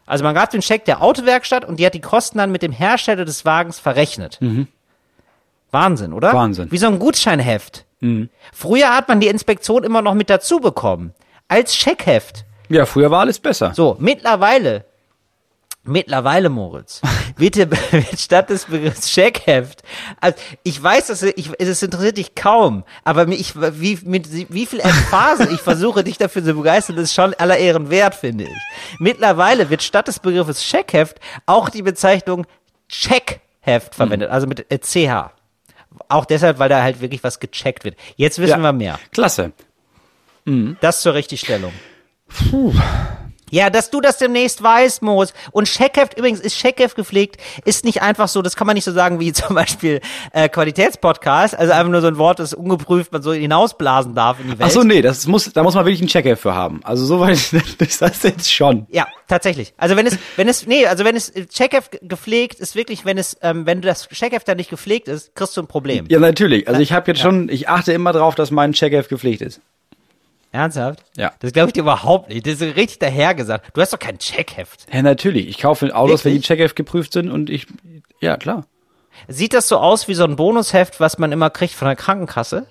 Also 0.05 0.23
man 0.23 0.35
gab 0.35 0.49
den 0.49 0.61
Scheck 0.61 0.85
der 0.85 1.01
Autowerkstatt 1.01 1.65
und 1.65 1.79
die 1.79 1.85
hat 1.85 1.93
die 1.93 2.01
Kosten 2.01 2.37
dann 2.39 2.51
mit 2.51 2.61
dem 2.61 2.71
Hersteller 2.71 3.25
des 3.25 3.45
Wagens 3.45 3.79
verrechnet. 3.79 4.39
Wahnsinn, 5.71 6.13
oder? 6.13 6.33
Wahnsinn. 6.33 6.71
Wie 6.71 6.77
so 6.77 6.87
ein 6.87 6.99
Gutscheinheft. 6.99 7.85
Früher 8.53 8.95
hat 8.95 9.07
man 9.07 9.19
die 9.19 9.27
Inspektion 9.27 9.83
immer 9.83 10.01
noch 10.01 10.13
mit 10.13 10.29
dazu 10.29 10.59
bekommen. 10.59 11.13
Als 11.47 11.75
Scheckheft. 11.75 12.45
Ja, 12.69 12.85
früher 12.85 13.11
war 13.11 13.21
alles 13.21 13.39
besser. 13.39 13.73
So, 13.73 13.95
mittlerweile, 13.99 14.85
mittlerweile, 15.83 16.49
Moritz, 16.49 17.01
wird, 17.37 17.55
wird 17.57 17.71
statt 18.19 18.49
des 18.49 18.65
Begriffs 18.65 19.09
Scheckheft, 19.11 19.81
also 20.21 20.37
ich 20.63 20.81
weiß, 20.81 21.07
dass 21.07 21.23
ich, 21.23 21.49
es 21.57 21.81
interessiert 21.81 22.17
dich 22.17 22.35
kaum, 22.35 22.83
aber 23.03 23.27
ich, 23.29 23.53
wie, 23.55 23.99
mit 24.03 24.27
wie 24.53 24.65
viel 24.65 24.79
Emphase 24.81 25.49
ich 25.51 25.59
versuche, 25.61 26.03
dich 26.03 26.17
dafür 26.17 26.43
zu 26.43 26.53
begeistern, 26.53 26.97
ist 26.97 27.13
schon 27.13 27.33
aller 27.35 27.57
Ehren 27.57 27.89
wert, 27.89 28.15
finde 28.15 28.43
ich. 28.45 28.99
Mittlerweile 28.99 29.69
wird 29.69 29.81
statt 29.83 30.07
des 30.07 30.19
Begriffes 30.19 30.63
Scheckheft 30.63 31.19
auch 31.45 31.69
die 31.69 31.81
Bezeichnung 31.81 32.45
Checkheft 32.89 33.95
verwendet, 33.95 34.29
also 34.31 34.47
mit 34.47 34.65
äh, 34.71 34.79
CH. 34.79 35.31
Auch 36.07 36.25
deshalb, 36.25 36.59
weil 36.59 36.69
da 36.69 36.81
halt 36.83 37.01
wirklich 37.01 37.23
was 37.23 37.39
gecheckt 37.39 37.83
wird. 37.83 37.95
Jetzt 38.15 38.37
wissen 38.39 38.51
Ja. 38.51 38.57
wir 38.59 38.73
mehr. 38.73 38.99
Klasse. 39.11 39.53
Das 40.81 41.01
zur 41.01 41.13
Richtigstellung. 41.13 41.73
Ja, 43.51 43.69
dass 43.69 43.89
du 43.89 44.01
das 44.01 44.17
demnächst 44.17 44.61
weißt, 44.61 45.01
Moos. 45.01 45.33
Und 45.51 45.65
Checkheft, 45.67 46.17
übrigens, 46.17 46.39
ist 46.39 46.57
Checkheft 46.57 46.95
gepflegt, 46.95 47.37
ist 47.65 47.85
nicht 47.85 48.01
einfach 48.01 48.27
so, 48.27 48.41
das 48.41 48.55
kann 48.55 48.67
man 48.67 48.75
nicht 48.75 48.83
so 48.85 48.91
sagen 48.91 49.19
wie 49.19 49.33
zum 49.33 49.55
Beispiel 49.55 50.01
äh, 50.33 50.49
Qualitätspodcast, 50.49 51.55
also 51.57 51.73
einfach 51.73 51.89
nur 51.91 52.01
so 52.01 52.07
ein 52.07 52.17
Wort, 52.17 52.39
das 52.39 52.53
ungeprüft 52.53 53.11
man 53.11 53.21
so 53.21 53.33
hinausblasen 53.33 54.15
darf 54.15 54.39
in 54.39 54.45
die 54.47 54.59
Welt. 54.59 54.61
Ach 54.63 54.69
so, 54.71 54.83
nee, 54.83 55.01
das 55.01 55.27
muss, 55.27 55.51
da 55.51 55.63
muss 55.63 55.75
man 55.75 55.85
wirklich 55.85 55.99
einen 56.01 56.09
Checker 56.09 56.37
für 56.37 56.53
haben. 56.55 56.81
Also 56.83 57.05
soweit 57.05 57.33
ist 57.79 58.01
das 58.01 58.23
jetzt 58.23 58.51
schon. 58.51 58.85
Ja, 58.89 59.07
tatsächlich. 59.27 59.73
Also 59.77 59.95
wenn 59.95 60.05
es, 60.07 60.17
wenn 60.35 60.47
es, 60.47 60.65
nee, 60.67 60.85
also 60.85 61.03
wenn 61.03 61.15
es 61.15 61.29
äh, 61.29 61.45
Checkheft 61.47 61.91
ge- 61.91 61.99
gepflegt 62.03 62.59
ist 62.59 62.75
wirklich, 62.75 63.05
wenn 63.05 63.17
es, 63.17 63.37
ähm, 63.41 63.65
wenn 63.65 63.81
das 63.81 64.07
Checkheft 64.09 64.47
dann 64.47 64.57
nicht 64.57 64.69
gepflegt 64.69 65.07
ist, 65.07 65.35
kriegst 65.35 65.55
du 65.57 65.61
ein 65.61 65.67
Problem. 65.67 66.05
Ja, 66.09 66.19
natürlich. 66.19 66.67
Also 66.67 66.81
ich 66.81 66.93
habe 66.93 67.11
jetzt 67.11 67.21
schon, 67.21 67.49
ich 67.49 67.69
achte 67.69 67.93
immer 67.93 68.13
drauf, 68.13 68.35
dass 68.35 68.51
mein 68.51 68.73
Checkheft 68.73 69.09
gepflegt 69.09 69.41
ist. 69.41 69.59
Ernsthaft? 70.51 71.03
Ja. 71.15 71.31
Das 71.39 71.53
glaube 71.53 71.69
ich 71.69 71.73
dir 71.73 71.81
überhaupt 71.81 72.29
nicht. 72.29 72.45
Das 72.45 72.55
ist 72.55 72.75
richtig 72.75 72.99
dahergesagt. 72.99 73.69
Du 73.73 73.81
hast 73.81 73.93
doch 73.93 73.99
kein 73.99 74.17
Checkheft. 74.17 74.87
Ja, 74.91 75.01
natürlich. 75.01 75.47
Ich 75.47 75.59
kaufe 75.59 75.95
Autos, 75.95 76.25
wenn 76.25 76.33
die? 76.33 76.41
Checkheft 76.41 76.75
geprüft 76.75 77.13
sind 77.13 77.29
und 77.29 77.49
ich, 77.49 77.67
ja, 78.19 78.37
klar. 78.37 78.65
Sieht 79.27 79.53
das 79.53 79.67
so 79.67 79.77
aus 79.77 80.07
wie 80.07 80.13
so 80.13 80.23
ein 80.23 80.35
Bonusheft, 80.35 80.99
was 80.99 81.17
man 81.17 81.31
immer 81.31 81.49
kriegt 81.49 81.73
von 81.73 81.87
der 81.87 81.95
Krankenkasse? 81.95 82.65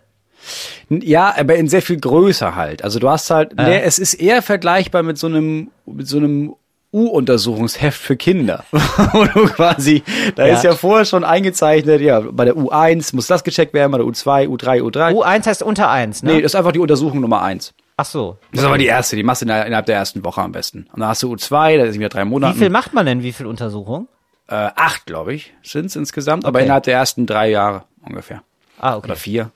Ja, 0.89 1.35
aber 1.37 1.57
in 1.57 1.69
sehr 1.69 1.83
viel 1.83 1.99
größer 1.99 2.55
halt. 2.55 2.83
Also 2.83 2.99
du 2.99 3.09
hast 3.09 3.31
halt, 3.31 3.57
nee, 3.57 3.81
es 3.81 3.99
ist 3.99 4.15
eher 4.15 4.41
vergleichbar 4.41 5.03
mit 5.03 5.19
so 5.19 5.27
einem, 5.27 5.71
mit 5.85 6.09
so 6.09 6.17
einem 6.17 6.55
U-Untersuchungsheft 6.93 8.01
für 8.01 8.17
Kinder. 8.17 8.65
Wo 8.71 9.25
du 9.25 9.47
quasi, 9.49 10.03
da 10.37 10.47
Ja. 10.47 10.55
ist 10.55 10.65
ja 10.65 10.75
vorher 10.75 11.05
schon 11.05 11.25
eingezeichnet, 11.25 12.01
ja, 12.01 12.21
bei 12.21 12.45
der 12.45 12.55
U1 12.57 13.15
muss 13.15 13.27
das 13.27 13.45
gecheckt 13.45 13.75
werden, 13.75 13.93
bei 13.93 13.99
der 13.99 14.07
U2, 14.07 14.47
U3, 14.49 14.81
U3. 14.83 15.13
U1 15.15 15.47
heißt 15.47 15.63
unter 15.63 15.91
1, 15.91 16.23
ne? 16.23 16.33
nee, 16.35 16.43
das 16.43 16.53
ist 16.53 16.57
einfach 16.57 16.73
die 16.73 16.79
Untersuchung 16.79 17.21
Nummer 17.21 17.43
eins. 17.43 17.75
Ach 17.97 18.05
so. 18.05 18.39
Das 18.53 18.61
ist 18.61 18.67
aber 18.67 18.79
die 18.79 18.87
erste, 18.87 19.17
die 19.17 19.23
machst 19.25 19.43
du 19.43 19.47
inner- 19.47 19.67
innerhalb 19.67 19.87
der 19.87 19.97
ersten 19.97 20.25
Woche 20.25 20.41
am 20.41 20.53
besten. 20.53 20.87
Und 20.93 21.01
dann 21.01 21.09
hast 21.09 21.23
du 21.23 21.33
U2, 21.33 21.77
da 21.79 21.85
sind 21.91 21.95
wieder 22.01 22.09
drei 22.09 22.25
Monate. 22.25 22.55
Wie 22.55 22.59
viel 22.61 22.71
macht 22.71 22.95
man 22.95 23.05
denn, 23.07 23.23
wie 23.23 23.33
viel 23.33 23.47
Untersuchung? 23.47 24.07
Äh, 24.49 24.55
acht, 24.77 25.05
glaube 25.05 25.35
ich, 25.35 25.53
sind's 25.63 25.95
insgesamt, 25.97 26.45
aber 26.47 26.59
Okay. 26.59 26.65
innerhalb 26.67 26.85
der 26.85 26.95
ersten 26.95 27.27
drei 27.27 27.51
Jahre 27.51 27.85
ungefähr. 28.07 28.43
Ah, 28.81 28.97
okay. 28.97 29.07
Oder 29.09 29.17
vier. 29.17 29.51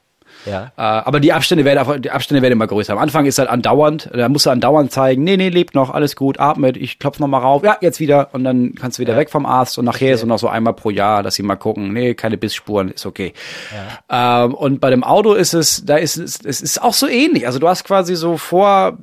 Ja. 0.47 0.72
Äh, 0.76 0.82
aber 0.82 1.20
die 1.20 1.32
Abstände 1.32 1.64
werden, 1.64 2.03
die 2.03 2.11
Abstände 2.11 2.43
werden 2.43 2.53
immer 2.53 2.66
größer. 2.66 2.93
Am 2.93 2.99
Anfang 2.99 3.26
ist 3.26 3.38
halt 3.38 3.49
andauernd, 3.49 4.11
da 4.12 4.28
musst 4.28 4.47
du 4.47 4.51
andauernd 4.51 4.90
zeigen, 4.93 5.24
nee, 5.24 5.36
nee, 5.36 5.49
lebt 5.49 5.74
noch, 5.74 5.90
alles 5.90 6.16
gut, 6.16 6.40
atmet, 6.40 6.76
ich 6.76 6.99
klopf 6.99 7.18
noch 7.18 7.28
mal 7.28 7.38
rauf, 7.38 7.62
ja, 7.62 7.76
jetzt 7.80 8.01
wieder 8.01 8.30
und 8.32 8.45
dann 8.45 8.74
kannst 8.74 8.99
du 8.99 9.03
wieder 9.03 9.16
weg 9.16 9.30
vom 9.30 9.47
Arzt 9.47 9.78
und 9.78 9.84
nachher 9.84 10.14
ist 10.14 10.20
es 10.20 10.26
noch 10.26 10.38
so 10.38 10.49
einmal 10.49 10.74
pro 10.74 10.90
Jahr, 10.90 11.22
dass 11.22 11.34
sie 11.36 11.43
mal 11.43 11.57
gucken, 11.57 11.93
nee, 11.93 12.14
keine 12.14 12.36
Bissspuren, 12.36 12.90
ist 12.90 13.07
okay. 13.07 13.32
Ähm, 14.11 14.55
und 14.55 14.80
bei 14.80 14.90
dem 14.90 15.05
Auto 15.05 15.32
ist 15.34 15.55
es, 15.55 15.84
da 15.84 15.97
ist 15.97 16.16
es, 16.16 16.40
es 16.45 16.61
ist 16.61 16.82
auch 16.82 16.95
so 16.95 17.07
ähnlich. 17.07 17.47
Also 17.47 17.59
du 17.59 17.68
hast 17.68 17.84
quasi 17.84 18.16
so 18.16 18.36
vor, 18.36 18.99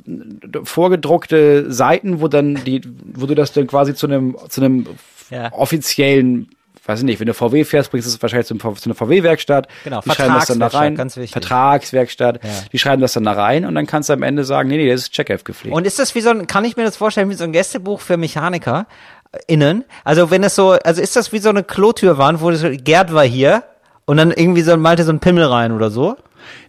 vorgedruckte 0.64 1.72
Seiten, 1.72 2.22
wo 2.22 2.28
dann 2.28 2.56
die, 2.66 2.82
wo 3.14 3.26
du 3.26 3.36
das 3.36 3.54
dann 3.54 3.68
quasi 3.68 3.94
zu 3.96 4.08
einem, 4.08 4.36
zu 4.50 4.62
einem 4.62 4.88
Ja. 5.30 5.52
offiziellen 5.54 6.50
weiß 6.90 7.00
ich 7.00 7.06
nicht, 7.06 7.20
wenn 7.20 7.28
du 7.28 7.34
VW 7.34 7.64
fährst, 7.64 7.92
bringst 7.92 8.08
du 8.08 8.12
es 8.12 8.22
wahrscheinlich 8.22 8.48
zum, 8.48 8.60
zu 8.60 8.68
einer 8.68 8.96
VW-Werkstatt. 8.96 9.68
Genau, 9.84 10.02
die 10.02 10.10
schreiben 10.10 10.34
das 10.34 10.48
dann 10.48 10.60
da 10.60 10.70
Vertragswerkstatt, 10.70 10.82
rein. 10.82 10.96
ganz 10.96 11.18
wichtig. 11.18 11.32
Vertragswerkstatt. 11.32 12.44
Ja. 12.44 12.50
Die 12.74 12.80
schreiben 12.80 13.02
das 13.02 13.14
dann 13.14 13.24
da 13.24 13.34
rein 13.34 13.66
und 13.66 13.76
dann 13.76 13.86
kannst 13.86 14.10
du 14.10 14.14
am 14.14 14.24
Ende 14.24 14.44
sagen, 14.44 14.68
nee, 14.70 14.78
nee, 14.78 14.90
das 14.92 15.04
ist 15.04 15.14
Checkheft 15.14 15.46
gepflegt. 15.46 15.76
Und 15.76 15.86
ist 15.86 16.00
das 16.00 16.16
wie 16.16 16.22
so 16.22 16.32
ein, 16.32 16.48
kann 16.48 16.66
ich 16.66 16.76
mir 16.76 16.84
das 16.84 16.98
vorstellen, 16.98 17.30
wie 17.30 17.36
so 17.36 17.44
ein 17.44 17.54
Gästebuch 17.54 18.02
für 18.02 18.18
Mechaniker 18.18 18.88
äh, 19.32 19.38
innen? 19.48 19.86
Also 20.04 20.32
wenn 20.32 20.44
es 20.44 20.56
so, 20.56 20.72
also 20.72 21.02
ist 21.02 21.16
das 21.16 21.32
wie 21.32 21.40
so 21.40 21.50
eine 21.50 21.64
Klotürwand, 21.64 22.42
wo 22.42 22.52
das 22.52 22.66
Gerd 22.84 23.14
war 23.14 23.26
hier 23.26 23.64
und 24.06 24.18
dann 24.18 24.32
irgendwie 24.32 24.64
so 24.64 24.76
malte 24.76 25.04
so 25.04 25.12
ein 25.12 25.20
Pimmel 25.20 25.46
rein 25.46 25.72
oder 25.72 25.92
so? 25.92 26.18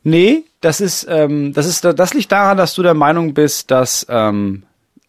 Nee, 0.02 0.44
das 0.60 0.80
ist, 0.80 1.06
ähm, 1.08 1.52
das 1.54 1.66
ist, 1.66 1.84
das 1.84 2.14
liegt 2.14 2.30
daran, 2.30 2.58
dass 2.58 2.74
du 2.74 2.82
der 2.82 2.94
Meinung 2.94 3.32
bist, 3.32 3.70
dass 3.70 4.06
ähm, 4.10 4.64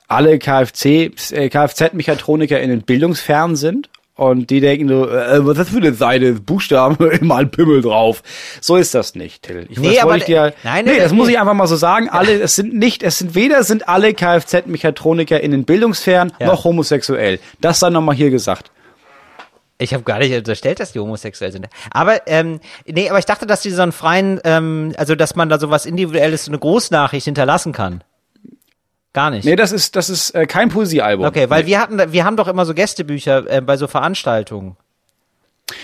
alle 0.08 0.40
KFC, 0.40 0.86
äh, 1.32 1.50
Kfz-MechatronikerInnen 1.50 2.84
bildungsfern 2.84 3.56
sind. 3.56 3.90
Und 4.22 4.52
die 4.52 4.60
denken 4.60 4.88
so, 4.88 5.10
äh, 5.10 5.44
was 5.44 5.54
ist 5.54 5.58
das 5.62 5.70
für 5.70 5.78
eine 5.78 5.94
Seite? 5.96 6.34
Buchstaben, 6.34 7.10
immer 7.22 7.38
ein 7.38 7.50
Pimmel 7.50 7.82
drauf. 7.82 8.22
So 8.62 8.76
ist 8.76 8.94
das 8.94 9.16
nicht, 9.16 9.42
Till. 9.42 9.66
Ich, 9.68 9.80
Nee, 9.80 10.00
aber 10.00 10.16
ich 10.16 10.26
dir, 10.26 10.54
nein, 10.64 10.86
nee, 10.86 10.92
nee, 10.92 11.00
das 11.00 11.12
muss 11.12 11.28
ich 11.28 11.40
einfach 11.40 11.56
mal 11.56 11.66
so 11.66 11.76
sagen. 11.76 12.08
Alle, 12.08 12.40
es 12.40 12.56
sind 12.56 12.72
nicht, 12.76 13.02
es 13.02 13.18
sind 13.18 13.34
weder 13.34 13.64
sind 13.64 13.90
alle 13.90 14.14
Kfz-MechatronikerInnen 14.14 15.64
bildungsfern, 15.66 16.34
Ja. 16.40 16.46
noch 16.46 16.66
homosexuell. 16.66 17.40
Das 17.62 17.80
sei 17.80 17.90
nochmal 17.90 18.14
hier 18.16 18.30
gesagt. 18.30 18.70
Ich 19.80 19.96
habe 19.96 20.04
gar 20.04 20.20
nicht 20.20 20.32
unterstellt, 20.36 20.80
dass 20.80 20.92
die 20.92 21.00
homosexuell 21.00 21.52
sind. 21.52 21.68
Aber 21.90 22.28
ähm, 22.28 22.60
nee, 22.86 23.10
aber 23.10 23.18
ich 23.18 23.26
dachte, 23.26 23.48
dass 23.48 23.64
die 23.64 23.72
so 23.72 23.82
einen 23.82 23.92
freien, 23.92 24.40
ähm, 24.44 24.94
also 24.98 25.16
dass 25.16 25.36
man 25.36 25.50
da 25.50 25.58
so 25.58 25.72
was 25.72 25.88
Individuelles, 25.88 26.46
so 26.46 26.52
eine 26.52 26.60
Großnachricht 26.60 27.26
hinterlassen 27.26 27.72
kann. 27.74 28.04
Gar 29.14 29.32
nicht. 29.32 29.44
Nee, 29.46 29.56
das 29.58 29.72
ist, 29.74 29.96
das 29.98 30.10
ist 30.10 30.32
äh, 30.32 30.46
kein 30.46 30.70
Poesiealbum. 30.70 31.26
okay, 31.26 31.50
weil 31.50 31.66
wir 31.66 31.80
hatten, 31.82 31.98
da- 31.98 32.12
wir 32.14 32.24
haben 32.24 32.38
doch 32.38 32.48
immer 32.48 32.66
so 32.66 32.74
Gästebücher 32.74 33.50
äh, 33.50 33.62
bei 33.62 33.76
so 33.76 33.88
Veranstaltungen. 33.88 34.78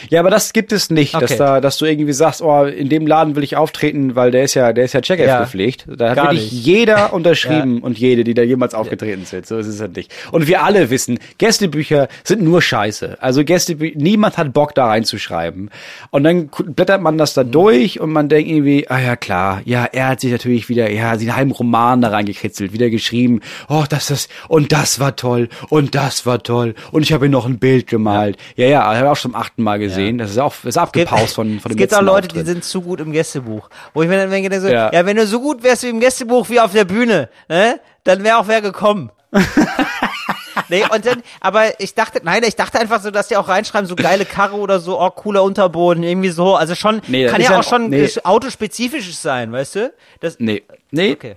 Ja, 0.10 0.20
aber 0.20 0.30
das 0.30 0.52
gibt 0.54 0.74
es 0.74 0.90
nicht, 0.90 1.14
dass 1.14 1.24
Okay. 1.24 1.38
da, 1.38 1.62
dass 1.62 1.78
du 1.78 1.86
irgendwie 1.86 2.12
sagst, 2.14 2.42
oh, 2.42 2.66
in 2.66 2.90
dem 2.90 3.08
Laden 3.08 3.36
will 3.36 3.44
ich 3.44 3.56
auftreten, 3.56 4.16
weil 4.16 4.32
der 4.32 4.44
ist 4.44 4.54
ja, 4.54 4.74
der 4.74 4.84
ist 4.86 4.94
ja 4.94 5.02
Checkoff 5.02 5.26
Ja. 5.26 5.40
gepflegt. 5.42 5.86
Da 5.88 6.10
hat 6.10 6.18
wirklich 6.18 6.52
nicht. 6.52 6.66
jeder 6.66 7.14
unterschrieben 7.14 7.80
und 7.82 7.98
jede, 7.98 8.24
die 8.26 8.34
da 8.34 8.42
jemals 8.42 8.74
aufgetreten 8.74 9.26
sind. 9.26 9.46
So 9.48 9.58
ist 9.58 9.68
es 9.68 9.80
halt 9.80 9.96
nicht. 9.96 10.14
Und 10.32 10.48
wir 10.48 10.64
alle 10.64 10.90
wissen, 10.90 11.20
Gästebücher 11.38 12.10
sind 12.26 12.42
nur 12.42 12.62
Scheiße. 12.62 13.18
Also 13.22 13.44
Gästebücher, 13.46 13.98
niemand 13.98 14.38
hat 14.38 14.52
Bock 14.54 14.76
da 14.76 14.88
reinzuschreiben. 14.88 15.70
Und 16.12 16.24
dann 16.26 16.50
blättert 16.50 17.02
man 17.02 17.18
das 17.18 17.34
da 17.34 17.44
Mhm. 17.46 17.52
durch 17.52 18.00
und 18.02 18.12
man 18.12 18.28
denkt 18.30 18.50
irgendwie, 18.52 18.90
ah 18.90 19.00
ja 19.00 19.16
klar, 19.16 19.62
ja, 19.66 19.86
er 19.86 20.10
hat 20.10 20.20
sich 20.22 20.32
natürlich 20.32 20.68
wieder, 20.70 20.90
ja, 20.92 21.16
den 21.16 21.34
halben 21.36 21.52
Roman 21.52 22.02
da 22.02 22.10
reingekritzelt, 22.10 22.74
wieder 22.74 22.90
geschrieben, 22.90 23.40
oh, 23.70 23.86
das 23.90 24.12
ist, 24.12 24.30
und 24.50 24.74
das 24.74 25.00
war 25.00 25.16
toll, 25.16 25.48
und 25.70 25.96
das 25.96 26.26
war 26.26 26.44
toll, 26.44 26.76
und 26.92 27.04
ich 27.04 27.14
habe 27.14 27.26
ihm 27.26 27.32
noch 27.32 27.46
ein 27.46 27.58
Bild 27.58 27.88
gemalt. 27.88 28.38
Ja, 28.58 28.68
ja, 28.68 28.84
habe 28.84 28.98
ich 28.98 29.04
auch 29.04 29.16
schon 29.16 29.32
zum 29.32 29.36
achten 29.36 29.64
Mal 29.64 29.77
gesehen. 29.78 30.18
Das 30.18 30.32
ist 30.32 30.38
auch, 30.38 30.54
ist 30.64 30.78
abgepaust 30.78 31.36
von, 31.36 31.60
von 31.60 31.70
dem 31.72 31.76
es 31.76 31.78
gibt 31.78 31.94
auch 31.96 32.02
Leute, 32.02 32.28
die 32.28 32.36
Auftritt. 32.40 32.48
sind 32.48 32.64
zu 32.64 32.82
gut 32.82 33.00
im 33.00 33.12
Gästebuch. 33.12 33.70
Wo 33.94 34.02
ich 34.04 34.10
mir 34.10 34.18
dann 34.18 34.30
denke, 34.30 34.60
so, 34.62 34.68
Ja. 34.68 34.92
ja. 34.94 35.06
wenn 35.06 35.18
du 35.18 35.26
so 35.28 35.40
gut 35.42 35.64
wärst 35.64 35.84
wie 35.84 35.90
im 35.90 36.00
Gästebuch 36.00 36.50
wie 36.50 36.60
auf 36.60 36.72
der 36.74 36.86
Bühne, 36.86 37.30
ne, 37.50 37.80
dann 38.04 38.24
wäre 38.24 38.38
auch 38.38 38.48
wer 38.48 38.62
gekommen. 38.62 39.12
nee, 40.70 40.84
und 40.92 41.06
dann, 41.06 41.22
aber 41.40 41.80
ich 41.80 41.94
dachte, 41.94 42.22
nein, 42.24 42.44
ich 42.46 42.56
dachte 42.56 42.80
einfach 42.80 43.02
so, 43.02 43.12
dass 43.12 43.28
die 43.28 43.38
auch 43.38 43.48
reinschreiben, 43.48 43.88
so 43.88 43.96
geile 43.96 44.26
Karre 44.26 44.56
oder 44.56 44.80
so, 44.80 45.00
oh, 45.00 45.10
cooler 45.12 45.44
Unterboden, 45.44 46.04
irgendwie 46.04 46.30
so. 46.30 46.56
Also 46.56 46.76
schon, 46.76 47.02
Nee, 47.08 47.28
kann 47.28 47.42
ja 47.42 47.52
ja- 47.52 47.60
auch 47.60 47.64
schon 47.64 47.90
nee. 47.90 48.04
äh, 48.06 48.12
autospezifisches 48.24 49.22
sein, 49.22 49.52
weißt 49.52 49.76
du? 49.76 49.94
Das, 50.20 50.38
Nee, 50.40 50.64
nee. 50.92 51.12
Okay. 51.14 51.36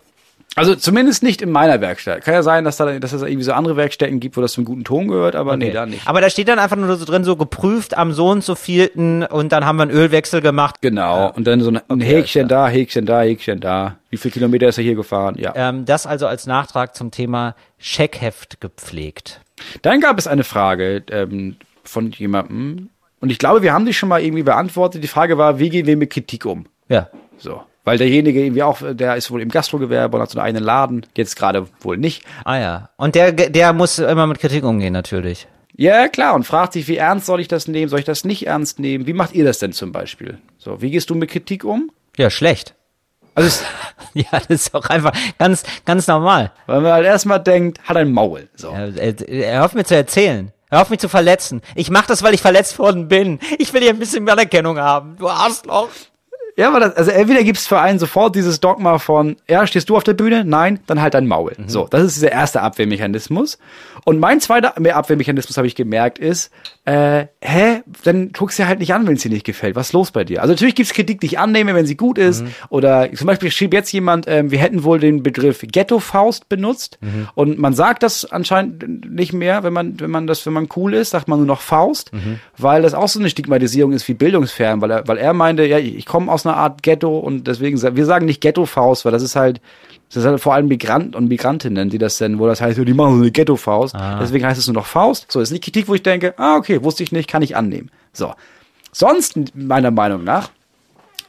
Also 0.57 0.75
zumindest 0.75 1.23
nicht 1.23 1.43
in 1.43 1.51
meiner 1.51 1.81
Werkstatt. 1.81 2.23
Kann 2.25 2.35
ja 2.35 2.43
sein, 2.43 2.65
dass 2.65 2.77
da, 2.77 2.99
dass 2.99 3.13
es 3.13 3.23
irgendwie 3.23 3.45
so 3.45 3.53
andere 3.53 3.77
Werkstätten 3.77 4.19
gibt, 4.19 4.37
wo 4.37 4.41
das 4.41 4.53
zum 4.53 4.65
guten 4.65 4.83
Ton 4.83 5.07
gehört, 5.07 5.37
aber 5.37 5.57
nee, 5.57 5.67
Okay. 5.67 5.75
da 5.75 5.87
nicht. 5.87 6.07
Aber 6.09 6.21
da 6.21 6.29
steht 6.29 6.49
dann 6.49 6.59
einfach 6.59 6.77
nur 6.77 6.97
so 6.97 7.05
drin, 7.05 7.23
so 7.23 7.37
geprüft 7.37 7.97
am 7.97 8.13
so 8.13 8.29
und 8.31 8.43
so 8.43 8.57
vielten 8.57 9.23
und 9.23 9.53
dann 9.53 9.65
haben 9.65 9.77
wir 9.77 9.83
einen 9.85 9.93
Ölwechsel 9.93 10.41
gemacht. 10.41 10.77
Genau. 10.81 11.31
Und 11.33 11.47
dann 11.47 11.61
so 11.61 11.71
ein, 11.71 11.81
ein 11.89 12.01
Häkchen 12.01 12.49
da, 12.49 12.67
Häkchen 12.69 13.07
da, 13.07 13.21
Häkchen 13.23 13.61
da. 13.61 13.97
Wie 14.11 14.17
viel 14.17 14.33
Kilometer 14.33 14.67
ist 14.69 14.79
er 14.79 14.85
hier 14.85 14.97
gefahren? 14.97 15.37
Ja. 15.39 15.53
Ähm, 15.55 15.85
das 15.85 16.05
also 16.07 16.27
als 16.27 16.47
Nachtrag 16.47 16.97
zum 16.97 17.13
Thema 17.13 17.55
Checkheft 17.79 18.61
gepflegt. 18.61 19.41
Dann 19.83 20.01
gab 20.01 20.19
es 20.19 20.27
eine 20.27 20.43
Frage 20.43 21.05
ähm, 21.11 21.57
von 21.85 22.11
jemandem. 22.11 22.89
Und 23.21 23.31
ich 23.31 23.39
glaube, 23.39 23.63
wir 23.63 23.73
haben 23.73 23.87
die 23.87 23.95
schon 23.95 24.09
mal 24.09 24.21
irgendwie 24.23 24.43
beantwortet. 24.43 25.05
Die 25.05 25.09
Frage 25.09 25.39
war, 25.39 25.59
wie 25.59 25.69
gehen 25.71 25.87
wir 25.87 25.97
mit 25.97 26.11
Kritik 26.11 26.45
um? 26.45 26.67
Ja. 26.89 27.09
So. 27.39 27.63
Weil 27.85 27.99
derjenige 27.99 28.43
irgendwie 28.43 28.63
auch, 28.63 28.79
der 28.83 29.17
ist 29.17 29.31
wohl 29.31 29.41
im 29.41 29.49
Gastrogewerbe 29.49 30.17
und 30.17 30.23
hat 30.23 30.31
so 30.31 30.39
einen 30.39 30.47
eigenen 30.47 30.65
Laden. 30.65 31.07
Jetzt 31.17 31.37
gerade 31.37 31.67
wohl 31.81 31.97
nicht. 31.97 32.25
Ah 32.45 32.59
ja. 32.59 32.91
Und 32.97 33.15
der, 33.15 33.33
der 33.33 33.73
muss 33.73 33.99
immer 33.99 34.27
mit 34.27 34.39
Kritik 34.39 34.65
umgehen, 34.65 34.93
natürlich. 34.93 35.49
Ja, 35.77 36.09
klar. 36.09 36.35
Und 36.35 36.45
fragt 36.45 36.75
sich, 36.75 36.89
wie 36.89 36.97
ernst 36.99 37.27
soll 37.27 37.41
ich 37.41 37.49
das 37.49 37.69
nehmen? 37.69 37.89
Soll 37.89 38.01
ich 38.01 38.05
das 38.05 38.25
nicht 38.25 38.47
ernst 38.47 38.79
nehmen? 38.79 39.07
Wie 39.07 39.15
macht 39.15 39.35
ihr 39.35 39.45
das 39.45 39.59
denn 39.61 39.73
zum 39.73 39.93
Beispiel? 39.93 40.39
So, 40.59 40.83
wie 40.83 40.91
gehst 40.91 41.09
du 41.09 41.15
mit 41.15 41.31
Kritik 41.31 41.65
um? 41.65 41.91
Ja, 42.17 42.29
schlecht. 42.29 42.75
Also, 43.35 43.65
Ja, 44.15 44.25
das 44.33 44.49
ist 44.49 44.75
auch 44.75 44.87
einfach 44.87 45.13
ganz, 45.39 45.63
ganz 45.87 46.07
normal. 46.07 46.53
weil 46.67 46.81
man 46.81 46.93
halt 46.93 47.07
erstmal 47.07 47.41
denkt, 47.41 47.81
hat 47.89 47.97
ein 47.97 48.13
Maul. 48.13 48.49
So. 48.57 48.71
Er, 48.71 48.95
er, 48.97 49.29
er 49.29 49.63
hofft 49.63 49.75
mir 49.75 49.85
zu 49.85 49.95
erzählen. 49.95 50.53
Hör 50.69 50.83
auf 50.83 50.91
mich 50.91 51.01
zu 51.01 51.09
verletzen. 51.09 51.63
Ich 51.75 51.91
mach 51.91 52.07
das, 52.07 52.23
weil 52.23 52.35
ich 52.35 52.43
verletzt 52.43 52.79
worden 52.79 53.09
bin. 53.09 53.41
Ich 53.59 53.73
will 53.73 53.81
hier 53.83 53.91
ein 53.91 53.99
bisschen 53.99 54.29
Anerkennung 54.29 54.79
haben. 54.79 55.17
Du 55.17 55.29
Arschloch. 55.29 55.89
Ja, 56.57 56.69
aber 56.69 56.81
das, 56.81 56.95
also 56.97 57.11
entweder 57.11 57.43
gibt's 57.45 57.67
für 57.67 57.81
einen 57.81 57.99
sofort 57.99 58.35
dieses 58.35 58.61
Dogma 58.61 58.99
von, 58.99 59.37
ja, 59.49 59.67
stehst 59.67 59.89
du 59.89 59.97
auf 59.97 60.05
der 60.05 60.15
Bühne? 60.15 60.45
Nein, 60.45 60.81
dann 60.87 61.01
halt 61.01 61.15
dein 61.15 61.27
Maul. 61.27 61.53
So, 61.67 61.87
das 61.89 62.03
ist 62.03 62.17
dieser 62.17 62.33
erste 62.33 62.61
Abwehrmechanismus. 62.63 63.59
Und 64.05 64.19
mein 64.19 64.41
zweiter 64.41 64.77
Abwehrmechanismus, 64.77 65.57
habe 65.57 65.67
ich 65.67 65.75
gemerkt, 65.75 66.19
ist, 66.19 66.51
äh, 66.85 67.27
hä, 67.41 67.83
dann 68.05 68.33
guckst 68.33 68.59
du 68.59 68.67
halt 68.67 68.81
nicht 68.81 68.93
an, 68.95 69.07
wenn 69.07 69.15
es 69.15 69.23
dir 69.23 69.31
nicht 69.31 69.45
gefällt. 69.45 69.77
Was 69.77 69.89
ist 69.89 69.93
los 69.93 70.11
bei 70.11 70.25
dir? 70.25 70.43
Also 70.43 70.53
natürlich 70.53 70.75
gibt's 70.75 70.93
Kritik, 70.93 71.21
die 71.21 71.27
ich 71.27 71.39
annehme, 71.39 71.75
wenn 71.75 71.87
sie 71.87 71.97
gut 71.97 72.19
ist. 72.19 72.45
Oder 72.69 73.13
zum 73.15 73.27
Beispiel 73.27 73.51
schrieb 73.51 73.73
jetzt 73.73 73.93
jemand, 73.93 74.27
ähm, 74.29 74.51
wir 74.51 74.59
hätten 74.59 74.85
wohl 74.85 74.99
den 74.99 75.23
Begriff 75.23 75.61
Ghetto-Faust 75.63 76.49
benutzt. 76.49 76.99
Und 77.35 77.59
man 77.59 77.75
sagt 77.75 78.03
das 78.03 78.25
anscheinend 78.25 79.11
nicht 79.11 79.33
mehr, 79.33 79.63
wenn 79.63 79.73
man, 79.73 80.01
wenn 80.01 80.11
man 80.11 80.27
das, 80.27 80.45
wenn 80.47 80.53
man 80.53 80.69
cool 80.77 80.95
ist, 80.95 81.11
sagt 81.11 81.29
man 81.29 81.39
nur 81.39 81.47
noch 81.47 81.61
Faust, 81.61 82.11
weil 82.59 82.83
das 82.83 82.95
auch 82.95 83.09
so 83.09 83.19
eine 83.19 83.31
Stigmatisierung 83.31 83.93
ist 83.93 84.09
wie 84.09 84.15
bildungsfern, 84.15 84.81
weil 84.81 84.91
er, 84.91 85.09
weil 85.09 85.19
er 85.19 85.33
meinte, 85.33 85.65
ja, 85.67 85.79
ich 85.79 86.07
komme 86.07 86.31
aus 86.33 86.40
einer 86.47 86.57
Art 86.57 86.83
Ghetto 86.83 87.19
und 87.19 87.47
deswegen, 87.47 87.81
wir 87.81 88.07
sagen 88.07 88.27
nicht 88.27 88.41
Ghetto-Faust, 88.41 89.05
weil 89.05 89.13
das 89.13 89.23
ist 89.23 89.37
halt, 89.37 89.61
das 90.09 90.23
ist 90.23 90.25
halt 90.29 90.41
vor 90.41 90.55
allem 90.55 90.67
Migranten 90.69 91.15
und 91.15 91.29
Migrantinnen, 91.29 91.89
die 91.89 91.99
das 91.99 92.19
denn, 92.19 92.39
wo 92.39 92.47
das 92.47 92.61
heißt, 92.61 92.79
die 92.79 92.95
machen 92.95 93.17
so 93.17 93.23
eine 93.23 93.31
Ghetto-Faust. 93.31 93.95
Deswegen 94.21 94.45
heißt 94.45 94.59
es 94.59 94.67
nur 94.67 94.75
noch 94.75 94.87
Faust. 94.87 95.31
So, 95.31 95.41
ist 95.41 95.51
nicht 95.51 95.65
Kritik, 95.65 95.89
wo 95.89 95.95
ich 95.95 96.03
denke, 96.03 96.35
ah, 96.37 96.57
okay, 96.57 96.83
wusste 96.83 97.03
ich 97.03 97.13
nicht, 97.13 97.29
kann 97.29 97.43
ich 97.43 97.57
annehmen. 97.57 97.91
So. 98.13 98.35
Sonst, 98.93 99.39
meiner 99.55 99.91
Meinung 99.93 100.25
nach, 100.25 100.51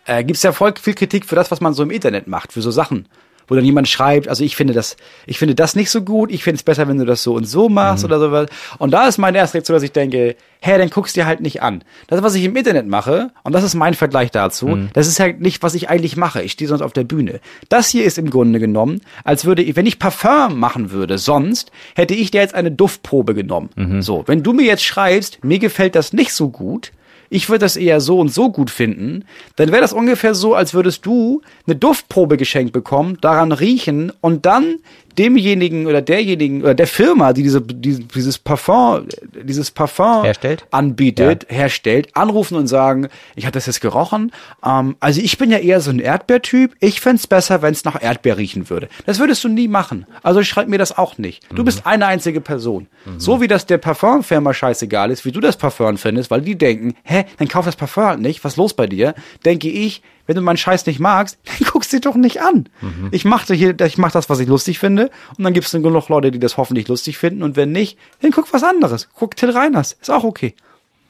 äh, 0.05 0.23
gibt 0.23 0.37
es 0.37 0.43
ja 0.43 0.51
voll 0.51 0.73
viel 0.81 0.95
Kritik 0.95 1.25
für 1.25 1.35
das, 1.35 1.51
was 1.51 1.61
man 1.61 1.73
so 1.73 1.83
im 1.83 1.91
Internet 1.91 2.27
macht, 2.27 2.53
für 2.53 2.61
so 2.61 2.71
Sachen. 2.71 3.07
Wo 3.51 3.55
dann 3.55 3.65
jemand 3.65 3.89
schreibt, 3.89 4.29
also 4.29 4.45
ich 4.45 4.55
finde 4.55 4.73
das, 4.73 4.95
ich 5.25 5.37
finde 5.37 5.55
das 5.55 5.75
nicht 5.75 5.89
so 5.89 6.03
gut, 6.03 6.31
ich 6.31 6.41
finde 6.41 6.55
es 6.55 6.63
besser, 6.63 6.87
wenn 6.87 6.97
du 6.97 7.03
das 7.03 7.21
so 7.21 7.33
und 7.33 7.43
so 7.43 7.67
machst 7.67 8.05
oder 8.05 8.17
sowas. 8.17 8.47
Und 8.77 8.91
da 8.91 9.09
ist 9.09 9.17
meine 9.17 9.39
erste 9.39 9.55
Reaktion, 9.55 9.75
dass 9.75 9.83
ich 9.83 9.91
denke, 9.91 10.37
hä, 10.61 10.77
dann 10.77 10.89
guckst 10.89 11.17
dir 11.17 11.25
halt 11.25 11.41
nicht 11.41 11.61
an. 11.61 11.83
Das, 12.07 12.23
was 12.23 12.33
ich 12.35 12.45
im 12.45 12.55
Internet 12.55 12.87
mache, 12.87 13.31
und 13.43 13.51
das 13.51 13.65
ist 13.65 13.75
mein 13.75 13.93
Vergleich 13.93 14.31
dazu, 14.31 14.77
das 14.93 15.07
ist 15.09 15.19
halt 15.19 15.41
nicht, 15.41 15.63
was 15.63 15.75
ich 15.75 15.89
eigentlich 15.89 16.15
mache. 16.15 16.41
Ich 16.41 16.53
stehe 16.53 16.69
sonst 16.69 16.81
auf 16.81 16.93
der 16.93 17.03
Bühne. 17.03 17.41
Das 17.67 17.89
hier 17.89 18.05
ist 18.05 18.17
im 18.17 18.29
Grunde 18.29 18.61
genommen, 18.61 19.01
als 19.25 19.43
würde 19.43 19.63
ich, 19.63 19.75
wenn 19.75 19.85
ich 19.85 19.99
Parfum 19.99 20.57
machen 20.57 20.91
würde, 20.91 21.17
sonst 21.17 21.73
hätte 21.93 22.13
ich 22.13 22.31
dir 22.31 22.39
jetzt 22.39 22.55
eine 22.55 22.71
Duftprobe 22.71 23.33
genommen. 23.33 23.69
So, 24.01 24.23
wenn 24.27 24.43
du 24.43 24.53
mir 24.53 24.65
jetzt 24.65 24.85
schreibst, 24.85 25.43
mir 25.43 25.59
gefällt 25.59 25.95
das 25.95 26.13
nicht 26.13 26.31
so 26.31 26.47
gut, 26.47 26.93
ich 27.31 27.47
würde 27.49 27.59
das 27.59 27.77
eher 27.77 28.01
so 28.01 28.19
und 28.19 28.31
so 28.31 28.51
gut 28.51 28.69
finden, 28.69 29.23
dann 29.55 29.71
wäre 29.71 29.81
das 29.81 29.93
ungefähr 29.93 30.35
so, 30.35 30.53
als 30.53 30.73
würdest 30.73 31.05
du 31.05 31.41
eine 31.65 31.77
Duftprobe 31.77 32.35
geschenkt 32.35 32.73
bekommen, 32.73 33.17
daran 33.21 33.53
riechen 33.53 34.11
und 34.19 34.45
dann 34.45 34.79
demjenigen 35.17 35.87
oder 35.87 36.01
derjenigen 36.01 36.61
oder 36.61 36.73
der 36.73 36.87
Firma, 36.87 37.33
die 37.33 37.43
diese, 37.43 37.61
die, 37.61 38.03
dieses 38.03 38.37
Parfum, 38.37 39.07
dieses 39.43 39.71
Parfum 39.71 40.23
Herstellt? 40.23 40.65
anbietet, 40.71 41.45
herstellt, 41.49 42.09
anrufen 42.15 42.55
und 42.55 42.67
sagen, 42.67 43.07
ich 43.35 43.45
habe 43.45 43.53
das 43.53 43.65
jetzt 43.65 43.81
gerochen. 43.81 44.31
Ähm, 44.65 44.95
also 44.99 45.21
ich 45.21 45.37
bin 45.37 45.51
ja 45.51 45.57
eher 45.57 45.81
so 45.81 45.91
ein 45.91 45.99
Erdbeertyp. 45.99 46.75
Ich 46.79 47.01
fänd's 47.01 47.27
besser, 47.27 47.61
wenn 47.61 47.73
es 47.73 47.83
nach 47.83 48.01
Erdbeer 48.01 48.37
riechen 48.37 48.69
würde. 48.69 48.89
Das 49.05 49.19
würdest 49.19 49.43
du 49.43 49.49
nie 49.49 49.67
machen. 49.67 50.05
Also 50.23 50.43
schreib 50.43 50.67
mir 50.67 50.77
das 50.77 50.97
auch 50.97 51.17
nicht. 51.17 51.43
Du 51.53 51.63
bist 51.63 51.85
eine 51.85 52.05
einzige 52.07 52.41
Person. 52.41 52.87
So 53.17 53.41
wie 53.41 53.47
das 53.47 53.65
der 53.65 53.77
Parfumfirma 53.77 54.53
scheißegal 54.53 55.11
ist, 55.11 55.25
wie 55.25 55.31
du 55.31 55.39
das 55.39 55.57
Parfum 55.57 55.97
findest, 55.97 56.31
weil 56.31 56.41
die 56.41 56.57
denken, 56.57 56.95
hä, 57.03 57.25
dann 57.37 57.47
kauf 57.47 57.65
das 57.65 57.75
Parfum 57.75 58.03
halt 58.05 58.19
nicht. 58.19 58.43
Was 58.43 58.53
ist 58.53 58.57
los 58.57 58.73
bei 58.73 58.87
dir? 58.87 59.15
Denke 59.45 59.69
ich, 59.69 60.01
wenn 60.27 60.35
du 60.35 60.41
meinen 60.41 60.57
Scheiß 60.57 60.85
nicht 60.85 60.99
magst, 60.99 61.37
dann 61.45 61.69
guckst 61.71 61.91
du 61.91 61.97
dir 61.97 62.01
doch 62.01 62.15
nicht 62.15 62.41
an. 62.41 62.69
Ich 63.11 63.25
mache 63.25 63.53
hier, 63.53 63.79
ich 63.79 63.97
mach 63.97 64.11
das, 64.11 64.29
was 64.29 64.39
ich 64.39 64.47
lustig 64.47 64.79
finde, 64.79 65.09
und 65.37 65.43
dann 65.43 65.53
gibt 65.53 65.65
es 65.67 65.71
genug 65.71 66.09
Leute, 66.09 66.31
die 66.31 66.39
das 66.39 66.57
hoffentlich 66.57 66.87
lustig 66.87 67.17
finden, 67.17 67.43
und 67.43 67.55
wenn 67.55 67.71
nicht, 67.71 67.97
dann 68.21 68.31
guck 68.31 68.51
was 68.53 68.63
anderes. 68.63 69.09
Guck 69.15 69.35
Till 69.35 69.49
Reiners, 69.51 69.93
ist 69.99 70.09
auch 70.09 70.23
okay. 70.23 70.55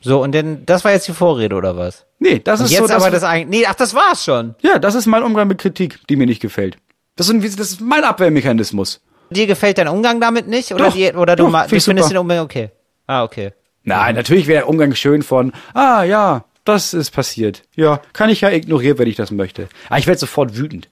So, 0.02 0.24
und 0.24 0.32
denn, 0.32 0.66
das 0.66 0.84
war 0.84 0.92
jetzt 0.92 1.08
die 1.08 1.14
Vorrede, 1.14 1.56
oder 1.56 1.78
was? 1.78 2.06
Nee, 2.18 2.40
das 2.44 2.60
Und 2.60 2.66
ist 2.66 2.72
jetzt 2.72 2.82
so, 2.82 2.88
das, 2.88 3.04
aber 3.04 3.12
das 3.12 3.24
eigentlich, 3.24 3.62
nee, 3.62 3.66
ach, 3.68 3.76
das 3.76 3.94
war's 3.94 4.24
schon. 4.24 4.56
ja, 4.62 4.80
das 4.80 4.96
ist 4.96 5.06
mein 5.06 5.24
Umgang 5.24 5.48
mit 5.48 5.60
Kritik, 5.60 6.00
die 6.10 6.16
mir 6.16 6.26
nicht 6.26 6.42
gefällt. 6.42 6.78
Das 7.16 7.30
ist, 7.30 7.60
das 7.60 7.72
ist 7.72 7.82
mein 7.82 8.04
Abwehrmechanismus. 8.04 9.02
Dir 9.30 9.48
gefällt 9.48 9.78
dein 9.78 9.88
Umgang 9.88 10.20
damit 10.20 10.48
nicht? 10.48 10.74
Oder, 10.74 10.86
Doch, 10.86 10.94
die, 10.94 11.14
oder 11.14 11.36
du, 11.36 11.50
doch, 11.50 11.68
du 11.68 11.76
ich 11.76 11.84
findest 11.84 12.10
super. 12.10 12.16
den 12.16 12.18
Umgang 12.18 12.40
okay? 12.40 12.70
Ah, 13.08 13.24
okay. 13.24 13.54
Nein, 13.84 14.16
natürlich 14.16 14.48
wäre 14.48 14.60
der 14.62 14.70
Umgang 14.70 14.94
schön 14.96 15.24
von, 15.24 15.54
ah 15.74 16.04
ja, 16.04 16.46
das 16.64 16.94
ist 16.94 17.12
passiert. 17.12 17.64
Ja, 17.76 18.02
kann 18.14 18.30
ich 18.30 18.42
ja 18.42 18.50
ignorieren, 18.52 18.98
wenn 19.00 19.08
ich 19.08 19.16
das 19.16 19.32
möchte. 19.32 19.68
Aber 19.90 20.00
ich 20.00 20.08
werde 20.08 20.20
sofort 20.20 20.56
wütend. 20.58 20.90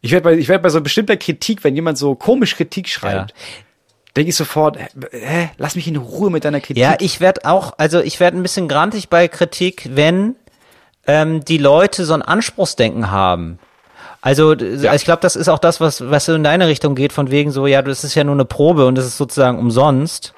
Ich 0.00 0.10
werde 0.12 0.24
bei, 0.24 0.34
ich 0.34 0.48
werd 0.48 0.62
bei 0.62 0.68
so 0.68 0.80
bestimmter 0.80 1.16
Kritik, 1.16 1.62
wenn 1.64 1.74
jemand 1.74 1.98
so 1.98 2.14
komisch 2.14 2.56
Kritik 2.56 2.88
schreibt, 2.88 3.34
denke 4.16 4.30
ich 4.30 4.36
sofort, 4.36 4.78
hä, 5.10 5.50
lass 5.58 5.76
mich 5.76 5.86
in 5.88 5.96
Ruhe 5.96 6.30
mit 6.30 6.44
deiner 6.44 6.60
Kritik. 6.60 6.82
Ja, 6.82 6.96
ich 7.00 7.20
werde 7.20 7.44
auch, 7.44 7.74
also 7.78 8.00
ich 8.00 8.18
werde 8.20 8.36
ein 8.36 8.42
bisschen 8.42 8.66
grantig 8.68 9.08
bei 9.08 9.28
Kritik, 9.28 9.88
wenn 9.92 10.36
ähm, 11.06 11.44
die 11.44 11.58
Leute 11.58 12.04
so 12.04 12.14
ein 12.14 12.22
Anspruchsdenken 12.22 13.10
haben. 13.10 13.58
Also 14.22 14.54
d- 14.56 14.88
ich 14.94 15.04
glaube, 15.04 15.20
das 15.22 15.36
ist 15.36 15.48
auch 15.48 15.58
das, 15.60 15.80
was, 15.80 16.08
was 16.10 16.24
so 16.24 16.34
in 16.34 16.42
deine 16.42 16.66
Richtung 16.66 16.94
geht, 16.96 17.12
von 17.12 17.30
wegen 17.30 17.52
so, 17.52 17.66
ja, 17.66 17.80
das 17.82 18.02
ist 18.02 18.14
ja 18.16 18.24
nur 18.24 18.34
eine 18.34 18.44
Probe 18.44 18.86
und 18.86 18.96
das 18.96 19.06
ist 19.06 19.18
sozusagen 19.18 19.58
umsonst. 19.58 20.32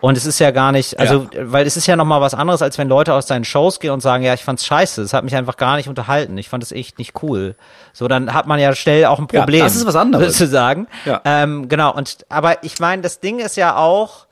Und 0.00 0.16
es 0.16 0.24
ist 0.24 0.38
ja 0.38 0.50
gar 0.50 0.72
nicht, 0.72 0.98
also, 0.98 1.26
weil 1.38 1.66
es 1.66 1.76
ist 1.76 1.86
ja 1.86 1.94
nochmal 1.94 2.20
was 2.22 2.32
anderes, 2.32 2.62
als 2.62 2.78
wenn 2.78 2.88
Leute 2.88 3.12
aus 3.12 3.26
deinen 3.26 3.44
Shows 3.44 3.80
gehen 3.80 3.90
und 3.90 4.00
sagen, 4.00 4.24
ja, 4.24 4.32
ich 4.32 4.42
fand's 4.42 4.64
scheiße, 4.64 5.02
es 5.02 5.12
hat 5.12 5.24
mich 5.24 5.36
einfach 5.36 5.56
gar 5.58 5.76
nicht 5.76 5.88
unterhalten, 5.88 6.38
ich 6.38 6.48
fand 6.48 6.62
es 6.62 6.72
echt 6.72 6.98
nicht 6.98 7.22
cool. 7.22 7.54
So, 7.92 8.08
dann 8.08 8.32
hat 8.32 8.46
man 8.46 8.58
ja 8.58 8.74
schnell 8.74 9.04
auch 9.04 9.18
ein 9.18 9.28
Ja, 9.30 9.40
Problem. 9.40 9.62
das 9.62 9.76
ist 9.76 9.86
was 9.86 9.96
anderes. 9.96 10.38
Sozusagen. 10.38 10.86
Ja. 11.04 11.20
Ähm, 11.24 11.68
genau, 11.68 11.94
und, 11.94 12.24
aber 12.30 12.64
ich 12.64 12.78
meine, 12.80 13.02
das 13.02 13.20
Ding 13.20 13.40
ist 13.40 13.56
ja 13.56 13.76
auch, 13.76 14.26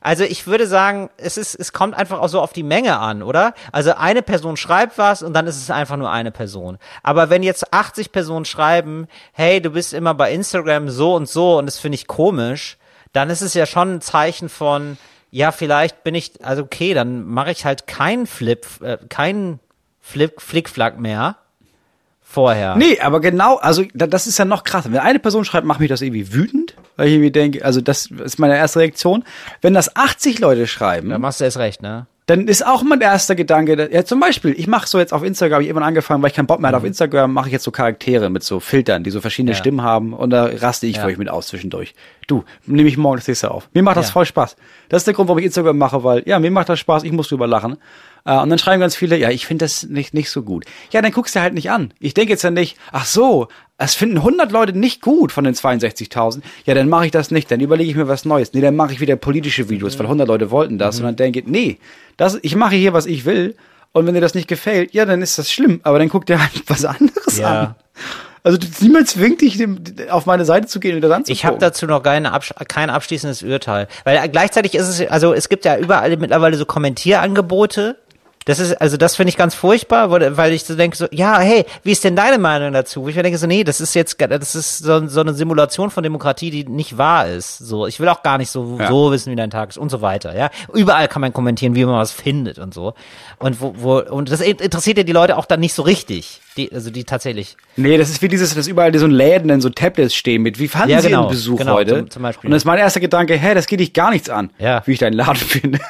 also 0.00 0.22
ich 0.22 0.46
würde 0.46 0.66
sagen, 0.66 1.08
es 1.16 1.38
ist, 1.38 1.54
es 1.54 1.72
kommt 1.72 1.94
einfach 1.96 2.20
auch 2.20 2.28
so 2.28 2.40
auf 2.40 2.52
die 2.52 2.62
Menge 2.62 2.98
an, 2.98 3.22
oder? 3.22 3.54
Also 3.72 3.94
eine 3.94 4.20
Person 4.22 4.56
schreibt 4.58 4.98
was 4.98 5.22
und 5.22 5.32
dann 5.32 5.46
ist 5.46 5.56
es 5.56 5.70
einfach 5.70 5.96
nur 5.96 6.10
eine 6.10 6.30
Person. 6.30 6.78
Aber 7.02 7.30
wenn 7.30 7.42
jetzt 7.42 7.72
80 7.72 8.12
Personen 8.12 8.44
schreiben, 8.44 9.08
hey, 9.32 9.62
du 9.62 9.70
bist 9.70 9.94
immer 9.94 10.12
bei 10.14 10.30
Instagram 10.32 10.90
so 10.90 11.14
und 11.14 11.28
so 11.28 11.58
und 11.58 11.66
das 11.66 11.78
finde 11.78 11.96
ich 11.96 12.06
komisch, 12.06 12.76
dann 13.14 13.30
ist 13.30 13.40
es 13.40 13.54
ja 13.54 13.64
schon 13.64 13.94
ein 13.94 14.00
Zeichen 14.02 14.50
von, 14.50 14.98
ja, 15.30 15.50
vielleicht 15.50 16.04
bin 16.04 16.14
ich, 16.14 16.44
also 16.44 16.62
okay, 16.62 16.92
dann 16.92 17.24
mache 17.26 17.50
ich 17.50 17.64
halt 17.64 17.86
keinen 17.86 18.26
Flip, 18.26 18.66
äh, 18.82 18.98
keinen 19.08 19.58
Flip, 20.02 20.38
Flickflack 20.40 21.00
mehr 21.00 21.36
vorher. 22.22 22.74
Nee, 22.76 23.00
aber 23.00 23.20
genau, 23.20 23.56
also 23.56 23.84
da- 23.94 24.06
das 24.06 24.26
ist 24.26 24.38
ja 24.38 24.44
noch 24.44 24.64
krasser. 24.64 24.92
Wenn 24.92 24.98
eine 25.00 25.18
Person 25.20 25.44
schreibt, 25.44 25.66
macht 25.66 25.80
mich 25.80 25.88
das 25.88 26.02
irgendwie 26.02 26.32
wütend, 26.32 26.74
weil 26.96 27.06
ich 27.08 27.14
irgendwie 27.14 27.30
denke, 27.30 27.64
also 27.64 27.80
das 27.80 28.06
ist 28.06 28.38
meine 28.38 28.56
erste 28.56 28.80
Reaktion. 28.80 29.24
Wenn 29.60 29.72
das 29.74 29.94
80 29.96 30.40
Leute 30.40 30.66
schreiben, 30.66 31.10
Dann 31.10 31.20
machst 31.20 31.40
du 31.40 31.44
erst 31.44 31.58
recht, 31.58 31.80
ne? 31.82 32.06
Dann 32.26 32.48
ist 32.48 32.66
auch 32.66 32.82
mein 32.82 33.00
erster 33.02 33.34
Gedanke, 33.34 33.90
ja 33.92 34.04
zum 34.04 34.18
Beispiel, 34.18 34.54
ich 34.58 34.66
mache 34.66 34.88
so 34.88 34.98
jetzt 34.98 35.12
auf 35.12 35.22
Instagram, 35.22 35.54
habe 35.56 35.62
ich 35.64 35.68
irgendwann 35.68 35.88
angefangen, 35.88 36.22
weil 36.22 36.30
ich 36.30 36.36
keinen 36.36 36.46
Bock 36.46 36.58
mehr 36.58 36.68
hatte 36.68 36.78
auf 36.78 36.84
Instagram, 36.84 37.32
mache 37.32 37.48
ich 37.48 37.52
jetzt 37.52 37.64
so 37.64 37.70
Charaktere 37.70 38.30
mit 38.30 38.42
so 38.42 38.60
Filtern, 38.60 39.04
die 39.04 39.10
so 39.10 39.20
verschiedene 39.20 39.52
Ja. 39.52 39.58
Stimmen 39.58 39.82
haben 39.82 40.14
und 40.14 40.30
da 40.30 40.44
raste 40.46 40.86
ich 40.86 40.96
Ja. 40.96 41.02
für 41.02 41.08
euch 41.08 41.18
mit 41.18 41.28
aus 41.28 41.48
zwischendurch. 41.48 41.94
Du, 42.26 42.44
nehme 42.66 42.88
ich 42.88 42.96
morgen 42.96 43.16
das 43.18 43.28
nächste 43.28 43.50
auf. 43.50 43.68
Mir 43.74 43.82
macht 43.82 43.98
das 43.98 44.06
Ja. 44.06 44.12
voll 44.12 44.24
Spaß. 44.24 44.56
Das 44.88 45.02
ist 45.02 45.06
der 45.06 45.12
Grund, 45.14 45.28
warum 45.28 45.38
ich 45.38 45.44
Instagram 45.44 45.76
mache, 45.76 46.02
weil 46.02 46.22
ja, 46.26 46.38
mir 46.38 46.50
macht 46.50 46.68
das 46.70 46.78
Spaß, 46.80 47.02
ich 47.02 47.12
muss 47.12 47.28
drüber 47.28 47.46
lachen. 47.46 47.76
Äh, 48.24 48.38
und 48.38 48.48
dann 48.48 48.58
schreiben 48.58 48.80
ganz 48.80 48.96
viele, 48.96 49.18
ja, 49.18 49.28
ich 49.28 49.44
finde 49.44 49.66
das 49.66 49.82
nicht, 49.82 50.14
nicht 50.14 50.30
so 50.30 50.42
gut. 50.42 50.64
Ja, 50.92 51.02
dann 51.02 51.12
guckst 51.12 51.36
du 51.36 51.40
halt 51.40 51.52
nicht 51.52 51.70
an. 51.70 51.92
Ich 52.00 52.14
denke 52.14 52.32
jetzt 52.32 52.42
ja 52.42 52.50
nicht, 52.50 52.78
ach 52.90 53.04
so, 53.04 53.48
es 53.76 53.94
finden 53.94 54.18
100 54.18 54.52
Leute 54.52 54.78
nicht 54.78 55.00
gut 55.02 55.32
von 55.32 55.44
den 55.44 55.54
62.000. 55.54 56.42
Ja, 56.64 56.74
dann 56.74 56.88
mache 56.88 57.06
ich 57.06 57.10
das 57.12 57.30
nicht. 57.30 57.50
Dann 57.50 57.60
überlege 57.60 57.90
ich 57.90 57.96
mir 57.96 58.06
was 58.08 58.24
Neues. 58.24 58.52
Nee, 58.52 58.60
dann 58.60 58.76
mache 58.76 58.92
ich 58.92 59.00
wieder 59.00 59.16
politische 59.16 59.68
Videos, 59.68 59.98
weil 59.98 60.06
100 60.06 60.28
Leute 60.28 60.50
wollten 60.50 60.78
das. 60.78 60.98
Und 60.98 61.04
dann 61.04 61.16
denke 61.16 61.40
ich, 61.40 61.46
nee, 61.46 61.78
das, 62.16 62.38
ich 62.42 62.54
mache 62.54 62.76
hier, 62.76 62.92
was 62.92 63.06
ich 63.06 63.24
will. 63.24 63.56
Und 63.92 64.06
wenn 64.06 64.14
dir 64.14 64.20
das 64.20 64.34
nicht 64.34 64.48
gefällt, 64.48 64.92
ja, 64.94 65.04
dann 65.04 65.22
ist 65.22 65.38
das 65.38 65.50
schlimm. 65.52 65.80
Aber 65.82 65.98
dann 65.98 66.08
guck 66.08 66.26
dir 66.26 66.40
halt 66.40 66.52
was 66.66 66.84
anderes 66.84 67.38
Ja. 67.38 67.60
an. 67.60 67.74
Also 68.46 68.58
niemand 68.80 69.08
zwingt 69.08 69.40
dich, 69.40 69.56
dem, 69.56 69.78
auf 70.10 70.26
meine 70.26 70.44
Seite 70.44 70.66
zu 70.66 70.78
gehen 70.78 70.96
und 70.96 71.00
das 71.00 71.10
anzugucken. 71.10 71.32
Ich 71.32 71.46
habe 71.46 71.56
dazu 71.58 71.86
noch 71.86 72.02
keine 72.02 72.30
kein 72.68 72.90
abschließendes 72.90 73.42
Urteil. 73.42 73.88
Weil 74.04 74.28
gleichzeitig 74.28 74.74
ist 74.74 74.86
es, 74.86 75.08
also 75.08 75.32
es 75.32 75.48
gibt 75.48 75.64
ja 75.64 75.78
überall 75.78 76.14
mittlerweile 76.18 76.56
so 76.58 76.66
Kommentierangebote. 76.66 77.96
Das 78.46 78.58
ist, 78.58 78.74
also 78.80 78.96
das 78.98 79.16
finde 79.16 79.30
ich 79.30 79.38
ganz 79.38 79.54
furchtbar, 79.54 80.10
weil 80.10 80.52
ich 80.52 80.64
so 80.64 80.74
denke 80.76 80.96
so, 80.96 81.06
ja, 81.10 81.38
hey, 81.38 81.64
wie 81.82 81.92
ist 81.92 82.04
denn 82.04 82.14
deine 82.14 82.36
Meinung 82.38 82.72
dazu? 82.74 83.02
Wo 83.02 83.08
ich 83.08 83.16
mir 83.16 83.22
denke 83.22 83.38
so, 83.38 83.46
nee, 83.46 83.64
das 83.64 83.80
ist 83.80 83.94
jetzt, 83.94 84.20
das 84.20 84.54
ist 84.54 84.78
so, 84.80 85.06
so 85.08 85.20
eine 85.20 85.32
Simulation 85.32 85.90
von 85.90 86.02
Demokratie, 86.02 86.50
die 86.50 86.64
nicht 86.66 86.98
wahr 86.98 87.26
ist. 87.28 87.56
So, 87.58 87.86
ich 87.86 88.00
will 88.00 88.08
auch 88.10 88.22
gar 88.22 88.36
nicht 88.36 88.50
so, 88.50 88.76
Ja. 88.78 88.88
so 88.88 89.10
wissen, 89.12 89.32
wie 89.32 89.36
dein 89.36 89.50
Tag 89.50 89.70
ist 89.70 89.78
und 89.78 89.88
so 89.90 90.02
weiter, 90.02 90.36
ja. 90.36 90.50
Überall 90.74 91.08
kann 91.08 91.20
man 91.22 91.32
kommentieren, 91.32 91.74
wie 91.74 91.84
man 91.86 91.94
was 91.96 92.12
findet 92.12 92.58
und 92.58 92.74
so. 92.74 92.92
Und 93.38 93.62
wo, 93.62 93.74
wo, 93.78 93.98
und 94.00 94.30
das 94.30 94.42
interessiert 94.42 94.98
ja 94.98 95.04
die 95.04 95.12
Leute 95.12 95.38
auch 95.38 95.46
dann 95.46 95.60
nicht 95.60 95.72
so 95.74 95.82
richtig. 95.82 96.40
Die, 96.58 96.70
also 96.72 96.90
die 96.90 97.04
tatsächlich. 97.04 97.56
Nee, 97.76 97.96
das 97.98 98.10
ist 98.10 98.20
wie 98.22 98.28
dieses, 98.28 98.54
dass 98.54 98.68
überall 98.68 98.96
so 98.96 99.06
Läden 99.06 99.50
in 99.50 99.60
so 99.60 99.70
Tablets 99.70 100.14
stehen 100.14 100.42
mit, 100.42 100.58
wie 100.58 100.68
fanden 100.68 100.90
Ja, 100.90 101.00
Sie 101.00 101.08
genau, 101.08 101.22
Ihren 101.22 101.30
Besuch 101.30 101.58
genau, 101.58 101.74
heute? 101.74 101.98
zum- 101.98 102.10
zum 102.10 102.22
Beispiel. 102.22 102.48
Und 102.48 102.52
das 102.52 102.62
ist 102.62 102.66
mein 102.66 102.78
erster 102.78 103.00
Gedanke, 103.00 103.34
hä, 103.36 103.54
das 103.54 103.66
geht 103.66 103.80
dich 103.80 103.92
gar 103.92 104.10
nichts 104.10 104.28
an, 104.30 104.50
Ja. 104.58 104.82
wie 104.86 104.92
ich 104.92 104.98
deinen 104.98 105.14
Laden 105.14 105.34
finde. 105.36 105.80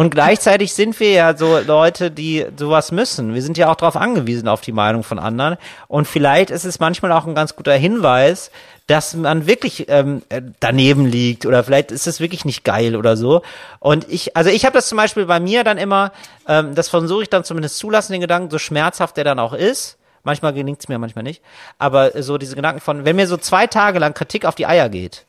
Und 0.00 0.08
gleichzeitig 0.08 0.72
sind 0.72 0.98
wir 0.98 1.10
ja 1.10 1.36
so 1.36 1.58
Leute, 1.58 2.10
die 2.10 2.46
sowas 2.56 2.90
müssen. 2.90 3.34
Wir 3.34 3.42
sind 3.42 3.58
ja 3.58 3.70
auch 3.70 3.76
darauf 3.76 3.96
angewiesen, 3.96 4.48
auf 4.48 4.62
die 4.62 4.72
Meinung 4.72 5.02
von 5.02 5.18
anderen. 5.18 5.58
Und 5.88 6.08
vielleicht 6.08 6.48
ist 6.48 6.64
es 6.64 6.80
manchmal 6.80 7.12
auch 7.12 7.26
ein 7.26 7.34
ganz 7.34 7.54
guter 7.54 7.74
Hinweis, 7.74 8.50
dass 8.86 9.12
man 9.12 9.46
wirklich 9.46 9.90
ähm, 9.90 10.22
äh, 10.30 10.40
daneben 10.58 11.04
liegt 11.04 11.44
oder 11.44 11.62
vielleicht 11.64 11.90
ist 11.90 12.06
es 12.06 12.18
wirklich 12.18 12.46
nicht 12.46 12.64
geil 12.64 12.96
oder 12.96 13.14
so. 13.14 13.42
Und 13.78 14.08
ich, 14.08 14.38
also 14.38 14.48
ich 14.48 14.64
habe 14.64 14.72
das 14.72 14.88
zum 14.88 14.96
Beispiel 14.96 15.26
bei 15.26 15.38
mir 15.38 15.64
dann 15.64 15.76
immer, 15.76 16.12
ähm, 16.48 16.74
das 16.74 16.88
versuche 16.88 17.24
ich 17.24 17.28
dann 17.28 17.44
zumindest 17.44 17.76
zulassen, 17.76 18.12
den 18.12 18.22
Gedanken, 18.22 18.48
so 18.48 18.56
schmerzhaft 18.56 19.18
der 19.18 19.24
dann 19.24 19.38
auch 19.38 19.52
ist. 19.52 19.98
Manchmal 20.22 20.54
gelingt's 20.54 20.88
mir, 20.88 20.98
manchmal 20.98 21.24
nicht. 21.24 21.42
Aber 21.78 22.22
so 22.22 22.38
diese 22.38 22.56
Gedanken 22.56 22.80
von, 22.80 23.04
wenn 23.04 23.16
mir 23.16 23.26
so 23.26 23.36
zwei 23.36 23.66
Tage 23.66 23.98
lang 23.98 24.14
Kritik 24.14 24.46
auf 24.46 24.54
die 24.54 24.64
Eier 24.64 24.88
geht, 24.88 25.26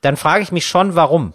dann 0.00 0.16
frage 0.16 0.42
ich 0.42 0.50
mich 0.50 0.66
schon, 0.66 0.96
warum. 0.96 1.34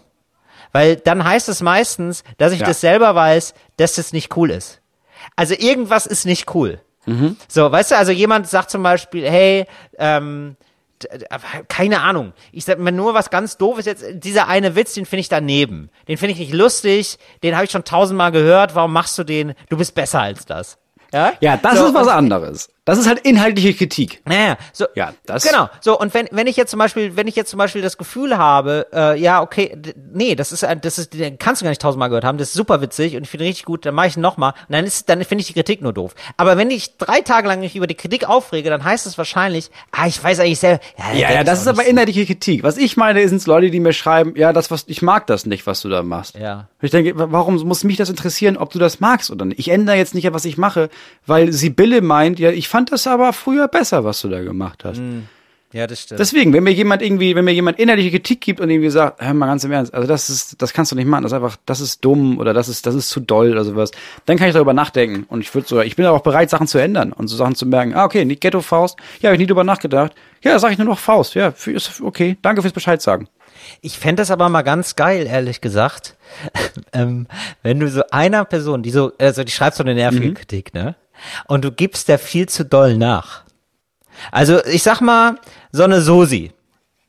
Weil 0.72 0.96
dann 0.96 1.22
heißt 1.24 1.48
es 1.48 1.60
meistens, 1.62 2.24
dass 2.38 2.52
ich 2.52 2.60
Ja. 2.60 2.66
das 2.66 2.80
selber 2.80 3.14
weiß, 3.14 3.54
dass 3.76 3.94
das 3.94 4.12
nicht 4.12 4.36
cool 4.36 4.50
ist. 4.50 4.80
Also 5.36 5.54
irgendwas 5.56 6.06
ist 6.06 6.24
nicht 6.26 6.54
cool. 6.54 6.80
So, 7.48 7.70
weißt 7.72 7.90
du, 7.90 7.96
also 7.96 8.12
jemand 8.12 8.48
sagt 8.48 8.70
zum 8.70 8.82
Beispiel, 8.82 9.28
hey, 9.28 9.66
ähm, 9.98 10.56
keine 11.68 12.00
Ahnung. 12.00 12.32
Ich 12.52 12.64
sag 12.64 12.78
mir 12.78 12.92
nur 12.92 13.12
was 13.14 13.28
ganz 13.30 13.56
doofes 13.56 13.86
jetzt. 13.86 14.04
Dieser 14.12 14.46
eine 14.48 14.76
Witz, 14.76 14.94
den 14.94 15.04
finde 15.06 15.20
ich 15.22 15.28
daneben. 15.28 15.90
Den 16.06 16.16
finde 16.16 16.34
ich 16.34 16.38
nicht 16.38 16.52
lustig. 16.52 17.18
Den 17.42 17.54
habe 17.56 17.64
ich 17.64 17.70
schon 17.72 17.82
tausendmal 17.84 18.30
gehört. 18.30 18.74
Warum 18.76 18.92
machst 18.92 19.18
du 19.18 19.24
den? 19.24 19.54
Du 19.68 19.76
bist 19.76 19.94
besser 19.96 20.20
als 20.22 20.46
das. 20.46 20.78
Ja, 21.12 21.32
Ja, 21.40 21.56
das 21.56 21.78
So, 21.78 21.86
ist 21.88 21.94
was 21.94 22.06
anderes. 22.08 22.70
Das 22.84 22.98
ist 22.98 23.06
halt 23.06 23.20
inhaltliche 23.20 23.74
Kritik. 23.74 24.22
naja, 24.24 24.56
so. 24.72 24.86
Ja, 24.96 25.14
das- 25.24 25.44
Genau. 25.44 25.68
So, 25.80 25.96
und 25.98 26.12
wenn, 26.14 26.26
wenn 26.32 26.48
ich 26.48 26.56
jetzt 26.56 26.70
zum 26.70 26.78
Beispiel, 26.78 27.14
wenn 27.16 27.28
ich 27.28 27.36
jetzt 27.36 27.48
zum 27.50 27.58
Beispiel 27.58 27.80
das 27.80 27.96
Gefühl 27.96 28.36
habe, 28.36 28.88
äh, 28.92 29.20
ja, 29.20 29.40
okay, 29.40 29.76
nee, 30.12 30.34
das 30.34 30.50
ist, 30.50 30.64
ein- 30.64 30.80
das 30.80 30.98
ist, 30.98 31.14
den 31.14 31.38
kannst 31.38 31.60
du 31.62 31.64
gar 31.64 31.70
nicht 31.70 31.80
tausendmal 31.80 32.08
gehört 32.08 32.24
haben, 32.24 32.38
das 32.38 32.48
ist 32.48 32.54
super 32.54 32.80
witzig 32.80 33.14
und 33.16 33.22
ich 33.22 33.28
finde 33.30 33.44
richtig 33.46 33.66
gut, 33.66 33.86
dann 33.86 33.94
mache 33.94 34.08
ich 34.08 34.16
ihn 34.16 34.20
nochmal 34.20 34.54
und 34.68 34.72
dann 34.74 34.84
ist, 34.84 35.08
dann 35.08 35.22
finde 35.24 35.42
ich 35.42 35.46
die 35.46 35.52
Kritik 35.52 35.80
nur 35.80 35.92
doof. 35.92 36.14
Aber 36.36 36.56
wenn 36.56 36.70
ich 36.72 36.96
drei 36.96 37.20
Tage 37.20 37.46
lang 37.46 37.60
mich 37.60 37.76
über 37.76 37.86
die 37.86 37.94
Kritik 37.94 38.28
aufrege, 38.28 38.68
dann 38.68 38.82
heißt 38.82 39.06
es 39.06 39.16
wahrscheinlich, 39.16 39.70
ah, 39.92 40.08
ich 40.08 40.22
weiß 40.22 40.40
eigentlich 40.40 40.58
selber, 40.58 40.80
ja, 40.98 41.14
Ja, 41.14 41.32
ja, 41.34 41.44
das 41.44 41.60
ist 41.60 41.68
aber 41.68 41.84
inhaltliche 41.84 42.26
Kritik. 42.26 42.64
Was 42.64 42.78
ich 42.78 42.96
meine, 42.96 43.28
sind 43.28 43.46
Leute, 43.46 43.70
die 43.70 43.78
mir 43.78 43.92
schreiben, 43.92 44.34
ja, 44.34 44.52
das, 44.52 44.72
was, 44.72 44.84
ich 44.88 45.02
mag 45.02 45.28
das 45.28 45.46
nicht, 45.46 45.68
was 45.68 45.82
du 45.82 45.88
da 45.88 46.02
machst. 46.02 46.34
Ja. 46.36 46.66
Ich 46.80 46.90
denke, 46.90 47.16
wa- 47.16 47.28
warum 47.30 47.54
muss 47.62 47.84
mich 47.84 47.96
das 47.96 48.10
interessieren, 48.10 48.56
ob 48.56 48.72
du 48.72 48.80
das 48.80 48.98
magst 48.98 49.30
oder 49.30 49.44
nicht? 49.44 49.60
Ich 49.60 49.68
ändere 49.68 49.96
jetzt 49.96 50.16
nicht, 50.16 50.32
was 50.32 50.44
ich 50.44 50.58
mache, 50.58 50.90
weil 51.26 51.52
Sibylle 51.52 52.00
meint, 52.00 52.40
ja, 52.40 52.50
ich 52.50 52.71
fand 52.72 52.90
das 52.90 53.06
aber 53.06 53.32
früher 53.32 53.68
besser, 53.68 54.02
was 54.04 54.20
du 54.22 54.28
da 54.28 54.40
gemacht 54.42 54.84
hast. 54.84 55.00
Ja, 55.74 55.86
das 55.86 56.00
stimmt. 56.02 56.20
Deswegen, 56.20 56.52
wenn 56.52 56.64
mir 56.64 56.72
jemand 56.72 57.00
irgendwie, 57.00 57.34
wenn 57.34 57.46
mir 57.46 57.52
jemand 57.54 57.78
innerliche 57.78 58.10
Kritik 58.10 58.42
gibt 58.42 58.60
und 58.60 58.68
irgendwie 58.68 58.90
sagt, 58.90 59.22
hör 59.22 59.32
mal 59.32 59.46
ganz 59.46 59.64
im 59.64 59.72
Ernst, 59.72 59.94
also 59.94 60.06
das 60.06 60.28
ist, 60.28 60.60
das 60.60 60.74
kannst 60.74 60.92
du 60.92 60.96
nicht 60.96 61.06
machen, 61.06 61.22
das 61.22 61.32
ist 61.32 61.36
einfach, 61.36 61.56
das 61.64 61.80
ist 61.80 62.04
dumm 62.04 62.38
oder 62.38 62.52
das 62.52 62.68
ist, 62.68 62.84
das 62.86 62.94
ist 62.94 63.08
zu 63.08 63.20
doll 63.20 63.50
oder 63.52 63.64
sowas, 63.64 63.90
dann 64.26 64.36
kann 64.36 64.48
ich 64.48 64.54
darüber 64.54 64.74
nachdenken 64.74 65.24
und 65.30 65.40
ich 65.40 65.54
würde 65.54 65.66
so, 65.66 65.80
ich 65.80 65.96
bin 65.96 66.04
auch 66.04 66.20
bereit, 66.20 66.50
Sachen 66.50 66.66
zu 66.66 66.76
ändern 66.76 67.12
und 67.12 67.28
so 67.28 67.36
Sachen 67.36 67.54
zu 67.54 67.64
merken, 67.64 67.94
ah, 67.94 68.04
okay, 68.04 68.26
nicht 68.26 68.42
Ghetto 68.42 68.60
Faust, 68.60 68.98
ja, 69.20 69.28
habe 69.28 69.36
ich 69.36 69.40
nie 69.40 69.46
drüber 69.46 69.64
nachgedacht, 69.64 70.12
ja, 70.42 70.58
sage 70.58 70.74
ich 70.74 70.78
nur 70.78 70.88
noch 70.88 70.98
Faust, 70.98 71.34
ja, 71.34 71.54
ist 71.66 72.02
okay, 72.02 72.36
danke 72.42 72.60
fürs 72.60 72.74
Bescheid 72.74 73.00
sagen. 73.00 73.28
Ich 73.80 73.98
fände 73.98 74.20
das 74.20 74.30
aber 74.30 74.50
mal 74.50 74.62
ganz 74.62 74.94
geil, 74.96 75.26
ehrlich 75.26 75.62
gesagt, 75.62 76.16
ähm, 76.92 77.26
wenn 77.62 77.80
du 77.80 77.88
so 77.88 78.02
einer 78.10 78.44
Person, 78.44 78.82
die 78.82 78.90
so, 78.90 79.12
also 79.18 79.42
die 79.42 79.52
schreibt 79.52 79.76
so 79.76 79.84
eine 79.84 79.94
nervige 79.94 80.28
Mhm. 80.28 80.34
Kritik, 80.34 80.74
ne? 80.74 80.96
Und 81.46 81.64
du 81.64 81.72
gibst 81.72 82.08
der 82.08 82.18
viel 82.18 82.48
zu 82.48 82.64
doll 82.64 82.96
nach. 82.96 83.42
Also 84.30 84.64
ich 84.64 84.82
sag 84.82 85.00
mal, 85.00 85.36
so 85.72 85.84
eine 85.84 86.00
Sosi. 86.00 86.52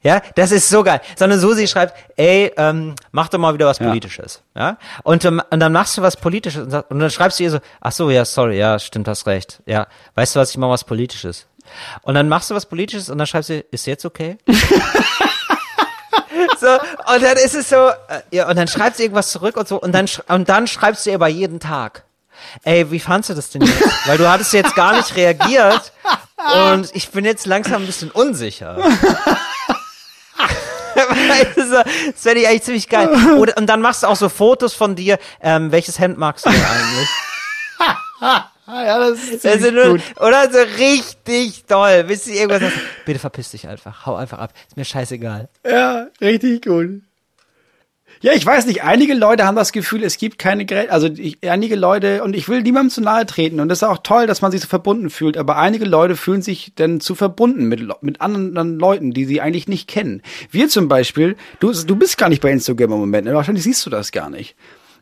Ja, 0.01 0.21
das 0.35 0.51
ist 0.51 0.67
so 0.67 0.83
geil. 0.83 0.99
So 1.17 1.23
eine 1.23 1.39
Susi 1.39 1.65
schreibt, 1.67 1.95
ey, 2.17 2.51
ähm, 2.57 2.93
mach 3.11 3.29
doch 3.29 3.39
mal 3.39 3.53
wieder 3.53 3.67
was 3.67 3.79
Ja. 3.79 3.87
Politisches. 3.87 4.41
Ja. 4.53 4.77
Und, 5.03 5.23
ähm, 5.23 5.41
und 5.49 5.59
dann 5.61 5.71
machst 5.71 5.97
du 5.97 6.01
was 6.01 6.17
Politisches 6.17 6.63
und, 6.63 6.73
und 6.73 6.99
dann 6.99 7.09
schreibst 7.09 7.39
du 7.39 7.43
ihr 7.43 7.51
so, 7.51 7.59
ach 7.79 7.93
so, 7.93 8.09
ja, 8.09 8.25
sorry, 8.25 8.57
ja, 8.59 8.77
stimmt, 8.79 9.07
hast 9.07 9.25
recht. 9.27 9.61
Ja, 9.65 9.87
weißt 10.15 10.35
du 10.35 10.41
was, 10.41 10.49
ich 10.51 10.57
mach 10.57 10.67
was 10.69 10.83
Politisches. 10.83 11.47
Und 12.01 12.15
dann 12.15 12.27
machst 12.27 12.51
du 12.51 12.55
was 12.55 12.65
Politisches 12.65 13.09
und 13.09 13.17
dann 13.17 13.27
schreibst 13.27 13.49
du, 13.49 13.61
ist 13.71 13.87
jetzt 13.87 14.03
okay? 14.03 14.37
so, 16.59 16.67
und 16.67 17.23
dann 17.23 17.37
ist 17.37 17.55
es 17.55 17.69
so, 17.69 17.87
äh, 17.87 18.21
ja, 18.31 18.49
und 18.49 18.57
dann 18.57 18.67
schreibst 18.67 18.99
du 18.99 19.03
irgendwas 19.03 19.31
zurück 19.31 19.55
und 19.55 19.69
so, 19.69 19.79
und 19.79 19.93
dann, 19.93 20.07
und 20.27 20.49
dann 20.49 20.67
schreibst 20.67 21.05
du 21.05 21.11
ihr 21.11 21.15
aber 21.15 21.29
jeden 21.29 21.61
Tag. 21.61 22.03
Ey, 22.63 22.89
wie 22.91 22.99
fandst 22.99 23.29
du 23.29 23.33
das 23.33 23.49
denn 23.49 23.61
jetzt? 23.61 24.07
Weil 24.07 24.17
du 24.17 24.29
hattest 24.29 24.53
jetzt 24.53 24.75
gar 24.75 24.95
nicht 24.95 25.15
reagiert 25.15 25.91
und 26.73 26.89
ich 26.93 27.09
bin 27.09 27.25
jetzt 27.25 27.45
langsam 27.45 27.83
ein 27.83 27.85
bisschen 27.85 28.11
unsicher. 28.11 28.77
Das 31.55 32.21
fände 32.21 32.41
ich 32.41 32.47
eigentlich 32.47 32.63
ziemlich 32.63 32.89
geil. 32.89 33.09
Oder, 33.37 33.57
und 33.57 33.67
dann 33.67 33.81
machst 33.81 34.03
du 34.03 34.07
auch 34.07 34.15
so 34.15 34.29
Fotos 34.29 34.73
von 34.73 34.95
dir. 34.95 35.17
Ähm, 35.41 35.71
welches 35.71 35.99
Hemd 35.99 36.17
magst 36.17 36.45
du 36.45 36.49
denn 36.51 36.61
eigentlich? 36.63 37.09
ja, 38.67 38.99
das 38.99 39.19
ist 39.23 39.45
Also 39.45 39.71
nur, 39.71 39.99
oder 40.19 40.51
so 40.51 40.59
richtig 40.77 41.65
toll. 41.65 42.03
Bis 42.03 42.25
du 42.25 42.31
irgendwas 42.31 42.61
sagst, 42.61 42.77
bitte 43.05 43.19
verpiss 43.19 43.51
dich 43.51 43.67
einfach. 43.67 44.05
Hau 44.05 44.15
einfach 44.15 44.39
ab. 44.39 44.53
Ist 44.67 44.77
mir 44.77 44.85
scheißegal. 44.85 45.49
Ja, 45.65 46.07
richtig 46.21 46.63
gut. 46.65 47.01
Ja, 48.23 48.31
ich 48.31 48.45
weiß 48.45 48.67
nicht, 48.67 48.83
einige 48.85 49.15
Leute 49.15 49.45
haben 49.45 49.57
das 49.57 49.73
Gefühl, 49.73 50.01
es 50.01 50.17
gibt 50.17 50.39
keine 50.39 50.65
Grenzen. 50.65 50.91
Also 50.91 51.07
ich, 51.07 51.39
einige 51.41 51.75
Leute, 51.75 52.23
und 52.23 52.37
ich 52.37 52.47
will 52.47 52.61
niemandem 52.61 52.89
zu 52.89 53.01
nahe 53.01 53.25
treten, 53.25 53.59
und 53.59 53.67
das 53.67 53.79
ist 53.79 53.83
auch 53.83 53.97
toll, 54.01 54.27
dass 54.27 54.41
man 54.41 54.49
sich 54.49 54.61
so 54.61 54.67
verbunden 54.67 55.09
fühlt, 55.09 55.35
aber 55.35 55.57
einige 55.57 55.83
Leute 55.83 56.15
fühlen 56.15 56.41
sich 56.41 56.71
dann 56.73 57.01
zu 57.01 57.15
verbunden 57.15 57.65
mit, 57.65 57.81
mit 58.01 58.21
anderen 58.21 58.79
Leuten, 58.79 59.11
die 59.11 59.25
sie 59.25 59.41
eigentlich 59.41 59.67
nicht 59.67 59.89
kennen. 59.89 60.21
Wir 60.49 60.69
zum 60.69 60.87
Beispiel, 60.87 61.35
du, 61.59 61.73
du 61.73 61.97
bist 61.97 62.17
gar 62.17 62.29
nicht 62.29 62.41
bei 62.41 62.49
Instagram 62.49 62.93
im 62.93 62.99
Moment, 62.99 63.27
ne? 63.27 63.33
wahrscheinlich 63.33 63.65
siehst 63.65 63.85
du 63.85 63.89
das 63.89 64.13
gar 64.13 64.29
nicht. 64.29 64.55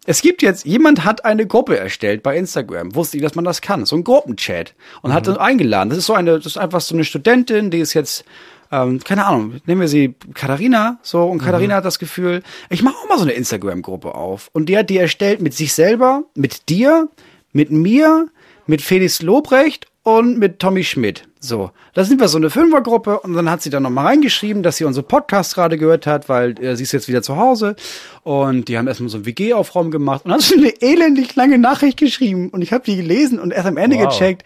Es 0.07 0.23
gibt 0.23 0.41
jetzt, 0.41 0.65
jemand 0.65 1.05
hat 1.05 1.23
eine 1.23 1.45
Gruppe 1.45 1.77
erstellt 1.77 2.23
bei 2.23 2.35
Instagram, 2.35 2.95
wusste 2.95 3.17
ich, 3.17 3.23
dass 3.23 3.35
man 3.35 3.45
das 3.45 3.61
kann, 3.61 3.85
so 3.85 3.95
ein 3.95 4.03
Gruppenchat 4.03 4.73
und 5.03 5.13
hat 5.13 5.27
dann 5.27 5.37
eingeladen. 5.37 5.89
Das 5.89 5.99
ist 5.99 6.07
so 6.07 6.15
eine, 6.15 6.37
das 6.37 6.47
ist 6.47 6.57
einfach 6.57 6.81
so 6.81 6.95
eine 6.95 7.03
Studentin, 7.03 7.69
die 7.69 7.77
ist 7.77 7.93
jetzt, 7.93 8.25
ähm, 8.71 8.99
keine 9.03 9.25
Ahnung, 9.25 9.55
nehmen 9.65 9.81
wir 9.81 9.87
sie 9.87 10.15
Katharina, 10.33 10.99
so, 11.01 11.23
und 11.23 11.39
Katharina 11.39 11.75
hat 11.75 11.85
das 11.85 11.99
Gefühl, 11.99 12.41
ich 12.69 12.83
mache 12.83 12.95
auch 12.95 13.09
mal 13.09 13.17
so 13.17 13.23
eine 13.23 13.33
Instagram-Gruppe 13.33 14.15
auf. 14.15 14.49
Und 14.53 14.67
die 14.67 14.77
hat 14.77 14.89
die 14.89 14.97
erstellt 14.97 15.41
mit 15.41 15.53
sich 15.53 15.73
selber, 15.73 16.23
mit 16.35 16.69
dir, 16.69 17.09
mit 17.51 17.71
mir, 17.71 18.27
mit 18.67 18.81
Felix 18.81 19.21
Lobrecht 19.21 19.87
und 20.03 20.37
mit 20.39 20.59
Tommy 20.59 20.83
Schmidt. 20.83 21.27
So, 21.39 21.71
da 21.93 22.03
sind 22.03 22.19
wir 22.21 22.27
so 22.27 22.37
eine 22.37 22.49
Fünfergruppe 22.49 23.19
und 23.19 23.33
dann 23.33 23.49
hat 23.49 23.61
sie 23.61 23.69
dann 23.71 23.83
nochmal 23.83 24.05
reingeschrieben, 24.05 24.61
dass 24.63 24.77
sie 24.77 24.85
unsere 24.85 25.05
Podcast 25.05 25.55
gerade 25.55 25.77
gehört 25.77 26.05
hat, 26.07 26.29
weil 26.29 26.51
äh, 26.63 26.75
sie 26.75 26.83
ist 26.83 26.91
jetzt 26.91 27.07
wieder 27.07 27.23
zu 27.23 27.35
Hause 27.35 27.75
und 28.23 28.67
die 28.67 28.77
haben 28.77 28.87
erstmal 28.87 29.09
so 29.09 29.17
einen 29.17 29.25
WG-Aufraum 29.25 29.89
gemacht 29.91 30.23
und 30.25 30.31
hat 30.31 30.41
so 30.41 30.55
eine 30.55 30.69
elendig 30.81 31.35
lange 31.35 31.57
Nachricht 31.57 31.97
geschrieben 31.97 32.49
und 32.49 32.61
ich 32.61 32.71
habe 32.71 32.83
die 32.85 32.95
gelesen 32.95 33.39
und 33.39 33.51
erst 33.51 33.67
am 33.67 33.77
Ende 33.77 33.97
Wow. 33.97 34.09
gecheckt, 34.09 34.43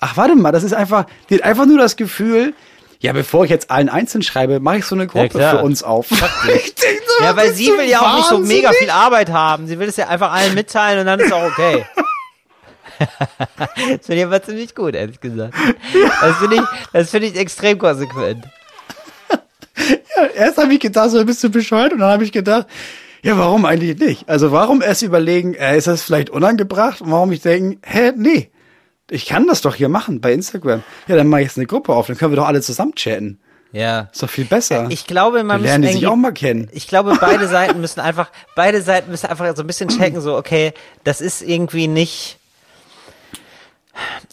ach 0.00 0.16
warte 0.16 0.36
mal, 0.36 0.52
das 0.52 0.64
ist 0.64 0.72
einfach, 0.74 1.06
die 1.28 1.34
hat 1.36 1.42
einfach 1.42 1.66
nur 1.66 1.78
das 1.78 1.96
Gefühl, 1.96 2.54
ja, 3.00 3.12
bevor 3.12 3.44
ich 3.44 3.50
jetzt 3.50 3.70
allen 3.70 3.88
einzeln 3.88 4.22
schreibe, 4.22 4.60
mache 4.60 4.78
ich 4.78 4.86
so 4.86 4.94
eine 4.94 5.06
Gruppe 5.06 5.28
klar. 5.28 5.58
für 5.58 5.64
uns 5.64 5.82
auf. 5.82 6.08
so, 6.08 6.16
Ja, 7.20 7.36
weil 7.36 7.52
sie 7.52 7.68
will 7.68 7.88
ja 7.88 8.00
auch 8.00 8.16
nicht 8.16 8.28
so 8.28 8.38
mega 8.38 8.72
viel 8.72 8.90
Arbeit 8.90 9.30
haben. 9.30 9.66
Sie 9.66 9.78
will 9.78 9.88
es 9.88 9.96
ja 9.96 10.08
einfach 10.08 10.32
allen 10.32 10.54
mitteilen 10.54 11.00
und 11.00 11.06
dann 11.06 11.20
ist 11.20 11.32
auch 11.32 11.44
okay. 11.44 11.84
das 13.58 14.06
finde 14.06 14.16
ich 14.16 14.24
aber 14.24 14.42
ziemlich 14.42 14.74
gut, 14.74 14.94
ehrlich 14.94 15.20
gesagt. 15.20 15.54
Das 16.20 16.36
finde 16.38 16.56
ich, 16.56 16.62
das 16.92 17.10
finde 17.10 17.26
ich 17.28 17.36
extrem 17.36 17.78
konsequent. 17.78 18.44
Erst 20.34 20.56
habe 20.56 20.72
ich 20.72 20.80
gedacht, 20.80 21.10
so 21.10 21.22
bist 21.24 21.44
du 21.44 21.50
bescheuert 21.50 21.92
und 21.92 21.98
dann 21.98 22.10
habe 22.10 22.24
ich 22.24 22.32
gedacht, 22.32 22.66
ja, 23.22 23.36
warum 23.36 23.64
eigentlich 23.64 23.98
nicht? 23.98 24.28
Also 24.28 24.52
warum 24.52 24.80
erst 24.82 25.02
überlegen, 25.02 25.54
äh, 25.54 25.76
ist 25.76 25.86
das 25.86 26.02
vielleicht 26.02 26.30
unangebracht? 26.30 27.00
Und 27.02 27.10
warum 27.10 27.32
ich 27.32 27.40
denken, 27.40 27.80
hä, 27.84 28.12
nee, 28.16 28.50
ich 29.10 29.26
kann 29.26 29.46
das 29.46 29.60
doch 29.60 29.74
hier 29.74 29.88
machen 29.88 30.20
bei 30.20 30.32
Instagram. 30.32 30.82
Ja, 31.06 31.16
dann 31.16 31.28
mache 31.28 31.42
ich 31.42 31.48
jetzt 31.48 31.58
eine 31.58 31.66
Gruppe 31.66 31.94
auf, 31.94 32.06
dann 32.06 32.16
können 32.16 32.32
wir 32.32 32.36
doch 32.36 32.46
alle 32.46 32.60
zusammen 32.60 32.94
chatten. 32.94 33.38
Ja. 33.72 34.08
Ist 34.12 34.22
doch 34.22 34.30
viel 34.30 34.44
besser. 34.44 34.86
Ich 34.90 35.06
glaube, 35.06 35.44
man 35.44 35.58
Dann 35.58 35.62
lernen 35.62 35.82
die 35.82 35.88
muss 35.88 35.96
sich 35.96 36.06
auch 36.06 36.16
mal 36.16 36.32
kennen. 36.32 36.68
Ich 36.72 36.88
glaube, 36.88 37.16
beide 37.20 37.46
Seiten 37.48 37.80
müssen 37.80 38.00
einfach, 38.00 38.30
beide 38.54 38.80
Seiten 38.80 39.10
müssen 39.10 39.26
einfach 39.26 39.54
so 39.54 39.62
ein 39.62 39.66
bisschen 39.66 39.88
checken, 39.88 40.20
so, 40.20 40.36
okay, 40.36 40.72
das 41.04 41.20
ist 41.20 41.42
irgendwie 41.42 41.88
nicht. 41.88 42.38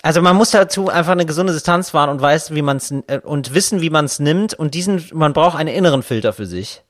Also 0.02 0.22
man 0.22 0.36
muss 0.36 0.52
dazu 0.52 0.90
einfach 0.90 1.14
eine 1.14 1.26
gesunde 1.26 1.54
Distanz 1.54 1.94
wahren 1.94 2.10
und 2.10 2.22
weiß, 2.22 2.54
wie 2.54 2.62
man 2.62 2.78
es 2.78 2.94
und 3.24 3.54
wissen, 3.54 3.82
wie 3.82 3.90
man 3.90 4.06
es 4.06 4.20
nimmt 4.20 4.54
und 4.54 4.74
diesen, 4.74 5.04
man 5.14 5.34
braucht 5.34 5.58
einen 5.58 5.74
inneren 5.74 6.04
Filter 6.04 6.34
für 6.34 6.46
sich. 6.46 6.84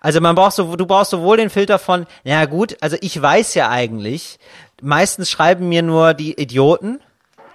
Also 0.00 0.20
man 0.20 0.34
braucht 0.34 0.52
so, 0.52 0.76
du 0.76 0.86
brauchst 0.86 1.10
sowohl 1.10 1.38
den 1.38 1.50
Filter 1.50 1.78
von, 1.78 2.06
ja 2.24 2.44
gut, 2.44 2.76
also 2.80 2.96
ich 3.00 3.20
weiß 3.20 3.54
ja 3.54 3.70
eigentlich, 3.70 4.38
meistens 4.82 5.30
schreiben 5.30 5.68
mir 5.68 5.82
nur 5.82 6.14
die 6.14 6.38
Idioten, 6.38 7.00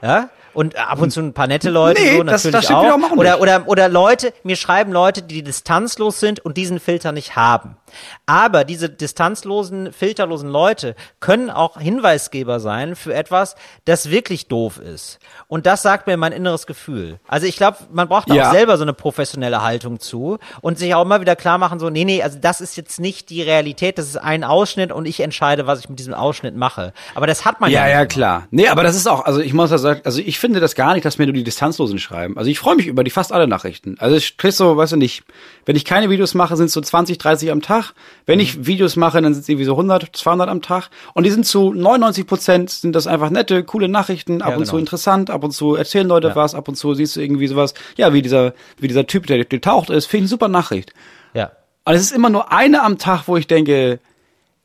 ja, 0.04 0.30
und 0.54 0.76
ab 0.76 1.01
und 1.01 1.10
zu 1.12 1.22
ein 1.22 1.34
paar 1.34 1.47
nette 1.47 1.70
Leute, 1.72 1.99
Nee, 2.01 2.18
so 2.18 2.24
das- 2.24 2.43
natürlich 2.43 2.54
das 2.56 2.66
stimmt 2.66 2.80
auch. 3.06 3.12
auch 3.12 3.18
oder, 3.18 3.41
oder, 3.41 3.64
oder 3.68 3.89
Leute, 3.89 4.34
mir 4.43 4.56
schreiben 4.56 4.91
Leute, 4.91 5.24
die 5.24 5.41
distanzlos 5.41 6.20
sind 6.20 6.39
und 6.41 6.58
diesen 6.58 6.80
Filter 6.80 7.12
nicht 7.12 7.36
haben. 7.36 7.78
Aber 8.26 8.64
diese 8.64 8.89
distanzlosen, 8.89 9.94
filterlosen 9.94 10.50
Leute 10.50 10.96
können 11.20 11.50
auch 11.50 11.80
Hinweisgeber 11.80 12.60
sein 12.60 12.96
für 12.96 13.14
etwas, 13.14 13.56
das 13.86 14.10
wirklich 14.10 14.48
doof 14.48 14.78
ist. 14.80 15.20
Und 15.48 15.66
das 15.66 15.82
sagt 15.82 16.08
mir 16.08 16.18
mein 16.18 16.32
inneres 16.32 16.68
Gefühl. 16.68 17.20
Also 17.28 17.48
ich 17.48 17.56
glaube, 17.58 17.78
man 17.91 18.08
braucht 18.08 18.30
Ja. 18.30 18.48
auch 18.50 18.52
selber 18.54 18.78
so 18.78 18.84
eine 18.84 18.94
professionelle 18.94 19.62
Haltung 19.62 20.00
zu 20.00 20.38
und 20.62 20.78
sich 20.80 20.94
auch 20.96 21.04
immer 21.04 21.22
wieder 21.22 21.36
klar 21.36 21.58
machen, 21.58 21.80
so, 21.80 21.89
nee, 21.89 22.06
nee, 22.06 22.22
also 22.24 22.38
das 22.39 22.62
ist 22.62 22.76
jetzt 22.78 23.00
nicht 23.00 23.30
die 23.30 23.41
Realität, 23.41 23.98
das 23.98 24.08
ist 24.08 24.18
ein 24.18 24.44
Ausschnitt 24.44 24.91
und 24.91 25.06
ich 25.06 25.20
entscheide, 25.20 25.68
was 25.68 25.80
ich 25.80 25.89
mit 25.89 26.00
diesem 26.00 26.14
Ausschnitt 26.14 26.56
mache. 26.56 26.94
Aber 27.16 27.28
das 27.28 27.46
hat 27.46 27.62
man 27.62 27.70
ja, 27.72 27.88
Ja, 27.88 28.00
ja, 28.00 28.06
klar. 28.06 28.48
Nee, 28.52 28.68
aber 28.68 28.84
das 28.84 28.96
ist 28.96 29.08
auch, 29.08 29.26
also 29.26 29.39
ich 29.41 29.54
muss 29.54 29.72
ja 29.72 29.78
sagen, 29.78 30.02
also 30.04 30.20
ich 30.20 30.39
finde 30.39 30.60
das 30.60 30.76
gar 30.76 30.94
nicht, 30.94 31.06
dass 31.06 31.18
mir 31.18 31.26
nur 31.26 31.34
die 31.34 31.44
Distanzlosen 31.44 32.00
schreiben. 32.00 32.38
Also 32.38 32.50
ich 32.50 32.60
freue 32.60 32.76
mich 32.76 32.88
über 32.88 33.04
die 33.04 33.12
fast 33.12 33.32
alle 33.34 33.48
Nachrichten. 33.48 33.96
Also 34.00 34.16
ich 34.16 34.38
krieg 34.38 34.54
so, 34.54 34.78
weißt 34.78 34.94
du 34.94 34.98
nicht, 34.98 35.24
wenn 35.66 35.76
ich 35.76 35.86
keine 35.86 36.10
Videos 36.10 36.34
mache, 36.34 36.56
sind 36.56 36.68
es 36.68 36.74
so 36.74 36.82
20, 36.82 37.18
30 37.18 37.52
am 37.52 37.62
Tag. 37.62 37.83
Wenn 38.26 38.36
Mhm. 38.38 38.42
ich 38.44 38.66
Videos 38.66 38.96
mache, 38.96 39.22
dann 39.22 39.34
sind 39.34 39.42
es 39.44 39.50
irgendwie 39.50 39.66
so 39.66 39.74
100, 39.74 40.16
200 40.16 40.50
am 40.50 40.62
Tag. 40.62 40.90
Und 41.14 41.26
die 41.26 41.30
sind 41.32 41.46
zu 41.46 41.74
99 41.74 42.26
Prozent 42.26 42.70
sind 42.70 42.94
das 42.96 43.08
einfach 43.08 43.30
nette, 43.30 43.64
coole 43.64 43.90
Nachrichten, 43.90 44.42
ab 44.42 44.50
Ja, 44.50 44.56
und 44.56 44.62
genau. 44.64 44.72
zu 44.72 44.78
interessant, 44.78 45.30
ab 45.30 45.44
und 45.44 45.52
zu 45.52 45.76
erzählen 45.76 46.08
Leute 46.08 46.30
Ja. 46.30 46.36
was, 46.36 46.56
ab 46.56 46.68
und 46.68 46.76
zu 46.76 46.94
siehst 46.94 47.16
du 47.16 47.22
irgendwie 47.22 47.48
sowas, 47.48 47.74
ja, 47.98 48.14
wie 48.14 48.22
dieser, 48.22 48.54
wie 48.80 48.88
dieser 48.88 49.06
Typ, 49.08 49.28
der 49.28 49.44
getaucht 49.46 49.90
ist, 49.90 50.06
finde 50.06 50.20
ich 50.20 50.24
eine 50.24 50.30
super 50.30 50.48
Nachricht. 50.48 50.94
Ja. 51.34 51.52
Und 51.86 51.94
es 51.96 52.02
ist 52.02 52.12
immer 52.14 52.30
nur 52.30 52.52
eine 52.52 52.82
am 52.84 52.98
Tag, 52.98 53.24
wo 53.28 53.36
ich 53.38 53.48
denke, 53.48 54.00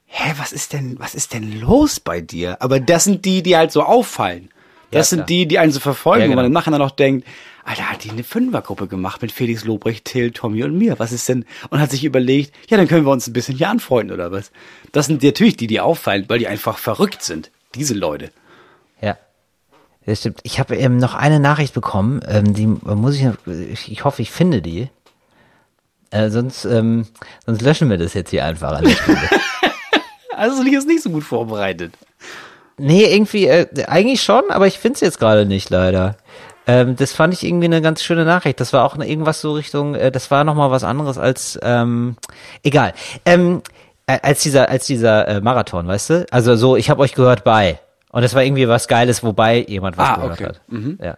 hä, 0.07 0.33
was 0.39 0.53
ist 0.53 0.73
denn, 0.73 0.97
was 0.99 1.15
ist 1.15 1.35
denn 1.35 1.61
los 1.61 2.01
bei 2.01 2.21
dir? 2.21 2.63
Aber 2.63 2.81
das 2.81 3.05
sind 3.05 3.25
die, 3.25 3.43
die 3.43 3.57
halt 3.57 3.73
so 3.73 3.83
auffallen. 3.83 4.51
Das 4.91 4.99
Ja, 4.99 5.05
sind 5.11 5.19
klar. 5.19 5.27
die, 5.27 5.47
die 5.49 5.59
einen 5.59 5.73
so 5.73 5.81
verfolgen, 5.81 6.23
Ja, 6.25 6.27
wo 6.31 6.35
man 6.35 6.45
genau. 6.45 6.47
im 6.47 6.53
Nachhinein 6.55 6.81
noch 6.81 6.91
denkt, 6.93 7.27
Alter, 7.65 7.91
hat 7.91 8.05
die 8.05 8.11
eine 8.11 8.25
Fünfergruppe 8.25 8.87
gemacht 8.87 9.21
mit 9.21 9.31
Felix 9.33 9.65
Lobrecht, 9.65 10.07
Till, 10.07 10.31
Tommy 10.31 10.65
und 10.65 10.79
mir. 10.79 10.99
Was 10.99 11.13
ist 11.13 11.29
denn? 11.29 11.45
Und 11.69 11.81
hat 11.81 11.91
sich 11.91 12.03
überlegt, 12.05 12.55
ja, 12.71 12.79
dann 12.79 12.89
können 12.89 13.05
wir 13.05 13.13
uns 13.13 13.27
ein 13.27 13.35
bisschen 13.35 13.57
hier 13.59 13.69
anfreunden 13.69 14.15
oder 14.15 14.33
was? 14.33 14.51
Das 14.93 15.05
sind 15.07 15.23
natürlich 15.23 15.59
die, 15.59 15.67
die 15.67 15.81
auffallen, 15.81 16.25
weil 16.29 16.39
die 16.39 16.47
einfach 16.49 16.79
verrückt 16.79 17.23
sind. 17.23 17.51
Diese 17.75 17.93
Leute. 17.93 18.31
Ja. 19.03 19.19
Das 20.07 20.21
stimmt. 20.21 20.41
Ich 20.45 20.59
habe 20.59 20.77
ähm, 20.77 20.97
noch 20.97 21.15
eine 21.15 21.39
Nachricht 21.41 21.75
bekommen, 21.75 22.23
ähm, 22.27 22.55
die 22.55 22.67
muss 22.67 23.17
ich, 23.17 23.25
noch- 23.25 23.37
ich, 23.47 24.05
hoffe, 24.05 24.23
ich 24.23 24.31
finde 24.31 24.63
die. 24.63 24.89
Äh, 26.11 26.31
sonst, 26.31 26.65
ähm, 26.65 27.07
sonst 27.45 27.61
löschen 27.61 27.91
wir 27.91 27.99
das 27.99 28.15
jetzt 28.15 28.31
hier 28.31 28.47
einfach 28.47 28.73
an 28.73 28.85
der 28.85 28.91
Stelle. 28.93 29.19
Also 30.35 30.63
die 30.63 30.73
ist 30.75 30.87
nicht 30.87 31.03
so 31.03 31.11
gut 31.11 31.25
vorbereitet. 31.25 31.93
Nee, 32.79 33.05
irgendwie, 33.05 33.47
äh, 33.47 33.67
eigentlich 33.87 34.23
schon, 34.23 34.43
aber 34.51 34.67
ich 34.67 34.79
finde 34.79 34.95
es 34.95 35.01
jetzt 35.01 35.19
gerade 35.19 35.45
nicht, 35.47 35.71
leider. 35.71 36.17
Ähm, 36.67 36.97
das 36.97 37.13
fand 37.13 37.33
ich 37.35 37.45
irgendwie 37.45 37.65
eine 37.67 37.81
ganz 37.83 38.03
schöne 38.03 38.25
Nachricht. 38.25 38.61
Das 38.61 38.73
war 38.73 38.85
auch 38.85 38.95
eine- 38.95 39.09
irgendwas 39.09 39.41
so 39.41 39.53
Richtung, 39.53 39.95
äh, 39.95 40.11
das 40.11 40.31
war 40.31 40.45
nochmal 40.45 40.71
was 40.71 40.85
anderes 40.85 41.17
als, 41.19 41.59
ähm, 41.63 42.17
egal. 42.63 42.93
Ähm, 43.25 43.63
äh, 44.07 44.19
als 44.23 44.43
dieser, 44.43 44.69
als 44.69 44.87
dieser 44.87 45.29
äh, 45.29 45.41
Marathon, 45.41 45.87
weißt 45.87 46.11
du? 46.11 46.27
Also 46.31 46.57
so, 46.57 46.77
ich 46.77 46.91
habe 46.91 47.01
euch 47.03 47.15
gehört 47.15 47.45
bei. 47.45 47.79
Und 48.11 48.23
das 48.23 48.35
war 48.35 48.43
irgendwie 48.43 48.69
was 48.69 48.89
Geiles, 48.89 49.23
wobei 49.23 49.65
jemand 49.69 49.97
was 49.99 50.09
Ah, 50.09 50.15
gehört 50.17 50.33
okay. 50.33 50.45
hat. 50.47 50.61
Ja. 51.03 51.17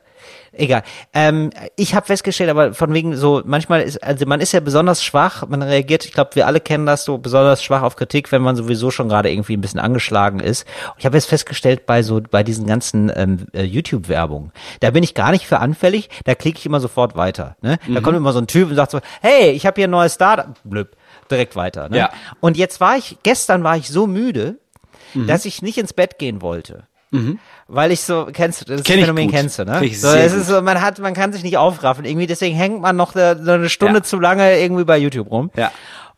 Egal. 0.52 0.82
Ähm, 1.14 1.50
ich 1.76 1.94
habe 1.94 2.06
festgestellt, 2.06 2.50
aber 2.50 2.74
von 2.74 2.92
wegen 2.92 3.16
so, 3.16 3.42
manchmal 3.44 3.82
ist, 3.82 4.02
also 4.02 4.26
man 4.26 4.40
ist 4.40 4.52
ja 4.52 4.60
besonders 4.60 5.02
schwach, 5.04 5.46
man 5.48 5.62
reagiert, 5.62 6.04
ich 6.04 6.12
glaube, 6.12 6.34
wir 6.34 6.46
alle 6.46 6.60
kennen 6.60 6.86
das 6.86 7.04
so 7.04 7.18
besonders 7.18 7.62
schwach 7.62 7.82
auf 7.82 7.96
Kritik, 7.96 8.32
wenn 8.32 8.42
man 8.42 8.56
sowieso 8.56 8.90
schon 8.90 9.08
gerade 9.08 9.30
irgendwie 9.30 9.56
ein 9.56 9.60
bisschen 9.60 9.78
angeschlagen 9.78 10.40
ist. 10.40 10.66
Und 10.88 10.94
ich 10.98 11.06
habe 11.06 11.16
jetzt 11.16 11.26
festgestellt, 11.26 11.86
bei 11.86 12.02
so, 12.02 12.20
bei 12.20 12.42
diesen 12.42 12.66
ganzen 12.66 13.12
ähm, 13.14 13.46
äh, 13.52 13.62
YouTube-Werbungen, 13.62 14.52
da 14.80 14.90
bin 14.90 15.04
ich 15.04 15.14
gar 15.14 15.30
nicht 15.30 15.46
für 15.46 15.60
anfällig, 15.60 16.10
da 16.24 16.34
klicke 16.34 16.58
ich 16.58 16.66
immer 16.66 16.80
sofort 16.80 17.14
weiter. 17.14 17.56
Ne? 17.62 17.78
Da 17.88 18.00
kommt 18.00 18.16
immer 18.16 18.32
so 18.32 18.40
ein 18.40 18.48
Typ 18.48 18.70
und 18.70 18.76
sagt 18.76 18.90
so, 18.90 19.00
hey, 19.22 19.50
ich 19.50 19.66
habe 19.66 19.76
hier 19.76 19.86
ein 19.86 19.92
neues 19.92 20.14
Startup, 20.14 20.48
blöb, 20.64 20.96
direkt 21.30 21.54
weiter. 21.54 21.88
Ne? 21.88 21.98
Ja. 21.98 22.10
Und 22.40 22.56
jetzt 22.56 22.80
war 22.80 22.96
ich, 22.96 23.18
gestern 23.22 23.62
war 23.62 23.76
ich 23.76 23.88
so 23.88 24.06
müde, 24.06 24.58
dass 25.14 25.44
ich 25.44 25.62
nicht 25.62 25.78
ins 25.78 25.92
Bett 25.92 26.18
gehen 26.18 26.42
wollte. 26.42 26.84
Weil 27.66 27.92
ich 27.92 28.00
so, 28.02 28.28
kennst 28.32 28.60
du, 28.62 28.64
das 28.76 28.84
Kenn 28.84 29.00
Phänomen 29.00 29.30
kennst 29.30 29.58
du, 29.58 29.64
ne? 29.64 29.78
So, 29.94 30.08
es 30.08 30.32
gut. 30.32 30.40
ist 30.42 30.46
so, 30.48 30.60
man 30.62 30.80
hat, 30.80 30.98
man 31.00 31.14
kann 31.14 31.32
sich 31.32 31.42
nicht 31.42 31.56
aufraffen. 31.56 32.04
Irgendwie, 32.04 32.26
deswegen 32.26 32.56
hängt 32.56 32.80
man 32.80 32.96
noch 32.96 33.12
so 33.14 33.20
eine 33.20 33.68
Stunde 33.68 33.98
Ja. 33.98 34.02
zu 34.02 34.18
lange 34.20 34.58
irgendwie 34.60 34.84
bei 34.84 34.96
YouTube 34.98 35.30
rum. 35.30 35.50
Ja. 35.56 35.72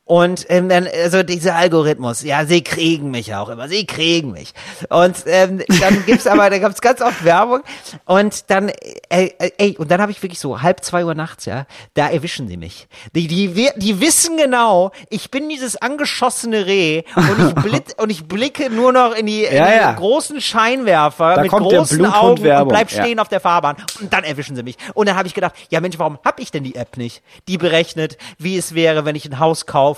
Und 0.05 0.47
ähm, 0.49 0.69
dann, 0.69 0.89
also 0.89 1.23
dieser 1.23 1.55
Algorithmus, 1.55 2.23
ja, 2.23 2.45
sie 2.45 2.63
kriegen 2.63 3.13
mich 3.13 3.37
auch 3.37 3.49
immer, 3.49 3.69
sie 3.69 3.87
kriegen 3.87 4.33
mich. 4.33 4.53
Und 4.89 5.17
ähm, 5.27 5.63
dann 5.81 6.05
gibt's 6.05 6.27
aber, 6.27 6.51
da 6.51 6.59
gab's 6.59 6.81
ganz 6.81 7.01
oft 7.01 7.25
Werbung 7.25 7.61
und 8.05 8.51
dann, 8.51 8.69
äh, 8.69 9.31
äh, 9.39 9.51
ey, 9.59 9.77
und 9.79 9.93
dann 9.93 10.03
habe 10.03 10.11
ich 10.11 10.21
wirklich 10.21 10.41
so 10.41 10.61
halb 10.61 10.83
zwei 10.85 11.05
Uhr 11.05 11.15
nachts, 11.15 11.45
ja, 11.45 11.67
da 11.95 12.11
erwischen 12.11 12.49
sie 12.49 12.57
mich. 12.57 12.89
Die, 13.15 13.29
die, 13.29 13.71
die 13.77 14.01
wissen 14.01 14.37
genau, 14.37 14.91
ich 15.09 15.31
bin 15.31 15.49
dieses 15.49 15.77
angeschossene 15.77 16.67
Reh 16.67 17.05
und 17.15 17.49
ich, 17.49 17.55
blit, 17.55 17.95
und 17.99 18.11
ich 18.11 18.27
blicke 18.27 18.71
nur 18.71 18.93
noch 18.93 19.15
in 19.15 19.27
die, 19.27 19.45
in 19.45 19.55
Ja, 19.55 19.67
die 19.67 19.77
ja. 19.77 19.93
großen 19.93 20.41
Scheinwerfer 20.41 21.37
Da 21.37 21.43
mit 21.43 21.53
großen 21.53 22.05
Augen 22.07 22.45
und 22.45 22.69
bleib 22.69 22.91
ja. 22.91 23.03
stehen 23.03 23.21
auf 23.21 23.29
der 23.29 23.41
Fahrbahn. 23.41 23.77
Und 24.01 24.13
dann 24.13 24.25
erwischen 24.25 24.57
sie 24.57 24.65
mich. 24.65 24.77
Und 24.95 25.09
dann 25.09 25.17
habe 25.17 25.29
ich 25.29 25.35
gedacht, 25.35 25.55
ja 25.71 25.81
Mensch, 25.81 25.99
warum 25.99 26.19
habe 26.25 26.43
ich 26.43 26.51
denn 26.51 26.65
die 26.65 26.75
App 26.75 26.97
nicht? 26.97 27.23
Die 27.47 27.57
berechnet, 27.57 28.19
wie 28.39 28.59
es 28.59 28.75
wäre, 28.75 29.05
wenn 29.05 29.15
ich 29.15 29.27
ein 29.27 29.39
Haus 29.39 29.67
kaufe, 29.67 29.92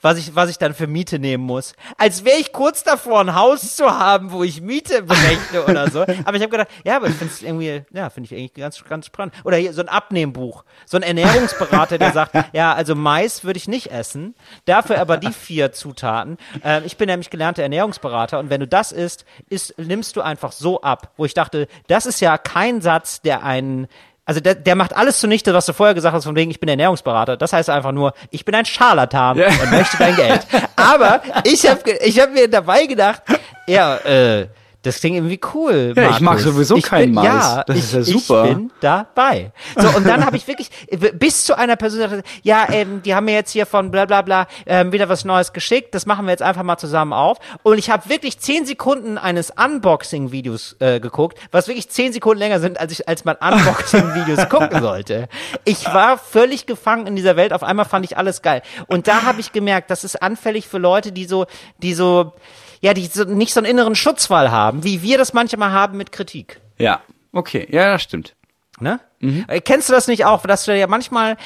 was 0.00 0.18
ich, 0.18 0.34
was 0.34 0.50
ich 0.50 0.58
dann 0.58 0.74
für 0.74 0.86
Miete 0.86 1.18
nehmen 1.18 1.44
muss. 1.44 1.74
Als 1.96 2.24
wäre 2.24 2.38
ich 2.38 2.52
kurz 2.52 2.84
davor, 2.84 3.20
ein 3.20 3.34
Haus 3.34 3.76
zu 3.76 3.90
haben, 3.90 4.32
wo 4.32 4.44
ich 4.44 4.60
Miete 4.60 5.02
berechne 5.04 5.64
oder 5.64 5.90
so. 5.90 6.02
Aber 6.02 6.36
ich 6.36 6.42
habe 6.42 6.48
gedacht, 6.48 6.68
ja, 6.84 6.96
aber 6.96 7.08
ich 7.08 7.14
finde 7.14 7.32
es 7.32 7.42
irgendwie, 7.42 7.82
ja, 7.92 8.10
finde 8.10 8.26
ich 8.26 8.38
eigentlich 8.38 8.54
ganz, 8.54 8.82
ganz 8.84 9.06
spannend. 9.06 9.34
Oder 9.44 9.56
hier 9.56 9.72
so 9.72 9.80
ein 9.80 9.88
Abnehmbuch. 9.88 10.64
So 10.86 10.96
ein 10.96 11.02
Ernährungsberater, 11.02 11.98
der 11.98 12.12
sagt, 12.12 12.34
ja, 12.52 12.72
also 12.74 12.94
Mais 12.94 13.44
würde 13.44 13.58
ich 13.58 13.68
nicht 13.68 13.90
essen, 13.90 14.34
dafür 14.64 15.00
aber 15.00 15.16
die 15.16 15.32
vier 15.32 15.72
Zutaten. 15.72 16.38
Ähm, 16.62 16.82
ich 16.84 16.96
bin 16.96 17.08
nämlich 17.08 17.30
gelernter 17.30 17.62
Ernährungsberater 17.62 18.38
und 18.38 18.50
wenn 18.50 18.60
du 18.60 18.66
das 18.66 18.92
isst, 18.92 19.24
isst, 19.48 19.78
nimmst 19.78 20.16
du 20.16 20.20
einfach 20.20 20.52
so 20.52 20.80
ab. 20.80 21.12
Wo 21.16 21.24
ich 21.24 21.34
dachte, 21.34 21.68
das 21.86 22.06
ist 22.06 22.20
ja 22.20 22.38
kein 22.38 22.80
Satz, 22.80 23.22
der 23.22 23.42
einen 23.42 23.88
also 24.28 24.40
der, 24.40 24.54
der 24.54 24.74
macht 24.74 24.94
alles 24.94 25.20
zunichte, 25.20 25.54
was 25.54 25.64
du 25.64 25.72
vorher 25.72 25.94
gesagt 25.94 26.14
hast, 26.14 26.24
von 26.24 26.36
wegen, 26.36 26.50
ich 26.50 26.60
bin 26.60 26.68
Ernährungsberater. 26.68 27.38
Das 27.38 27.54
heißt 27.54 27.70
einfach 27.70 27.92
nur, 27.92 28.12
ich 28.30 28.44
bin 28.44 28.54
ein 28.54 28.66
Scharlatan 28.66 29.38
Ja. 29.38 29.46
und 29.48 29.70
möchte 29.70 29.96
dein 29.96 30.14
Geld. 30.16 30.46
Aber 30.76 31.22
ich 31.44 31.66
habe 31.66 31.80
ich 32.04 32.20
hab 32.20 32.34
mir 32.34 32.46
dabei 32.46 32.84
gedacht, 32.84 33.22
ja, 33.66 33.96
äh, 33.96 34.48
das 34.82 35.00
klingt 35.00 35.16
irgendwie 35.16 35.40
cool. 35.54 35.92
Ja, 35.96 36.10
ich 36.10 36.20
mag 36.20 36.38
sowieso 36.38 36.76
ich 36.76 36.84
keinen 36.84 37.06
bin, 37.06 37.14
Mais. 37.14 37.24
Ja, 37.24 37.64
Das 37.64 37.76
ich, 37.76 37.82
ist 37.82 37.92
ja 37.94 38.02
super. 38.02 38.44
Ich 38.44 38.54
bin 38.54 38.70
dabei. 38.80 39.52
So, 39.76 39.88
und 39.96 40.06
dann 40.06 40.24
habe 40.24 40.36
ich 40.36 40.46
wirklich 40.46 40.70
bis 41.14 41.44
zu 41.44 41.58
einer 41.58 41.74
Person 41.74 42.00
gesagt, 42.00 42.26
ja, 42.42 42.66
ähm, 42.70 43.02
die 43.02 43.12
haben 43.14 43.24
mir 43.24 43.34
jetzt 43.34 43.50
hier 43.50 43.66
von 43.66 43.90
bla 43.90 44.04
bla 44.04 44.22
bla 44.22 44.46
ähm, 44.66 44.92
wieder 44.92 45.08
was 45.08 45.24
Neues 45.24 45.52
geschickt. 45.52 45.94
Das 45.96 46.06
machen 46.06 46.26
wir 46.26 46.30
jetzt 46.30 46.42
einfach 46.42 46.62
mal 46.62 46.78
zusammen 46.78 47.12
auf. 47.12 47.38
Und 47.64 47.78
ich 47.78 47.90
habe 47.90 48.08
wirklich 48.08 48.38
zehn 48.38 48.66
Sekunden 48.66 49.18
eines 49.18 49.50
Unboxing-Videos 49.50 50.76
äh, 50.78 51.00
geguckt, 51.00 51.38
was 51.50 51.66
wirklich 51.66 51.88
zehn 51.88 52.12
Sekunden 52.12 52.38
länger 52.38 52.60
sind, 52.60 52.78
als 52.78 52.92
ich 52.92 53.08
als 53.08 53.24
man 53.24 53.36
Unboxing-Videos 53.36 54.48
gucken 54.48 54.80
sollte. 54.80 55.28
Ich 55.64 55.86
war 55.86 56.18
völlig 56.18 56.66
gefangen 56.66 57.08
in 57.08 57.16
dieser 57.16 57.34
Welt. 57.34 57.52
Auf 57.52 57.64
einmal 57.64 57.84
fand 57.84 58.04
ich 58.04 58.16
alles 58.16 58.42
geil. 58.42 58.62
Und 58.86 59.08
da 59.08 59.22
habe 59.22 59.40
ich 59.40 59.50
gemerkt, 59.50 59.90
das 59.90 60.04
ist 60.04 60.22
anfällig 60.22 60.68
für 60.68 60.78
Leute, 60.78 61.10
die 61.10 61.24
so, 61.24 61.46
die 61.78 61.94
so 61.94 62.32
ja, 62.80 62.94
die 62.94 63.06
so, 63.06 63.24
nicht 63.24 63.52
so 63.52 63.60
einen 63.60 63.66
inneren 63.70 63.94
Schutzwall 63.94 64.50
haben, 64.50 64.84
wie 64.84 65.02
wir 65.02 65.18
das 65.18 65.32
manchmal 65.32 65.72
haben 65.72 65.96
mit 65.96 66.12
Kritik. 66.12 66.60
Ja. 66.78 67.00
Okay. 67.32 67.66
Ja, 67.70 67.92
das 67.92 68.02
stimmt. 68.02 68.34
Ne? 68.80 69.00
Äh, 69.20 69.60
Kennst 69.60 69.88
du 69.88 69.92
das 69.92 70.06
nicht 70.06 70.24
auch, 70.24 70.42
dass 70.42 70.64
du 70.64 70.76
ja 70.76 70.86
manchmal, 70.86 71.36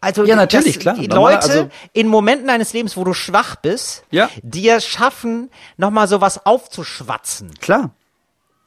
also 0.00 0.24
Ja, 0.24 0.34
natürlich, 0.36 0.80
klar. 0.80 0.96
die 0.96 1.06
Leute 1.06 1.48
also- 1.48 1.70
in 1.92 2.08
Momenten 2.08 2.48
deines 2.48 2.72
Lebens, 2.72 2.96
wo 2.96 3.04
du 3.04 3.14
schwach 3.14 3.56
bist, 3.56 4.04
Ja. 4.10 4.28
dir 4.42 4.80
schaffen, 4.80 5.50
nochmal 5.76 6.08
sowas 6.08 6.44
aufzuschwatzen. 6.44 7.54
Klar. 7.60 7.90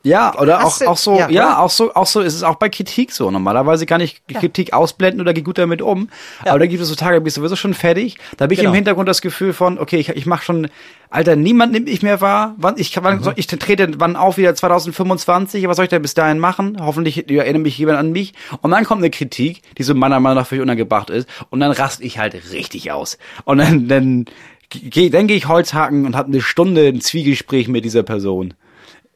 Ja, 0.02 0.40
oder 0.40 0.66
auch, 0.66 0.82
auch 0.84 0.98
so, 0.98 1.18
ja, 1.18 1.30
ja, 1.30 1.58
auch 1.60 1.70
so, 1.70 1.94
auch 1.94 2.06
so 2.06 2.22
ist 2.22 2.34
es 2.34 2.44
auch 2.44 2.56
bei 2.56 2.70
Kritik 2.70 3.12
so. 3.12 3.30
Normalerweise 3.32 3.86
kann 3.86 4.00
ich 4.00 4.22
Kritik 4.28 4.72
ausblenden 4.72 5.20
oder 5.20 5.34
gehe 5.34 5.44
gut 5.44 5.58
damit 5.58 5.82
um. 5.82 6.08
Ja. 6.46 6.52
Aber 6.52 6.60
da 6.60 6.68
gibt 6.68 6.82
es 6.82 6.88
so 6.88 6.96
Tage, 6.96 7.16
da 7.16 7.20
bin 7.20 7.28
ich 7.28 7.34
sowieso 7.34 7.58
schon 7.58 7.74
fertig. 7.74 8.18
Da 8.38 8.44
habe 8.44 8.54
ich 8.54 8.60
Genau. 8.62 8.70
im 8.72 8.76
Hintergrund 8.76 9.10
das 9.10 9.22
Gefühl 9.22 9.52
von, 9.52 9.78
okay, 9.78 9.98
ich, 9.98 10.08
ich 10.08 10.26
mache 10.26 10.46
schon, 10.46 10.70
Alter, 11.10 11.36
niemand 11.36 11.74
nimmt 11.74 11.88
mich 11.90 12.02
mehr 12.02 12.22
wahr. 12.22 12.56
Wann, 12.58 12.76
ich, 12.78 12.96
wann, 13.04 13.20
Mhm. 13.20 13.34
ich 13.36 13.48
trete 13.48 13.92
wann 13.98 14.16
auf 14.16 14.38
wieder 14.38 14.56
2025. 14.56 15.68
Was 15.68 15.76
soll 15.76 15.84
ich 15.84 15.90
denn 15.90 16.02
bis 16.02 16.14
dahin 16.14 16.40
machen? 16.40 16.78
Hoffentlich 16.80 17.30
erinnert 17.30 17.64
mich 17.64 17.78
jemand 17.78 17.98
an 17.98 18.14
mich. 18.14 18.34
Und 18.62 18.72
dann 18.72 18.86
kommt 18.86 19.02
eine 19.02 19.10
Kritik, 19.10 19.62
die 19.78 19.84
so 19.84 19.94
meiner 19.96 20.22
Meinung 20.22 20.38
nach 20.38 20.48
völlig 20.48 20.62
unangebracht 20.62 21.10
ist. 21.10 21.28
Und 21.50 21.60
dann 21.60 21.72
raste 21.74 22.04
ich 22.04 22.18
halt 22.20 22.36
richtig 22.54 22.94
aus. 22.94 23.18
Und 23.44 23.58
dann, 23.58 23.90
dann, 23.90 24.26
dann 24.72 25.28
gehe 25.28 25.36
ich 25.38 25.48
Holzhacken 25.50 26.06
und 26.06 26.16
habe 26.16 26.30
eine 26.30 26.40
Stunde 26.42 26.88
ein 26.88 27.02
Zwiegespräch 27.02 27.68
mit 27.68 27.84
dieser 27.84 28.04
Person 28.04 28.54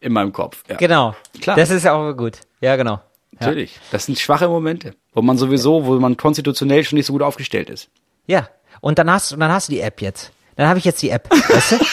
in 0.04 0.14
meinem 0.14 0.34
Kopf. 0.34 0.64
Ja. 0.70 0.76
Genau. 0.76 1.16
Klar. 1.42 1.56
Das 1.56 1.70
ist 1.70 1.84
ja 1.84 1.94
auch 1.94 2.14
gut. 2.14 2.40
Ja, 2.62 2.76
genau. 2.76 3.00
Ja. 3.40 3.48
Natürlich. 3.48 3.80
Das 3.92 4.06
sind 4.06 4.20
schwache 4.20 4.48
Momente, 4.48 4.94
wo 5.14 5.22
man 5.22 5.38
sowieso, 5.38 5.86
wo 5.86 5.94
man 6.00 6.18
konstitutionell 6.18 6.84
schon 6.84 6.98
nicht 6.98 7.06
so 7.06 7.14
gut 7.14 7.22
aufgestellt 7.22 7.70
ist. 7.70 7.90
Ja. 8.28 8.50
Und 8.82 9.00
dann 9.00 9.10
hast, 9.10 9.32
und 9.32 9.40
dann 9.40 9.52
hast 9.52 9.70
du 9.70 9.74
die 9.74 9.80
App 9.80 10.02
jetzt. 10.02 10.32
Dann 10.56 10.68
habe 10.68 10.78
ich 10.78 10.86
jetzt 10.86 11.02
die 11.02 11.10
App. 11.10 11.30
Weißt 11.32 11.72
du? 11.74 11.78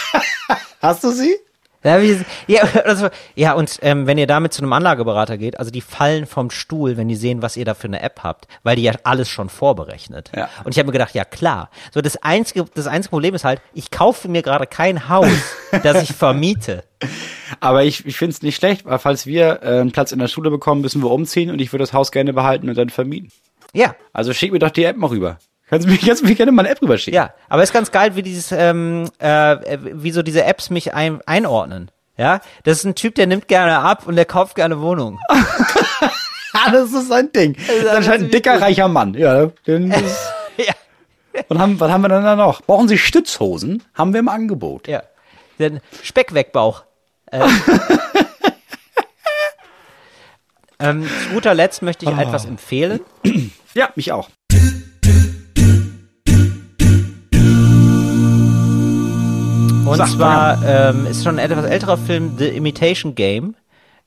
Hast 0.82 1.04
du 1.04 1.11
sie? 1.11 1.36
Ja, 2.46 2.62
also, 2.84 3.08
ja, 3.34 3.54
und 3.54 3.78
ähm, 3.82 4.06
wenn 4.06 4.18
ihr 4.18 4.26
damit 4.26 4.52
zu 4.52 4.62
einem 4.62 4.72
Anlageberater 4.72 5.38
geht, 5.38 5.58
also 5.58 5.70
die 5.70 5.80
fallen 5.80 6.26
vom 6.26 6.50
Stuhl, 6.50 6.96
wenn 6.96 7.08
die 7.08 7.16
sehen, 7.16 7.42
was 7.42 7.56
ihr 7.56 7.64
da 7.64 7.74
für 7.74 7.88
eine 7.88 8.02
App 8.02 8.20
habt, 8.22 8.48
weil 8.62 8.76
die 8.76 8.82
ja 8.82 8.92
alles 9.04 9.28
schon 9.28 9.48
vorberechnet. 9.48 10.30
Ja. 10.36 10.48
Und 10.64 10.72
ich 10.72 10.78
habe 10.78 10.86
mir 10.86 10.92
gedacht, 10.92 11.14
ja 11.14 11.24
klar. 11.24 11.70
So 11.92 12.00
das 12.00 12.16
einzige, 12.22 12.66
das 12.74 12.86
einzige 12.86 13.10
Problem 13.10 13.34
ist 13.34 13.44
halt, 13.44 13.62
ich 13.72 13.90
kaufe 13.90 14.28
mir 14.28 14.42
gerade 14.42 14.66
kein 14.66 15.08
Haus, 15.08 15.30
das 15.82 16.02
ich 16.02 16.12
vermiete. 16.12 16.84
Aber 17.61 17.84
ich, 17.84 18.04
ich 18.04 18.16
finde 18.16 18.32
es 18.32 18.42
nicht 18.42 18.57
schlecht, 18.57 18.84
weil 18.84 18.98
falls 18.98 19.26
wir 19.26 19.61
äh, 19.62 19.80
einen 19.80 19.92
Platz 19.92 20.12
in 20.12 20.18
der 20.18 20.28
Schule 20.28 20.50
bekommen, 20.50 20.82
müssen 20.82 21.02
wir 21.02 21.11
umziehen 21.11 21.50
und 21.50 21.61
ich 21.61 21.72
würde 21.72 21.82
das 21.82 21.92
Haus 21.92 22.12
gerne 22.12 22.32
behalten 22.32 22.68
und 22.68 22.76
dann 22.76 22.90
vermieten. 22.90 23.30
Ja, 23.72 23.94
Also 24.12 24.32
schick 24.32 24.52
mir 24.52 24.58
doch 24.58 24.70
die 24.70 24.84
App 24.84 24.96
mal 24.96 25.08
rüber. 25.08 25.38
Kannst 25.71 25.87
du 25.87 25.91
mir, 25.91 25.99
kannst 25.99 26.22
du 26.22 26.26
mir 26.26 26.34
gerne 26.34 26.53
mal 26.53 26.63
eine 26.63 26.71
App 26.71 26.83
rüberschicken? 26.83 27.14
ja. 27.17 27.33
Aber 27.49 27.63
ist 27.63 27.72
ganz 27.72 27.91
geil, 27.92 28.17
wie 28.17 28.22
dieses, 28.22 28.53
ähm, 28.53 29.09
äh, 29.18 29.79
wie 29.80 30.11
so 30.11 30.22
diese 30.22 30.45
Apps 30.45 30.68
mich 30.68 30.92
ein, 30.95 31.21
einordnen. 31.26 31.91
Ja, 32.18 32.41
das 32.64 32.79
ist 32.79 32.84
ein 32.84 32.95
Typ, 32.97 33.14
der 33.14 33.26
nimmt 33.26 33.49
gerne 33.49 33.79
ab 33.79 34.07
und 34.07 34.17
der 34.17 34.26
kauft 34.26 34.57
gerne 34.57 34.80
Wohnungen. 34.80 35.18
Ah, 36.53 36.72
das 36.72 36.92
ist 36.92 37.07
sein 37.09 37.30
Ding. 37.30 37.55
Das 37.55 37.76
ist 37.76 37.87
anscheinend 37.87 38.25
ein 38.25 38.30
dicker, 38.33 38.55
gut. 38.55 38.63
reicher 38.63 38.88
Mann. 38.88 39.14
Ja, 39.14 39.47
den 39.68 39.91
ist, 39.92 40.33
ja, 40.57 40.75
und 41.49 41.61
haben, 41.61 41.79
was 41.79 41.92
haben 41.92 42.03
wir 42.03 42.09
denn 42.09 42.25
da 42.25 42.34
noch? 42.34 42.61
Brauchen 42.63 42.88
Sie 42.88 42.99
Stützhosen? 42.99 43.84
Haben 43.95 44.13
wir 44.13 44.18
im 44.18 44.29
Angebot. 44.29 44.88
ja. 44.88 45.05
Den 45.61 45.80
Speckwegbauch. 46.03 46.83
Äh. 47.30 47.41
ähm, 50.80 51.07
zu 51.07 51.34
guter 51.34 51.55
Letzt 51.55 51.83
möchte 51.83 52.07
ich 52.07 52.11
etwas 52.11 52.47
empfehlen. 52.47 53.01
Ja, 53.75 53.91
mich 53.95 54.11
auch. 54.11 54.29
Und 59.91 59.96
Sag, 59.96 60.11
zwar 60.11 60.64
ähm, 60.64 61.04
ist 61.07 61.25
schon 61.25 61.41
ein 61.41 61.50
etwas 61.50 61.64
älterer 61.64 61.99
Film, 61.99 62.37
The 62.38 62.46
Imitation 62.46 63.17
Game, 63.17 63.57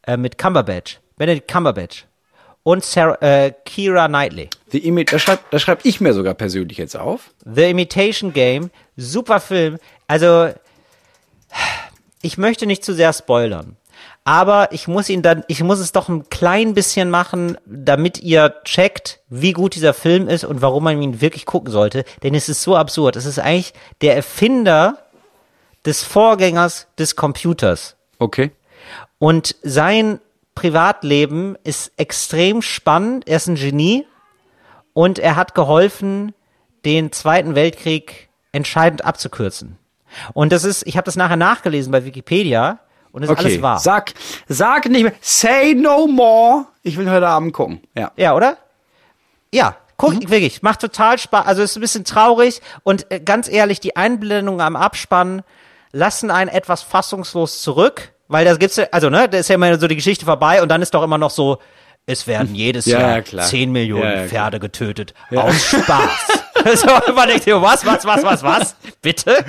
äh, 0.08 0.16
mit 0.16 0.38
Cumberbatch, 0.38 1.02
Benedict 1.18 1.52
Cumberbatch 1.52 2.06
und 2.64 2.86
Sarah, 2.86 3.22
äh, 3.22 3.52
Kira 3.66 4.08
Knightley. 4.08 4.50
E-Mail, 4.72 5.04
das 5.04 5.22
schreibe 5.22 5.60
schreib 5.60 5.82
ich 5.84 6.00
mir 6.00 6.14
sogar 6.14 6.36
persönlich 6.36 6.78
jetzt 6.78 6.96
auf. 6.96 7.32
The 7.44 7.70
Imitation 7.70 8.32
Game, 8.32 8.72
super 8.96 9.42
Film. 9.42 9.78
Also, 10.08 10.52
ich 12.22 12.38
möchte 12.38 12.66
nicht 12.66 12.86
zu 12.86 12.94
sehr 12.94 13.12
spoilern. 13.12 13.76
Aber 14.24 14.72
ich 14.72 14.88
muss 14.88 15.10
ihn 15.10 15.22
dann, 15.22 15.44
ich 15.50 15.62
muss 15.64 15.80
es 15.80 15.92
doch 15.92 16.08
ein 16.08 16.30
klein 16.30 16.74
bisschen 16.74 17.10
machen, 17.10 17.58
damit 17.66 18.22
ihr 18.22 18.56
checkt, 18.64 19.20
wie 19.28 19.52
gut 19.52 19.76
dieser 19.76 19.94
Film 19.94 20.30
ist 20.30 20.46
und 20.46 20.62
warum 20.62 20.86
man 20.86 21.02
ihn 21.02 21.20
wirklich 21.20 21.46
gucken 21.46 21.74
sollte. 21.74 22.06
Denn 22.24 22.34
es 22.34 22.48
ist 22.48 22.64
so 22.64 22.78
absurd. 22.78 23.18
Es 23.18 23.26
ist 23.26 23.40
eigentlich 23.40 23.74
der 24.00 24.16
Erfinder 24.16 24.98
des 25.86 26.04
Vorgängers 26.04 26.88
des 26.98 27.16
Computers. 27.16 27.96
Okay. 28.20 28.52
Und 29.20 29.56
sein 29.64 30.20
Privatleben 30.56 31.58
ist 31.64 31.92
extrem 31.98 32.62
spannend. 32.62 33.28
Er 33.28 33.38
ist 33.38 33.48
ein 33.48 33.56
Genie 33.56 34.06
und 34.94 35.20
er 35.20 35.36
hat 35.36 35.56
geholfen, 35.56 36.34
den 36.86 37.12
Zweiten 37.12 37.56
Weltkrieg 37.56 38.30
entscheidend 38.52 39.04
abzukürzen. 39.04 39.78
Und 40.34 40.52
das 40.52 40.64
ist, 40.64 40.86
ich 40.86 40.96
habe 40.98 41.06
das 41.06 41.16
nachher 41.16 41.38
nachgelesen 41.38 41.92
bei 41.92 42.06
Wikipedia 42.06 42.80
und 43.12 43.24
ist 43.24 43.30
Okay. 43.30 43.46
alles 43.46 43.62
wahr. 43.62 43.80
Sag, 43.80 44.14
sag 44.48 44.88
nicht 44.90 45.04
mehr. 45.04 45.14
Say 45.22 45.74
no 45.74 46.06
more. 46.08 46.66
Ich 46.84 46.98
will 46.98 47.10
heute 47.10 47.28
Abend 47.28 47.54
gucken. 47.54 47.82
Ja. 47.96 48.12
Ja, 48.16 48.36
oder? 48.36 48.58
Ja, 49.52 49.76
guck, 49.98 50.14
Mhm. 50.14 50.30
wirklich, 50.30 50.62
macht 50.62 50.82
total 50.82 51.18
Spaß. 51.18 51.46
Also 51.48 51.62
es 51.64 51.72
ist 51.72 51.78
ein 51.78 51.82
bisschen 51.82 52.06
traurig 52.06 52.62
und 52.84 53.10
äh, 53.12 53.20
ganz 53.20 53.48
ehrlich, 53.50 53.80
die 53.80 53.96
Einblendungen 53.96 54.62
am 54.62 54.76
Abspann 54.76 55.42
lassen 55.94 56.30
einen 56.32 56.50
etwas 56.50 56.82
fassungslos 56.82 57.62
zurück, 57.62 58.12
weil 58.28 58.44
da 58.44 58.56
gibt's 58.56 58.76
ja, 58.76 58.86
also 58.92 59.10
ne, 59.10 59.30
da 59.30 59.38
ist 59.38 59.48
ja 59.48 59.56
immer 59.56 59.80
so 59.80 59.88
die 59.88 59.96
Geschichte 59.96 60.26
vorbei 60.26 60.62
und 60.62 60.68
dann 60.70 60.82
ist 60.82 60.94
doch 60.94 61.04
immer 61.04 61.18
noch 61.18 61.30
so, 61.30 61.60
es 62.06 62.28
werden 62.28 62.54
jedes 62.54 62.86
Ja, 62.86 63.00
Jahr 63.00 63.10
ja, 63.18 63.22
klar. 63.22 63.46
10 63.46 63.72
Millionen 63.72 64.04
Ja. 64.24 64.28
Pferde 64.28 64.60
getötet 64.60 65.14
aus 65.34 65.56
Spaß. 65.68 66.10
so, 66.76 66.88
man 67.14 67.28
denkt 67.28 67.44
sich, 67.44 67.54
was, 67.54 67.86
was, 67.86 68.06
was, 68.06 68.24
was, 68.24 68.44
was? 68.44 68.76
Bitte? 69.02 69.44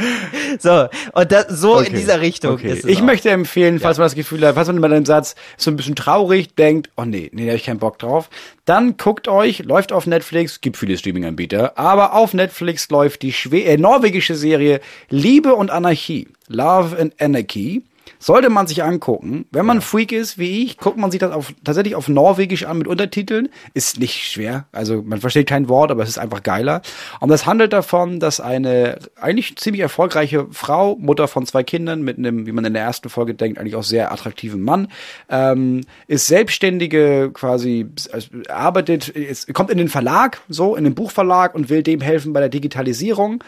So, 0.58 0.88
und 1.12 1.32
das, 1.32 1.46
so 1.48 1.78
in 1.80 1.94
dieser 1.94 2.20
Richtung 2.20 2.54
Okay. 2.54 2.72
ist 2.72 2.84
es 2.84 2.90
Ich 2.90 2.98
auch. 2.98 3.02
möchte 3.04 3.30
empfehlen, 3.30 3.78
falls 3.80 3.98
man 3.98 4.06
das 4.06 4.14
Gefühl 4.14 4.46
hat, 4.46 4.54
falls 4.54 4.68
man 4.68 4.80
bei 4.80 4.88
dem 4.88 5.04
Satz 5.04 5.34
so 5.56 5.70
ein 5.70 5.76
bisschen 5.76 5.94
traurig 5.96 6.54
denkt, 6.54 6.90
oh 6.96 7.04
nee, 7.04 7.30
nee, 7.32 7.42
da 7.44 7.48
habe 7.50 7.56
ich 7.56 7.64
keinen 7.64 7.78
Bock 7.78 7.98
drauf, 7.98 8.30
dann 8.64 8.96
guckt 8.96 9.28
euch, 9.28 9.60
läuft 9.64 9.92
auf 9.92 10.06
Netflix, 10.06 10.60
gibt 10.60 10.76
viele 10.76 10.96
Streaming-Anbieter, 10.98 11.78
aber 11.78 12.14
auf 12.14 12.34
Netflix 12.34 12.88
läuft 12.90 13.22
die 13.22 13.32
Schwe 13.32 13.62
äh, 13.64 13.76
norwegische 13.76 14.34
Serie 14.34 14.80
Liebe 15.10 15.54
und 15.54 15.70
Anarchie, 15.70 16.28
Love 16.48 16.96
and 16.98 17.20
Anarchy. 17.20 17.82
Sollte 18.24 18.48
man 18.48 18.66
sich 18.66 18.82
angucken. 18.82 19.44
Wenn 19.50 19.66
man 19.66 19.82
Freak 19.82 20.10
ist 20.10 20.38
wie 20.38 20.64
ich, 20.64 20.78
guckt 20.78 20.96
man 20.96 21.10
sich 21.10 21.20
das 21.20 21.30
auf, 21.30 21.52
tatsächlich 21.62 21.94
auf 21.94 22.08
Norwegisch 22.08 22.64
an 22.64 22.78
mit 22.78 22.88
Untertiteln. 22.88 23.50
Ist 23.74 24.00
nicht 24.00 24.30
schwer. 24.30 24.64
Also 24.72 25.02
man 25.02 25.20
versteht 25.20 25.46
kein 25.46 25.68
Wort, 25.68 25.90
aber 25.90 26.04
es 26.04 26.08
ist 26.08 26.16
einfach 26.16 26.42
geiler. 26.42 26.80
Und 27.20 27.28
das 27.28 27.44
handelt 27.44 27.74
davon, 27.74 28.20
dass 28.20 28.40
eine 28.40 28.98
eigentlich 29.20 29.56
ziemlich 29.56 29.82
erfolgreiche 29.82 30.46
Frau, 30.52 30.96
Mutter 30.96 31.28
von 31.28 31.44
zwei 31.44 31.64
Kindern, 31.64 32.00
mit 32.00 32.16
einem, 32.16 32.46
wie 32.46 32.52
man 32.52 32.64
in 32.64 32.72
der 32.72 32.84
ersten 32.84 33.10
Folge 33.10 33.34
denkt, 33.34 33.58
eigentlich 33.58 33.76
auch 33.76 33.82
sehr 33.82 34.10
attraktiven 34.10 34.62
Mann, 34.62 34.88
ähm, 35.28 35.82
ist 36.06 36.26
selbstständige 36.26 37.30
quasi, 37.30 37.88
also 38.10 38.28
arbeitet, 38.48 39.08
ist, 39.08 39.52
kommt 39.52 39.68
in 39.68 39.76
den 39.76 39.90
Verlag, 39.90 40.40
so, 40.48 40.76
in 40.76 40.84
den 40.84 40.94
Buchverlag 40.94 41.54
und 41.54 41.68
will 41.68 41.82
dem 41.82 42.00
helfen 42.00 42.32
bei 42.32 42.40
der 42.40 42.48
Digitalisierung. 42.48 43.44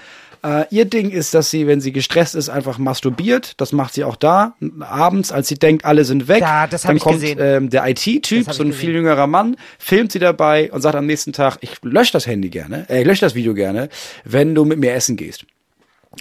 Äh, 0.47 0.66
ihr 0.70 0.85
Ding 0.85 1.11
ist, 1.11 1.35
dass 1.35 1.51
sie, 1.51 1.66
wenn 1.66 1.81
sie 1.81 1.93
gestresst 1.93 2.35
ist, 2.35 2.48
einfach 2.48 2.78
masturbiert. 2.78 3.61
Das 3.61 3.73
macht 3.73 3.94
sie 3.94 4.05
auch 4.05 4.16
da. 4.16 4.55
Abends, 4.83 5.33
als 5.33 5.49
sie 5.49 5.57
denkt, 5.57 5.85
alle 5.85 6.05
sind 6.05 6.29
weg. 6.29 6.45
Hab 6.45 6.71
dann 6.71 6.97
ich 6.97 7.03
kommt 7.03 7.21
gesehen. 7.21 7.39
ähm, 7.41 7.71
der 7.71 7.87
IT-Typ, 7.89 8.53
so 8.53 8.63
ein 8.63 8.73
viel 8.73 8.95
jüngerer 8.95 9.27
Mann, 9.27 9.57
filmt 9.79 10.13
sie 10.13 10.19
dabei 10.19 10.71
und 10.73 10.83
sagt 10.83 10.95
am 10.95 11.07
nächsten 11.07 11.33
Tag, 11.33 11.59
ich 11.61 11.73
lösche 11.83 12.13
das 12.13 12.27
Handy 12.27 12.49
gerne, 12.49 12.87
äh, 12.89 13.01
ich 13.01 13.07
lösche 13.07 13.23
das 13.23 13.35
Video 13.35 13.55
gerne, 13.55 13.89
wenn 14.25 14.55
du 14.55 14.65
mit 14.65 14.79
mir 14.79 14.95
essen 14.95 15.17
gehst. 15.17 15.45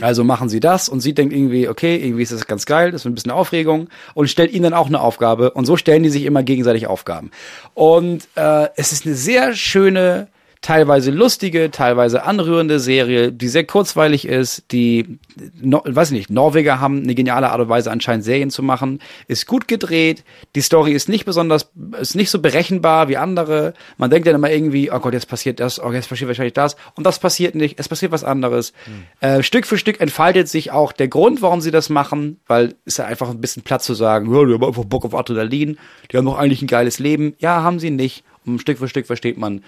Also 0.02 0.24
machen 0.24 0.50
sie 0.50 0.60
das 0.60 0.90
und 0.90 1.00
sie 1.00 1.14
denkt 1.14 1.34
irgendwie, 1.34 1.70
okay, 1.70 1.96
irgendwie 1.96 2.24
ist 2.24 2.32
das 2.32 2.48
ganz 2.48 2.66
geil, 2.66 2.92
das 2.92 3.02
ist 3.02 3.06
ein 3.06 3.16
bisschen 3.16 3.32
Aufregung 3.32 3.88
und 4.14 4.30
stellt 4.30 4.52
ihnen 4.52 4.64
dann 4.64 4.74
auch 4.74 4.88
eine 4.88 5.00
Aufgabe 5.00 5.52
und 5.52 5.66
so 5.66 5.78
stellen 5.78 6.04
die 6.04 6.10
sich 6.10 6.26
immer 6.26 6.44
gegenseitig 6.44 6.88
Aufgaben. 6.88 7.32
Und 7.74 8.28
äh, 8.36 8.68
es 8.76 8.92
ist 8.92 9.06
eine 9.06 9.16
sehr 9.16 9.54
schöne, 9.54 10.28
teilweise 10.66 11.12
lustige, 11.12 11.70
teilweise 11.70 12.24
anrührende 12.24 12.80
Serie, 12.80 13.32
die 13.32 13.50
sehr 13.50 13.66
kurzweilig 13.66 14.28
ist, 14.28 14.64
die, 14.72 15.20
no, 15.62 15.84
weiß 15.86 16.10
nicht, 16.10 16.32
Norweger 16.32 16.80
haben 16.80 17.04
eine 17.04 17.14
geniale 17.14 17.52
Art 17.52 17.62
und 17.62 17.70
Weise 17.70 17.92
anscheinend 17.92 18.26
Serien 18.26 18.50
zu 18.50 18.64
machen, 18.64 19.00
ist 19.28 19.46
gut 19.46 19.68
gedreht, 19.68 20.24
die 20.56 20.62
Story 20.62 20.94
ist 20.94 21.08
nicht 21.08 21.24
besonders, 21.24 21.72
ist 22.02 22.16
nicht 22.16 22.32
so 22.32 22.40
berechenbar 22.40 23.10
wie 23.10 23.18
andere, 23.18 23.76
man 24.00 24.10
denkt 24.10 24.28
dann 24.28 24.34
immer 24.34 24.50
irgendwie, 24.50 24.92
oh 24.92 24.98
Gott, 24.98 25.14
jetzt 25.14 25.30
passiert 25.30 25.60
das, 25.60 25.80
oh, 25.80 25.92
jetzt 25.92 26.10
passiert 26.10 26.30
wahrscheinlich 26.30 26.56
das 26.56 26.78
und 26.96 27.06
das 27.06 27.20
passiert 27.20 27.54
nicht, 27.54 27.80
es 27.80 27.88
passiert 27.88 28.12
was 28.12 28.24
anderes. 28.24 28.74
Äh, 29.20 29.44
Stück 29.44 29.68
für 29.68 29.78
Stück 29.78 30.02
entfaltet 30.02 30.48
sich 30.48 30.72
auch 30.72 30.94
der 30.94 31.10
Grund, 31.10 31.44
warum 31.44 31.62
sie 31.62 31.70
das 31.70 31.90
machen, 31.90 32.40
weil 32.48 32.74
ist 32.86 32.98
ja 32.98 33.06
einfach 33.06 33.30
ein 33.30 33.40
bisschen 33.40 33.62
Platz 33.62 33.86
zu 33.86 33.94
sagen, 33.94 34.34
ja, 34.34 34.44
die 34.44 34.54
haben 34.56 34.64
einfach 34.64 34.86
Bock 34.86 35.06
auf 35.06 35.14
Adrenalin, 35.14 35.78
die 36.12 36.18
haben 36.18 36.26
doch 36.26 36.40
eigentlich 36.40 36.64
ein 36.64 36.68
geiles 36.68 36.98
Leben. 36.98 37.36
Ja, 37.38 37.62
haben 37.62 37.80
sie 37.80 37.92
nicht. 37.92 38.24
Und 38.46 38.60
Stück 38.60 38.78
für 38.78 38.88
Stück 38.88 39.08
versteht 39.08 39.38
man, 39.38 39.64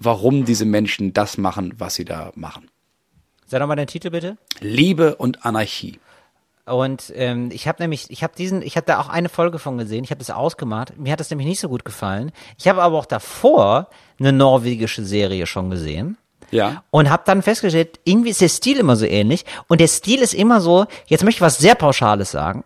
warum 0.00 0.44
diese 0.44 0.64
Menschen 0.64 1.12
das 1.12 1.38
machen, 1.38 1.74
was 1.78 1.94
sie 1.94 2.04
da 2.04 2.32
machen. 2.34 2.68
Sag 3.46 3.60
nochmal 3.60 3.76
den 3.76 3.86
Titel 3.86 4.10
bitte. 4.10 4.36
Liebe 4.60 5.14
und 5.16 5.44
Anarchie. 5.44 6.00
Und 6.66 7.12
ähm, 7.16 7.50
ich 7.52 7.66
habe 7.66 7.82
nämlich, 7.82 8.06
ich 8.10 8.22
habe 8.22 8.32
diesen, 8.36 8.62
ich 8.62 8.76
habe 8.76 8.86
da 8.86 9.00
auch 9.00 9.08
eine 9.08 9.28
Folge 9.28 9.58
von 9.58 9.76
gesehen. 9.76 10.04
Ich 10.04 10.10
habe 10.10 10.20
das 10.20 10.30
ausgemacht. 10.30 10.96
Mir 10.98 11.12
hat 11.12 11.18
das 11.20 11.30
nämlich 11.30 11.48
nicht 11.48 11.58
so 11.60 11.68
gut 11.68 11.84
gefallen. 11.84 12.30
Ich 12.58 12.68
habe 12.68 12.80
aber 12.82 12.96
auch 12.96 13.06
davor 13.06 13.88
eine 14.20 14.32
norwegische 14.32 15.04
Serie 15.04 15.46
schon 15.46 15.70
gesehen 15.70 16.16
Ja. 16.52 16.84
und 16.90 17.10
habe 17.10 17.24
dann 17.26 17.42
festgestellt, 17.42 17.98
irgendwie 18.04 18.30
ist 18.30 18.40
der 18.40 18.48
Stil 18.50 18.76
immer 18.78 18.94
so 18.94 19.04
ähnlich. 19.04 19.44
Und 19.66 19.80
der 19.80 19.88
Stil 19.88 20.20
ist 20.20 20.34
immer 20.34 20.60
so. 20.60 20.86
Jetzt 21.06 21.24
möchte 21.24 21.38
ich 21.38 21.42
was 21.42 21.58
sehr 21.58 21.74
Pauschales 21.74 22.30
sagen. 22.30 22.62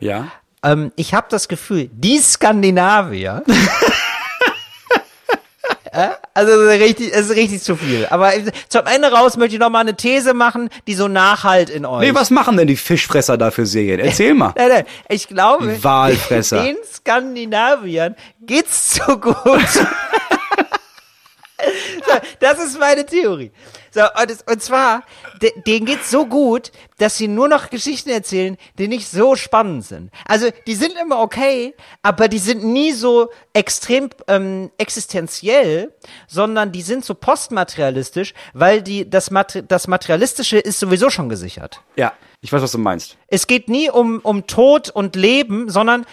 Ja. 0.00 0.32
Ähm, 0.64 0.90
ich 0.96 1.14
habe 1.14 1.28
das 1.30 1.46
Gefühl, 1.46 1.90
die 1.92 2.18
Skandinavier. 2.18 3.44
Also 6.34 6.52
es 6.52 6.74
ist 6.74 6.80
richtig, 6.80 7.12
es 7.12 7.30
ist 7.30 7.36
richtig 7.36 7.62
zu 7.62 7.76
viel. 7.76 8.06
Aber 8.10 8.32
zum 8.68 8.86
Ende 8.86 9.12
raus 9.12 9.36
möchte 9.36 9.54
ich 9.54 9.60
noch 9.60 9.70
mal 9.70 9.80
eine 9.80 9.94
These 9.96 10.34
machen, 10.34 10.68
die 10.86 10.94
so 10.94 11.06
nachhalt 11.06 11.70
in 11.70 11.86
euch. 11.86 12.00
Nee, 12.00 12.14
was 12.14 12.30
machen 12.30 12.56
denn 12.56 12.66
die 12.66 12.76
Fischfresser 12.76 13.38
da 13.38 13.50
für 13.52 13.64
Serien? 13.66 14.00
Erzähl 14.00 14.34
mal. 14.34 14.52
Nein, 14.56 14.68
nein, 14.68 14.84
ich 15.08 15.28
glaube, 15.28 15.68
Die 15.68 15.84
Walfresser. 15.84 16.62
den 16.64 16.76
Skandinaviern 16.92 18.16
geht's 18.40 18.90
zu 18.90 19.18
gut. 19.18 19.34
so, 22.06 22.14
das 22.40 22.58
ist 22.58 22.78
meine 22.78 23.06
Theorie. 23.06 23.52
So, 23.90 24.00
und, 24.00 24.30
es, 24.30 24.42
und 24.42 24.60
zwar, 24.62 25.04
de, 25.40 25.52
denen 25.66 25.86
geht's 25.86 26.10
so 26.10 26.26
gut, 26.26 26.72
dass 26.98 27.16
sie 27.16 27.28
nur 27.28 27.48
noch 27.48 27.70
Geschichten 27.70 28.10
erzählen, 28.10 28.56
die 28.78 28.88
nicht 28.88 29.08
so 29.08 29.36
spannend 29.36 29.84
sind. 29.84 30.10
Also, 30.26 30.48
die 30.66 30.74
sind 30.74 30.94
immer 31.00 31.20
okay, 31.20 31.74
aber 32.02 32.28
die 32.28 32.38
sind 32.38 32.64
nie 32.64 32.92
so 32.92 33.30
extrem 33.52 34.10
ähm, 34.26 34.70
existenziell, 34.78 35.92
sondern 36.26 36.72
die 36.72 36.82
sind 36.82 37.04
so 37.04 37.14
postmaterialistisch, 37.14 38.34
weil 38.52 38.82
die 38.82 39.08
das, 39.08 39.30
Mater 39.30 39.62
das 39.62 39.86
Materialistische 39.86 40.58
ist 40.58 40.80
sowieso 40.80 41.10
schon 41.10 41.28
gesichert. 41.28 41.80
Ja. 41.96 42.12
Ich 42.40 42.52
weiß, 42.52 42.60
was 42.60 42.72
du 42.72 42.78
meinst. 42.78 43.16
Es 43.28 43.46
geht 43.46 43.70
nie 43.70 43.88
um, 43.88 44.20
um 44.22 44.46
Tod 44.46 44.90
und 44.90 45.16
Leben, 45.16 45.70
sondern 45.70 46.04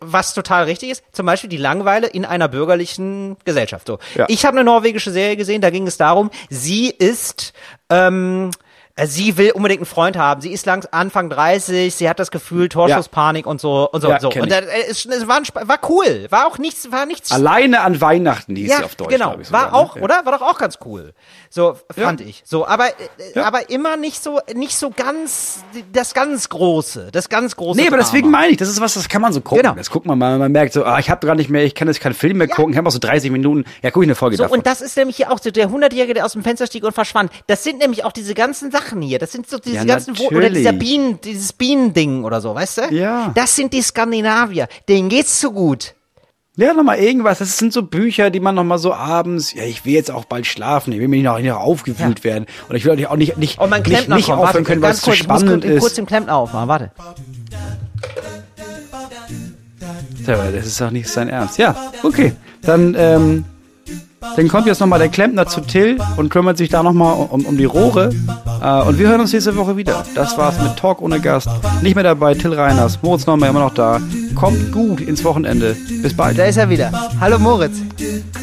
was 0.00 0.34
total 0.34 0.64
richtig 0.64 0.90
ist, 0.90 1.02
zum 1.12 1.26
Beispiel 1.26 1.48
die 1.50 1.56
Langeweile 1.56 2.06
in 2.08 2.24
einer 2.24 2.48
bürgerlichen 2.48 3.36
Gesellschaft. 3.44 3.86
So, 3.86 3.98
Ja. 4.16 4.26
ich 4.28 4.44
habe 4.44 4.56
eine 4.56 4.64
norwegische 4.64 5.10
Serie 5.10 5.36
gesehen, 5.36 5.60
da 5.60 5.70
ging 5.70 5.86
es 5.86 5.96
darum, 5.96 6.30
sie 6.50 6.88
ist 6.90 7.52
ähm, 7.90 8.50
äh, 8.50 8.67
Sie 9.06 9.36
will 9.36 9.52
unbedingt 9.52 9.80
einen 9.80 9.86
Freund 9.86 10.16
haben. 10.16 10.40
Sie 10.40 10.52
ist 10.52 10.66
lang 10.66 10.86
Anfang 10.90 11.30
30, 11.30 11.94
sie 11.94 12.08
hat 12.08 12.18
das 12.18 12.30
Gefühl 12.30 12.68
Torschusspanik 12.68 13.46
und 13.46 13.60
so 13.60 13.88
und 13.90 14.00
so 14.00 14.08
Ja, 14.08 14.14
und 14.16 14.20
so. 14.22 14.28
Und 14.30 14.36
ich. 14.36 14.48
da, 14.48 14.58
äh, 14.58 14.84
es, 14.90 15.04
es 15.06 15.28
war, 15.28 15.40
war 15.66 15.78
cool, 15.88 16.26
war 16.30 16.46
auch 16.46 16.58
nichts, 16.58 16.90
war 16.90 17.06
nichts. 17.06 17.30
Alleine 17.30 17.80
an 17.82 18.00
Weihnachten 18.00 18.56
hieß 18.56 18.70
ja, 18.70 18.76
sie 18.78 18.84
auf 18.84 18.94
Deutsch. 18.96 19.10
genau, 19.10 19.36
ich 19.40 19.46
sogar, 19.48 19.72
war 19.72 19.74
auch, 19.74 19.94
ne? 19.94 20.00
Ja. 20.00 20.04
oder? 20.04 20.24
War 20.24 20.32
doch 20.38 20.42
auch 20.42 20.58
ganz 20.58 20.78
cool. 20.84 21.12
So 21.50 21.76
fand 21.94 22.20
ich. 22.20 22.42
So, 22.44 22.66
aber 22.66 22.88
äh, 22.88 22.92
Ja. 23.34 23.44
aber 23.44 23.70
immer 23.70 23.96
nicht 23.96 24.22
so 24.22 24.40
nicht 24.54 24.76
so 24.76 24.90
ganz 24.90 25.62
das 25.92 26.14
ganz 26.14 26.48
große, 26.48 27.10
das 27.12 27.28
ganz 27.28 27.56
große. 27.56 27.80
Nee, 27.80 27.86
aber 27.88 27.96
deswegen 27.98 28.30
meine 28.30 28.52
ich, 28.52 28.56
das 28.56 28.68
ist 28.68 28.80
was, 28.80 28.94
das 28.94 29.08
kann 29.08 29.22
man 29.22 29.32
so 29.32 29.40
gucken. 29.40 29.62
Genau. 29.62 29.74
Das 29.74 29.90
guckt 29.90 30.06
man 30.06 30.18
mal, 30.18 30.38
man 30.38 30.50
merkt 30.52 30.72
so, 30.72 30.84
ah, 30.84 30.98
ich 30.98 31.10
habe 31.10 31.26
gar 31.26 31.34
nicht 31.34 31.50
mehr, 31.50 31.64
ich 31.64 31.74
kann 31.74 31.88
jetzt 31.88 32.00
keinen 32.00 32.14
Film 32.14 32.38
mehr 32.38 32.48
Ja. 32.48 32.54
gucken, 32.54 32.72
ich 32.72 32.78
habe 32.78 32.88
auch 32.88 32.92
so 32.92 32.98
30 32.98 33.30
Minuten, 33.30 33.64
ja, 33.82 33.90
gucke 33.90 34.04
ich 34.04 34.08
eine 34.08 34.14
Folge 34.14 34.36
So, 34.36 34.42
davon. 34.44 34.58
und 34.58 34.66
das 34.66 34.80
ist 34.80 34.96
nämlich 34.96 35.16
hier 35.16 35.30
auch 35.32 35.38
so 35.40 35.50
der 35.50 35.70
Hundertjährige, 35.70 36.14
der 36.14 36.24
aus 36.24 36.32
dem 36.32 36.42
Fenster 36.42 36.66
stieg 36.66 36.84
und 36.84 36.92
verschwand. 36.92 37.30
Das 37.46 37.62
sind 37.64 37.78
nämlich 37.78 38.04
auch 38.04 38.12
diese 38.12 38.34
ganzen 38.34 38.70
Sachen 38.70 38.87
hier. 39.02 39.18
Das 39.18 39.32
sind 39.32 39.48
so 39.48 39.58
diese 39.58 39.76
Ja, 39.76 39.84
ganzen, 39.84 40.18
Wo 40.18 40.28
oder 40.28 40.48
dieser 40.50 40.72
natürlich. 40.72 40.90
Bienen, 40.90 41.20
dieses 41.22 41.52
Bienending 41.52 42.24
oder 42.24 42.40
so, 42.40 42.54
weißt 42.54 42.78
du? 42.78 42.82
Ja. 42.94 43.30
Das 43.34 43.54
sind 43.56 43.72
die 43.72 43.82
Skandinavier. 43.82 44.68
Denen 44.88 45.08
geht's 45.08 45.40
zu 45.40 45.52
gut. 45.52 45.94
Ja, 46.56 46.72
nochmal 46.74 46.98
irgendwas. 46.98 47.38
Das 47.38 47.56
sind 47.56 47.72
so 47.72 47.82
Bücher, 47.84 48.30
die 48.30 48.40
man 48.40 48.56
nochmal 48.56 48.78
so 48.78 48.92
abends, 48.92 49.52
ja, 49.54 49.62
ich 49.62 49.84
will 49.84 49.92
jetzt 49.92 50.10
auch 50.10 50.24
bald 50.24 50.44
schlafen, 50.44 50.92
ich 50.92 50.98
will 50.98 51.06
mir 51.06 51.16
nicht 51.16 51.24
noch, 51.24 51.38
nicht 51.38 51.52
aufgewühlt 51.52 52.24
werden. 52.24 52.46
Und 52.68 52.74
ich 52.74 52.84
will 52.84 53.06
auch 53.06 53.16
nicht, 53.16 53.36
nicht, 53.36 53.60
Und 53.60 53.70
mein 53.70 53.82
nicht, 53.82 53.90
Klempner 53.92 54.16
nicht 54.16 54.26
kommt. 54.26 54.38
aufhören 54.40 54.54
Warte, 54.54 54.62
können, 54.64 54.82
weil 54.82 54.90
es 54.90 54.98
zu 55.00 55.04
kurz, 55.10 55.20
ich 55.20 55.28
muss 55.28 55.40
spannend 55.40 55.62
kurz, 55.64 55.78
kurz 55.78 55.92
ist. 55.92 55.98
den 55.98 56.06
Klempner 56.06 56.34
aufmachen. 56.34 56.68
Warte. 56.68 56.90
Das 60.26 60.66
ist 60.66 60.80
doch 60.80 60.90
nicht 60.90 61.08
sein 61.08 61.28
Ernst. 61.28 61.58
Ja, 61.58 61.76
okay. 62.02 62.32
Dann, 62.62 62.94
ähm, 62.98 63.44
dann 64.20 64.48
kommt 64.48 64.66
jetzt 64.66 64.80
nochmal 64.80 64.98
der 64.98 65.08
Klempner 65.08 65.46
zu 65.46 65.60
Till 65.60 65.98
und 66.16 66.28
kümmert 66.28 66.58
sich 66.58 66.68
da 66.68 66.82
nochmal 66.82 67.14
um, 67.30 67.44
um 67.44 67.56
die 67.56 67.64
Rohre. 67.64 68.10
Äh, 68.62 68.82
und 68.82 68.98
wir 68.98 69.08
hören 69.08 69.20
uns 69.20 69.32
nächste 69.32 69.54
Woche 69.56 69.76
wieder. 69.76 70.04
Das 70.14 70.36
war's 70.36 70.60
mit 70.60 70.76
Talk 70.76 71.00
ohne 71.00 71.20
Gast. 71.20 71.48
Nicht 71.82 71.94
mehr 71.94 72.04
dabei, 72.04 72.34
Till 72.34 72.52
Reiners. 72.52 72.98
Moritz 73.02 73.26
Neumann 73.26 73.50
immer 73.50 73.60
noch 73.60 73.74
da. 73.74 74.00
Kommt 74.34 74.72
gut 74.72 75.00
ins 75.00 75.24
Wochenende. 75.24 75.76
Bis 76.02 76.14
bald. 76.14 76.38
Da 76.38 76.44
ist 76.44 76.56
er 76.56 76.68
wieder. 76.68 76.90
Hallo 77.20 77.38
Moritz. 77.38 77.76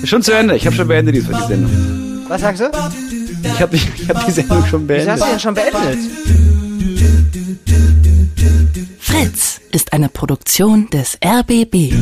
Ist 0.02 0.10
schon 0.10 0.22
zu 0.22 0.31
Ende. 0.34 0.56
Ich 0.56 0.65
habe 0.65 0.76
schon 0.76 0.88
beendet, 0.88 1.15
die, 1.15 1.22
Sendung. 1.22 1.72
Was 2.27 2.41
sagst 2.41 2.61
du? 2.61 2.72
Ich 3.43 3.61
habe 3.61 3.77
die, 3.77 3.84
ich 4.02 4.10
hab 4.10 4.26
die 4.26 4.31
Sendung 4.31 4.65
schon 4.65 4.88
Wieso 4.88 5.06
beendet. 5.06 5.10
hast 5.10 5.23
du 5.23 5.27
denn 5.30 5.39
schon 5.39 5.53
beendet? 5.53 5.99
Fritz 8.99 9.61
ist 9.72 9.93
eine 9.93 10.10
Produktion 10.10 10.89
des 10.89 11.18
RBB. 11.23 11.93